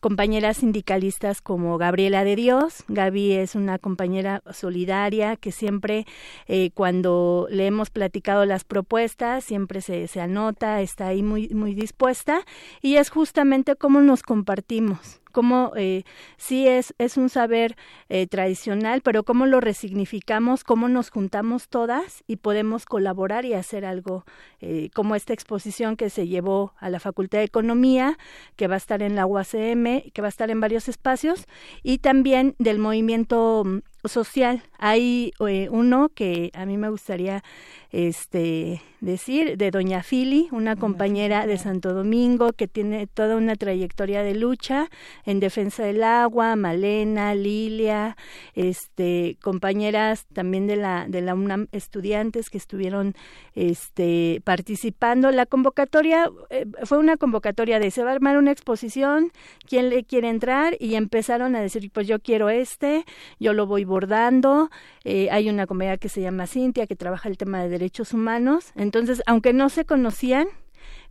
compañeras 0.00 0.58
sindicalistas 0.58 1.40
como 1.42 1.78
Gabriela 1.78 2.24
de 2.24 2.36
Dios. 2.36 2.84
Gaby 2.88 3.32
es 3.32 3.54
una 3.54 3.78
compañera 3.78 4.42
solidaria 4.52 5.36
que 5.36 5.52
siempre, 5.52 6.06
eh, 6.48 6.70
cuando 6.74 7.46
le 7.50 7.66
hemos 7.66 7.90
platicado 7.90 8.44
las 8.46 8.64
propuestas, 8.64 9.44
siempre 9.44 9.80
se, 9.80 10.08
se 10.08 10.20
anota, 10.20 10.80
está 10.80 11.08
ahí 11.08 11.22
muy, 11.22 11.48
muy 11.50 11.74
dispuesta 11.74 12.42
y 12.80 12.96
es 12.96 13.10
justamente 13.10 13.76
cómo 13.76 14.00
nos 14.00 14.22
compartimos 14.22 15.19
cómo 15.30 15.72
eh, 15.76 16.04
sí 16.36 16.66
es, 16.68 16.94
es 16.98 17.16
un 17.16 17.28
saber 17.28 17.76
eh, 18.08 18.26
tradicional, 18.26 19.00
pero 19.02 19.24
cómo 19.24 19.46
lo 19.46 19.60
resignificamos, 19.60 20.64
cómo 20.64 20.88
nos 20.88 21.10
juntamos 21.10 21.68
todas 21.68 22.24
y 22.26 22.36
podemos 22.36 22.84
colaborar 22.84 23.44
y 23.44 23.54
hacer 23.54 23.84
algo 23.84 24.24
eh, 24.60 24.90
como 24.94 25.14
esta 25.14 25.32
exposición 25.32 25.96
que 25.96 26.10
se 26.10 26.28
llevó 26.28 26.74
a 26.78 26.90
la 26.90 27.00
Facultad 27.00 27.38
de 27.38 27.44
Economía, 27.44 28.18
que 28.56 28.66
va 28.66 28.74
a 28.74 28.78
estar 28.78 29.02
en 29.02 29.16
la 29.16 29.26
UACM, 29.26 30.10
que 30.12 30.22
va 30.22 30.26
a 30.26 30.28
estar 30.28 30.50
en 30.50 30.60
varios 30.60 30.88
espacios, 30.88 31.46
y 31.82 31.98
también 31.98 32.54
del 32.58 32.78
movimiento 32.78 33.64
social. 34.04 34.62
Hay 34.78 35.32
eh, 35.46 35.68
uno 35.70 36.08
que 36.08 36.50
a 36.54 36.66
mí 36.66 36.76
me 36.76 36.88
gustaría 36.88 37.42
este 37.90 38.82
decir 39.00 39.56
de 39.56 39.70
doña 39.70 40.02
Fili, 40.02 40.48
una 40.52 40.76
compañera 40.76 41.46
de 41.46 41.58
Santo 41.58 41.94
Domingo 41.94 42.52
que 42.52 42.68
tiene 42.68 43.06
toda 43.06 43.36
una 43.36 43.56
trayectoria 43.56 44.22
de 44.22 44.34
lucha 44.34 44.88
en 45.24 45.40
defensa 45.40 45.82
del 45.82 46.04
agua, 46.04 46.54
Malena, 46.54 47.34
Lilia, 47.34 48.16
este 48.54 49.38
compañeras 49.42 50.26
también 50.32 50.66
de 50.66 50.76
la 50.76 51.06
de 51.08 51.20
la 51.22 51.34
UNAM 51.34 51.66
estudiantes 51.72 52.50
que 52.50 52.58
estuvieron 52.58 53.14
este 53.54 54.40
participando. 54.44 55.30
La 55.30 55.46
convocatoria 55.46 56.30
eh, 56.50 56.66
fue 56.84 56.98
una 56.98 57.16
convocatoria 57.16 57.80
de 57.80 57.90
se 57.90 58.04
va 58.04 58.10
a 58.10 58.14
armar 58.14 58.36
una 58.36 58.52
exposición, 58.52 59.32
quién 59.66 59.90
le 59.90 60.04
quiere 60.04 60.28
entrar 60.28 60.76
y 60.78 60.94
empezaron 60.94 61.56
a 61.56 61.60
decir, 61.60 61.90
pues 61.92 62.06
yo 62.06 62.20
quiero 62.20 62.50
este, 62.50 63.04
yo 63.38 63.52
lo 63.52 63.66
voy 63.66 63.84
bordando. 63.90 64.70
Eh, 65.04 65.28
hay 65.30 65.50
una 65.50 65.66
compañera 65.66 65.98
que 65.98 66.08
se 66.08 66.22
llama 66.22 66.46
Cintia 66.46 66.86
que 66.86 66.96
trabaja 66.96 67.28
el 67.28 67.36
tema 67.36 67.62
de 67.62 67.68
derechos 67.68 68.14
humanos. 68.14 68.72
Entonces, 68.74 69.22
aunque 69.26 69.52
no 69.52 69.68
se 69.68 69.84
conocían, 69.84 70.48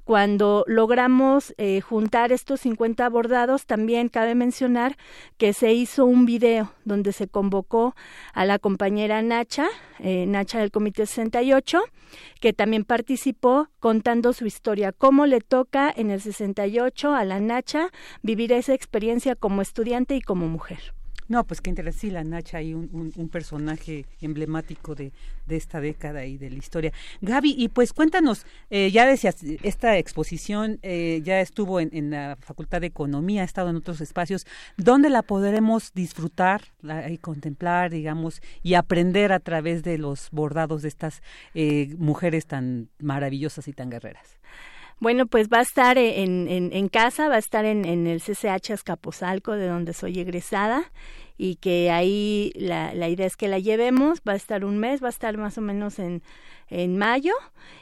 cuando 0.10 0.64
logramos 0.66 1.54
eh, 1.60 1.82
juntar 1.82 2.32
estos 2.32 2.62
50 2.62 3.08
bordados, 3.10 3.68
también 3.68 4.10
cabe 4.10 4.34
mencionar 4.34 4.98
que 5.38 5.54
se 5.54 5.74
hizo 5.74 6.04
un 6.06 6.26
video 6.26 6.74
donde 6.84 7.14
se 7.14 7.28
convocó 7.28 7.94
a 8.34 8.44
la 8.44 8.58
compañera 8.58 9.22
Nacha, 9.22 9.68
eh, 10.00 10.26
Nacha 10.26 10.58
del 10.58 10.72
Comité 10.72 11.06
68, 11.06 11.84
que 12.42 12.54
también 12.54 12.86
participó 12.86 13.68
contando 13.80 14.34
su 14.34 14.48
historia, 14.48 14.94
cómo 14.94 15.28
le 15.28 15.42
toca 15.42 15.94
en 15.96 16.10
el 16.10 16.22
68 16.22 17.14
a 17.14 17.24
la 17.24 17.40
Nacha 17.40 17.92
vivir 18.24 18.52
esa 18.52 18.74
experiencia 18.74 19.36
como 19.36 19.62
estudiante 19.62 20.16
y 20.16 20.22
como 20.22 20.48
mujer. 20.48 20.96
No, 21.30 21.44
pues 21.44 21.62
qué 21.62 21.70
interesante, 21.70 22.08
sí, 22.08 22.10
la 22.10 22.24
Nacha 22.24 22.58
ahí 22.58 22.74
un, 22.74 22.90
un, 22.92 23.14
un, 23.16 23.30
personaje 23.30 24.08
emblemático 24.20 24.96
de, 24.96 25.14
de, 25.46 25.58
esta 25.58 25.80
década 25.80 26.26
y 26.26 26.40
de 26.40 26.50
la 26.50 26.58
historia. 26.58 26.92
Gaby, 27.22 27.54
y 27.56 27.68
pues 27.68 27.94
cuéntanos, 27.94 28.48
eh, 28.72 28.90
ya 28.90 29.06
decías, 29.06 29.38
esta 29.62 29.96
exposición 30.00 30.80
eh, 30.82 31.22
ya 31.24 31.40
estuvo 31.40 31.80
en, 31.80 31.92
en, 31.94 32.10
la 32.10 32.36
Facultad 32.42 32.82
de 32.82 32.88
Economía, 32.88 33.44
ha 33.44 33.46
estado 33.46 33.70
en 33.70 33.76
otros 33.76 34.02
espacios, 34.02 34.48
¿dónde 34.76 35.12
la 35.12 35.22
podremos 35.22 35.94
disfrutar 35.94 36.64
y 37.08 37.20
contemplar, 37.20 37.92
digamos, 37.92 38.42
y 38.64 38.74
aprender 38.74 39.32
a 39.32 39.40
través 39.40 39.84
de 39.84 40.00
los 40.00 40.32
bordados 40.32 40.82
de 40.82 40.88
estas 40.88 41.22
eh, 41.54 41.94
mujeres 42.00 42.48
tan 42.48 42.90
maravillosas 42.98 43.68
y 43.68 43.74
tan 43.74 43.92
guerreras? 43.92 44.40
Bueno, 45.00 45.28
pues 45.28 45.48
va 45.48 45.60
a 45.60 45.62
estar 45.62 45.98
en, 45.98 46.48
en, 46.50 46.74
en 46.74 46.90
casa, 46.90 47.30
va 47.30 47.36
a 47.36 47.40
estar 47.40 47.64
en, 47.66 47.86
en 47.86 48.06
el 48.06 48.22
CCH 48.22 48.72
Azcapotzalco, 48.72 49.54
de 49.54 49.68
donde 49.68 49.94
soy 49.94 50.20
egresada, 50.20 50.92
y 51.38 51.56
que 51.56 51.90
ahí 51.90 52.52
la, 52.56 52.94
la 52.94 53.08
idea 53.08 53.26
es 53.26 53.38
que 53.38 53.48
la 53.48 53.60
llevemos, 53.60 54.20
va 54.28 54.34
a 54.34 54.36
estar 54.36 54.66
un 54.66 54.78
mes, 54.78 55.02
va 55.02 55.08
a 55.08 55.12
estar 55.12 55.38
más 55.38 55.58
o 55.58 55.62
menos 55.62 56.00
en, 56.00 56.22
en 56.70 56.98
mayo 56.98 57.34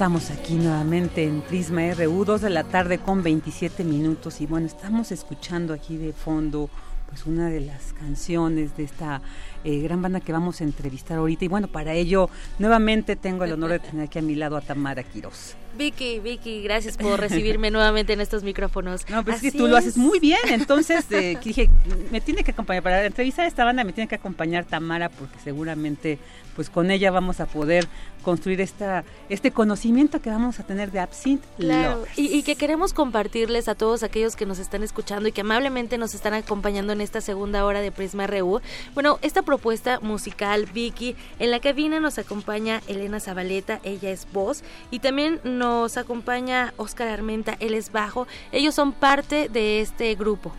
Estamos 0.00 0.30
aquí 0.30 0.54
nuevamente 0.54 1.24
en 1.24 1.42
Prisma 1.42 1.82
RU, 1.92 2.24
2 2.24 2.40
de 2.40 2.48
la 2.48 2.64
tarde 2.64 2.96
con 2.96 3.22
27 3.22 3.84
minutos. 3.84 4.40
Y 4.40 4.46
bueno, 4.46 4.66
estamos 4.66 5.12
escuchando 5.12 5.74
aquí 5.74 5.98
de 5.98 6.14
fondo 6.14 6.70
pues 7.10 7.26
una 7.26 7.50
de 7.50 7.60
las 7.60 7.92
canciones 7.92 8.74
de 8.78 8.84
esta 8.84 9.20
eh, 9.62 9.80
gran 9.80 10.00
banda 10.00 10.20
que 10.20 10.32
vamos 10.32 10.62
a 10.62 10.64
entrevistar 10.64 11.18
ahorita. 11.18 11.44
Y 11.44 11.48
bueno, 11.48 11.68
para 11.68 11.92
ello 11.92 12.30
nuevamente 12.58 13.14
tengo 13.14 13.44
el 13.44 13.52
honor 13.52 13.72
de 13.72 13.78
tener 13.80 14.06
aquí 14.06 14.18
a 14.18 14.22
mi 14.22 14.36
lado 14.36 14.56
a 14.56 14.62
Tamara 14.62 15.02
Quiroz. 15.02 15.54
Vicky, 15.76 16.18
Vicky, 16.18 16.62
gracias 16.62 16.96
por 16.96 17.20
recibirme 17.20 17.70
nuevamente 17.70 18.12
en 18.12 18.20
estos 18.20 18.42
micrófonos. 18.42 19.08
No, 19.08 19.22
pues 19.22 19.36
es 19.36 19.42
que 19.42 19.52
tú 19.52 19.68
lo 19.68 19.76
haces 19.76 19.96
muy 19.96 20.18
bien, 20.18 20.40
entonces 20.48 21.04
eh, 21.10 21.38
dije, 21.42 21.70
me 22.10 22.20
tiene 22.20 22.42
que 22.42 22.50
acompañar, 22.50 22.82
para 22.82 23.04
entrevistar 23.04 23.44
a 23.44 23.48
esta 23.48 23.64
banda 23.64 23.84
me 23.84 23.92
tiene 23.92 24.08
que 24.08 24.16
acompañar 24.16 24.64
Tamara 24.64 25.08
porque 25.08 25.38
seguramente 25.42 26.18
pues 26.56 26.70
con 26.70 26.90
ella 26.90 27.10
vamos 27.10 27.40
a 27.40 27.46
poder 27.46 27.86
construir 28.20 28.60
esta, 28.60 29.04
este 29.28 29.50
conocimiento 29.50 30.20
que 30.20 30.30
vamos 30.30 30.60
a 30.60 30.62
tener 30.62 30.90
de 30.90 31.00
Absinthe 31.00 31.46
claro, 31.58 32.04
y, 32.16 32.42
que 32.42 32.56
queremos 32.56 32.92
compartirles 32.92 33.68
a 33.68 33.74
todos 33.74 34.02
aquellos 34.02 34.36
que 34.36 34.46
nos 34.46 34.58
están 34.58 34.82
escuchando 34.82 35.28
y 35.28 35.32
que 35.32 35.40
amablemente 35.42 35.98
nos 35.98 36.14
están 36.14 36.34
acompañando 36.34 36.92
en 36.92 37.00
esta 37.00 37.20
segunda 37.20 37.64
hora 37.64 37.80
de 37.80 37.92
Prisma 37.92 38.26
RU. 38.26 38.60
Bueno, 38.94 39.18
esta 39.22 39.42
propuesta 39.42 40.00
musical, 40.00 40.66
Vicky, 40.66 41.16
en 41.38 41.50
la 41.50 41.60
cabina 41.60 42.00
nos 42.00 42.18
acompaña 42.18 42.82
Elena 42.86 43.20
Zabaleta, 43.20 43.80
ella 43.82 44.10
es 44.10 44.26
voz, 44.32 44.62
y 44.90 45.00
también 45.00 45.40
nos 45.44 45.96
acompaña 45.96 46.72
Oscar 46.76 47.08
Armenta, 47.08 47.56
él 47.60 47.74
es 47.74 47.92
bajo. 47.92 48.26
Ellos 48.52 48.74
son 48.74 48.92
parte 48.92 49.48
de 49.48 49.80
este 49.80 50.14
grupo. 50.14 50.52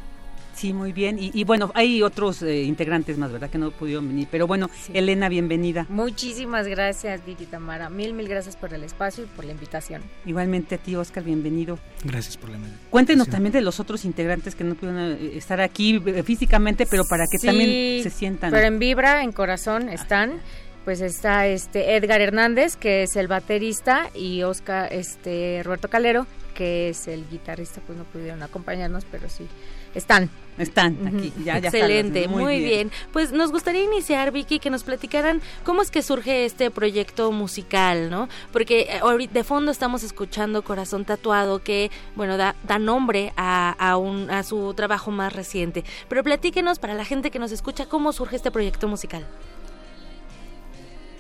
Sí, 0.54 0.74
muy 0.74 0.92
bien. 0.92 1.18
Y, 1.20 1.44
bueno, 1.44 1.72
hay 1.76 2.04
otros 2.04 2.42
eh, 2.42 2.64
integrantes 2.64 3.18
más, 3.18 3.32
¿verdad? 3.32 3.50
Que 3.50 3.58
no 3.58 3.72
pudieron 3.72 4.08
venir. 4.08 4.28
Pero 4.30 4.48
bueno, 4.48 4.70
Elena, 4.94 5.30
bienvenida. 5.30 5.86
Muchísimas 5.90 6.68
gracias, 6.68 7.26
Vicky 7.26 7.46
Tamara. 7.46 7.90
Mil, 7.90 8.14
mil 8.14 8.28
gracias 8.28 8.56
por 8.56 8.74
el 8.74 8.84
espacio 8.84 9.24
y 9.24 9.28
por 9.28 9.46
la 9.46 9.52
invitación. 9.52 10.02
Igualmente 10.26 10.76
a 10.76 10.78
ti, 10.78 10.96
Oscar, 10.96 11.24
bienvenido. 11.24 11.80
Gracias 12.04 12.38
por 12.38 12.50
la 12.50 12.58
invitación. 12.58 12.88
Cuéntenos 12.90 13.28
también 13.28 13.54
de 13.54 13.62
los 13.62 13.80
otros 13.80 14.06
integrantes 14.06 14.56
que 14.56 14.64
no 14.64 14.76
pudieron 14.76 15.14
eh, 15.14 15.32
estar 15.36 15.62
aquí 15.62 16.02
eh, 16.06 16.24
físicamente, 16.24 16.86
pero 16.86 17.06
para 17.06 17.26
que 17.28 17.38
también 17.38 18.04
se 18.04 18.10
sientan. 18.10 18.52
Pero 18.52 18.68
en 18.68 18.80
Vibra, 18.80 19.24
en 19.24 19.32
Corazón, 19.32 19.90
están. 19.90 20.42
Pues 20.84 21.00
está 21.02 21.46
este 21.46 21.96
Edgar 21.96 22.22
Hernández, 22.22 22.76
que 22.76 23.04
es 23.04 23.16
el 23.16 23.28
baterista, 23.28 24.10
y 24.16 24.42
Oscar, 24.42 24.92
este 24.92 25.62
Roberto 25.64 25.90
Calero, 25.90 26.26
que 26.56 26.90
es 26.90 27.08
el 27.08 27.30
guitarrista, 27.30 27.82
pues 27.86 28.00
no 28.00 28.04
pudieron 28.06 28.42
acompañarnos, 28.42 29.06
pero 29.06 29.30
sí 29.30 29.48
están. 29.96 30.30
Están 30.58 31.08
aquí, 31.08 31.34
ya, 31.44 31.58
ya 31.60 31.70
Excelente, 31.70 32.28
muy, 32.28 32.60
bien. 32.60 32.92
Pues 33.14 33.32
nos 33.32 33.52
gustaría 33.52 33.84
iniciar, 33.84 34.32
Vicky, 34.32 34.60
que 34.60 34.70
nos 34.70 34.84
platicaran 34.84 35.42
cómo 35.64 35.82
es 35.82 35.90
que 35.90 36.04
surge 36.04 36.46
este 36.46 36.70
proyecto 36.70 37.32
musical, 37.32 38.10
¿no? 38.10 38.28
Porque 38.52 38.82
eh, 38.82 39.30
de 39.32 39.44
fondo 39.44 39.72
estamos 39.72 40.04
escuchando 40.04 40.62
Corazón 40.62 41.06
Tatuado, 41.06 41.64
que, 41.64 41.90
bueno, 42.16 42.38
da, 42.38 42.56
da 42.68 42.80
nombre 42.80 43.34
a, 43.38 43.72
a, 43.72 43.98
un, 43.98 44.30
a 44.30 44.44
su 44.44 44.74
trabajo 44.76 45.10
más 45.10 45.34
reciente. 45.34 45.84
Pero 46.10 46.24
platíquenos, 46.24 46.80
para 46.80 46.94
la 46.94 47.06
gente 47.06 47.32
que 47.32 47.40
nos 47.40 47.52
escucha, 47.52 47.86
cómo 47.88 48.12
surge 48.12 48.36
este 48.36 48.52
proyecto 48.52 48.88
musical. 48.88 49.26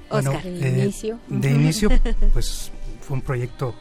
Oscar. 0.09 0.43
de 0.43 0.69
inicio. 0.69 1.19
De 1.29 1.49
inicio, 1.49 1.89
pues 2.33 2.71
fue 2.99 3.15
un 3.15 3.21
proyecto 3.21 3.73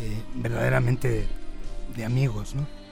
eh, 0.00 0.22
verdaderamente 0.34 1.26
de 1.96 2.04
amigos, 2.04 2.54
¿no? 2.54 2.83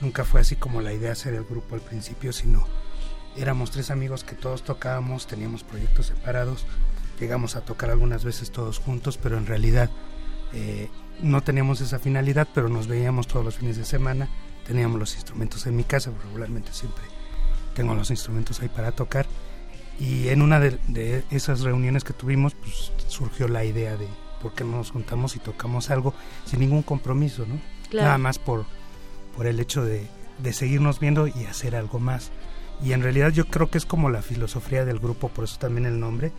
Nunca 0.00 0.24
fue 0.24 0.40
así 0.40 0.56
como 0.56 0.80
la 0.80 0.92
idea 0.92 1.08
de 1.08 1.12
hacer 1.12 1.34
el 1.34 1.44
grupo 1.44 1.74
al 1.74 1.80
principio, 1.80 2.32
sino 2.32 2.66
éramos 3.36 3.70
tres 3.70 3.90
amigos 3.90 4.24
que 4.24 4.34
todos 4.34 4.62
tocábamos, 4.62 5.26
teníamos 5.26 5.64
proyectos 5.64 6.06
separados, 6.06 6.66
llegamos 7.20 7.56
a 7.56 7.60
tocar 7.60 7.90
algunas 7.90 8.24
veces 8.24 8.50
todos 8.50 8.78
juntos, 8.78 9.18
pero 9.18 9.36
en 9.36 9.46
realidad 9.46 9.90
eh, 10.52 10.88
no 11.20 11.42
teníamos 11.42 11.80
esa 11.80 11.98
finalidad, 11.98 12.48
pero 12.54 12.68
nos 12.68 12.86
veíamos 12.86 13.26
todos 13.26 13.44
los 13.44 13.56
fines 13.56 13.76
de 13.76 13.84
semana, 13.84 14.28
teníamos 14.66 14.98
los 14.98 15.14
instrumentos 15.14 15.66
en 15.66 15.76
mi 15.76 15.84
casa, 15.84 16.12
regularmente 16.24 16.72
siempre 16.72 17.04
tengo 17.74 17.94
los 17.94 18.10
instrumentos 18.10 18.60
ahí 18.60 18.68
para 18.68 18.92
tocar, 18.92 19.26
y 20.00 20.28
en 20.28 20.42
una 20.42 20.60
de, 20.60 21.24
esas 21.30 21.60
reuniones 21.60 22.04
que 22.04 22.12
tuvimos, 22.12 22.54
pues 22.54 22.92
surgió 23.08 23.48
la 23.48 23.64
idea 23.64 23.96
de 23.96 24.06
por 24.40 24.54
qué 24.54 24.62
no 24.62 24.76
nos 24.76 24.92
juntamos 24.92 25.34
y 25.34 25.40
tocamos 25.40 25.90
algo 25.90 26.14
sin 26.44 26.60
ningún 26.60 26.82
compromiso, 26.82 27.44
¿no? 27.46 27.60
Nada 27.92 28.18
más 28.18 28.38
por, 28.38 28.66
por 29.38 29.46
el 29.46 29.60
hecho 29.60 29.84
de, 29.84 30.04
de 30.38 30.52
seguirnos 30.52 30.98
viendo 30.98 31.28
y 31.28 31.44
hacer 31.48 31.76
algo 31.76 32.00
más. 32.00 32.32
Y 32.82 32.92
en 32.92 33.04
realidad 33.04 33.30
yo 33.30 33.46
creo 33.46 33.70
que 33.70 33.78
es 33.78 33.86
como 33.86 34.10
la 34.10 34.20
filosofía 34.20 34.84
del 34.84 34.98
grupo, 34.98 35.28
por 35.28 35.44
eso 35.44 35.60
también 35.60 35.86
el 35.86 36.00
nombre. 36.00 36.32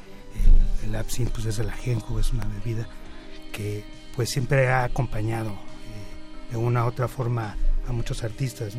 El, 0.84 0.90
el 0.90 0.96
absinthe 0.98 1.32
pues 1.34 1.46
es 1.46 1.60
el 1.60 1.70
ajenjo, 1.70 2.20
es 2.20 2.34
una 2.34 2.44
bebida 2.44 2.90
que 3.54 3.86
pues 4.18 4.30
siempre 4.30 4.68
ha 4.68 4.84
acompañado 4.84 5.52
eh, 5.52 6.52
de 6.52 6.58
una 6.58 6.84
u 6.84 6.88
otra 6.90 7.08
forma 7.08 7.56
a 7.88 7.94
muchos 7.94 8.26
artistas. 8.26 8.76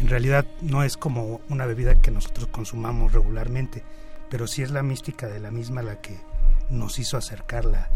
En 0.00 0.08
realidad 0.08 0.44
no 0.60 0.82
es 0.82 0.96
como 0.96 1.40
una 1.48 1.64
bebida 1.64 1.94
que 1.94 2.10
nosotros 2.10 2.48
consumamos 2.48 3.12
regularmente, 3.12 3.84
pero 4.28 4.48
sí 4.48 4.62
es 4.62 4.72
la 4.72 4.82
mística 4.82 5.28
de 5.28 5.38
la 5.38 5.52
misma 5.52 5.82
la 5.82 6.00
que 6.00 6.18
nos 6.68 6.98
hizo 6.98 7.16
acercarla 7.16 7.88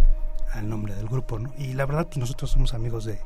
al 0.53 0.69
nombre 0.69 0.95
del 0.95 1.09
grupo. 1.09 1.41
¿no? 1.41 1.53
Y 1.59 1.73
la 1.73 1.87
verdad 1.87 2.07
pues 2.07 2.19
nosotros 2.19 2.53
somos 2.53 2.73
amigos 2.73 3.05
de, 3.05 3.19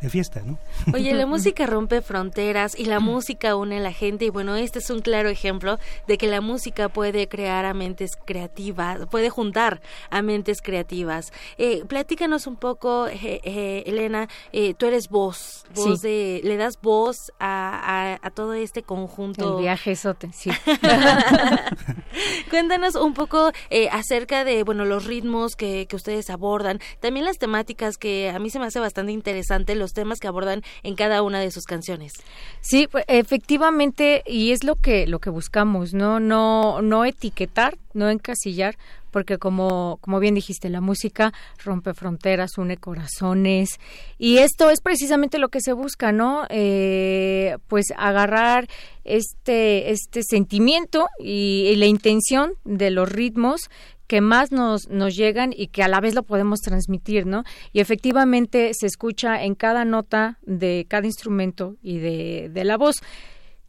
de 0.00 0.10
fiesta, 0.10 0.42
¿no? 0.44 0.58
Oye, 0.92 1.14
la 1.14 1.26
música 1.38 1.66
rompe 1.66 2.02
fronteras 2.02 2.78
y 2.78 2.84
la 2.84 3.00
música 3.00 3.56
une 3.56 3.78
a 3.78 3.80
la 3.80 3.92
gente 3.92 4.24
y 4.24 4.30
bueno, 4.30 4.56
este 4.56 4.78
es 4.78 4.90
un 4.90 5.00
claro 5.00 5.28
ejemplo 5.28 5.78
de 6.06 6.18
que 6.18 6.26
la 6.26 6.40
música 6.40 6.88
puede 6.88 7.28
crear 7.28 7.64
a 7.64 7.74
mentes 7.74 8.12
creativas, 8.24 9.06
puede 9.10 9.30
juntar 9.30 9.80
a 10.10 10.22
mentes 10.22 10.62
creativas. 10.62 11.32
Eh, 11.56 11.84
platícanos 11.86 12.46
un 12.46 12.56
poco, 12.56 13.08
eh, 13.08 13.40
eh, 13.42 13.82
Elena, 13.86 14.28
eh, 14.52 14.74
tú 14.74 14.86
eres 14.86 15.08
voz, 15.08 15.64
voz 15.74 16.00
de, 16.00 16.40
le 16.44 16.56
das 16.56 16.80
voz 16.80 17.32
a, 17.38 18.18
a, 18.22 18.30
todo 18.30 18.54
este 18.54 18.82
conjunto. 18.82 19.56
El 19.56 19.62
viaje 19.62 19.96
sote, 19.96 20.30
sí. 20.32 20.50
Cuéntanos 22.50 22.94
un 22.94 23.14
poco 23.14 23.52
acerca 23.90 24.44
de, 24.44 24.62
bueno, 24.62 24.84
los 24.84 25.06
ritmos 25.06 25.56
que, 25.56 25.86
que 25.86 25.96
ustedes 25.96 26.30
abordan, 26.30 26.80
también 27.00 27.24
las 27.24 27.38
temáticas 27.38 27.96
que 27.96 28.30
a 28.30 28.38
mí 28.38 28.50
se 28.50 28.58
me 28.58 28.66
hace 28.66 28.80
bastante 28.80 29.12
interesante, 29.12 29.74
los 29.74 29.87
temas 29.92 30.18
que 30.20 30.28
abordan 30.28 30.62
en 30.82 30.94
cada 30.94 31.22
una 31.22 31.40
de 31.40 31.50
sus 31.50 31.64
canciones. 31.64 32.12
Sí, 32.60 32.88
pues, 32.90 33.04
efectivamente, 33.08 34.22
y 34.26 34.52
es 34.52 34.64
lo 34.64 34.76
que 34.76 35.06
lo 35.06 35.18
que 35.18 35.30
buscamos, 35.30 35.94
no 35.94 36.20
no 36.20 36.82
no 36.82 37.04
etiquetar, 37.04 37.78
no 37.94 38.10
encasillar, 38.10 38.76
porque 39.10 39.38
como 39.38 39.98
como 40.00 40.20
bien 40.20 40.34
dijiste, 40.34 40.68
la 40.68 40.80
música 40.80 41.32
rompe 41.64 41.94
fronteras, 41.94 42.58
une 42.58 42.76
corazones 42.76 43.78
y 44.18 44.38
esto 44.38 44.70
es 44.70 44.80
precisamente 44.80 45.38
lo 45.38 45.48
que 45.48 45.60
se 45.60 45.72
busca, 45.72 46.12
¿no? 46.12 46.44
Eh, 46.50 47.56
pues 47.68 47.86
agarrar 47.96 48.68
este 49.04 49.90
este 49.90 50.22
sentimiento 50.22 51.08
y 51.18 51.74
la 51.76 51.86
intención 51.86 52.52
de 52.64 52.90
los 52.90 53.10
ritmos 53.10 53.70
que 54.08 54.20
más 54.20 54.50
nos, 54.50 54.88
nos 54.88 55.14
llegan 55.14 55.52
y 55.56 55.68
que 55.68 55.84
a 55.84 55.88
la 55.88 56.00
vez 56.00 56.14
lo 56.14 56.24
podemos 56.24 56.60
transmitir, 56.60 57.26
¿no? 57.26 57.44
Y 57.72 57.80
efectivamente 57.80 58.72
se 58.72 58.86
escucha 58.86 59.44
en 59.44 59.54
cada 59.54 59.84
nota 59.84 60.38
de 60.42 60.86
cada 60.88 61.06
instrumento 61.06 61.76
y 61.82 61.98
de, 61.98 62.50
de 62.52 62.64
la 62.64 62.76
voz. 62.76 62.96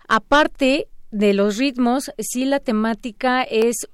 Aparte 0.08 0.88
de 1.12 1.34
los 1.34 1.58
ritmos, 1.58 2.12
sí 2.18 2.46
la 2.46 2.60
temática 2.60 3.44
es 3.44 3.90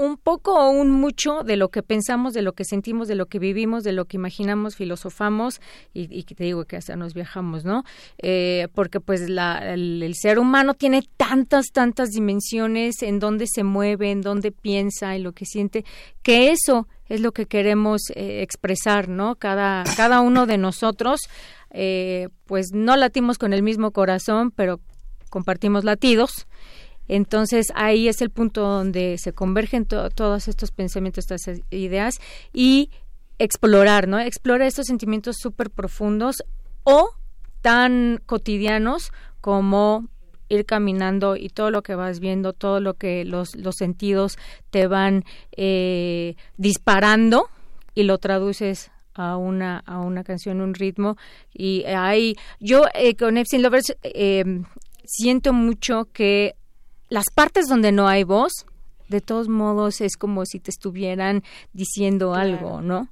un 0.00 0.16
poco 0.16 0.54
o 0.54 0.70
un 0.70 0.90
mucho 0.90 1.42
de 1.42 1.56
lo 1.56 1.68
que 1.68 1.82
pensamos, 1.82 2.32
de 2.32 2.40
lo 2.40 2.54
que 2.54 2.64
sentimos, 2.64 3.06
de 3.06 3.14
lo 3.14 3.26
que 3.26 3.38
vivimos, 3.38 3.84
de 3.84 3.92
lo 3.92 4.06
que 4.06 4.16
imaginamos, 4.16 4.74
filosofamos 4.74 5.60
y, 5.92 6.22
que 6.22 6.34
te 6.34 6.44
digo 6.44 6.64
que 6.64 6.78
hasta 6.78 6.96
nos 6.96 7.12
viajamos, 7.12 7.66
¿no? 7.66 7.84
Eh, 8.16 8.68
porque 8.74 9.00
pues 9.00 9.28
la, 9.28 9.74
el, 9.74 10.14
ser 10.14 10.38
humano 10.38 10.72
tiene 10.72 11.02
tantas, 11.18 11.66
tantas 11.66 12.08
dimensiones 12.08 13.02
en 13.02 13.18
donde 13.18 13.46
se 13.46 13.62
mueve, 13.62 14.10
en 14.10 14.22
donde 14.22 14.52
piensa, 14.52 15.14
en 15.14 15.22
lo 15.22 15.32
que 15.32 15.44
siente, 15.44 15.84
que 16.22 16.50
eso 16.50 16.88
es 17.10 17.20
lo 17.20 17.32
que 17.32 17.44
queremos 17.44 18.00
eh, 18.14 18.40
expresar, 18.40 19.08
¿no? 19.08 19.36
Cada, 19.36 19.84
cada 19.98 20.22
uno 20.22 20.46
de 20.46 20.56
nosotros, 20.56 21.20
eh, 21.70 22.28
pues 22.46 22.68
no 22.72 22.96
latimos 22.96 23.36
con 23.36 23.52
el 23.52 23.62
mismo 23.62 23.90
corazón, 23.90 24.50
pero 24.50 24.80
compartimos 25.28 25.84
latidos 25.84 26.46
entonces 27.10 27.72
ahí 27.74 28.06
es 28.06 28.22
el 28.22 28.30
punto 28.30 28.60
donde 28.62 29.18
se 29.18 29.32
convergen 29.32 29.84
todos 29.84 30.46
estos 30.46 30.70
pensamientos, 30.70 31.24
estas 31.28 31.60
ideas 31.70 32.20
y 32.52 32.90
explorar, 33.40 34.06
¿no? 34.06 34.20
Explorar 34.20 34.68
estos 34.68 34.86
sentimientos 34.86 35.36
súper 35.40 35.70
profundos 35.70 36.36
o 36.84 37.10
tan 37.62 38.20
cotidianos 38.26 39.12
como 39.40 40.06
ir 40.48 40.64
caminando 40.66 41.34
y 41.34 41.48
todo 41.48 41.72
lo 41.72 41.82
que 41.82 41.96
vas 41.96 42.20
viendo, 42.20 42.52
todo 42.52 42.78
lo 42.78 42.94
que 42.94 43.24
los, 43.24 43.56
los 43.56 43.74
sentidos 43.74 44.38
te 44.70 44.86
van 44.86 45.24
eh, 45.56 46.36
disparando 46.58 47.48
y 47.92 48.04
lo 48.04 48.18
traduces 48.18 48.92
a 49.14 49.36
una 49.36 49.80
a 49.80 49.98
una 49.98 50.22
canción, 50.22 50.60
un 50.60 50.74
ritmo 50.74 51.16
y 51.52 51.82
ahí 51.86 52.36
yo 52.60 52.84
eh, 52.94 53.16
con 53.16 53.36
Epstein 53.36 53.62
Lovers 53.62 53.96
eh, 54.04 54.44
siento 55.04 55.52
mucho 55.52 56.06
que 56.12 56.54
las 57.10 57.26
partes 57.34 57.66
donde 57.68 57.92
no 57.92 58.08
hay 58.08 58.24
voz, 58.24 58.64
de 59.08 59.20
todos 59.20 59.48
modos 59.48 60.00
es 60.00 60.16
como 60.16 60.46
si 60.46 60.60
te 60.60 60.70
estuvieran 60.70 61.42
diciendo 61.72 62.34
algo, 62.34 62.80
¿no? 62.80 63.08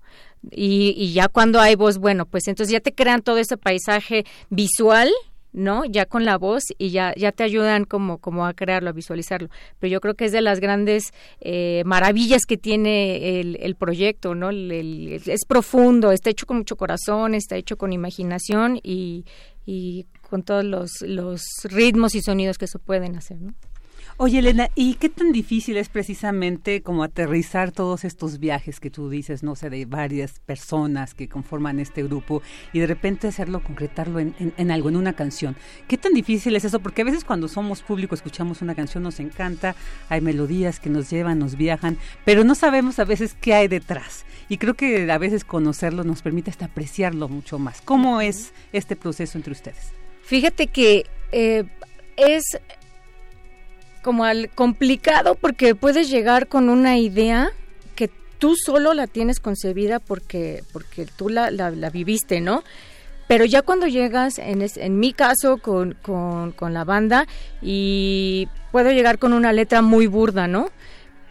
Y, 0.52 0.94
y, 0.96 1.12
ya 1.12 1.26
cuando 1.26 1.60
hay 1.60 1.74
voz, 1.74 1.98
bueno, 1.98 2.24
pues 2.24 2.46
entonces 2.46 2.72
ya 2.72 2.80
te 2.80 2.94
crean 2.94 3.22
todo 3.22 3.38
ese 3.38 3.56
paisaje 3.56 4.24
visual, 4.50 5.10
¿no? 5.52 5.84
Ya 5.84 6.06
con 6.06 6.24
la 6.24 6.38
voz 6.38 6.62
y 6.78 6.90
ya, 6.90 7.12
ya 7.16 7.32
te 7.32 7.42
ayudan 7.42 7.84
como, 7.84 8.18
como 8.18 8.46
a 8.46 8.54
crearlo, 8.54 8.90
a 8.90 8.92
visualizarlo. 8.92 9.48
Pero 9.80 9.92
yo 9.92 10.00
creo 10.00 10.14
que 10.14 10.26
es 10.26 10.32
de 10.32 10.40
las 10.40 10.60
grandes 10.60 11.12
eh, 11.40 11.82
maravillas 11.84 12.42
que 12.46 12.56
tiene 12.56 13.40
el, 13.40 13.58
el 13.60 13.74
proyecto, 13.74 14.36
¿no? 14.36 14.50
es 14.50 15.44
profundo, 15.46 16.12
está 16.12 16.30
hecho 16.30 16.46
con 16.46 16.58
mucho 16.58 16.76
corazón, 16.76 17.34
está 17.34 17.56
hecho 17.56 17.76
con 17.76 17.92
imaginación 17.92 18.78
y, 18.82 19.24
y 19.66 20.06
con 20.30 20.44
todos 20.44 20.64
los, 20.64 21.00
los 21.00 21.42
ritmos 21.64 22.14
y 22.14 22.22
sonidos 22.22 22.58
que 22.58 22.68
se 22.68 22.78
pueden 22.78 23.16
hacer, 23.16 23.40
¿no? 23.40 23.54
Oye, 24.20 24.40
Elena, 24.40 24.68
¿y 24.74 24.94
qué 24.94 25.08
tan 25.08 25.30
difícil 25.30 25.76
es 25.76 25.88
precisamente 25.88 26.82
como 26.82 27.04
aterrizar 27.04 27.70
todos 27.70 28.04
estos 28.04 28.40
viajes 28.40 28.80
que 28.80 28.90
tú 28.90 29.08
dices, 29.08 29.44
no 29.44 29.54
sé, 29.54 29.70
de 29.70 29.84
varias 29.84 30.40
personas 30.40 31.14
que 31.14 31.28
conforman 31.28 31.78
este 31.78 32.02
grupo 32.02 32.42
y 32.72 32.80
de 32.80 32.88
repente 32.88 33.28
hacerlo, 33.28 33.62
concretarlo 33.62 34.18
en, 34.18 34.34
en, 34.40 34.70
algo, 34.72 34.88
en 34.88 34.96
una 34.96 35.12
canción? 35.12 35.54
¿Qué 35.86 35.96
tan 35.96 36.14
difícil 36.14 36.56
es 36.56 36.64
eso? 36.64 36.80
Porque 36.80 37.02
a 37.02 37.04
veces 37.04 37.22
cuando 37.22 37.46
somos 37.46 37.80
público, 37.82 38.16
escuchamos 38.16 38.60
una 38.60 38.74
canción, 38.74 39.04
nos 39.04 39.20
encanta, 39.20 39.76
hay 40.08 40.20
melodías 40.20 40.80
que 40.80 40.90
nos 40.90 41.08
llevan, 41.10 41.38
nos 41.38 41.56
viajan, 41.56 41.96
pero 42.24 42.42
no 42.42 42.56
sabemos 42.56 42.98
a 42.98 43.04
veces 43.04 43.36
qué 43.40 43.54
hay 43.54 43.68
detrás. 43.68 44.24
Y 44.48 44.58
creo 44.58 44.74
que 44.74 45.08
a 45.12 45.18
veces 45.18 45.44
conocerlo 45.44 46.02
nos 46.02 46.22
permite 46.22 46.50
hasta 46.50 46.64
apreciarlo 46.64 47.28
mucho 47.28 47.60
más. 47.60 47.82
¿Cómo 47.82 48.20
es 48.20 48.52
este 48.72 48.96
proceso 48.96 49.38
entre 49.38 49.52
ustedes? 49.52 49.92
Fíjate 50.24 50.66
que 50.66 51.06
eh, 51.30 51.62
es 52.16 52.58
como 54.08 54.24
al 54.24 54.48
complicado 54.48 55.34
porque 55.34 55.74
puedes 55.74 56.08
llegar 56.08 56.46
con 56.46 56.70
una 56.70 56.96
idea 56.96 57.50
que 57.94 58.08
tú 58.38 58.54
solo 58.56 58.94
la 58.94 59.06
tienes 59.06 59.38
concebida 59.38 59.98
porque, 59.98 60.64
porque 60.72 61.04
tú 61.04 61.28
la, 61.28 61.50
la, 61.50 61.90
viviste, 61.90 62.40
¿no? 62.40 62.64
Pero 63.26 63.44
ya 63.44 63.60
cuando 63.60 63.86
llegas, 63.86 64.38
en, 64.38 64.66
en 64.76 64.98
mi 64.98 65.12
caso, 65.12 65.58
con, 65.58 65.94
con, 66.00 66.52
con, 66.52 66.72
la 66.72 66.84
banda, 66.84 67.26
y 67.60 68.48
puedo 68.72 68.92
llegar 68.92 69.18
con 69.18 69.34
una 69.34 69.52
letra 69.52 69.82
muy 69.82 70.06
burda, 70.06 70.48
¿no? 70.48 70.70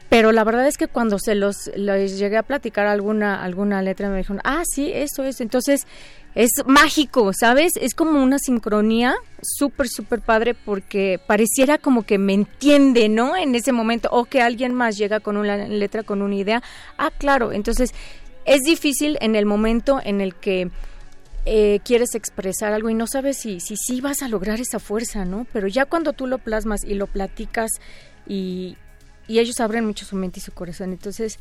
Pero 0.08 0.32
la 0.32 0.44
verdad 0.44 0.68
es 0.68 0.78
que 0.78 0.88
cuando 0.88 1.18
se 1.18 1.34
los 1.34 1.72
les 1.76 2.20
llegué 2.20 2.38
a 2.38 2.44
platicar 2.44 2.86
alguna 2.86 3.44
alguna 3.44 3.82
letra 3.82 4.08
me 4.10 4.18
dijeron, 4.18 4.40
ah, 4.44 4.62
sí, 4.66 4.92
eso 4.94 5.24
es. 5.24 5.42
Entonces 5.42 5.88
es 6.38 6.52
mágico, 6.68 7.32
¿sabes? 7.34 7.74
Es 7.78 7.96
como 7.96 8.22
una 8.22 8.38
sincronía 8.38 9.16
súper, 9.42 9.88
súper 9.88 10.22
padre 10.22 10.54
porque 10.54 11.20
pareciera 11.26 11.80
como 11.80 12.04
que 12.04 12.20
me 12.20 12.36
entiende, 12.36 13.10
¿no? 13.10 13.36
En 13.36 13.56
ese 13.56 13.72
momento, 13.72 14.08
o 14.12 14.26
que 14.26 14.44
alguien 14.44 14.72
más 14.72 15.00
llega 15.00 15.20
con 15.20 15.36
una 15.36 15.58
letra, 15.68 16.04
con 16.04 16.22
una 16.22 16.36
idea. 16.36 16.62
Ah, 17.00 17.10
claro, 17.10 17.54
entonces 17.54 17.92
es 18.46 18.62
difícil 18.62 19.18
en 19.20 19.36
el 19.36 19.48
momento 19.48 20.00
en 20.04 20.22
el 20.22 20.36
que 20.36 20.70
eh, 21.48 21.80
quieres 21.84 22.14
expresar 22.14 22.72
algo 22.72 22.92
y 22.92 22.94
no 22.94 23.08
sabes 23.08 23.38
si, 23.38 23.60
si 23.60 23.76
sí 23.76 24.00
vas 24.00 24.22
a 24.22 24.28
lograr 24.28 24.62
esa 24.62 24.78
fuerza, 24.78 25.26
¿no? 25.26 25.48
Pero 25.52 25.68
ya 25.68 25.86
cuando 25.86 26.14
tú 26.14 26.28
lo 26.28 26.38
plasmas 26.38 26.84
y 26.84 26.94
lo 26.94 27.08
platicas 27.08 27.72
y 28.28 28.78
ellos 29.28 29.60
abren 29.60 29.88
mucho 29.88 30.06
su 30.06 30.16
mente 30.16 30.38
y 30.38 30.44
su 30.44 30.52
corazón, 30.52 30.92
entonces 30.92 31.40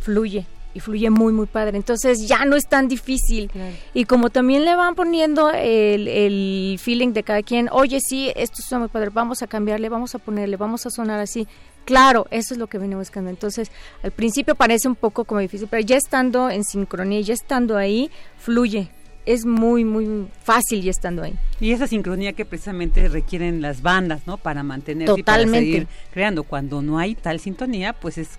fluye 0.00 0.46
y 0.74 0.80
fluye 0.80 1.10
muy 1.10 1.32
muy 1.32 1.46
padre 1.46 1.76
entonces 1.76 2.26
ya 2.26 2.44
no 2.44 2.56
es 2.56 2.66
tan 2.68 2.88
difícil 2.88 3.50
y 3.94 4.04
como 4.04 4.30
también 4.30 4.64
le 4.64 4.74
van 4.74 4.94
poniendo 4.94 5.50
el, 5.50 6.08
el 6.08 6.78
feeling 6.80 7.12
de 7.12 7.22
cada 7.22 7.42
quien 7.42 7.68
oye 7.70 7.98
sí 8.00 8.32
esto 8.36 8.56
está 8.60 8.78
muy 8.78 8.88
padre 8.88 9.10
vamos 9.10 9.42
a 9.42 9.46
cambiarle 9.46 9.88
vamos 9.88 10.14
a 10.14 10.18
ponerle 10.18 10.56
vamos 10.56 10.86
a 10.86 10.90
sonar 10.90 11.20
así 11.20 11.46
Claro, 11.84 12.26
eso 12.30 12.54
es 12.54 12.58
lo 12.58 12.66
que 12.68 12.78
venía 12.78 12.96
buscando. 12.96 13.30
Entonces, 13.30 13.70
al 14.02 14.12
principio 14.12 14.54
parece 14.54 14.88
un 14.88 14.94
poco 14.94 15.24
como 15.24 15.40
difícil, 15.40 15.68
pero 15.68 15.84
ya 15.84 15.96
estando 15.96 16.50
en 16.50 16.64
sincronía, 16.64 17.20
ya 17.20 17.34
estando 17.34 17.76
ahí, 17.76 18.10
fluye. 18.38 18.88
Es 19.24 19.46
muy, 19.46 19.84
muy 19.84 20.26
fácil 20.42 20.82
ya 20.82 20.90
estando 20.90 21.22
ahí. 21.22 21.34
Y 21.60 21.70
esa 21.70 21.86
sincronía 21.86 22.32
que 22.32 22.44
precisamente 22.44 23.08
requieren 23.08 23.62
las 23.62 23.80
bandas, 23.80 24.26
¿no? 24.26 24.36
Para 24.36 24.64
mantenerse 24.64 25.20
y 25.20 25.22
para 25.22 25.46
seguir 25.46 25.86
creando. 26.12 26.42
Cuando 26.42 26.82
no 26.82 26.98
hay 26.98 27.14
tal 27.14 27.38
sintonía, 27.38 27.92
pues 27.92 28.18
es 28.18 28.30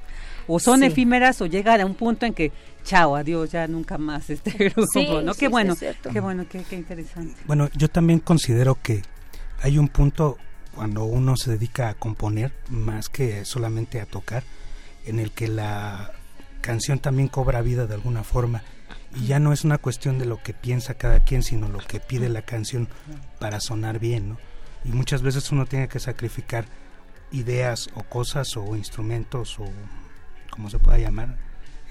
o 0.48 0.60
son 0.60 0.84
efímeras 0.84 1.42
o 1.42 1.46
llega 1.46 1.76
a 1.76 1.86
un 1.86 1.96
punto 1.96 2.26
en 2.26 2.34
que 2.34 2.52
chao, 2.84 3.16
adiós, 3.16 3.52
ya 3.52 3.68
nunca 3.68 3.98
más 3.98 4.30
este 4.30 4.52
grupo, 4.76 5.22
¿no? 5.22 5.34
qué 5.34 5.48
bueno, 5.48 5.76
qué 5.76 6.20
bueno, 6.20 6.46
qué, 6.50 6.64
qué 6.64 6.76
interesante. 6.76 7.36
Bueno, 7.46 7.70
yo 7.76 7.88
también 7.88 8.20
considero 8.20 8.78
que 8.82 9.02
hay 9.62 9.78
un 9.78 9.88
punto 9.88 10.38
cuando 10.76 11.06
uno 11.06 11.38
se 11.38 11.52
dedica 11.52 11.90
a 11.90 11.94
componer 11.94 12.52
más 12.70 13.10
que 13.10 13.46
solamente 13.46 14.02
a 14.02 14.06
tocar, 14.06 14.44
en 15.06 15.20
el 15.20 15.32
que 15.32 15.48
la 15.48 16.12
canción 16.62 17.00
también 17.00 17.28
cobra 17.28 17.62
vida 17.62 17.88
de 17.88 17.94
alguna 17.94 18.24
forma 18.24 18.64
y 19.16 19.28
ya 19.28 19.40
no 19.40 19.54
es 19.54 19.64
una 19.64 19.78
cuestión 19.78 20.18
de 20.18 20.26
lo 20.26 20.42
que 20.42 20.54
piensa 20.54 20.96
cada 20.96 21.20
quien, 21.20 21.44
sino 21.44 21.68
lo 21.68 21.80
que 21.80 22.00
pide 22.00 22.30
la 22.30 22.42
canción 22.42 22.88
para 23.40 23.60
sonar 23.60 24.00
bien, 24.00 24.30
¿no? 24.30 24.38
Y 24.86 24.90
muchas 24.90 25.22
veces 25.22 25.52
uno 25.52 25.66
tiene 25.66 25.88
que 25.88 26.00
sacrificar 26.00 26.66
ideas 27.32 27.90
o 27.96 28.04
cosas 28.04 28.58
o 28.58 28.76
instrumentos 28.76 29.60
o 29.60 29.66
como 30.54 30.70
se 30.70 30.80
pueda 30.80 30.98
llamar, 31.00 31.36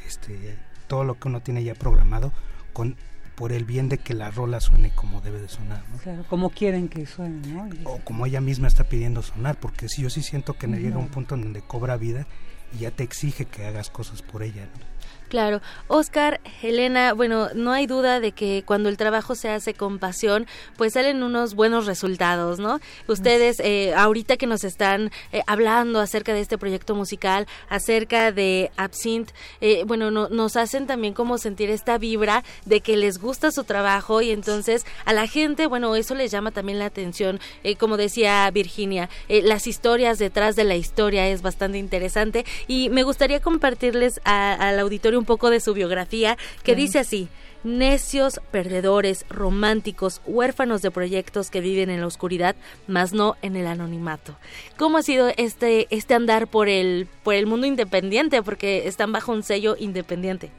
este, 0.07 0.57
todo 0.87 1.05
lo 1.05 1.19
que 1.19 1.29
uno 1.29 1.41
tiene 1.41 1.65
ya 1.65 1.75
programado 1.75 2.33
con 2.73 2.97
por 3.35 3.51
el 3.53 3.65
bien 3.65 3.89
de 3.89 3.99
que 3.99 4.15
la 4.15 4.31
rola 4.31 4.61
suene 4.61 4.91
como 4.95 5.21
debe 5.21 5.41
de 5.41 5.49
sonar. 5.49 5.83
¿no? 5.91 5.97
Claro, 5.99 6.25
como 6.29 6.51
quieren 6.51 6.89
que 6.89 7.07
suene, 7.07 7.47
¿no? 7.49 7.69
O 7.85 7.99
como 7.99 8.27
ella 8.27 8.43
misma 8.43 8.69
está 8.69 8.85
pidiendo 8.85 9.23
sonar, 9.23 9.59
porque 9.59 9.89
si 9.89 10.03
yo 10.03 10.11
sí 10.11 10.23
siento 10.23 10.53
que 10.53 10.67
llega 10.67 10.99
un 10.99 11.09
punto 11.09 11.35
en 11.35 11.41
donde 11.41 11.63
cobra 11.63 11.97
vida 11.97 12.27
y 12.75 12.81
ya 12.81 12.91
te 12.91 13.03
exige 13.03 13.47
que 13.47 13.67
hagas 13.67 13.91
cosas 13.91 14.21
por 14.21 14.43
ella. 14.43 14.67
¿no? 14.67 14.92
Claro. 15.33 15.63
Oscar, 15.89 16.43
Helena, 16.61 17.15
bueno, 17.15 17.49
no 17.55 17.73
hay 17.73 17.87
duda 17.87 18.21
de 18.21 18.33
que 18.33 18.65
cuando 18.67 18.91
el 18.91 18.99
trabajo 18.99 19.35
se 19.35 19.49
hace 19.49 19.73
con 19.73 19.99
pasión, 19.99 20.47
pues 20.77 20.93
salen 20.93 21.23
unos 21.23 21.55
buenos 21.55 21.87
resultados, 21.87 22.59
¿no? 22.59 22.81
Ustedes, 23.09 23.59
eh, 23.61 23.95
ahorita 23.97 24.37
que 24.37 24.47
nos 24.47 24.63
están 24.63 25.11
eh, 25.33 25.41
hablando 25.47 26.01
acerca 26.01 26.35
de 26.35 26.43
este 26.43 26.59
proyecto 26.59 26.95
musical, 26.95 27.47
acerca 27.71 28.31
de 28.31 28.73
Absinthe, 28.77 29.33
eh, 29.63 29.85
bueno, 29.87 30.11
nos 30.11 30.57
hacen 30.57 30.87
también 30.87 31.15
como 31.15 31.39
sentir 31.39 31.71
esta 31.71 31.97
vibra 31.97 32.45
de 32.67 32.83
que 32.83 32.99
les 32.99 33.17
gusta 33.17 33.53
su 33.53 33.65
trabajo 33.65 34.21
y 34.21 34.33
entonces 34.33 34.85
a 35.07 35.15
la 35.15 35.27
gente, 35.27 35.67
bueno, 35.67 35.97
eso 35.97 36.15
les 36.15 36.31
llama 36.31 36.51
también 36.51 36.79
la 36.79 36.85
atención. 36.85 37.41
como 37.79 37.97
decía 37.97 38.51
Virginia, 38.51 39.09
las 39.31 39.67
historias 39.67 40.19
detrás 40.19 40.57
de 40.57 40.65
la 40.65 40.77
historia 40.77 41.27
es 41.29 41.41
bastante 41.41 41.79
interesante 41.79 42.45
y 42.69 42.91
me 42.91 43.03
gustaría 43.03 43.41
compartirles 43.41 44.21
al 44.25 44.79
auditorio 44.79 45.22
un 45.23 45.27
poco 45.27 45.51
de 45.51 45.61
su 45.61 45.73
biografía, 45.73 46.37
que 46.65 46.75
dice 46.75 46.99
así, 46.99 47.29
necios, 47.63 48.41
perdedores, 48.51 49.25
románticos, 49.29 50.21
huérfanos 50.27 50.83
de 50.83 50.91
proyectos 50.91 51.49
que 51.49 51.61
viven 51.61 51.91
en 51.91 52.01
la 52.01 52.09
oscuridad, 52.09 52.57
mas 52.89 53.13
no 53.13 53.37
en 53.41 53.55
el 53.55 53.69
anonimato. 53.69 54.37
¿Cómo 54.77 54.99
ha 54.99 55.03
sido 55.03 55.29
este, 55.37 55.87
este 55.95 56.15
andar 56.15 56.49
por 56.49 56.69
el, 56.69 57.07
por 57.23 57.35
el 57.35 57.47
mundo 57.47 57.69
independiente? 57.69 58.43
Porque 58.43 58.89
están 58.89 59.13
bajo 59.13 59.31
un 59.31 59.45
sello 59.45 59.77
independiente. 59.79 60.51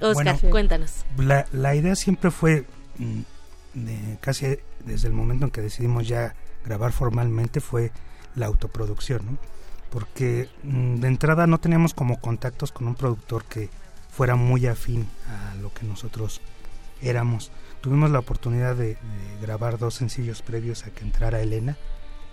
Oscar, 0.00 0.38
cuéntanos. 0.50 1.04
La, 1.18 1.46
la, 1.52 1.74
idea 1.74 1.96
siempre 1.96 2.30
fue, 2.30 2.64
mm, 2.98 3.20
de, 3.74 4.18
casi 4.20 4.56
desde 4.84 5.08
el 5.08 5.14
momento 5.14 5.46
en 5.46 5.50
que 5.50 5.60
decidimos 5.60 6.06
ya 6.06 6.34
grabar 6.64 6.92
formalmente, 6.92 7.60
fue 7.60 7.90
la 8.36 8.46
autoproducción, 8.46 9.26
¿no? 9.26 9.38
Porque 9.90 10.48
mm, 10.62 10.96
de 10.96 11.08
entrada 11.08 11.46
no 11.46 11.58
teníamos 11.58 11.94
como 11.94 12.20
contactos 12.20 12.72
con 12.72 12.86
un 12.88 12.94
productor 12.94 13.44
que 13.44 13.70
fuera 14.10 14.36
muy 14.36 14.66
afín 14.66 15.08
a 15.28 15.54
lo 15.56 15.72
que 15.72 15.84
nosotros 15.84 16.40
éramos. 17.02 17.50
Tuvimos 17.80 18.10
la 18.10 18.20
oportunidad 18.20 18.76
de, 18.76 18.96
grabar 19.40 19.78
dos 19.78 19.94
sencillos 19.94 20.40
previos 20.42 20.86
a 20.86 20.90
que 20.90 21.02
entrara 21.02 21.40
Elena 21.40 21.76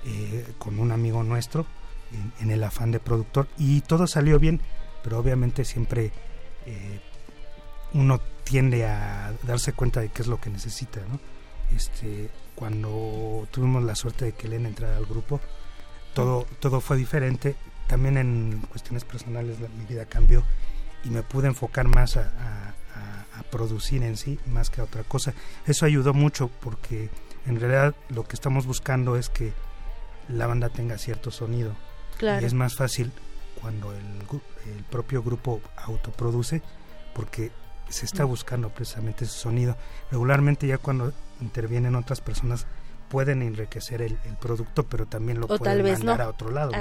eh, 0.05 0.53
con 0.57 0.79
un 0.79 0.91
amigo 0.91 1.23
nuestro 1.23 1.65
en, 2.39 2.51
el 2.51 2.63
afán 2.63 2.91
de 2.91 2.99
productor 2.99 3.47
y 3.57 3.81
todo 3.81 4.07
salió 4.07 4.39
bien, 4.39 4.61
pero 5.03 5.19
obviamente 5.19 5.65
siempre 5.65 6.11
eh, 6.65 6.99
uno 7.93 8.21
tiende 8.43 8.85
a 8.85 9.33
darse 9.43 9.73
cuenta 9.73 10.01
de 10.01 10.09
qué 10.09 10.21
es 10.21 10.27
lo 10.27 10.39
que 10.39 10.49
necesita. 10.49 11.01
¿no? 11.01 11.19
Este, 11.75 12.29
cuando 12.55 13.47
tuvimos 13.51 13.83
la 13.83 13.95
suerte 13.95 14.25
de 14.25 14.31
que 14.33 14.47
Elena 14.47 14.67
entrara 14.67 14.97
al 14.97 15.05
grupo, 15.05 15.39
todo, 16.13 16.45
todo 16.59 16.81
fue 16.81 16.97
diferente. 16.97 17.55
También 17.87 18.17
en 18.17 18.63
cuestiones 18.69 19.03
personales 19.03 19.57
mi 19.59 19.85
vida 19.85 20.05
cambió 20.05 20.43
y 21.03 21.09
me 21.09 21.23
pude 21.23 21.47
enfocar 21.47 21.87
más 21.87 22.17
a, 22.17 22.27
producir 23.49 24.01
en 24.03 24.15
sí 24.15 24.39
más 24.45 24.69
que 24.69 24.79
a 24.79 24.85
otra 24.85 25.03
cosa. 25.03 25.33
Eso 25.65 25.85
ayudó 25.85 26.13
mucho 26.13 26.49
porque 26.61 27.09
en 27.45 27.59
realidad 27.59 27.95
lo 28.07 28.23
que 28.23 28.35
estamos 28.35 28.65
buscando 28.65 29.17
es 29.17 29.27
que 29.27 29.51
la 30.29 30.47
banda 30.47 30.69
tenga 30.69 30.97
cierto 30.97 31.31
sonido. 31.31 31.75
Y 32.21 32.45
es 32.45 32.53
más 32.53 32.75
fácil 32.75 33.11
cuando 33.59 33.91
el, 33.91 34.05
el 34.73 34.83
propio 34.85 35.21
grupo 35.21 35.59
autoproduce 35.75 36.61
porque 37.13 37.51
se 37.89 38.05
está 38.05 38.23
buscando 38.23 38.69
precisamente 38.69 39.25
ese 39.25 39.37
sonido. 39.37 39.75
Regularmente 40.11 40.67
ya 40.67 40.77
cuando 40.77 41.11
intervienen 41.41 41.95
otras 41.95 42.21
personas 42.21 42.67
pueden 43.11 43.41
enriquecer 43.41 44.01
el, 44.01 44.17
producto, 44.39 44.87
pero 44.87 45.05
también 45.05 45.41
lo 45.41 45.47
pueden 45.47 45.83
mandar 45.83 46.21
a 46.21 46.29
otro 46.29 46.49
lado. 46.49 46.71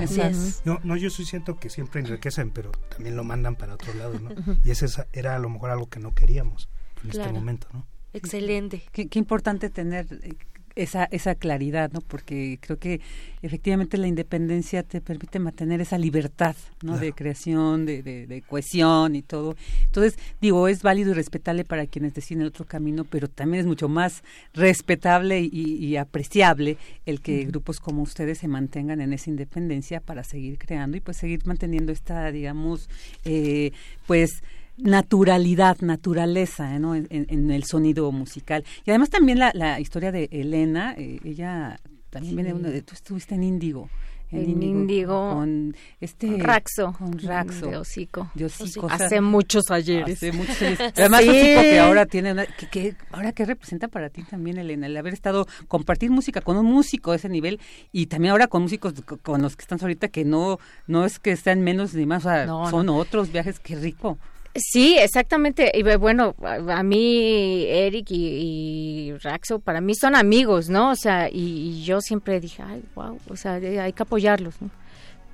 ¿no? 0.64 0.80
No, 0.84 0.96
yo 0.96 1.10
sí 1.10 1.24
siento 1.24 1.58
que 1.58 1.68
siempre 1.68 2.00
enriquecen, 2.00 2.52
pero 2.52 2.70
también 2.88 3.16
lo 3.16 3.24
mandan 3.24 3.56
para 3.56 3.74
otro 3.74 3.92
lado, 3.94 4.14
¿no? 4.20 4.30
Y 4.64 4.70
ese 4.70 4.86
era 5.12 5.34
a 5.34 5.38
lo 5.40 5.50
mejor 5.50 5.70
algo 5.70 5.88
que 5.88 5.98
no 5.98 6.14
queríamos 6.14 6.68
en 7.02 7.10
este 7.10 7.32
momento, 7.32 7.66
¿no? 7.72 7.84
Excelente. 8.12 8.84
Qué, 8.92 9.08
qué 9.08 9.18
importante 9.18 9.70
tener 9.70 10.06
eh, 10.22 10.34
esa, 10.82 11.04
esa 11.10 11.34
claridad, 11.34 11.92
¿no? 11.92 12.00
Porque 12.00 12.58
creo 12.60 12.78
que 12.78 13.00
efectivamente 13.42 13.98
la 13.98 14.08
independencia 14.08 14.82
te 14.82 15.00
permite 15.00 15.38
mantener 15.38 15.80
esa 15.80 15.98
libertad, 15.98 16.56
¿no? 16.82 16.98
De 16.98 17.12
creación, 17.12 17.86
de, 17.86 18.02
de, 18.02 18.42
cohesión 18.42 19.14
y 19.14 19.22
todo. 19.22 19.56
Entonces, 19.84 20.18
digo, 20.40 20.68
es 20.68 20.82
válido 20.82 21.10
y 21.10 21.14
respetable 21.14 21.64
para 21.64 21.86
quienes 21.86 22.14
deciden 22.14 22.42
el 22.42 22.48
otro 22.48 22.64
camino, 22.64 23.04
pero 23.04 23.28
también 23.28 23.60
es 23.60 23.66
mucho 23.66 23.88
más 23.88 24.22
respetable 24.54 25.40
y, 25.40 25.96
apreciable 25.96 26.78
el 27.04 27.20
que 27.20 27.44
grupos 27.44 27.80
como 27.80 28.02
ustedes 28.02 28.38
se 28.38 28.48
mantengan 28.48 29.00
en 29.00 29.12
esa 29.12 29.28
independencia 29.28 30.00
para 30.00 30.22
seguir 30.24 30.56
creando 30.56 30.96
y 30.96 31.00
pues 31.00 31.16
seguir 31.16 31.44
manteniendo 31.46 31.92
esta, 31.92 32.30
digamos, 32.30 32.88
eh, 33.24 33.72
pues 34.06 34.42
naturalidad, 34.82 35.78
naturaleza 35.80 36.78
¿no? 36.78 36.94
en, 36.94 37.50
el 37.50 37.64
sonido 37.64 38.10
musical. 38.12 38.64
Y 38.84 38.90
además 38.90 39.10
también 39.10 39.38
la, 39.38 39.50
la 39.54 39.80
historia 39.80 40.12
de 40.12 40.28
Elena, 40.32 40.94
eh, 40.96 41.20
ella 41.24 41.78
también 42.10 42.36
viene 42.36 42.54
uno 42.54 42.68
de, 42.68 42.82
tú 42.82 42.94
estuviste 42.94 43.34
en 43.34 43.44
Índigo. 43.44 43.88
En 44.32 44.62
Índigo. 44.62 45.34
Con 45.34 45.76
este. 46.00 46.36
Raxo. 46.38 46.92
Con 46.96 47.18
Raxo. 47.18 47.66
De 47.66 47.76
hocico. 47.76 48.30
De 48.34 48.44
hocico. 48.44 48.86
hace 48.88 49.20
muchos 49.20 49.70
ayeres. 49.70 50.18
Hace 50.18 50.32
muchos 50.32 50.62
ayeres. 50.62 50.92
Además, 50.96 51.22
hocico 51.22 51.60
que 51.60 51.78
ahora 51.80 52.06
tiene. 52.06 52.32
Una, 52.32 52.46
que, 52.46 52.94
ahora, 53.10 53.32
¿qué 53.32 53.44
representa 53.44 53.88
para 53.88 54.08
ti 54.08 54.22
también, 54.22 54.58
Elena? 54.58 54.86
El 54.86 54.96
haber 54.96 55.14
estado. 55.14 55.46
Compartir 55.66 56.10
música 56.10 56.40
con 56.40 56.56
un 56.56 56.66
músico 56.66 57.10
de 57.10 57.16
ese 57.16 57.28
nivel 57.28 57.60
y 57.90 58.06
también 58.06 58.30
ahora 58.32 58.46
con 58.46 58.62
músicos 58.62 58.94
con 59.22 59.42
los 59.42 59.56
que 59.56 59.62
están 59.62 59.78
ahorita 59.80 60.08
que 60.08 60.24
no 60.24 60.58
no 60.86 61.04
es 61.04 61.18
que 61.18 61.34
sean 61.36 61.62
menos 61.62 61.94
ni 61.94 62.06
más. 62.06 62.24
O 62.24 62.28
sea, 62.28 62.46
son 62.70 62.88
otros 62.88 63.32
viajes. 63.32 63.58
Qué 63.58 63.74
rico. 63.74 64.18
Sí, 64.54 64.96
exactamente. 64.98 65.70
Y 65.74 65.82
bueno, 65.96 66.34
a 66.42 66.82
mí, 66.82 67.64
Eric 67.68 68.06
y, 68.10 69.12
Raxo, 69.22 69.60
para 69.60 69.80
mí 69.80 69.94
son 69.94 70.16
amigos, 70.16 70.68
¿no? 70.68 70.90
O 70.90 70.96
sea, 70.96 71.28
y, 71.30 71.84
yo 71.84 72.00
siempre 72.00 72.40
dije, 72.40 72.62
ay, 72.62 72.82
wow, 72.94 73.18
o 73.28 73.36
sea, 73.36 73.54
hay 73.54 73.92
que 73.92 74.02
apoyarlos. 74.02 74.56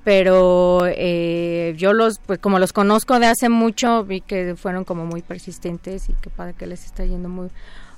Pero 0.05 0.82
eh, 0.86 1.74
yo 1.76 1.93
los, 1.93 2.18
pues 2.18 2.38
como 2.38 2.59
los 2.59 2.72
conozco 2.72 3.18
de 3.18 3.26
hace 3.26 3.48
mucho, 3.48 4.05
vi 4.05 4.20
que 4.20 4.55
fueron 4.55 4.84
como 4.84 5.05
muy 5.05 5.22
persistentes 5.22 6.09
y 6.09 6.12
que 6.12 6.30
para 6.30 6.52
que 6.52 6.66
les 6.66 6.84
está 6.84 7.05
yendo 7.05 7.28
muy, 7.28 7.48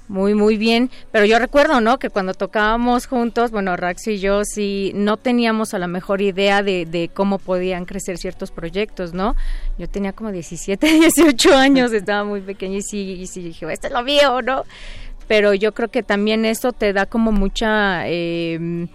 muy, 0.09 0.35
muy 0.35 0.56
bien. 0.56 0.90
Pero 1.12 1.24
yo 1.24 1.39
recuerdo, 1.39 1.80
¿no? 1.80 1.98
Que 1.98 2.10
cuando 2.10 2.35
tocábamos 2.35 3.06
juntos, 3.06 3.51
bueno, 3.51 3.76
Rax 3.76 4.09
y 4.09 4.18
yo 4.18 4.44
sí 4.44 4.93
no 4.94 5.16
teníamos 5.16 5.74
a 5.74 5.78
la 5.78 5.86
mejor 5.86 6.20
idea 6.20 6.62
de, 6.62 6.86
de 6.86 7.10
cómo 7.12 7.39
podían 7.39 7.85
crecer 7.85 8.18
ciertos 8.18 8.51
proyectos, 8.51 9.14
¿no? 9.14 9.36
Yo 9.78 9.89
tenía 9.89 10.12
como 10.12 10.32
17, 10.32 10.86
18 10.86 11.55
años, 11.56 11.93
estaba 11.93 12.24
muy 12.24 12.40
pequeña 12.40 12.78
y 12.78 12.82
sí, 12.82 13.12
y 13.20 13.26
sí 13.26 13.43
dije, 13.43 13.70
este 13.72 13.89
es 13.89 13.93
lo 13.93 14.02
mío, 14.02 14.43
¿no? 14.43 14.64
Pero 15.26 15.52
yo 15.55 15.72
creo 15.72 15.89
que 15.89 16.02
también 16.02 16.44
eso 16.44 16.72
te 16.72 16.93
da 16.93 17.06
como 17.06 17.32
mucha... 17.32 18.09
Em, 18.09 18.89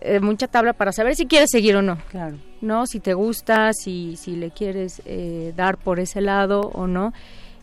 eh, 0.00 0.20
mucha 0.20 0.48
tabla 0.48 0.74
para 0.74 0.92
saber 0.92 1.16
si 1.16 1.26
quieres 1.26 1.48
seguir 1.50 1.76
o 1.76 1.82
no. 1.82 1.96
Claro. 2.10 2.36
¿no? 2.64 2.86
Si 2.86 2.98
te 2.98 3.14
gusta, 3.14 3.72
si, 3.72 4.16
si 4.16 4.36
le 4.36 4.50
quieres 4.50 5.02
eh, 5.04 5.52
dar 5.56 5.76
por 5.76 6.00
ese 6.00 6.20
lado 6.20 6.60
o 6.60 6.86
no. 6.86 7.12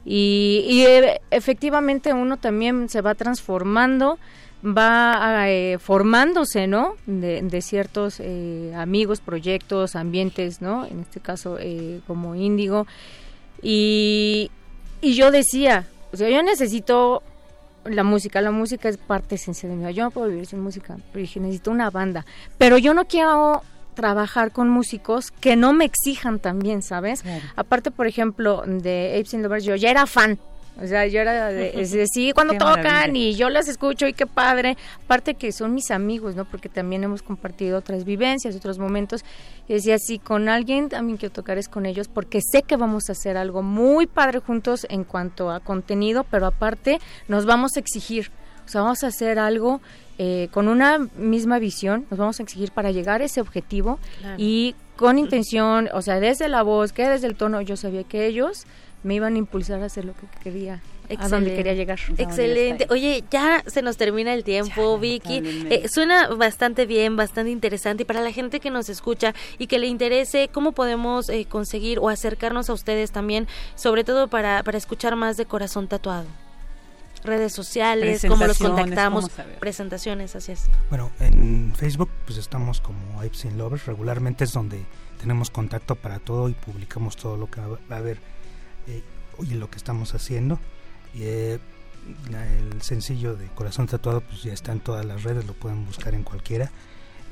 Y, 0.06 0.66
y 0.68 0.82
eh, 0.86 1.22
efectivamente 1.30 2.14
uno 2.14 2.38
también 2.38 2.90
se 2.90 3.02
va 3.02 3.14
transformando, 3.16 4.18
va 4.66 5.50
eh, 5.50 5.78
formándose, 5.80 6.68
¿no? 6.68 6.96
De, 7.06 7.42
de 7.42 7.62
ciertos 7.62 8.20
eh, 8.20 8.74
amigos, 8.76 9.22
proyectos, 9.22 9.96
ambientes, 9.96 10.62
¿no? 10.62 10.86
En 10.86 11.02
este 11.02 11.20
caso 11.20 11.58
eh, 11.60 12.02
como 12.08 12.36
Índigo. 12.36 12.88
Y, 13.62 14.50
y 15.02 15.14
yo 15.14 15.32
decía, 15.32 15.88
o 16.14 16.18
sea, 16.18 16.30
yo 16.30 16.42
necesito 16.44 17.22
la 17.86 18.04
música, 18.04 18.42
la 18.42 18.52
música 18.52 18.90
es 18.90 18.98
parte 18.98 19.36
esencial 19.36 19.72
de 19.72 19.76
mi 19.76 19.82
vida. 19.84 19.92
Yo 19.92 20.04
no 20.04 20.12
puedo 20.12 20.28
vivir 20.28 20.46
sin 20.46 20.60
música, 20.60 20.98
dije, 21.14 21.40
necesito 21.40 21.72
una 21.72 21.90
banda. 21.90 22.26
Pero 22.58 22.78
yo 22.78 22.94
no 22.94 23.06
quiero 23.06 23.64
trabajar 23.94 24.52
con 24.52 24.70
músicos 24.70 25.32
que 25.32 25.56
no 25.56 25.74
me 25.74 25.86
exijan 25.86 26.40
también, 26.40 26.82
¿sabes? 26.82 27.24
Aparte, 27.56 27.92
por 27.92 28.08
ejemplo, 28.08 28.64
de 28.66 29.16
Apes 29.20 29.34
in 29.34 29.44
Lovers, 29.44 29.64
yo 29.64 29.76
ya 29.76 29.90
era 29.92 30.06
fan. 30.06 30.40
O 30.82 30.88
sea, 30.88 31.06
yo 31.06 31.20
era 31.20 31.50
de, 31.50 31.74
es 31.82 31.92
de, 31.92 32.08
sí, 32.08 32.32
cuando 32.34 32.54
Qué 32.54 32.60
tocan 32.60 32.84
maravilla. 32.84 33.20
y 33.20 33.36
yo 33.36 33.50
las 33.50 33.68
escucho 33.68 34.08
y 34.08 34.14
qué 34.14 34.26
padre. 34.26 34.78
Aparte 35.04 35.36
que 35.36 35.52
son 35.52 35.74
mis 35.74 35.92
amigos, 35.92 36.36
¿no? 36.36 36.46
Porque 36.46 36.70
también 36.70 37.04
hemos 37.04 37.22
compartido 37.22 37.78
otras 37.78 38.06
vivencias, 38.06 38.56
otros 38.56 38.80
momentos. 38.80 39.24
Y 39.68 39.74
decía, 39.74 39.98
si 40.00 40.18
con 40.18 40.50
alguien 40.50 40.90
también 40.90 41.18
quiero 41.18 41.34
tocar 41.34 41.58
es 41.58 41.68
con 41.68 41.86
ellos, 41.86 42.08
porque 42.08 42.40
sé 42.42 42.64
que 42.64 42.78
vamos 42.78 43.10
a 43.10 43.12
hacer 43.12 43.38
algo 43.38 43.62
muy 43.62 44.08
padre 44.08 44.40
juntos 44.40 44.88
en 44.90 45.04
cuanto 45.04 45.52
a 45.52 45.60
contenido, 45.60 46.26
pero 46.30 46.46
aparte 46.48 47.00
nos 47.28 47.46
vamos 47.46 47.76
a 47.76 47.80
exigir. 47.80 48.32
O 48.72 48.74
sea, 48.74 48.82
vamos 48.84 49.04
a 49.04 49.08
hacer 49.08 49.38
algo 49.38 49.82
eh, 50.18 50.48
con 50.52 50.70
una 50.70 50.98
misma 51.18 51.60
visión, 51.60 52.06
nos 52.10 52.18
vamos 52.18 52.40
a 52.40 52.44
exigir 52.44 52.72
para 52.72 52.92
llegar 52.92 53.22
a 53.22 53.26
ese 53.26 53.42
objetivo 53.42 54.00
Claro. 54.22 54.36
y 54.38 54.76
con 54.96 55.20
intención, 55.20 55.90
o 55.92 56.02
sea, 56.02 56.22
desde 56.22 56.48
la 56.48 56.62
voz, 56.64 56.94
que 56.94 57.06
desde 57.06 57.28
el 57.28 57.36
tono, 57.36 57.60
yo 57.60 57.76
sabía 57.76 58.06
que 58.06 58.28
ellos 58.28 58.66
me 59.04 59.16
iban 59.16 59.36
a 59.36 59.40
impulsar 59.40 59.82
a 59.84 59.88
hacer 59.88 60.06
lo 60.06 60.14
que 60.14 60.26
quería, 60.42 60.80
a 61.18 61.28
donde 61.28 61.54
quería 61.54 61.74
llegar. 61.74 62.00
Excelente. 62.18 62.88
Oye, 62.92 63.26
ya 63.30 63.62
se 63.68 63.82
nos 63.82 63.98
termina 63.98 64.34
el 64.34 64.46
tiempo, 64.46 64.98
Vicky. 64.98 65.42
Eh, 65.70 65.90
suena 65.90 66.30
bastante 66.30 66.86
bien, 66.86 67.18
bastante 67.18 67.52
interesante. 67.52 68.04
Y 68.04 68.06
para 68.06 68.22
la 68.22 68.32
gente 68.32 68.62
que 68.62 68.70
nos 68.70 68.88
escucha 68.88 69.34
y 69.58 69.68
que 69.68 69.80
le 69.80 69.88
interese, 69.88 70.50
¿cómo 70.50 70.72
podemos 70.72 71.28
eh, 71.28 71.46
conseguir 71.50 72.00
o 72.00 72.08
acercarnos 72.08 72.70
a 72.70 72.74
ustedes 72.74 73.12
también, 73.12 73.48
sobre 73.76 74.06
todo 74.06 74.30
para, 74.30 74.64
para 74.64 74.78
escuchar 74.78 75.18
más 75.18 75.36
de 75.36 75.46
Corazón 75.46 75.90
Tatuado? 75.90 76.28
Redes 77.24 77.54
sociales, 77.54 78.22
cómo 78.28 78.46
los 78.48 78.58
Presentaciones, 78.58 78.80
contactamos, 79.30 79.32
presentaciones, 79.60 80.36
así 80.36 80.52
es. 80.54 80.70
Bueno, 80.90 81.12
en 81.20 81.74
Facebook 81.76 82.10
pues 82.26 82.38
estamos 82.38 82.82
como 82.82 83.20
Apes 83.20 83.46
in 83.46 83.58
Lovers, 83.58 83.86
regularmente 83.86 84.44
es 84.44 84.54
donde 84.54 84.84
tenemos 85.20 85.50
contacto 85.52 85.96
para 85.96 86.20
todo 86.20 86.50
y 86.50 86.54
publicamos 86.54 87.16
todo 87.16 87.38
lo 87.38 87.50
que 87.50 87.62
va 87.62 87.78
a 87.90 87.96
haber 87.98 88.20
eh, 88.88 89.04
y 89.44 89.54
lo 89.54 89.70
que 89.70 89.78
estamos 89.78 90.14
haciendo. 90.16 90.60
Y, 91.14 91.24
eh, 91.24 91.60
la- 92.32 92.48
el 92.58 92.82
sencillo 92.82 93.36
de 93.36 93.46
Corazón 93.50 93.86
Tatuado 93.86 94.22
pues 94.22 94.42
ya 94.42 94.54
está 94.54 94.72
en 94.72 94.80
todas 94.80 95.06
las 95.06 95.22
redes, 95.24 95.46
lo 95.46 95.54
pueden 95.54 95.86
buscar 95.86 96.16
en 96.16 96.24
cualquiera. 96.24 96.72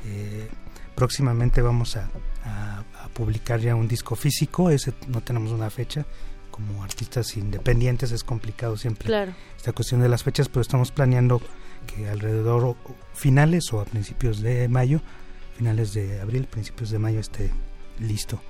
Eh, 0.06 0.48
próximamente 0.95 1.61
vamos 1.61 1.95
a, 1.98 2.10
a- 2.45 2.84
a 3.03 3.07
publicar 3.10 3.60
ya 3.60 3.74
un 3.76 3.88
disco 3.88 4.16
físico, 4.16 4.70
ese 4.70 4.94
no 5.07 5.22
tenemos 5.22 5.52
una 5.52 5.70
fecha. 5.72 6.06
Como 6.68 6.84
artistas 6.84 7.38
independientes 7.38 8.11
es 8.11 8.23
complicado 8.23 8.76
siempre 8.77 9.06
Claro. 9.07 9.34
esta 9.56 9.72
cuestión 9.72 10.02
de 10.02 10.10
las 10.10 10.23
fechas, 10.23 10.49
pero 10.49 10.61
estamos 10.61 10.91
planeando 10.91 11.41
que 11.88 12.10
alrededor 12.10 12.76
finales 13.14 13.72
o 13.73 13.80
a 13.80 13.86
principios 13.86 14.41
de 14.41 14.68
mayo, 14.68 14.99
finales 15.57 15.94
de 15.94 16.19
abril, 16.19 16.45
principios 16.45 16.90
de 16.90 16.99
mayo 16.99 17.19
esté 17.19 17.49
listo. 17.99 18.41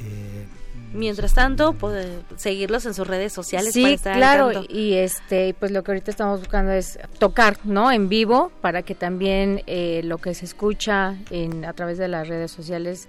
Eh, 0.00 0.44
Mientras 0.92 1.32
tanto, 1.32 1.72
puede 1.72 2.18
seguirlos 2.36 2.84
en 2.84 2.92
sus 2.92 3.06
redes 3.06 3.32
sociales 3.32 3.72
para 3.74 3.86
Sí, 3.88 3.92
estar 3.94 4.12
al 4.12 4.18
claro, 4.18 4.64
y 4.68 4.92
este, 4.94 5.54
pues 5.58 5.72
lo 5.72 5.82
que 5.82 5.92
ahorita 5.92 6.10
estamos 6.10 6.40
buscando 6.40 6.72
es 6.72 6.98
tocar, 7.18 7.56
¿no? 7.64 7.90
En 7.90 8.10
vivo, 8.10 8.52
para 8.60 8.82
que 8.82 8.94
también 8.94 9.62
eh, 9.66 10.02
lo 10.04 10.18
que 10.18 10.34
se 10.34 10.44
escucha 10.44 11.16
en, 11.30 11.64
a 11.64 11.72
través 11.72 11.96
de 11.96 12.08
las 12.08 12.28
redes 12.28 12.50
sociales 12.50 13.08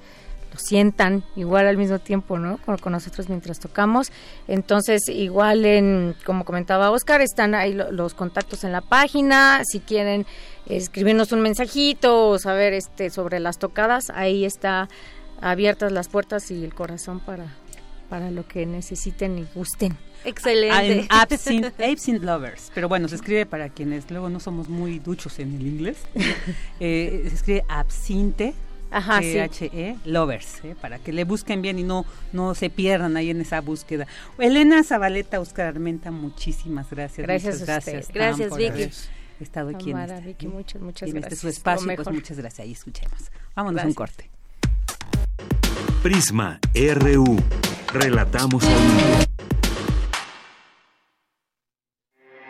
lo 0.52 0.58
sientan 0.60 1.24
igual 1.36 1.68
al 1.68 1.78
mismo 1.78 2.00
tiempo, 2.00 2.38
¿no? 2.40 2.58
Con, 2.58 2.78
con 2.78 2.94
nosotros 2.94 3.30
mientras 3.30 3.60
tocamos. 3.60 4.12
Entonces, 4.48 5.08
igual 5.10 5.66
en, 5.66 6.16
como 6.26 6.46
comentaba 6.46 6.92
Oscar, 6.92 7.22
están 7.22 7.54
ahí 7.56 7.74
lo- 7.74 7.92
los 7.92 8.14
contactos 8.14 8.64
en 8.64 8.72
la 8.72 8.82
página. 8.82 9.62
Si 9.66 9.80
quieren 9.80 10.26
escribirnos 10.68 11.32
un 11.32 11.42
mensajito 11.42 12.30
o 12.30 12.40
saber 12.40 12.74
este 12.74 13.10
sobre 13.10 13.40
las 13.40 13.58
tocadas, 13.60 14.10
ahí 14.14 14.46
está 14.46 14.90
abiertas 15.42 15.92
las 15.92 16.08
puertas 16.08 16.50
y 16.52 16.64
el 16.64 16.74
corazón 16.74 17.20
para, 17.20 17.46
para 18.10 18.32
lo 18.32 18.48
que 18.48 18.66
necesiten 18.66 19.38
y 19.38 19.46
gusten. 19.54 19.98
Excelente. 20.26 21.02
En 21.02 21.08
Absinthe, 21.10 21.86
Absinthe 21.92 22.26
Lovers. 22.26 22.72
Pero 22.74 22.90
bueno, 22.90 23.08
se 23.08 23.16
escribe 23.16 23.46
para 23.46 23.70
quienes 23.70 24.10
luego 24.10 24.30
no 24.30 24.40
somos 24.40 24.68
muy 24.68 25.00
duchos 25.00 25.38
en 25.40 25.56
el 25.56 25.68
inglés. 25.68 25.98
Eh, 26.80 27.26
se 27.30 27.36
escribe 27.36 27.64
Absinthe. 27.68 28.54
Ajá, 28.92 29.20
sí. 29.22 29.34
T-H-E, 29.34 29.98
Lovers, 30.06 30.64
eh, 30.64 30.76
para 30.80 30.98
que 31.00 31.12
le 31.12 31.24
busquen 31.26 31.62
bien 31.62 31.78
y 31.80 31.84
no, 31.84 32.06
no 32.34 32.56
se 32.56 32.70
pierdan 32.70 33.18
ahí 33.18 33.30
en 33.30 33.42
esa 33.42 33.60
búsqueda. 33.62 34.08
Elena 34.40 34.84
Zabaleta, 34.84 35.40
Oscar 35.40 35.68
Armenta, 35.68 36.10
muchísimas 36.12 36.90
gracias. 36.90 37.26
Gracias 37.28 37.60
muchas 37.60 37.70
a 37.70 37.78
usted. 37.80 37.92
gracias. 37.94 38.14
Gracias, 38.14 38.50
por 38.50 38.58
Vicky. 38.60 38.70
haber 38.72 38.92
estado 39.42 39.70
aquí 39.70 39.86
en, 39.90 39.96
Tamara, 39.98 40.16
este- 40.18 40.28
Vicky, 40.30 40.48
muchas, 40.48 40.82
muchas 40.82 41.02
en 41.10 41.18
este 41.18 41.20
gracias. 41.20 41.40
su 41.42 41.48
Lo 41.48 41.52
espacio. 41.52 41.96
Pues 41.96 42.08
muchas 42.12 42.38
gracias. 42.38 42.60
Ahí 42.66 42.72
escuchemos. 42.72 43.20
Vámonos 43.56 43.84
a 43.84 43.88
un 43.88 43.94
corte. 43.94 44.30
Prisma 46.02 46.60
RU. 46.74 47.38
Relatamos 47.94 48.64
al 48.64 48.80
mundo. 48.80 49.18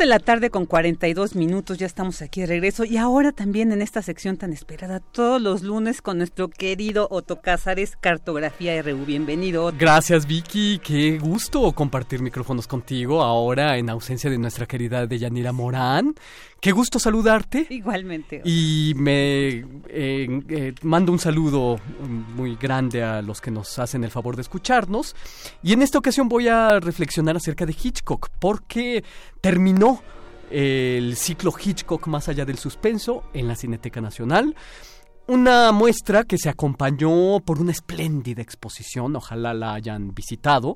De 0.00 0.06
la 0.06 0.18
tarde 0.18 0.48
con 0.48 0.64
42 0.64 1.36
minutos, 1.36 1.76
ya 1.76 1.84
estamos 1.84 2.22
aquí 2.22 2.40
de 2.40 2.46
regreso 2.46 2.84
y 2.86 2.96
ahora 2.96 3.32
también 3.32 3.70
en 3.70 3.82
esta 3.82 4.00
sección 4.00 4.38
tan 4.38 4.50
esperada, 4.50 4.98
todos 5.00 5.42
los 5.42 5.62
lunes 5.62 6.00
con 6.00 6.16
nuestro 6.16 6.48
querido 6.48 7.06
Otto 7.10 7.42
Cázares, 7.42 7.98
Cartografía 8.00 8.80
RU. 8.80 9.04
Bienvenido. 9.04 9.70
Gracias 9.78 10.26
Vicky, 10.26 10.80
qué 10.82 11.18
gusto 11.18 11.70
compartir 11.72 12.22
micrófonos 12.22 12.66
contigo 12.66 13.22
ahora 13.22 13.76
en 13.76 13.90
ausencia 13.90 14.30
de 14.30 14.38
nuestra 14.38 14.64
querida 14.64 15.06
Deyanira 15.06 15.52
Morán. 15.52 16.14
Qué 16.60 16.72
gusto 16.72 16.98
saludarte. 16.98 17.66
Igualmente. 17.70 18.42
Y 18.44 18.92
me 18.96 19.48
eh, 19.48 19.64
eh, 19.88 20.74
mando 20.82 21.10
un 21.10 21.18
saludo 21.18 21.80
muy 22.34 22.56
grande 22.56 23.02
a 23.02 23.22
los 23.22 23.40
que 23.40 23.50
nos 23.50 23.78
hacen 23.78 24.04
el 24.04 24.10
favor 24.10 24.36
de 24.36 24.42
escucharnos. 24.42 25.16
Y 25.62 25.72
en 25.72 25.80
esta 25.80 25.98
ocasión 25.98 26.28
voy 26.28 26.48
a 26.48 26.78
reflexionar 26.80 27.36
acerca 27.36 27.64
de 27.64 27.74
Hitchcock, 27.82 28.28
porque 28.38 29.02
terminó 29.40 30.02
el 30.50 31.16
ciclo 31.16 31.54
Hitchcock 31.58 32.06
más 32.08 32.28
allá 32.28 32.44
del 32.44 32.58
suspenso 32.58 33.24
en 33.32 33.48
la 33.48 33.54
Cineteca 33.54 34.02
Nacional. 34.02 34.54
Una 35.30 35.70
muestra 35.70 36.24
que 36.24 36.38
se 36.38 36.48
acompañó 36.48 37.38
por 37.38 37.60
una 37.60 37.70
espléndida 37.70 38.42
exposición, 38.42 39.14
ojalá 39.14 39.54
la 39.54 39.74
hayan 39.74 40.12
visitado. 40.12 40.74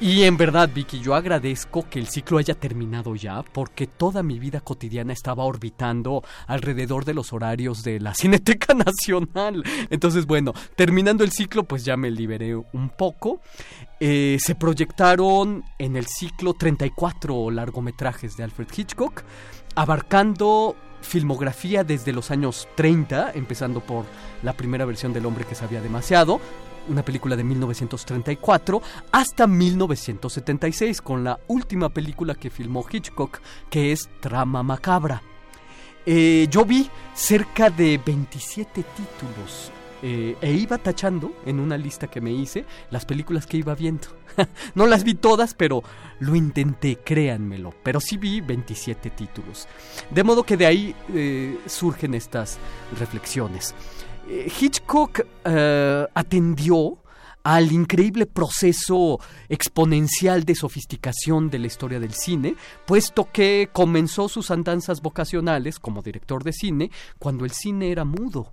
Y 0.00 0.22
en 0.22 0.38
verdad, 0.38 0.70
Vicky, 0.74 1.00
yo 1.00 1.14
agradezco 1.14 1.86
que 1.90 1.98
el 1.98 2.08
ciclo 2.08 2.38
haya 2.38 2.54
terminado 2.54 3.14
ya, 3.16 3.42
porque 3.42 3.86
toda 3.86 4.22
mi 4.22 4.38
vida 4.38 4.62
cotidiana 4.62 5.12
estaba 5.12 5.44
orbitando 5.44 6.24
alrededor 6.46 7.04
de 7.04 7.12
los 7.12 7.34
horarios 7.34 7.82
de 7.82 8.00
la 8.00 8.14
Cineteca 8.14 8.72
Nacional. 8.72 9.62
Entonces, 9.90 10.24
bueno, 10.24 10.54
terminando 10.74 11.22
el 11.22 11.30
ciclo, 11.30 11.64
pues 11.64 11.84
ya 11.84 11.98
me 11.98 12.10
liberé 12.10 12.56
un 12.56 12.88
poco. 12.96 13.42
Eh, 14.00 14.38
se 14.40 14.54
proyectaron 14.54 15.64
en 15.78 15.96
el 15.96 16.06
ciclo 16.06 16.54
34 16.54 17.50
largometrajes 17.50 18.38
de 18.38 18.44
Alfred 18.44 18.68
Hitchcock, 18.74 19.22
abarcando 19.74 20.76
filmografía 21.02 21.84
desde 21.84 22.12
los 22.12 22.30
años 22.30 22.68
30, 22.74 23.32
empezando 23.34 23.80
por 23.80 24.04
la 24.42 24.54
primera 24.54 24.84
versión 24.84 25.12
del 25.12 25.26
hombre 25.26 25.44
que 25.44 25.54
sabía 25.54 25.80
demasiado, 25.80 26.40
una 26.88 27.04
película 27.04 27.36
de 27.36 27.44
1934, 27.44 28.82
hasta 29.12 29.46
1976, 29.46 31.00
con 31.00 31.24
la 31.24 31.38
última 31.48 31.88
película 31.90 32.34
que 32.34 32.50
filmó 32.50 32.84
Hitchcock, 32.90 33.40
que 33.70 33.92
es 33.92 34.08
Trama 34.20 34.62
Macabra. 34.62 35.22
Eh, 36.04 36.48
yo 36.50 36.64
vi 36.64 36.90
cerca 37.14 37.70
de 37.70 38.00
27 38.04 38.82
títulos 38.82 39.70
eh, 40.02 40.36
e 40.40 40.52
iba 40.52 40.78
tachando 40.78 41.32
en 41.46 41.60
una 41.60 41.78
lista 41.78 42.08
que 42.08 42.20
me 42.20 42.32
hice 42.32 42.64
las 42.90 43.04
películas 43.04 43.46
que 43.46 43.58
iba 43.58 43.74
viendo. 43.74 44.08
no 44.74 44.86
las 44.86 45.04
vi 45.04 45.14
todas, 45.14 45.54
pero 45.54 45.82
lo 46.20 46.34
intenté, 46.34 46.96
créanmelo. 46.96 47.74
Pero 47.82 48.00
sí 48.00 48.16
vi 48.16 48.40
27 48.40 49.10
títulos. 49.10 49.68
De 50.10 50.24
modo 50.24 50.42
que 50.42 50.56
de 50.56 50.66
ahí 50.66 50.94
eh, 51.12 51.58
surgen 51.66 52.14
estas 52.14 52.58
reflexiones. 52.98 53.74
Hitchcock 54.60 55.26
atendió 56.14 57.02
al 57.44 57.72
increíble 57.72 58.26
proceso 58.26 59.18
exponencial 59.48 60.44
de 60.44 60.54
sofisticación 60.54 61.50
de 61.50 61.58
la 61.58 61.66
historia 61.66 62.00
del 62.00 62.14
cine, 62.14 62.54
puesto 62.86 63.28
que 63.32 63.68
comenzó 63.72 64.28
sus 64.28 64.50
andanzas 64.50 65.00
vocacionales 65.00 65.78
como 65.78 66.02
director 66.02 66.44
de 66.44 66.52
cine 66.52 66.90
cuando 67.18 67.44
el 67.44 67.50
cine 67.50 67.90
era 67.90 68.04
mudo. 68.04 68.52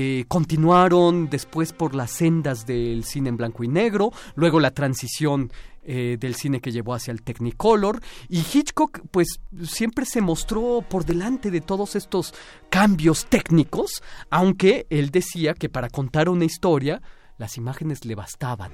Eh, 0.00 0.26
continuaron 0.28 1.28
después 1.28 1.72
por 1.72 1.96
las 1.96 2.12
sendas 2.12 2.66
del 2.66 3.02
cine 3.02 3.30
en 3.30 3.36
blanco 3.36 3.64
y 3.64 3.68
negro, 3.68 4.12
luego 4.36 4.60
la 4.60 4.70
transición 4.70 5.50
eh, 5.82 6.16
del 6.20 6.36
cine 6.36 6.60
que 6.60 6.70
llevó 6.70 6.94
hacia 6.94 7.10
el 7.10 7.22
Technicolor 7.22 8.00
y 8.28 8.38
Hitchcock 8.38 9.00
pues 9.10 9.40
siempre 9.64 10.06
se 10.06 10.20
mostró 10.20 10.84
por 10.88 11.04
delante 11.04 11.50
de 11.50 11.60
todos 11.60 11.96
estos 11.96 12.32
cambios 12.70 13.26
técnicos, 13.26 14.00
aunque 14.30 14.86
él 14.88 15.10
decía 15.10 15.52
que 15.54 15.68
para 15.68 15.90
contar 15.90 16.28
una 16.28 16.44
historia 16.44 17.02
las 17.36 17.56
imágenes 17.56 18.04
le 18.04 18.14
bastaban. 18.14 18.70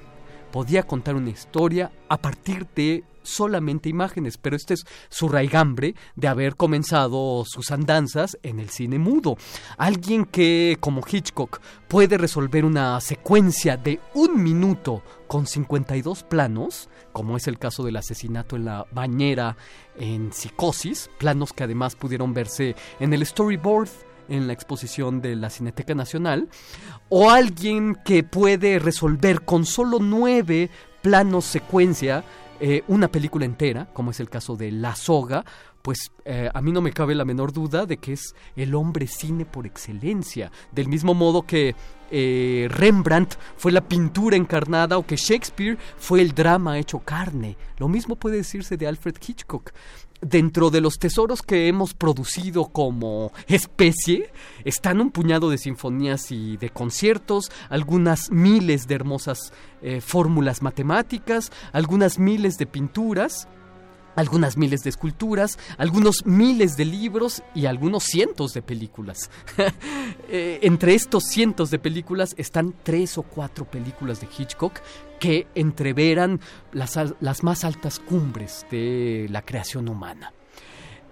Podía 0.51 0.83
contar 0.83 1.15
una 1.15 1.31
historia 1.31 1.91
a 2.07 2.17
partir 2.17 2.67
de 2.75 3.03
solamente 3.25 3.89
imágenes, 3.89 4.37
pero 4.37 4.55
este 4.55 4.75
es 4.75 4.85
su 5.09 5.27
raigambre 5.27 5.95
de 6.15 6.27
haber 6.27 6.55
comenzado 6.55 7.43
sus 7.45 7.71
andanzas 7.71 8.37
en 8.43 8.59
el 8.59 8.69
cine 8.69 8.99
mudo. 8.99 9.37
Alguien 9.77 10.25
que, 10.25 10.77
como 10.79 11.01
Hitchcock, 11.05 11.59
puede 11.87 12.17
resolver 12.17 12.65
una 12.65 12.99
secuencia 13.01 13.77
de 13.77 13.99
un 14.13 14.41
minuto 14.41 15.03
con 15.27 15.47
52 15.47 16.23
planos, 16.23 16.89
como 17.11 17.37
es 17.37 17.47
el 17.47 17.57
caso 17.57 17.83
del 17.83 17.97
asesinato 17.97 18.55
en 18.55 18.65
la 18.65 18.85
bañera 18.91 19.57
en 19.97 20.31
Psicosis, 20.31 21.09
planos 21.17 21.53
que 21.53 21.63
además 21.63 21.95
pudieron 21.95 22.33
verse 22.33 22.75
en 22.99 23.13
el 23.13 23.25
storyboard 23.25 23.89
en 24.29 24.47
la 24.47 24.53
exposición 24.53 25.21
de 25.21 25.35
la 25.35 25.49
Cineteca 25.49 25.95
Nacional, 25.95 26.49
o 27.09 27.29
alguien 27.29 27.95
que 28.05 28.23
puede 28.23 28.79
resolver 28.79 29.43
con 29.45 29.65
solo 29.65 29.99
nueve 29.99 30.69
planos 31.01 31.45
secuencia 31.45 32.23
eh, 32.59 32.83
una 32.87 33.07
película 33.09 33.45
entera, 33.45 33.87
como 33.93 34.11
es 34.11 34.19
el 34.19 34.29
caso 34.29 34.55
de 34.55 34.71
La 34.71 34.95
Soga, 34.95 35.43
pues 35.81 36.11
eh, 36.25 36.49
a 36.51 36.61
mí 36.61 36.71
no 36.71 36.81
me 36.81 36.91
cabe 36.91 37.13
la 37.13 37.25
menor 37.25 37.53
duda 37.53 37.85
de 37.85 37.97
que 37.97 38.13
es 38.13 38.33
el 38.55 38.73
hombre 38.73 39.05
cine 39.05 39.45
por 39.45 39.67
excelencia, 39.67 40.51
del 40.71 40.87
mismo 40.87 41.13
modo 41.13 41.43
que 41.43 41.75
eh, 42.09 42.67
Rembrandt 42.71 43.35
fue 43.55 43.71
la 43.71 43.81
pintura 43.81 44.35
encarnada 44.35 44.97
o 44.97 45.05
que 45.05 45.15
Shakespeare 45.15 45.77
fue 45.97 46.21
el 46.21 46.33
drama 46.33 46.79
hecho 46.79 46.99
carne. 46.99 47.57
Lo 47.77 47.87
mismo 47.87 48.15
puede 48.15 48.37
decirse 48.37 48.77
de 48.77 48.87
Alfred 48.87 49.15
Hitchcock 49.25 49.73
dentro 50.21 50.69
de 50.69 50.81
los 50.81 50.97
tesoros 50.97 51.41
que 51.41 51.67
hemos 51.67 51.93
producido 51.93 52.65
como 52.65 53.31
especie 53.47 54.31
están 54.63 55.01
un 55.01 55.11
puñado 55.11 55.49
de 55.49 55.57
sinfonías 55.57 56.31
y 56.31 56.57
de 56.57 56.69
conciertos, 56.69 57.51
algunas 57.69 58.31
miles 58.31 58.87
de 58.87 58.95
hermosas 58.95 59.53
eh, 59.81 60.01
fórmulas 60.01 60.61
matemáticas, 60.61 61.51
algunas 61.71 62.19
miles 62.19 62.57
de 62.57 62.65
pinturas 62.65 63.47
algunas 64.15 64.57
miles 64.57 64.83
de 64.83 64.89
esculturas, 64.89 65.59
algunos 65.77 66.25
miles 66.25 66.77
de 66.77 66.85
libros 66.85 67.43
y 67.53 67.65
algunos 67.65 68.03
cientos 68.03 68.53
de 68.53 68.61
películas. 68.61 69.29
Eh, 70.27 70.59
entre 70.63 70.95
estos 70.95 71.25
cientos 71.25 71.69
de 71.69 71.77
películas 71.77 72.33
están 72.37 72.73
tres 72.83 73.17
o 73.17 73.21
cuatro 73.21 73.69
películas 73.69 74.19
de 74.19 74.27
Hitchcock 74.35 74.79
que 75.19 75.47
entreveran 75.55 76.39
las, 76.71 76.97
las 77.19 77.43
más 77.43 77.63
altas 77.63 77.99
cumbres 77.99 78.65
de 78.69 79.27
la 79.29 79.41
creación 79.41 79.89
humana. 79.89 80.33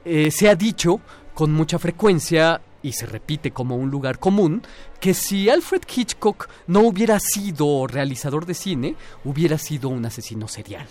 Eh, 0.05 0.31
se 0.31 0.49
ha 0.49 0.55
dicho 0.55 0.99
con 1.33 1.51
mucha 1.51 1.79
frecuencia 1.79 2.61
y 2.81 2.91
se 2.91 3.05
repite 3.05 3.51
como 3.51 3.77
un 3.77 3.89
lugar 3.89 4.19
común, 4.19 4.61
que 4.99 5.13
si 5.13 5.49
Alfred 5.49 5.81
Hitchcock 5.95 6.49
no 6.67 6.81
hubiera 6.81 7.19
sido 7.19 7.87
realizador 7.87 8.45
de 8.45 8.53
cine, 8.53 8.95
hubiera 9.23 9.57
sido 9.57 9.89
un 9.89 10.05
asesino 10.05 10.47
serial. 10.49 10.87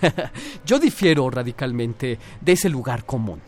Yo 0.64 0.78
difiero 0.78 1.28
radicalmente 1.28 2.18
de 2.40 2.52
ese 2.52 2.68
lugar 2.68 3.04
común. 3.04 3.40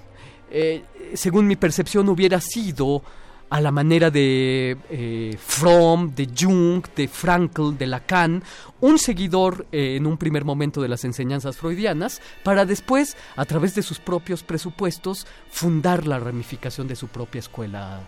Eh, 0.51 0.85
según 1.15 1.47
mi 1.47 1.57
percepción, 1.57 2.09
hubiera 2.09 2.41
sido 2.41 3.03
a 3.49 3.61
la 3.61 3.71
manera 3.71 4.11
de 4.11 4.77
eh, 4.91 5.37
Fromm, 5.39 6.15
de 6.15 6.29
Jung, 6.37 6.85
de 6.95 7.09
Frankl, 7.09 7.77
de 7.77 7.87
Lacan, 7.87 8.43
un 8.81 8.99
seguidor 8.99 9.67
eh, 9.73 9.97
en 9.97 10.07
un 10.07 10.17
primer 10.17 10.45
momento 10.45 10.83
de 10.83 10.89
las 10.89 11.05
enseñanzas 11.05 11.57
freudianas, 11.57 12.21
para 12.43 12.65
después, 12.65 13.17
a 13.37 13.45
través 13.45 13.75
de 13.75 13.83
sus 13.83 13.99
propios 13.99 14.43
presupuestos, 14.43 15.27
fundar 15.51 16.07
la 16.07 16.19
ramificación 16.19 16.89
de 16.89 16.97
su 16.97 17.09
propia 17.09 17.39
escuela 17.39 18.01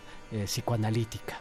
psicoanalítica. 0.45 1.41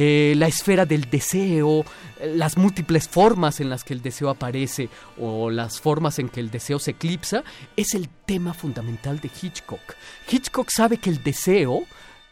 Eh, 0.00 0.34
la 0.36 0.46
esfera 0.46 0.86
del 0.86 1.10
deseo, 1.10 1.84
las 2.22 2.56
múltiples 2.56 3.08
formas 3.08 3.58
en 3.58 3.68
las 3.68 3.82
que 3.82 3.94
el 3.94 4.00
deseo 4.00 4.28
aparece 4.28 4.90
o 5.18 5.50
las 5.50 5.80
formas 5.80 6.20
en 6.20 6.28
que 6.28 6.38
el 6.38 6.52
deseo 6.52 6.78
se 6.78 6.92
eclipsa, 6.92 7.42
es 7.74 7.94
el 7.94 8.08
tema 8.08 8.54
fundamental 8.54 9.18
de 9.18 9.28
Hitchcock. 9.28 9.80
Hitchcock 10.30 10.70
sabe 10.70 10.98
que 10.98 11.10
el 11.10 11.22
deseo, 11.24 11.82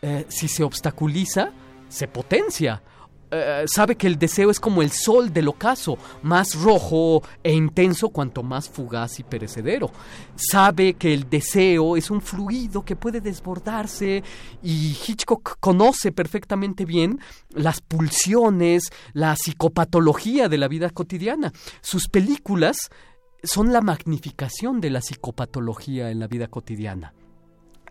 eh, 0.02 0.26
si 0.28 0.48
se 0.48 0.62
obstaculiza, 0.62 1.50
se 1.88 2.08
potencia 2.08 2.82
eh, 3.28 3.64
sabe 3.66 3.96
que 3.96 4.06
el 4.06 4.18
deseo 4.18 4.50
es 4.50 4.60
como 4.60 4.82
el 4.82 4.92
sol 4.92 5.32
del 5.32 5.48
ocaso, 5.48 5.98
más 6.22 6.54
rojo 6.54 7.22
e 7.42 7.52
intenso 7.52 8.10
cuanto 8.10 8.44
más 8.44 8.68
fugaz 8.68 9.18
y 9.18 9.24
perecedero. 9.24 9.90
Sabe 10.36 10.94
que 10.94 11.12
el 11.12 11.28
deseo 11.28 11.96
es 11.96 12.10
un 12.10 12.20
fluido 12.20 12.84
que 12.84 12.94
puede 12.94 13.20
desbordarse 13.20 14.22
y 14.62 14.96
Hitchcock 15.06 15.56
conoce 15.58 16.12
perfectamente 16.12 16.84
bien 16.84 17.18
las 17.50 17.80
pulsiones, 17.80 18.90
la 19.12 19.34
psicopatología 19.34 20.48
de 20.48 20.58
la 20.58 20.68
vida 20.68 20.90
cotidiana. 20.90 21.52
Sus 21.80 22.08
películas 22.08 22.76
son 23.42 23.72
la 23.72 23.80
magnificación 23.80 24.80
de 24.80 24.90
la 24.90 25.00
psicopatología 25.00 26.10
en 26.10 26.20
la 26.20 26.28
vida 26.28 26.46
cotidiana. 26.46 27.12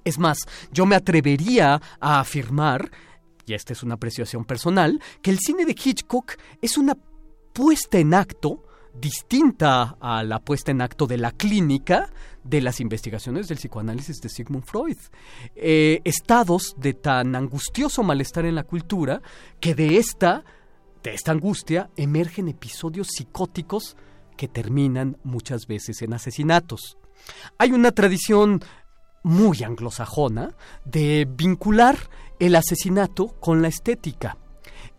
Es 0.05 0.17
más, 0.17 0.37
yo 0.71 0.85
me 0.85 0.95
atrevería 0.95 1.81
a 1.99 2.19
afirmar 2.21 2.89
y 3.45 3.53
esta 3.53 3.73
es 3.73 3.83
una 3.83 3.95
apreciación 3.95 4.45
personal, 4.45 5.01
que 5.21 5.31
el 5.31 5.39
cine 5.39 5.65
de 5.65 5.73
Hitchcock 5.73 6.33
es 6.61 6.77
una 6.77 6.97
puesta 7.53 7.97
en 7.97 8.13
acto 8.13 8.63
distinta 8.99 9.97
a 9.99 10.23
la 10.23 10.39
puesta 10.39 10.71
en 10.71 10.81
acto 10.81 11.05
de 11.05 11.17
la 11.17 11.31
clínica 11.31 12.09
de 12.43 12.61
las 12.61 12.79
investigaciones 12.79 13.47
del 13.47 13.57
psicoanálisis 13.57 14.21
de 14.21 14.29
Sigmund 14.29 14.63
Freud. 14.63 14.97
Eh, 15.55 16.01
estados 16.05 16.75
de 16.77 16.93
tan 16.93 17.35
angustioso 17.35 18.03
malestar 18.03 18.45
en 18.45 18.55
la 18.55 18.63
cultura 18.63 19.21
que 19.59 19.75
de 19.75 19.97
esta, 19.97 20.45
de 21.03 21.13
esta 21.13 21.31
angustia 21.31 21.89
emergen 21.97 22.47
episodios 22.47 23.07
psicóticos 23.09 23.97
que 24.37 24.47
terminan 24.47 25.17
muchas 25.23 25.67
veces 25.67 26.01
en 26.01 26.13
asesinatos. 26.13 26.97
Hay 27.57 27.71
una 27.71 27.91
tradición 27.91 28.61
muy 29.25 29.63
anglosajona 29.63 30.55
de 30.85 31.27
vincular 31.27 31.97
el 32.37 32.55
asesinato 32.55 33.29
con 33.39 33.63
la 33.63 33.69
estética. 33.69 34.37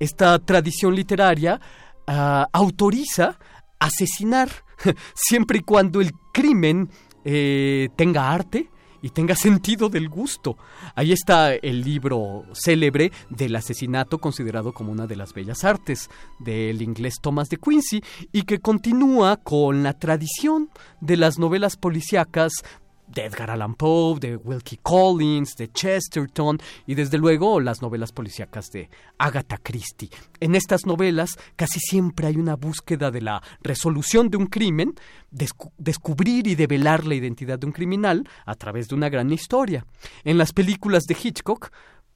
Esta 0.01 0.37
tradición 0.41 0.97
literaria 0.97 1.61
ah, 2.09 2.49
autoriza 2.53 3.39
asesinar 3.79 4.51
siempre 5.15 5.59
y 5.59 5.63
cuando 5.63 6.01
el 6.01 6.11
crimen 6.33 6.91
eh, 7.25 7.89
tenga 7.95 8.33
arte 8.33 8.69
y 9.01 9.11
tenga 9.11 9.37
sentido 9.37 9.89
del 9.89 10.09
gusto. 10.09 10.57
Ahí 10.97 11.13
está 11.13 11.55
el 11.55 11.85
libro 11.85 12.47
célebre 12.53 13.13
del 13.31 13.55
asesinato 13.55 14.19
considerado 14.19 14.73
como 14.73 14.91
una 14.91 15.07
de 15.07 15.15
las 15.15 15.35
bellas 15.35 15.63
artes 15.63 16.11
del 16.41 16.83
inglés 16.83 17.21
Thomas 17.23 17.49
de 17.49 17.59
Quincy 17.59 18.03
y 18.33 18.43
que 18.43 18.59
continúa 18.59 19.37
con 19.37 19.85
la 19.85 19.93
tradición 19.93 20.69
de 21.01 21.17
las 21.17 21.39
novelas 21.39 21.77
policíacas 21.77 22.65
de 23.07 23.25
Edgar 23.25 23.51
Allan 23.51 23.75
Poe, 23.75 24.19
de 24.19 24.37
Wilkie 24.37 24.79
Collins, 24.83 25.57
de 25.57 25.71
Chesterton 25.73 26.59
y 26.87 26.95
desde 26.95 27.19
luego 27.19 27.61
las 27.61 27.83
novelas 27.83 28.13
policíacas 28.13 28.71
de 28.71 28.91
Agatha 29.19 29.59
Christie. 29.59 30.11
En 30.41 30.55
estas 30.55 30.87
novelas 30.87 31.39
casi 31.57 31.81
siempre 31.81 32.27
hay 32.27 32.37
una 32.37 32.57
búsqueda 32.57 33.11
de 33.11 33.23
la 33.23 33.43
resolución 33.63 34.29
de 34.31 34.37
un 34.37 34.47
crimen, 34.47 34.95
descubrir 35.31 36.47
y 36.47 36.55
develar 36.55 37.07
la 37.07 37.15
identidad 37.15 37.59
de 37.59 37.67
un 37.67 37.73
criminal 37.73 38.29
a 38.45 38.55
través 38.55 38.89
de 38.89 38.95
una 38.95 39.09
gran 39.09 39.33
historia. 39.33 39.87
En 40.25 40.39
las 40.39 40.53
películas 40.53 41.05
de 41.05 41.17
Hitchcock 41.21 41.71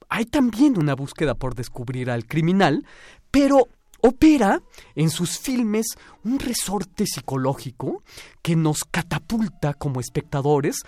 hay 0.09 0.25
también 0.25 0.77
una 0.77 0.93
búsqueda 0.93 1.35
por 1.35 1.55
descubrir 1.55 2.09
al 2.09 2.25
criminal, 2.25 2.85
pero 3.31 3.69
opera 4.01 4.61
en 4.95 5.09
sus 5.09 5.39
filmes 5.39 5.97
un 6.23 6.39
resorte 6.39 7.05
psicológico 7.05 8.03
que 8.41 8.55
nos 8.55 8.83
catapulta 8.83 9.73
como 9.73 9.99
espectadores 9.99 10.83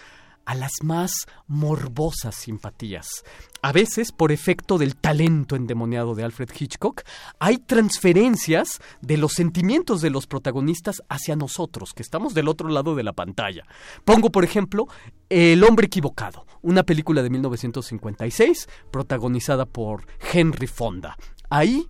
a 0.45 0.55
las 0.55 0.71
más 0.83 1.25
morbosas 1.47 2.35
simpatías. 2.35 3.23
A 3.61 3.71
veces, 3.71 4.11
por 4.11 4.31
efecto 4.31 4.77
del 4.77 4.95
talento 4.95 5.55
endemoniado 5.55 6.15
de 6.15 6.23
Alfred 6.23 6.49
Hitchcock, 6.57 7.03
hay 7.39 7.57
transferencias 7.57 8.81
de 9.01 9.17
los 9.17 9.33
sentimientos 9.33 10.01
de 10.01 10.09
los 10.09 10.27
protagonistas 10.27 11.01
hacia 11.07 11.35
nosotros, 11.35 11.93
que 11.93 12.03
estamos 12.03 12.33
del 12.33 12.49
otro 12.49 12.67
lado 12.67 12.95
de 12.95 13.03
la 13.03 13.13
pantalla. 13.13 13.63
Pongo, 14.03 14.31
por 14.31 14.43
ejemplo, 14.43 14.87
El 15.29 15.63
hombre 15.63 15.87
equivocado, 15.87 16.45
una 16.61 16.83
película 16.83 17.23
de 17.23 17.29
1956 17.29 18.67
protagonizada 18.91 19.65
por 19.65 20.05
Henry 20.31 20.67
Fonda. 20.67 21.17
Ahí 21.49 21.87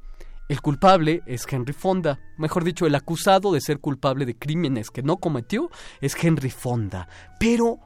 el 0.50 0.62
culpable 0.62 1.24
es 1.26 1.46
Henry 1.50 1.74
Fonda, 1.74 2.20
mejor 2.38 2.64
dicho, 2.64 2.86
el 2.86 2.96
acusado 2.96 3.54
de 3.54 3.62
ser 3.62 3.80
culpable 3.80 4.26
de 4.26 4.38
crímenes 4.38 4.90
que 4.90 5.04
no 5.04 5.18
cometió 5.18 5.70
es 6.02 6.16
Henry 6.22 6.50
Fonda. 6.50 7.08
Pero 7.40 7.80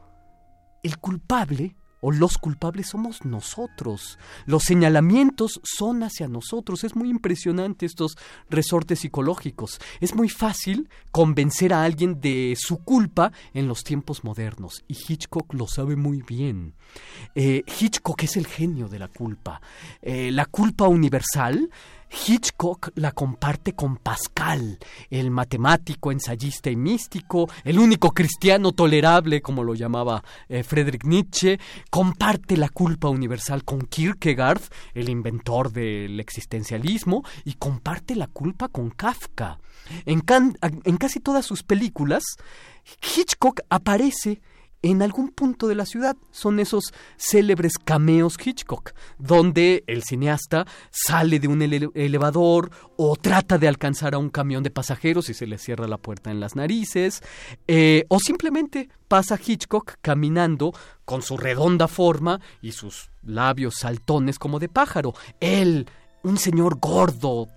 el 0.84 0.98
culpable 0.98 1.76
o 2.00 2.12
los 2.12 2.38
culpables 2.38 2.88
somos 2.88 3.26
nosotros. 3.26 4.20
Los 4.46 4.64
señalamientos 4.64 5.60
son 5.64 6.04
hacia 6.04 6.28
nosotros. 6.28 6.84
Es 6.84 6.96
muy 6.96 7.10
impresionante 7.10 7.86
estos 7.86 8.18
resortes 8.50 9.00
psicológicos. 9.00 9.80
Es 10.00 10.16
muy 10.16 10.30
fácil 10.30 10.90
convencer 11.12 11.74
a 11.74 11.84
alguien 11.84 12.22
de 12.22 12.56
su 12.58 12.78
culpa 12.78 13.32
en 13.54 13.68
los 13.68 13.84
tiempos 13.84 14.24
modernos. 14.24 14.84
Y 14.88 14.96
Hitchcock 14.96 15.54
lo 15.54 15.68
sabe 15.68 15.96
muy 15.96 16.22
bien. 16.22 16.76
Eh, 17.36 17.64
Hitchcock 17.80 18.24
es 18.24 18.38
el 18.38 18.48
genio 18.48 18.88
de 18.88 19.00
la 19.00 19.08
culpa. 19.08 19.62
Eh, 20.02 20.32
la 20.32 20.46
culpa 20.46 20.88
universal 20.88 21.70
Hitchcock 22.10 22.92
la 22.96 23.12
comparte 23.12 23.74
con 23.74 23.98
Pascal, 23.98 24.80
el 25.10 25.32
matemático, 25.32 26.12
ensayista 26.12 26.70
y 26.70 26.76
místico, 26.76 27.50
el 27.64 27.80
único 27.80 28.12
cristiano 28.12 28.72
tolerable, 28.72 29.42
como 29.42 29.64
lo 29.64 29.74
llamaba 29.76 30.24
eh, 30.50 30.64
Friedrich 30.64 31.04
Nietzsche, 31.04 31.60
comparte 31.90 32.58
la 32.58 32.70
culpa 32.70 33.10
universal 33.10 33.64
con 33.64 33.82
Kierkegaard, 33.82 34.62
el 34.94 35.10
inventor 35.10 35.72
del 35.72 36.20
existencialismo, 36.20 37.24
y 37.46 37.54
comparte 37.54 38.16
la 38.16 38.28
culpa 38.28 38.68
con 38.68 38.90
Kafka. 38.90 39.60
En, 40.06 40.24
en 40.62 40.98
casi 40.98 41.20
todas 41.20 41.46
sus 41.46 41.64
películas, 41.64 42.24
Hitchcock 43.16 43.62
aparece 43.70 44.42
en 44.82 45.02
algún 45.02 45.30
punto 45.30 45.68
de 45.68 45.76
la 45.76 45.86
ciudad. 45.86 46.16
Son 46.32 46.60
esos 46.60 46.94
célebres 47.18 47.78
cameos 47.78 48.38
Hitchcock, 48.44 48.92
donde 49.18 49.84
el 49.88 50.04
cineasta 50.04 50.66
sale 50.92 51.40
de 51.40 51.48
un 51.48 51.62
elevador 51.62 52.72
o 52.96 53.16
trata 53.16 53.58
de 53.58 53.68
alcanzar 53.68 54.14
a 54.14 54.18
un 54.18 54.30
camión 54.30 54.64
de 54.64 54.72
pasajeros 54.72 55.30
y 55.30 55.34
se 55.34 55.48
le 55.48 55.58
cierra 55.58 55.88
la 55.88 55.98
puerta 55.98 56.32
en 56.32 56.40
las 56.40 56.56
narices, 56.56 57.22
eh, 57.68 58.06
o 58.10 58.20
simplemente 58.20 58.90
pasa 59.08 59.40
Hitchcock 59.44 59.96
caminando 60.02 60.74
con 61.06 61.22
su 61.22 61.38
redonda 61.38 61.88
forma 61.88 62.40
y 62.62 62.72
sus 62.72 63.10
labios 63.24 63.76
saltones 63.76 64.40
como 64.40 64.60
de 64.60 64.70
pájaro. 64.70 65.14
Él, 65.40 65.88
un 66.24 66.38
señor 66.38 66.80
gordo, 66.80 67.48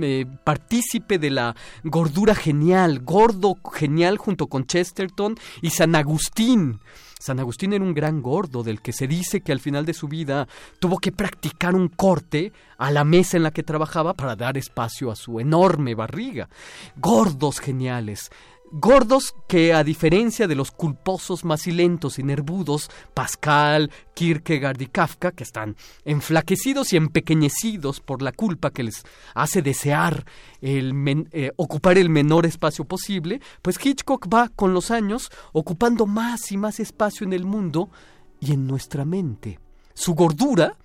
eh, 0.00 0.26
partícipe 0.44 1.18
de 1.18 1.30
la 1.30 1.56
gordura 1.84 2.34
genial, 2.34 3.00
gordo 3.00 3.56
genial 3.72 4.18
junto 4.18 4.46
con 4.46 4.66
Chesterton 4.66 5.36
y 5.62 5.70
San 5.70 5.94
Agustín. 5.94 6.80
San 7.18 7.40
Agustín 7.40 7.72
era 7.72 7.84
un 7.84 7.94
gran 7.94 8.22
gordo 8.22 8.62
del 8.62 8.80
que 8.80 8.92
se 8.92 9.08
dice 9.08 9.40
que 9.40 9.50
al 9.50 9.58
final 9.58 9.84
de 9.84 9.94
su 9.94 10.06
vida 10.06 10.46
tuvo 10.78 10.98
que 10.98 11.10
practicar 11.10 11.74
un 11.74 11.88
corte 11.88 12.52
a 12.76 12.92
la 12.92 13.02
mesa 13.02 13.36
en 13.36 13.42
la 13.42 13.50
que 13.50 13.64
trabajaba 13.64 14.14
para 14.14 14.36
dar 14.36 14.56
espacio 14.56 15.10
a 15.10 15.16
su 15.16 15.40
enorme 15.40 15.94
barriga. 15.96 16.48
Gordos 16.96 17.58
geniales. 17.58 18.30
Gordos 18.70 19.34
que, 19.48 19.72
a 19.72 19.82
diferencia 19.82 20.46
de 20.46 20.54
los 20.54 20.70
culposos 20.70 21.44
macilentos 21.44 22.18
y 22.18 22.22
nervudos, 22.22 22.90
Pascal, 23.14 23.90
Kierkegaard 24.14 24.80
y 24.82 24.86
Kafka, 24.86 25.32
que 25.32 25.44
están 25.44 25.76
enflaquecidos 26.04 26.92
y 26.92 26.96
empequeñecidos 26.96 28.00
por 28.00 28.20
la 28.20 28.32
culpa 28.32 28.70
que 28.70 28.82
les 28.82 29.04
hace 29.34 29.62
desear 29.62 30.26
el 30.60 30.92
eh, 31.32 31.52
ocupar 31.56 31.96
el 31.96 32.10
menor 32.10 32.44
espacio 32.44 32.84
posible, 32.84 33.40
pues 33.62 33.84
Hitchcock 33.84 34.28
va 34.32 34.48
con 34.48 34.74
los 34.74 34.90
años 34.90 35.30
ocupando 35.52 36.06
más 36.06 36.52
y 36.52 36.58
más 36.58 36.78
espacio 36.78 37.26
en 37.26 37.32
el 37.32 37.44
mundo 37.44 37.88
y 38.40 38.52
en 38.52 38.66
nuestra 38.66 39.04
mente. 39.04 39.60
Su 39.94 40.14
gordura, 40.14 40.76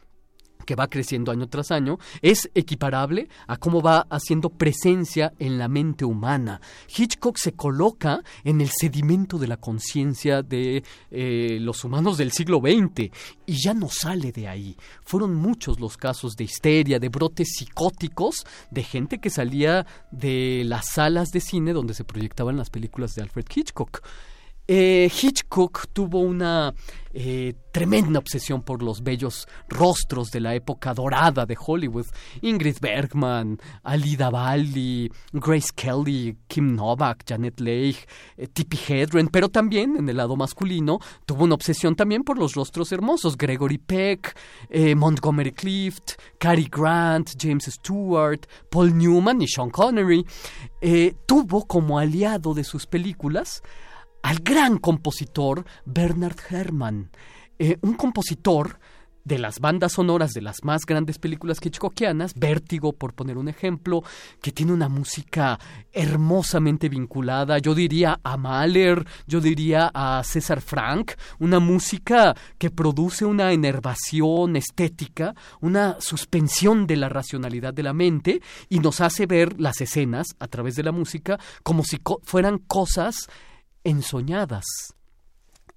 que 0.65 0.75
va 0.75 0.87
creciendo 0.87 1.31
año 1.31 1.47
tras 1.47 1.71
año, 1.71 1.97
es 2.21 2.49
equiparable 2.55 3.29
a 3.47 3.57
cómo 3.57 3.81
va 3.81 4.07
haciendo 4.09 4.49
presencia 4.49 5.33
en 5.39 5.57
la 5.57 5.67
mente 5.67 6.05
humana. 6.05 6.61
Hitchcock 6.95 7.37
se 7.37 7.53
coloca 7.53 8.21
en 8.43 8.61
el 8.61 8.69
sedimento 8.69 9.37
de 9.37 9.47
la 9.47 9.57
conciencia 9.57 10.41
de 10.41 10.83
eh, 11.11 11.57
los 11.59 11.83
humanos 11.83 12.17
del 12.17 12.31
siglo 12.31 12.59
XX 12.59 13.11
y 13.45 13.61
ya 13.63 13.73
no 13.73 13.89
sale 13.89 14.31
de 14.31 14.47
ahí. 14.47 14.77
Fueron 15.03 15.35
muchos 15.35 15.79
los 15.79 15.97
casos 15.97 16.35
de 16.35 16.45
histeria, 16.45 16.99
de 16.99 17.09
brotes 17.09 17.49
psicóticos, 17.57 18.45
de 18.71 18.83
gente 18.83 19.19
que 19.19 19.29
salía 19.29 19.85
de 20.11 20.63
las 20.65 20.89
salas 20.93 21.31
de 21.31 21.39
cine 21.39 21.73
donde 21.73 21.93
se 21.93 22.03
proyectaban 22.03 22.57
las 22.57 22.69
películas 22.69 23.15
de 23.15 23.23
Alfred 23.23 23.45
Hitchcock. 23.53 24.01
Eh, 24.65 25.11
Hitchcock 25.21 25.87
tuvo 25.91 26.21
una 26.21 26.73
eh, 27.11 27.53
tremenda 27.73 28.19
obsesión 28.19 28.61
por 28.61 28.81
los 28.81 29.03
bellos 29.03 29.45
rostros 29.67 30.31
de 30.31 30.39
la 30.39 30.55
época 30.55 30.93
dorada 30.93 31.45
de 31.45 31.57
Hollywood. 31.59 32.05
Ingrid 32.41 32.77
Bergman, 32.79 33.59
Alida 33.83 34.29
Valli, 34.29 35.11
Grace 35.33 35.67
Kelly, 35.75 36.37
Kim 36.47 36.73
Novak, 36.75 37.25
Janet 37.27 37.59
Leigh, 37.59 37.97
eh, 38.37 38.47
Tippi 38.47 38.79
Hedren, 38.87 39.27
pero 39.27 39.49
también 39.49 39.97
en 39.97 40.07
el 40.07 40.15
lado 40.15 40.37
masculino 40.37 40.99
tuvo 41.25 41.43
una 41.43 41.55
obsesión 41.55 41.97
también 41.97 42.23
por 42.23 42.39
los 42.39 42.53
rostros 42.53 42.89
hermosos. 42.93 43.35
Gregory 43.35 43.79
Peck, 43.79 44.33
Montgomery 44.95 45.51
Clift, 45.51 46.13
Cary 46.37 46.69
Grant, 46.71 47.31
James 47.37 47.65
Stewart, 47.65 48.47
Paul 48.71 48.97
Newman 48.97 49.41
y 49.41 49.47
Sean 49.49 49.69
Connery. 49.69 50.25
tuvo 51.25 51.67
como 51.67 51.99
aliado 51.99 52.53
de 52.53 52.63
sus 52.63 52.87
películas 52.87 53.61
al 54.23 54.39
gran 54.39 54.79
compositor 54.79 55.65
Bernard 55.85 56.37
Herrmann, 56.49 57.11
eh, 57.59 57.77
un 57.81 57.93
compositor 57.93 58.79
de 59.25 59.39
las 59.39 59.59
bandas 59.59 59.93
sonoras 59.93 60.31
de 60.31 60.41
las 60.41 60.63
más 60.63 60.85
grandes 60.85 61.17
películas 61.17 61.59
hitchcockianas, 61.61 62.33
Vértigo, 62.35 62.93
por 62.93 63.13
poner 63.13 63.37
un 63.37 63.47
ejemplo, 63.47 64.03
que 64.41 64.51
tiene 64.51 64.73
una 64.73 64.89
música 64.89 65.59
hermosamente 65.91 66.89
vinculada, 66.89 67.57
yo 67.59 67.73
diría 67.73 68.19
a 68.23 68.37
Mahler, 68.37 69.05
yo 69.25 69.39
diría 69.39 69.91
a 69.93 70.21
César 70.23 70.61
Frank, 70.61 71.13
una 71.39 71.59
música 71.59 72.35
que 72.57 72.69
produce 72.69 73.25
una 73.25 73.53
enervación 73.53 74.55
estética, 74.55 75.33
una 75.61 75.97
suspensión 75.99 76.85
de 76.85 76.97
la 76.97 77.09
racionalidad 77.09 77.73
de 77.73 77.83
la 77.83 77.93
mente 77.93 78.41
y 78.69 78.79
nos 78.79 78.99
hace 78.99 79.25
ver 79.25 79.59
las 79.59 79.79
escenas 79.79 80.35
a 80.39 80.47
través 80.47 80.75
de 80.75 80.83
la 80.83 80.91
música 80.91 81.39
como 81.63 81.83
si 81.83 81.99
fueran 82.23 82.57
cosas 82.57 83.29
ensoñadas. 83.83 84.65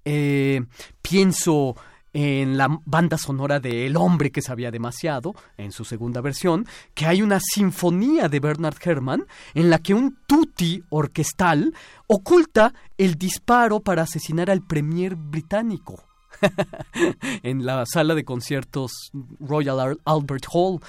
Eh, 0.05 0.61
pienso 1.01 1.75
en 2.13 2.57
la 2.57 2.79
banda 2.85 3.17
sonora 3.17 3.59
de 3.59 3.85
El 3.85 3.95
hombre 3.95 4.31
que 4.31 4.41
sabía 4.41 4.71
demasiado, 4.71 5.35
en 5.57 5.71
su 5.71 5.85
segunda 5.85 6.21
versión, 6.21 6.65
que 6.93 7.05
hay 7.05 7.21
una 7.21 7.39
sinfonía 7.39 8.27
de 8.27 8.39
Bernard 8.39 8.77
Herrmann 8.83 9.27
en 9.53 9.69
la 9.69 9.79
que 9.79 9.93
un 9.93 10.17
tutti 10.25 10.81
orquestal 10.89 11.73
oculta 12.07 12.73
el 12.97 13.15
disparo 13.15 13.81
para 13.81 14.03
asesinar 14.03 14.49
al 14.49 14.65
premier 14.65 15.15
británico. 15.15 16.03
en 17.43 17.65
la 17.65 17.85
sala 17.85 18.13
de 18.15 18.23
conciertos 18.23 19.11
Royal 19.39 19.99
Albert 20.05 20.45
Hall. 20.51 20.79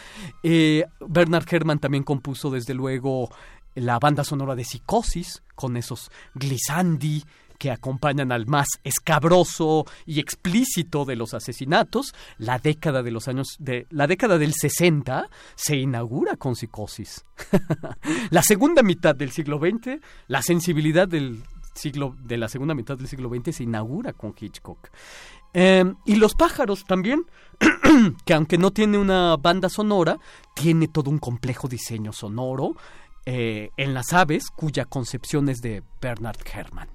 Eh, 0.42 0.84
Bernard 1.06 1.46
Herrmann 1.50 1.78
también 1.78 2.04
compuso, 2.04 2.50
desde 2.50 2.74
luego, 2.74 3.30
la 3.80 3.98
banda 3.98 4.24
sonora 4.24 4.54
de 4.54 4.64
Psicosis, 4.64 5.42
con 5.54 5.76
esos 5.76 6.10
glissandi 6.34 7.24
que 7.58 7.70
acompañan 7.70 8.30
al 8.32 8.46
más 8.46 8.68
escabroso 8.84 9.84
y 10.06 10.20
explícito 10.20 11.04
de 11.04 11.16
los 11.16 11.34
asesinatos, 11.34 12.14
la 12.38 12.58
década 12.58 13.02
de 13.02 13.10
los 13.10 13.28
años 13.28 13.56
de 13.58 13.86
la 13.90 14.06
década 14.06 14.38
del 14.38 14.54
60 14.54 15.28
se 15.56 15.76
inaugura 15.76 16.36
con 16.36 16.54
Psicosis. 16.54 17.24
la 18.30 18.42
segunda 18.42 18.82
mitad 18.82 19.14
del 19.14 19.32
siglo 19.32 19.58
XX, 19.58 20.00
la 20.28 20.40
sensibilidad 20.42 21.08
del 21.08 21.42
siglo 21.74 22.14
de 22.22 22.38
la 22.38 22.48
segunda 22.48 22.74
mitad 22.74 22.96
del 22.96 23.08
siglo 23.08 23.28
XX 23.28 23.56
se 23.56 23.64
inaugura 23.64 24.12
con 24.12 24.34
Hitchcock. 24.38 24.90
Em, 25.54 25.96
y 26.04 26.16
los 26.16 26.34
pájaros 26.34 26.84
también, 26.84 27.24
que 28.24 28.34
aunque 28.34 28.58
no 28.58 28.70
tiene 28.70 28.98
una 28.98 29.36
banda 29.36 29.68
sonora, 29.68 30.18
tiene 30.54 30.88
todo 30.88 31.10
un 31.10 31.18
complejo 31.18 31.68
diseño 31.68 32.12
sonoro 32.12 32.76
eh, 33.30 33.72
en 33.76 33.92
las 33.92 34.14
aves, 34.14 34.48
cuya 34.48 34.86
concepción 34.86 35.50
es 35.50 35.58
de 35.58 35.82
Bernard 36.00 36.38
Herrmann. 36.50 36.88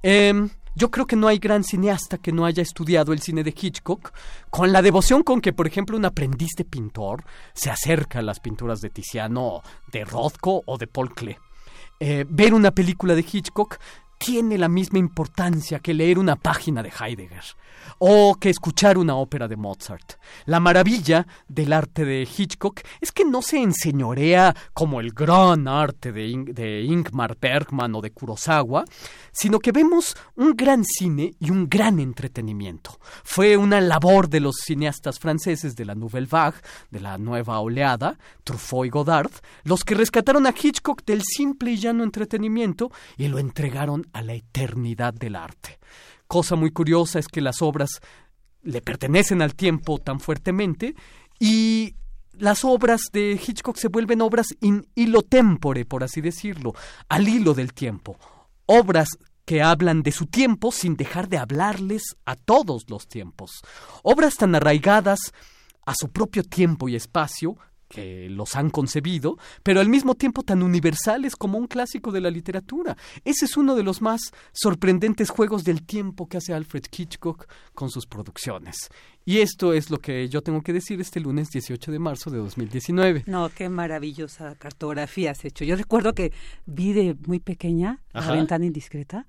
Em, 0.00 0.48
Yo 0.76 0.90
creo 0.90 1.06
que 1.06 1.16
no 1.16 1.26
hay 1.26 1.38
gran 1.38 1.64
cineasta 1.64 2.18
que 2.18 2.32
no 2.32 2.44
haya 2.44 2.62
estudiado 2.62 3.14
el 3.14 3.20
cine 3.22 3.42
de 3.42 3.54
Hitchcock 3.58 4.12
con 4.50 4.72
la 4.72 4.82
devoción 4.82 5.22
con 5.22 5.40
que, 5.40 5.54
por 5.54 5.66
ejemplo, 5.66 5.96
un 5.96 6.04
aprendiz 6.04 6.50
de 6.54 6.66
pintor 6.66 7.24
se 7.54 7.70
acerca 7.70 8.18
a 8.18 8.22
las 8.22 8.40
pinturas 8.40 8.80
de 8.82 8.90
Tiziano, 8.90 9.62
de 9.90 10.04
Rothko 10.04 10.62
o 10.66 10.76
de 10.76 10.86
Paul 10.86 11.14
Klee. 11.14 11.38
Eh, 11.98 12.26
ver 12.28 12.52
una 12.52 12.72
película 12.72 13.14
de 13.14 13.22
Hitchcock 13.22 13.78
tiene 14.18 14.58
la 14.58 14.68
misma 14.68 14.98
importancia 14.98 15.80
que 15.80 15.94
leer 15.94 16.18
una 16.18 16.36
página 16.36 16.82
de 16.82 16.90
Heidegger 16.90 17.44
o 17.98 18.36
que 18.38 18.50
escuchar 18.50 18.98
una 18.98 19.16
ópera 19.16 19.48
de 19.48 19.56
Mozart. 19.56 20.14
La 20.46 20.60
maravilla 20.60 21.26
del 21.48 21.72
arte 21.72 22.04
de 22.04 22.22
Hitchcock 22.26 22.80
es 23.00 23.12
que 23.12 23.24
no 23.24 23.42
se 23.42 23.62
enseñorea 23.62 24.54
como 24.72 25.00
el 25.00 25.12
gran 25.12 25.68
arte 25.68 26.12
de, 26.12 26.82
Ingmar 26.82 27.36
Bergman 27.40 27.94
o 27.94 28.00
de 28.00 28.10
Kurosawa, 28.10 28.84
sino 29.32 29.58
que 29.58 29.72
vemos 29.72 30.16
un 30.34 30.54
gran 30.56 30.84
cine 30.84 31.34
y 31.38 31.50
un 31.50 31.68
gran 31.68 31.98
entretenimiento. 31.98 32.98
Fue 33.24 33.56
una 33.56 33.80
labor 33.80 34.28
de 34.28 34.40
los 34.40 34.56
cineastas 34.56 35.18
franceses 35.18 35.76
de 35.76 35.84
la 35.84 35.94
Nouvelle 35.94 36.28
Vague, 36.30 36.58
de 36.90 37.00
la 37.00 37.18
nueva 37.18 37.60
oleada, 37.60 38.18
Truffaut 38.44 38.86
y 38.86 38.90
Godard, 38.90 39.30
los 39.64 39.84
que 39.84 39.94
rescataron 39.94 40.46
a 40.46 40.54
Hitchcock 40.60 41.04
del 41.04 41.22
simple 41.22 41.72
y 41.72 41.76
llano 41.76 42.04
entretenimiento 42.04 42.90
y 43.16 43.28
lo 43.28 43.38
entregaron 43.38 44.05
a 44.12 44.22
la 44.22 44.34
eternidad 44.34 45.14
del 45.14 45.36
arte. 45.36 45.78
Cosa 46.26 46.56
muy 46.56 46.70
curiosa 46.70 47.18
es 47.18 47.28
que 47.28 47.40
las 47.40 47.62
obras 47.62 48.00
le 48.62 48.82
pertenecen 48.82 49.42
al 49.42 49.54
tiempo 49.54 49.98
tan 49.98 50.20
fuertemente 50.20 50.94
y 51.38 51.94
las 52.32 52.64
obras 52.64 53.02
de 53.12 53.32
Hitchcock 53.32 53.76
se 53.76 53.88
vuelven 53.88 54.20
obras 54.20 54.48
in 54.60 54.86
hilo 54.94 55.22
tempore, 55.22 55.84
por 55.84 56.04
así 56.04 56.20
decirlo, 56.20 56.74
al 57.08 57.28
hilo 57.28 57.54
del 57.54 57.72
tiempo. 57.72 58.18
Obras 58.66 59.08
que 59.44 59.62
hablan 59.62 60.02
de 60.02 60.12
su 60.12 60.26
tiempo 60.26 60.72
sin 60.72 60.96
dejar 60.96 61.28
de 61.28 61.38
hablarles 61.38 62.16
a 62.24 62.34
todos 62.34 62.90
los 62.90 63.06
tiempos. 63.06 63.62
Obras 64.02 64.34
tan 64.34 64.54
arraigadas 64.54 65.32
a 65.86 65.94
su 65.94 66.10
propio 66.10 66.42
tiempo 66.42 66.88
y 66.88 66.96
espacio 66.96 67.56
que 67.88 68.28
los 68.28 68.56
han 68.56 68.70
concebido, 68.70 69.38
pero 69.62 69.80
al 69.80 69.88
mismo 69.88 70.14
tiempo 70.14 70.42
tan 70.42 70.62
universales 70.62 71.36
como 71.36 71.58
un 71.58 71.66
clásico 71.66 72.12
de 72.12 72.20
la 72.20 72.30
literatura. 72.30 72.96
Ese 73.24 73.44
es 73.44 73.56
uno 73.56 73.74
de 73.74 73.82
los 73.82 74.02
más 74.02 74.32
sorprendentes 74.52 75.30
juegos 75.30 75.64
del 75.64 75.82
tiempo 75.84 76.28
que 76.28 76.38
hace 76.38 76.52
Alfred 76.52 76.84
Hitchcock 76.90 77.46
con 77.74 77.90
sus 77.90 78.06
producciones. 78.06 78.88
Y 79.24 79.38
esto 79.38 79.72
es 79.72 79.90
lo 79.90 79.98
que 79.98 80.28
yo 80.28 80.42
tengo 80.42 80.62
que 80.62 80.72
decir 80.72 81.00
este 81.00 81.18
lunes 81.18 81.50
18 81.50 81.90
de 81.90 81.98
marzo 81.98 82.30
de 82.30 82.38
2019. 82.38 83.24
No, 83.26 83.50
qué 83.50 83.68
maravillosa 83.68 84.54
cartografía 84.54 85.32
has 85.32 85.44
hecho. 85.44 85.64
Yo 85.64 85.74
recuerdo 85.74 86.14
que 86.14 86.32
vi 86.64 86.92
de 86.92 87.16
muy 87.26 87.40
pequeña 87.40 88.00
La 88.12 88.32
ventana 88.32 88.66
indiscreta 88.66 89.26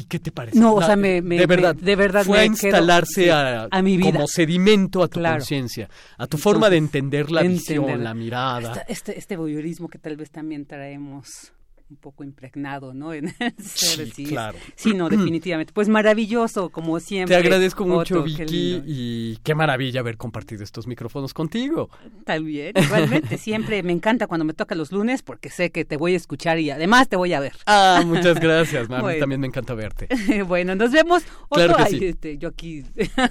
¿Y 0.00 0.04
qué 0.04 0.18
te 0.18 0.32
parece? 0.32 0.58
No, 0.58 0.74
o 0.76 0.82
sea, 0.82 0.96
me, 0.96 1.20
de 1.20 1.46
verdad, 1.46 1.74
de 1.74 1.94
verdad 1.94 2.24
fue 2.24 2.38
a 2.38 2.44
instalarse 2.46 3.30
a, 3.30 3.68
mi 3.82 3.98
vida. 3.98 4.12
como 4.12 4.26
sedimento 4.26 5.02
a 5.02 5.08
tu 5.08 5.20
conciencia, 5.20 5.90
a 6.16 6.26
tu 6.26 6.38
forma 6.38 6.70
de 6.70 6.78
entender 6.78 7.30
la 7.30 7.42
visión, 7.42 8.02
la 8.02 8.14
mirada. 8.14 8.86
Este, 8.88 9.18
este 9.18 9.36
voyeurismo 9.36 9.88
que 9.88 9.98
tal 9.98 10.16
vez 10.16 10.30
también 10.30 10.64
traemos 10.64 11.52
un 11.90 11.96
poco 11.96 12.24
impregnado, 12.24 12.94
¿no? 12.94 13.12
En 13.20 13.34
sí, 13.58 14.24
claro. 14.24 14.56
Sí, 14.76 14.94
no, 14.94 15.08
definitivamente. 15.10 15.72
Pues 15.72 15.88
maravilloso, 15.88 16.70
como 16.70 17.00
siempre. 17.00 17.36
Te 17.36 17.40
agradezco 17.40 17.84
mucho, 17.84 18.22
Vicky, 18.22 18.82
y 18.86 19.36
qué 19.42 19.54
maravilla 19.54 20.00
haber 20.00 20.16
compartido 20.16 20.62
estos 20.62 20.86
micrófonos 20.86 21.34
contigo. 21.34 21.90
También, 22.24 22.72
igualmente. 22.76 23.36
siempre 23.38 23.82
me 23.82 23.92
encanta 23.92 24.26
cuando 24.26 24.44
me 24.44 24.54
toca 24.54 24.74
los 24.74 24.92
lunes 24.92 25.22
porque 25.22 25.50
sé 25.50 25.70
que 25.70 25.84
te 25.84 25.96
voy 25.96 26.14
a 26.14 26.16
escuchar 26.16 26.58
y 26.58 26.70
además 26.70 27.08
te 27.08 27.16
voy 27.16 27.32
a 27.32 27.40
ver. 27.40 27.52
Ah, 27.66 28.02
muchas 28.06 28.38
gracias, 28.40 28.88
mami. 28.88 29.18
También 29.18 29.40
me 29.40 29.46
encanta 29.48 29.74
verte. 29.74 30.08
bueno, 30.46 30.74
nos 30.74 30.92
vemos. 30.92 31.24
Claro 31.50 31.76
que 31.76 31.86
sí. 31.86 32.04
Este, 32.04 32.38
yo 32.38 32.48
aquí. 32.48 32.84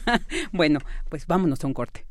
bueno, 0.51 0.79
pues 1.09 1.25
vámonos 1.25 1.63
a 1.63 1.67
un 1.67 1.73
corte. 1.73 2.05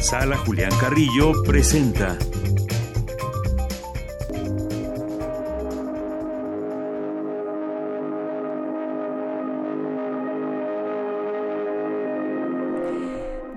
Sala 0.00 0.36
Julián 0.38 0.72
Carrillo 0.80 1.42
presenta 1.42 2.18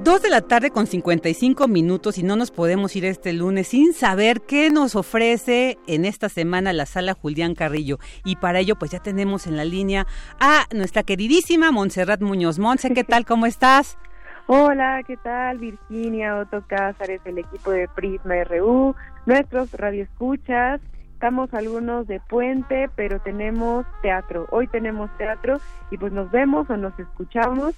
Dos 0.04 0.22
de 0.22 0.30
la 0.30 0.42
tarde 0.42 0.70
con 0.70 0.86
55 0.86 1.70
minutos 1.70 2.18
y 2.18 2.24
no 2.24 2.36
nos 2.36 2.52
podemos 2.52 2.94
ir 2.98 3.06
este 3.06 3.32
lunes 3.32 3.70
sin 3.70 3.94
saber 3.94 4.42
qué 4.42 4.70
nos 4.70 4.98
ofrece 4.98 5.78
en 5.88 6.04
esta 6.04 6.28
semana 6.28 6.74
la 6.74 6.86
sala 6.86 7.14
Julián 7.14 7.56
Carrillo. 7.56 8.00
Y 8.26 8.36
para 8.36 8.60
ello 8.60 8.76
pues 8.76 8.92
ya 8.92 9.00
tenemos 9.00 9.48
en 9.48 9.56
la 9.56 9.64
línea 9.64 10.06
a 10.42 10.66
nuestra 10.76 11.04
queridísima 11.04 11.72
Montserrat 11.72 12.20
Muñoz. 12.20 12.60
Monse, 12.60 12.94
¿qué 12.94 13.06
tal? 13.06 13.24
¿Cómo 13.26 13.46
estás? 13.46 13.98
Hola, 14.48 15.04
¿qué 15.08 15.16
tal? 15.16 15.60
Virginia, 15.60 16.36
Otto 16.36 16.66
Cázares, 16.68 17.22
el 17.24 17.38
equipo 17.38 17.72
de 17.72 17.88
Prisma 17.88 18.44
RU, 18.44 18.94
nuestros 19.26 19.72
radioescuchas. 19.72 20.82
Estamos 21.14 21.54
algunos 21.54 22.08
de 22.08 22.20
puente, 22.20 22.90
pero 22.98 23.22
tenemos 23.22 23.86
teatro. 24.02 24.48
Hoy 24.52 24.68
tenemos 24.68 25.10
teatro 25.18 25.62
y 25.92 25.98
pues 25.98 26.12
nos 26.12 26.30
vemos 26.30 26.70
o 26.70 26.76
nos 26.76 27.00
escuchamos 27.00 27.74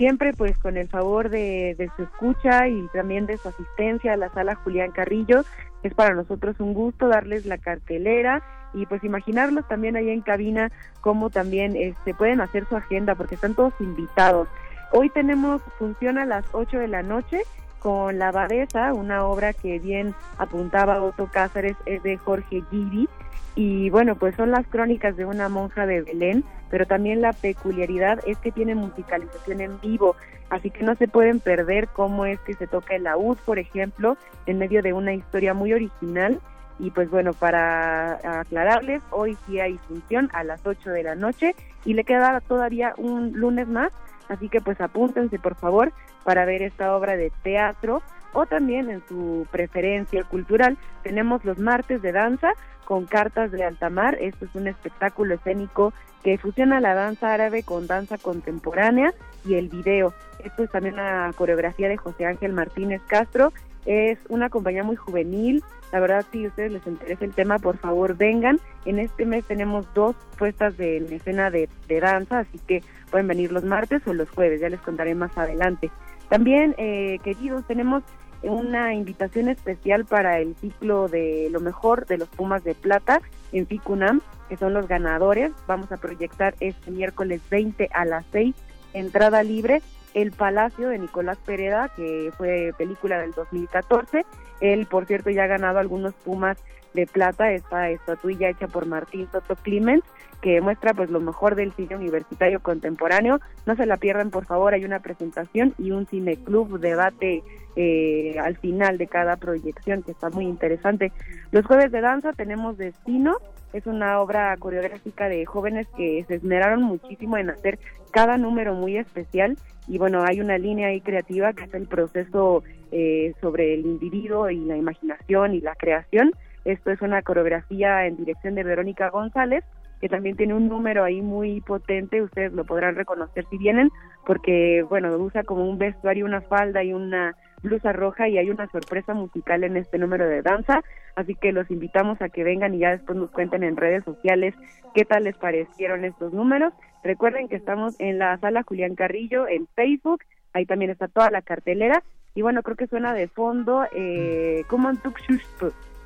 siempre 0.00 0.32
pues 0.32 0.56
con 0.56 0.78
el 0.78 0.88
favor 0.88 1.28
de, 1.28 1.90
su 1.94 2.04
escucha 2.04 2.66
y 2.68 2.88
también 2.94 3.26
de 3.26 3.36
su 3.36 3.48
asistencia 3.48 4.14
a 4.14 4.16
la 4.16 4.30
sala 4.30 4.54
Julián 4.54 4.92
Carrillo. 4.92 5.44
Es 5.82 5.92
para 5.92 6.14
nosotros 6.14 6.58
un 6.58 6.72
gusto 6.72 7.06
darles 7.06 7.44
la 7.44 7.58
cartelera 7.58 8.42
y 8.72 8.86
pues 8.86 9.04
imaginarlos 9.04 9.68
también 9.68 9.96
ahí 9.96 10.08
en 10.08 10.22
cabina 10.22 10.72
cómo 11.02 11.28
también 11.28 11.76
este, 11.76 12.14
pueden 12.14 12.40
hacer 12.40 12.64
su 12.66 12.76
agenda 12.76 13.14
porque 13.14 13.34
están 13.34 13.54
todos 13.54 13.74
invitados. 13.78 14.48
Hoy 14.90 15.10
tenemos 15.10 15.60
función 15.78 16.16
a 16.16 16.24
las 16.24 16.46
8 16.52 16.78
de 16.78 16.88
la 16.88 17.02
noche 17.02 17.42
con 17.78 18.18
La 18.18 18.28
Abadesa, 18.28 18.94
una 18.94 19.26
obra 19.26 19.52
que 19.52 19.80
bien 19.80 20.14
apuntaba 20.38 21.02
Otto 21.02 21.28
Cáceres, 21.30 21.76
es 21.84 22.02
de 22.02 22.16
Jorge 22.16 22.62
Giri 22.70 23.06
y 23.54 23.90
bueno, 23.90 24.14
pues 24.14 24.34
son 24.36 24.50
las 24.50 24.66
crónicas 24.66 25.16
de 25.16 25.24
una 25.24 25.48
monja 25.48 25.86
de 25.86 26.02
Belén, 26.02 26.44
pero 26.70 26.86
también 26.86 27.20
la 27.20 27.32
peculiaridad 27.32 28.20
es 28.26 28.38
que 28.38 28.52
tiene 28.52 28.74
musicalización 28.74 29.60
en 29.60 29.80
vivo, 29.80 30.16
así 30.50 30.70
que 30.70 30.84
no 30.84 30.94
se 30.94 31.08
pueden 31.08 31.40
perder 31.40 31.88
cómo 31.88 32.26
es 32.26 32.38
que 32.40 32.54
se 32.54 32.66
toca 32.66 32.94
el 32.94 33.04
laúd, 33.04 33.38
por 33.44 33.58
ejemplo, 33.58 34.16
en 34.46 34.58
medio 34.58 34.82
de 34.82 34.92
una 34.92 35.12
historia 35.12 35.54
muy 35.54 35.72
original. 35.72 36.40
Y 36.78 36.90
pues 36.92 37.10
bueno, 37.10 37.34
para 37.34 38.40
aclararles, 38.40 39.02
hoy 39.10 39.36
sí 39.46 39.60
hay 39.60 39.76
función 39.86 40.30
a 40.32 40.44
las 40.44 40.64
8 40.66 40.90
de 40.90 41.02
la 41.02 41.14
noche 41.14 41.54
y 41.84 41.92
le 41.92 42.04
queda 42.04 42.40
todavía 42.40 42.94
un 42.96 43.32
lunes 43.34 43.68
más, 43.68 43.92
así 44.30 44.48
que 44.48 44.62
pues 44.62 44.80
apúntense 44.80 45.38
por 45.38 45.56
favor 45.56 45.92
para 46.24 46.46
ver 46.46 46.62
esta 46.62 46.96
obra 46.96 47.16
de 47.16 47.32
teatro 47.42 48.02
o 48.32 48.46
también 48.46 48.88
en 48.90 49.02
su 49.08 49.46
preferencia 49.50 50.24
cultural 50.24 50.78
tenemos 51.02 51.44
los 51.44 51.58
martes 51.58 52.00
de 52.00 52.12
danza 52.12 52.52
con 52.90 53.06
cartas 53.06 53.52
de 53.52 53.62
altamar. 53.62 54.18
Esto 54.20 54.46
es 54.46 54.54
un 54.56 54.66
espectáculo 54.66 55.34
escénico 55.34 55.92
que 56.24 56.38
fusiona 56.38 56.80
la 56.80 56.92
danza 56.92 57.32
árabe 57.32 57.62
con 57.62 57.86
danza 57.86 58.18
contemporánea 58.18 59.14
y 59.44 59.54
el 59.54 59.68
video. 59.68 60.12
Esto 60.42 60.64
es 60.64 60.70
también 60.72 60.94
una 60.94 61.32
coreografía 61.36 61.88
de 61.88 61.96
José 61.96 62.26
Ángel 62.26 62.52
Martínez 62.52 63.00
Castro. 63.06 63.52
Es 63.86 64.18
una 64.28 64.50
compañía 64.50 64.82
muy 64.82 64.96
juvenil. 64.96 65.62
La 65.92 66.00
verdad, 66.00 66.26
si 66.32 66.44
a 66.44 66.48
ustedes 66.48 66.72
les 66.72 66.84
interesa 66.84 67.24
el 67.24 67.32
tema, 67.32 67.60
por 67.60 67.78
favor 67.78 68.16
vengan. 68.16 68.58
En 68.84 68.98
este 68.98 69.24
mes 69.24 69.44
tenemos 69.44 69.86
dos 69.94 70.16
puestas 70.36 70.76
de 70.76 70.96
escena 71.14 71.48
de, 71.52 71.68
de 71.86 72.00
danza, 72.00 72.40
así 72.40 72.58
que 72.66 72.82
pueden 73.12 73.28
venir 73.28 73.52
los 73.52 73.62
martes 73.62 74.04
o 74.08 74.14
los 74.14 74.28
jueves. 74.30 74.60
Ya 74.60 74.68
les 74.68 74.80
contaré 74.80 75.14
más 75.14 75.38
adelante. 75.38 75.92
También, 76.28 76.74
eh, 76.76 77.20
queridos, 77.22 77.64
tenemos 77.68 78.02
una 78.42 78.94
invitación 78.94 79.48
especial 79.48 80.04
para 80.04 80.38
el 80.38 80.54
ciclo 80.56 81.08
de 81.08 81.48
lo 81.50 81.60
mejor 81.60 82.06
de 82.06 82.18
los 82.18 82.28
Pumas 82.28 82.64
de 82.64 82.74
Plata 82.74 83.20
en 83.52 83.66
FICUNAM, 83.66 84.20
que 84.48 84.56
son 84.56 84.74
los 84.74 84.88
ganadores. 84.88 85.52
Vamos 85.66 85.92
a 85.92 85.96
proyectar 85.96 86.54
este 86.60 86.90
miércoles 86.90 87.40
20 87.50 87.90
a 87.92 88.04
las 88.04 88.24
6, 88.32 88.54
entrada 88.94 89.42
libre, 89.42 89.82
El 90.14 90.32
Palacio 90.32 90.88
de 90.88 90.98
Nicolás 90.98 91.38
Pereda, 91.44 91.90
que 91.94 92.32
fue 92.36 92.72
película 92.78 93.18
del 93.18 93.32
2014. 93.32 94.24
Él, 94.60 94.86
por 94.86 95.06
cierto, 95.06 95.30
ya 95.30 95.44
ha 95.44 95.48
ganado 95.48 95.78
algunos 95.78 96.14
Pumas 96.14 96.58
de 96.94 97.06
Plata, 97.06 97.52
esta 97.52 97.88
estatuilla 97.90 98.48
hecha 98.48 98.66
por 98.66 98.86
Martín 98.86 99.28
Soto 99.30 99.56
Clemens 99.56 100.04
que 100.40 100.60
muestra 100.60 100.94
pues 100.94 101.10
lo 101.10 101.20
mejor 101.20 101.54
del 101.54 101.72
cine 101.72 101.96
universitario 101.96 102.60
contemporáneo. 102.60 103.40
No 103.66 103.76
se 103.76 103.86
la 103.86 103.96
pierdan, 103.96 104.30
por 104.30 104.46
favor, 104.46 104.74
hay 104.74 104.84
una 104.84 105.00
presentación 105.00 105.74
y 105.78 105.90
un 105.90 106.06
cine 106.06 106.36
club 106.36 106.80
debate 106.80 107.42
eh, 107.76 108.36
al 108.42 108.56
final 108.56 108.98
de 108.98 109.06
cada 109.06 109.36
proyección 109.36 110.02
que 110.02 110.12
está 110.12 110.30
muy 110.30 110.46
interesante. 110.46 111.12
Los 111.50 111.66
jueves 111.66 111.92
de 111.92 112.00
danza 112.00 112.32
tenemos 112.32 112.78
Destino, 112.78 113.36
es 113.72 113.86
una 113.86 114.20
obra 114.20 114.56
coreográfica 114.56 115.28
de 115.28 115.44
jóvenes 115.46 115.86
que 115.96 116.24
se 116.26 116.34
esmeraron 116.36 116.82
muchísimo 116.82 117.36
en 117.36 117.50
hacer 117.50 117.78
cada 118.10 118.36
número 118.36 118.74
muy 118.74 118.96
especial 118.96 119.56
y 119.86 119.98
bueno, 119.98 120.22
hay 120.26 120.40
una 120.40 120.58
línea 120.58 120.88
ahí 120.88 121.00
creativa 121.00 121.52
que 121.52 121.64
es 121.64 121.74
el 121.74 121.86
proceso 121.86 122.62
eh, 122.92 123.34
sobre 123.40 123.74
el 123.74 123.86
individuo 123.86 124.50
y 124.50 124.58
la 124.60 124.76
imaginación 124.76 125.54
y 125.54 125.60
la 125.60 125.74
creación. 125.74 126.32
Esto 126.64 126.90
es 126.90 127.00
una 127.00 127.22
coreografía 127.22 128.06
en 128.06 128.16
dirección 128.16 128.54
de 128.54 128.64
Verónica 128.64 129.08
González 129.10 129.64
que 130.00 130.08
también 130.08 130.36
tiene 130.36 130.54
un 130.54 130.68
número 130.68 131.04
ahí 131.04 131.20
muy 131.20 131.60
potente, 131.60 132.22
ustedes 132.22 132.52
lo 132.52 132.64
podrán 132.64 132.94
reconocer 132.94 133.44
si 133.50 133.58
vienen, 133.58 133.90
porque 134.26 134.82
bueno, 134.88 135.14
usa 135.18 135.44
como 135.44 135.68
un 135.68 135.76
vestuario, 135.76 136.24
una 136.24 136.40
falda 136.40 136.82
y 136.82 136.94
una 136.94 137.36
blusa 137.62 137.92
roja 137.92 138.28
y 138.28 138.38
hay 138.38 138.50
una 138.50 138.68
sorpresa 138.68 139.14
musical 139.14 139.64
en 139.64 139.76
este 139.76 139.98
número 139.98 140.28
de 140.28 140.42
danza, 140.42 140.82
así 141.16 141.34
que 141.34 141.52
los 141.52 141.70
invitamos 141.70 142.20
a 142.22 142.28
que 142.28 142.44
vengan 142.44 142.74
y 142.74 142.78
ya 142.78 142.90
después 142.90 143.18
nos 143.18 143.30
cuenten 143.30 143.62
en 143.62 143.76
redes 143.76 144.04
sociales 144.04 144.54
qué 144.94 145.04
tal 145.04 145.24
les 145.24 145.36
parecieron 145.36 146.04
estos 146.04 146.32
números. 146.32 146.72
Recuerden 147.02 147.48
que 147.48 147.56
estamos 147.56 147.98
en 148.00 148.18
la 148.18 148.38
sala 148.38 148.62
Julián 148.62 148.94
Carrillo 148.94 149.48
en 149.48 149.66
Facebook, 149.74 150.22
ahí 150.52 150.66
también 150.66 150.90
está 150.90 151.08
toda 151.08 151.30
la 151.30 151.42
cartelera 151.42 152.02
y 152.34 152.42
bueno, 152.42 152.62
creo 152.62 152.76
que 152.76 152.86
suena 152.86 153.12
de 153.12 153.28
fondo 153.28 153.84
eh, 153.94 154.64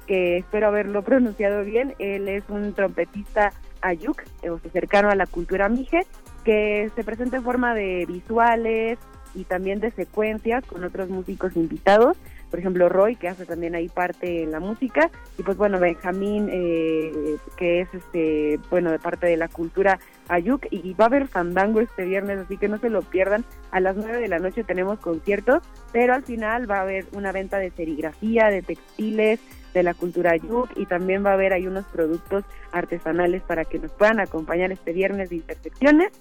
que 0.06 0.38
espero 0.38 0.68
haberlo 0.68 1.02
pronunciado 1.02 1.64
bien, 1.64 1.94
él 1.98 2.28
es 2.28 2.44
un 2.48 2.74
trompetista 2.74 3.52
ayuk, 3.80 4.22
o 4.50 4.58
sea, 4.58 4.70
cercano 4.70 5.10
a 5.10 5.14
la 5.14 5.26
cultura 5.26 5.68
mije, 5.68 6.02
que 6.44 6.90
se 6.94 7.04
presenta 7.04 7.38
en 7.38 7.42
forma 7.42 7.74
de 7.74 8.04
visuales 8.06 8.98
y 9.34 9.44
también 9.44 9.80
de 9.80 9.90
secuencias 9.90 10.64
con 10.64 10.84
otros 10.84 11.08
músicos 11.08 11.56
invitados 11.56 12.16
por 12.54 12.60
ejemplo 12.60 12.88
Roy 12.88 13.16
que 13.16 13.28
hace 13.28 13.46
también 13.46 13.74
ahí 13.74 13.88
parte 13.88 14.44
en 14.44 14.52
la 14.52 14.60
música 14.60 15.10
y 15.36 15.42
pues 15.42 15.56
bueno 15.56 15.80
Benjamín 15.80 16.48
eh, 16.52 17.36
que 17.56 17.80
es 17.80 17.88
este 17.92 18.60
bueno 18.70 18.92
de 18.92 19.00
parte 19.00 19.26
de 19.26 19.36
la 19.36 19.48
cultura 19.48 19.98
Ayuk 20.28 20.66
y 20.70 20.94
va 20.94 21.06
a 21.06 21.08
haber 21.08 21.26
fandango 21.26 21.80
este 21.80 22.04
viernes 22.04 22.38
así 22.38 22.56
que 22.56 22.68
no 22.68 22.78
se 22.78 22.90
lo 22.90 23.02
pierdan. 23.02 23.44
A 23.72 23.80
las 23.80 23.96
nueve 23.96 24.18
de 24.18 24.28
la 24.28 24.38
noche 24.38 24.62
tenemos 24.62 25.00
conciertos 25.00 25.64
pero 25.92 26.14
al 26.14 26.22
final 26.22 26.70
va 26.70 26.78
a 26.78 26.82
haber 26.82 27.06
una 27.12 27.32
venta 27.32 27.58
de 27.58 27.70
serigrafía 27.70 28.50
de 28.50 28.62
textiles 28.62 29.40
de 29.72 29.82
la 29.82 29.94
cultura 29.94 30.30
Ayuk 30.30 30.68
y 30.76 30.86
también 30.86 31.26
va 31.26 31.30
a 31.30 31.34
haber 31.34 31.52
ahí 31.54 31.66
unos 31.66 31.84
productos 31.86 32.44
artesanales 32.70 33.42
para 33.42 33.64
que 33.64 33.80
nos 33.80 33.90
puedan 33.90 34.20
acompañar 34.20 34.70
este 34.70 34.92
viernes 34.92 35.30
de 35.30 35.36
intersecciones 35.36 36.12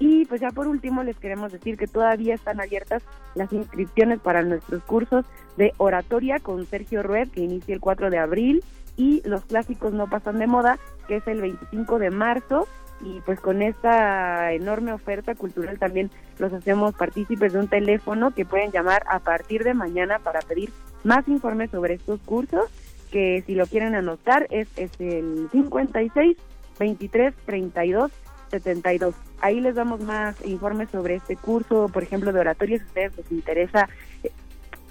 y 0.00 0.24
pues 0.24 0.40
ya 0.40 0.48
por 0.48 0.66
último 0.66 1.02
les 1.04 1.18
queremos 1.18 1.52
decir 1.52 1.76
que 1.76 1.86
todavía 1.86 2.34
están 2.34 2.58
abiertas 2.58 3.02
las 3.34 3.52
inscripciones 3.52 4.18
para 4.18 4.42
nuestros 4.42 4.82
cursos 4.82 5.26
de 5.58 5.74
oratoria 5.76 6.38
con 6.40 6.66
Sergio 6.66 7.02
Rued, 7.02 7.28
que 7.28 7.42
inicia 7.42 7.74
el 7.74 7.80
4 7.80 8.08
de 8.08 8.18
abril, 8.18 8.64
y 8.96 9.22
los 9.28 9.44
clásicos 9.44 9.92
no 9.92 10.08
pasan 10.08 10.38
de 10.38 10.46
moda, 10.46 10.78
que 11.06 11.16
es 11.16 11.26
el 11.26 11.42
25 11.42 11.98
de 11.98 12.10
marzo. 12.10 12.66
Y 13.02 13.20
pues 13.20 13.40
con 13.40 13.62
esta 13.62 14.52
enorme 14.52 14.92
oferta 14.92 15.34
cultural 15.34 15.78
también 15.78 16.10
los 16.38 16.52
hacemos 16.52 16.94
partícipes 16.94 17.52
de 17.52 17.58
un 17.58 17.68
teléfono 17.68 18.30
que 18.30 18.44
pueden 18.44 18.72
llamar 18.72 19.04
a 19.06 19.18
partir 19.18 19.64
de 19.64 19.74
mañana 19.74 20.18
para 20.18 20.40
pedir 20.40 20.70
más 21.04 21.28
informes 21.28 21.70
sobre 21.70 21.94
estos 21.94 22.20
cursos, 22.20 22.64
que 23.10 23.42
si 23.46 23.54
lo 23.54 23.66
quieren 23.66 23.94
anotar 23.94 24.46
es, 24.50 24.68
es 24.76 24.90
el 24.98 25.48
56 25.50 26.36
23 26.78 27.34
32 27.44 28.10
72. 28.50 29.14
Ahí 29.40 29.60
les 29.60 29.74
damos 29.74 30.00
más 30.00 30.36
informes 30.44 30.90
sobre 30.90 31.14
este 31.16 31.36
curso, 31.36 31.88
por 31.88 32.02
ejemplo, 32.02 32.32
de 32.32 32.40
oratoria, 32.40 32.78
si 32.78 32.84
a 32.84 32.86
ustedes 32.86 33.16
les 33.16 33.32
interesa, 33.32 33.88
eh, 34.22 34.32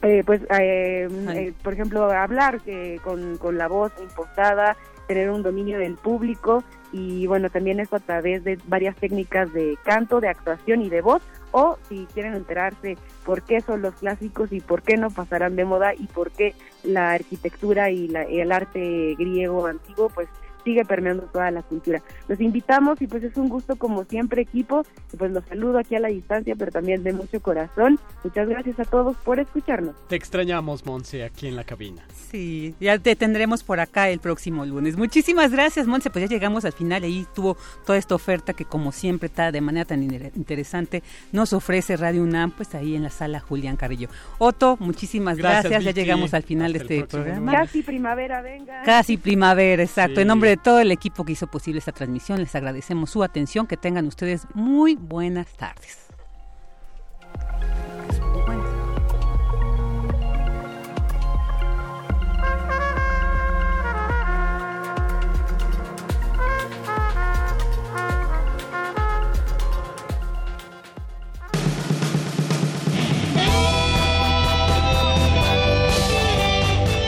eh, 0.02 0.23
pues, 0.26 0.41
eh, 0.57 1.53
por 1.61 1.73
ejemplo, 1.73 2.10
hablar 2.11 2.61
con, 3.03 3.38
con 3.38 3.57
la 3.57 3.68
voz 3.68 3.91
impostada, 4.02 4.77
tener 5.07 5.30
un 5.31 5.41
dominio 5.41 5.80
del 5.80 5.95
público 5.95 6.64
y 6.91 7.27
bueno, 7.27 7.49
también 7.49 7.80
esto 7.80 7.95
a 7.95 7.99
través 7.99 8.44
de 8.44 8.60
varias 8.68 8.95
técnicas 8.95 9.52
de 9.53 9.77
canto, 9.84 10.22
de 10.22 10.30
actuación 10.30 10.81
y 10.81 10.90
de 10.90 11.02
voz, 11.02 11.22
o 11.52 11.77
si 11.88 12.07
quieren 12.14 12.36
enterarse 12.36 12.98
por 13.26 13.41
qué 13.41 13.61
son 13.61 13.81
los 13.81 13.95
clásicos 13.95 14.52
y 14.52 14.60
por 14.60 14.84
qué 14.84 14.98
no 14.98 15.10
pasarán 15.10 15.56
de 15.56 15.65
moda 15.65 15.94
y 15.95 16.06
por 16.06 16.31
qué 16.31 16.53
la 16.84 17.11
arquitectura 17.14 17.90
y, 17.90 18.07
la, 18.07 18.30
y 18.30 18.40
el 18.40 18.52
arte 18.52 19.15
griego 19.18 19.65
antiguo, 19.65 20.10
pues 20.10 20.30
sigue 20.64 20.86
permeando 20.86 21.23
toda 21.23 21.52
la 21.52 21.61
cultura. 21.64 22.02
Los 22.27 22.40
invitamos 22.40 23.02
y 23.02 23.07
pues 23.07 23.23
es 23.23 23.36
un 23.38 23.49
gusto 23.49 23.76
como 23.76 24.03
siempre 24.06 24.41
equipo, 24.41 24.86
y 25.14 25.18
pues 25.18 25.31
los 25.31 25.44
saludo 25.45 25.80
aquí 25.80 25.95
a 25.95 25.99
la 25.99 26.10
distancia, 26.10 26.56
pero 26.57 26.72
también 26.72 27.03
de 27.03 27.14
mucho 27.14 27.40
corazón. 27.41 27.99
Muchas 28.23 28.48
gracias 28.48 28.80
a 28.80 28.86
todos 28.86 29.15
por 29.18 29.40
escucharnos. 29.40 29.95
Te 30.07 30.15
extrañamos, 30.15 30.86
Monse, 30.86 31.23
aquí 31.23 31.48
en 31.48 31.56
la 31.56 31.64
cabina. 31.64 32.03
Sí, 32.30 32.76
ya 32.80 32.99
te 32.99 33.15
tendremos 33.15 33.64
por 33.64 33.80
acá 33.80 34.10
el 34.10 34.19
próximo 34.19 34.65
lunes. 34.65 34.98
Muchísimas 34.98 35.52
gracias, 35.52 35.88
Monse, 35.88 36.10
pues 36.10 36.30
ya 36.30 36.36
llegamos 36.36 36.65
al 36.65 36.73
final, 36.73 37.03
ahí 37.03 37.26
tuvo 37.34 37.57
toda 37.86 37.98
esta 37.98 38.15
oferta 38.15 38.53
que 38.53 38.65
como 38.65 38.91
siempre 38.91 39.27
está 39.27 39.52
de 39.52 39.61
manera 39.61 39.86
tan 39.86 40.03
interesante 40.03 41.03
nos 41.31 41.53
ofrece 41.53 41.98
Radio 41.98 42.23
UNAM, 42.23 42.52
pues 42.52 42.76
ahí 42.76 42.95
en 42.95 43.03
la 43.03 43.10
sala 43.10 43.40
Julián 43.40 43.76
Carrillo. 43.76 44.10
Otto, 44.38 44.77
muchísimas 44.80 45.38
gracias, 45.38 45.84
ya 45.84 45.91
llegamos 45.91 46.34
al 46.34 46.44
final 46.44 46.73
de 46.73 46.80
este 46.80 47.06
programa. 47.06 47.52
Casi 47.52 47.81
primavera, 47.84 48.41
venga. 48.41 48.84
Casi 48.84 49.18
primavera, 49.18 49.84
exacto. 49.84 50.22
En 50.22 50.30
de 50.49 50.57
todo 50.57 50.80
el 50.80 50.91
equipo 50.91 51.26
que 51.26 51.34
hizo 51.34 51.47
posible 51.47 51.80
esta 51.80 51.91
transmisión, 51.91 52.39
les 52.39 52.55
agradecemos 52.55 53.11
su 53.11 53.23
atención. 53.23 53.67
Que 53.67 53.77
tengan 53.77 54.07
ustedes 54.07 54.47
muy 54.53 54.95
buenas 54.95 55.47
tardes. 55.53 56.07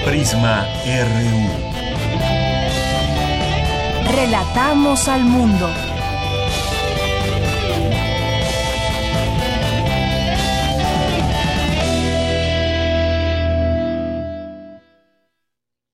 Prisma 0.06 0.66
RU. 0.86 1.51
Relatamos 4.22 5.08
al 5.08 5.24
mundo. 5.26 5.91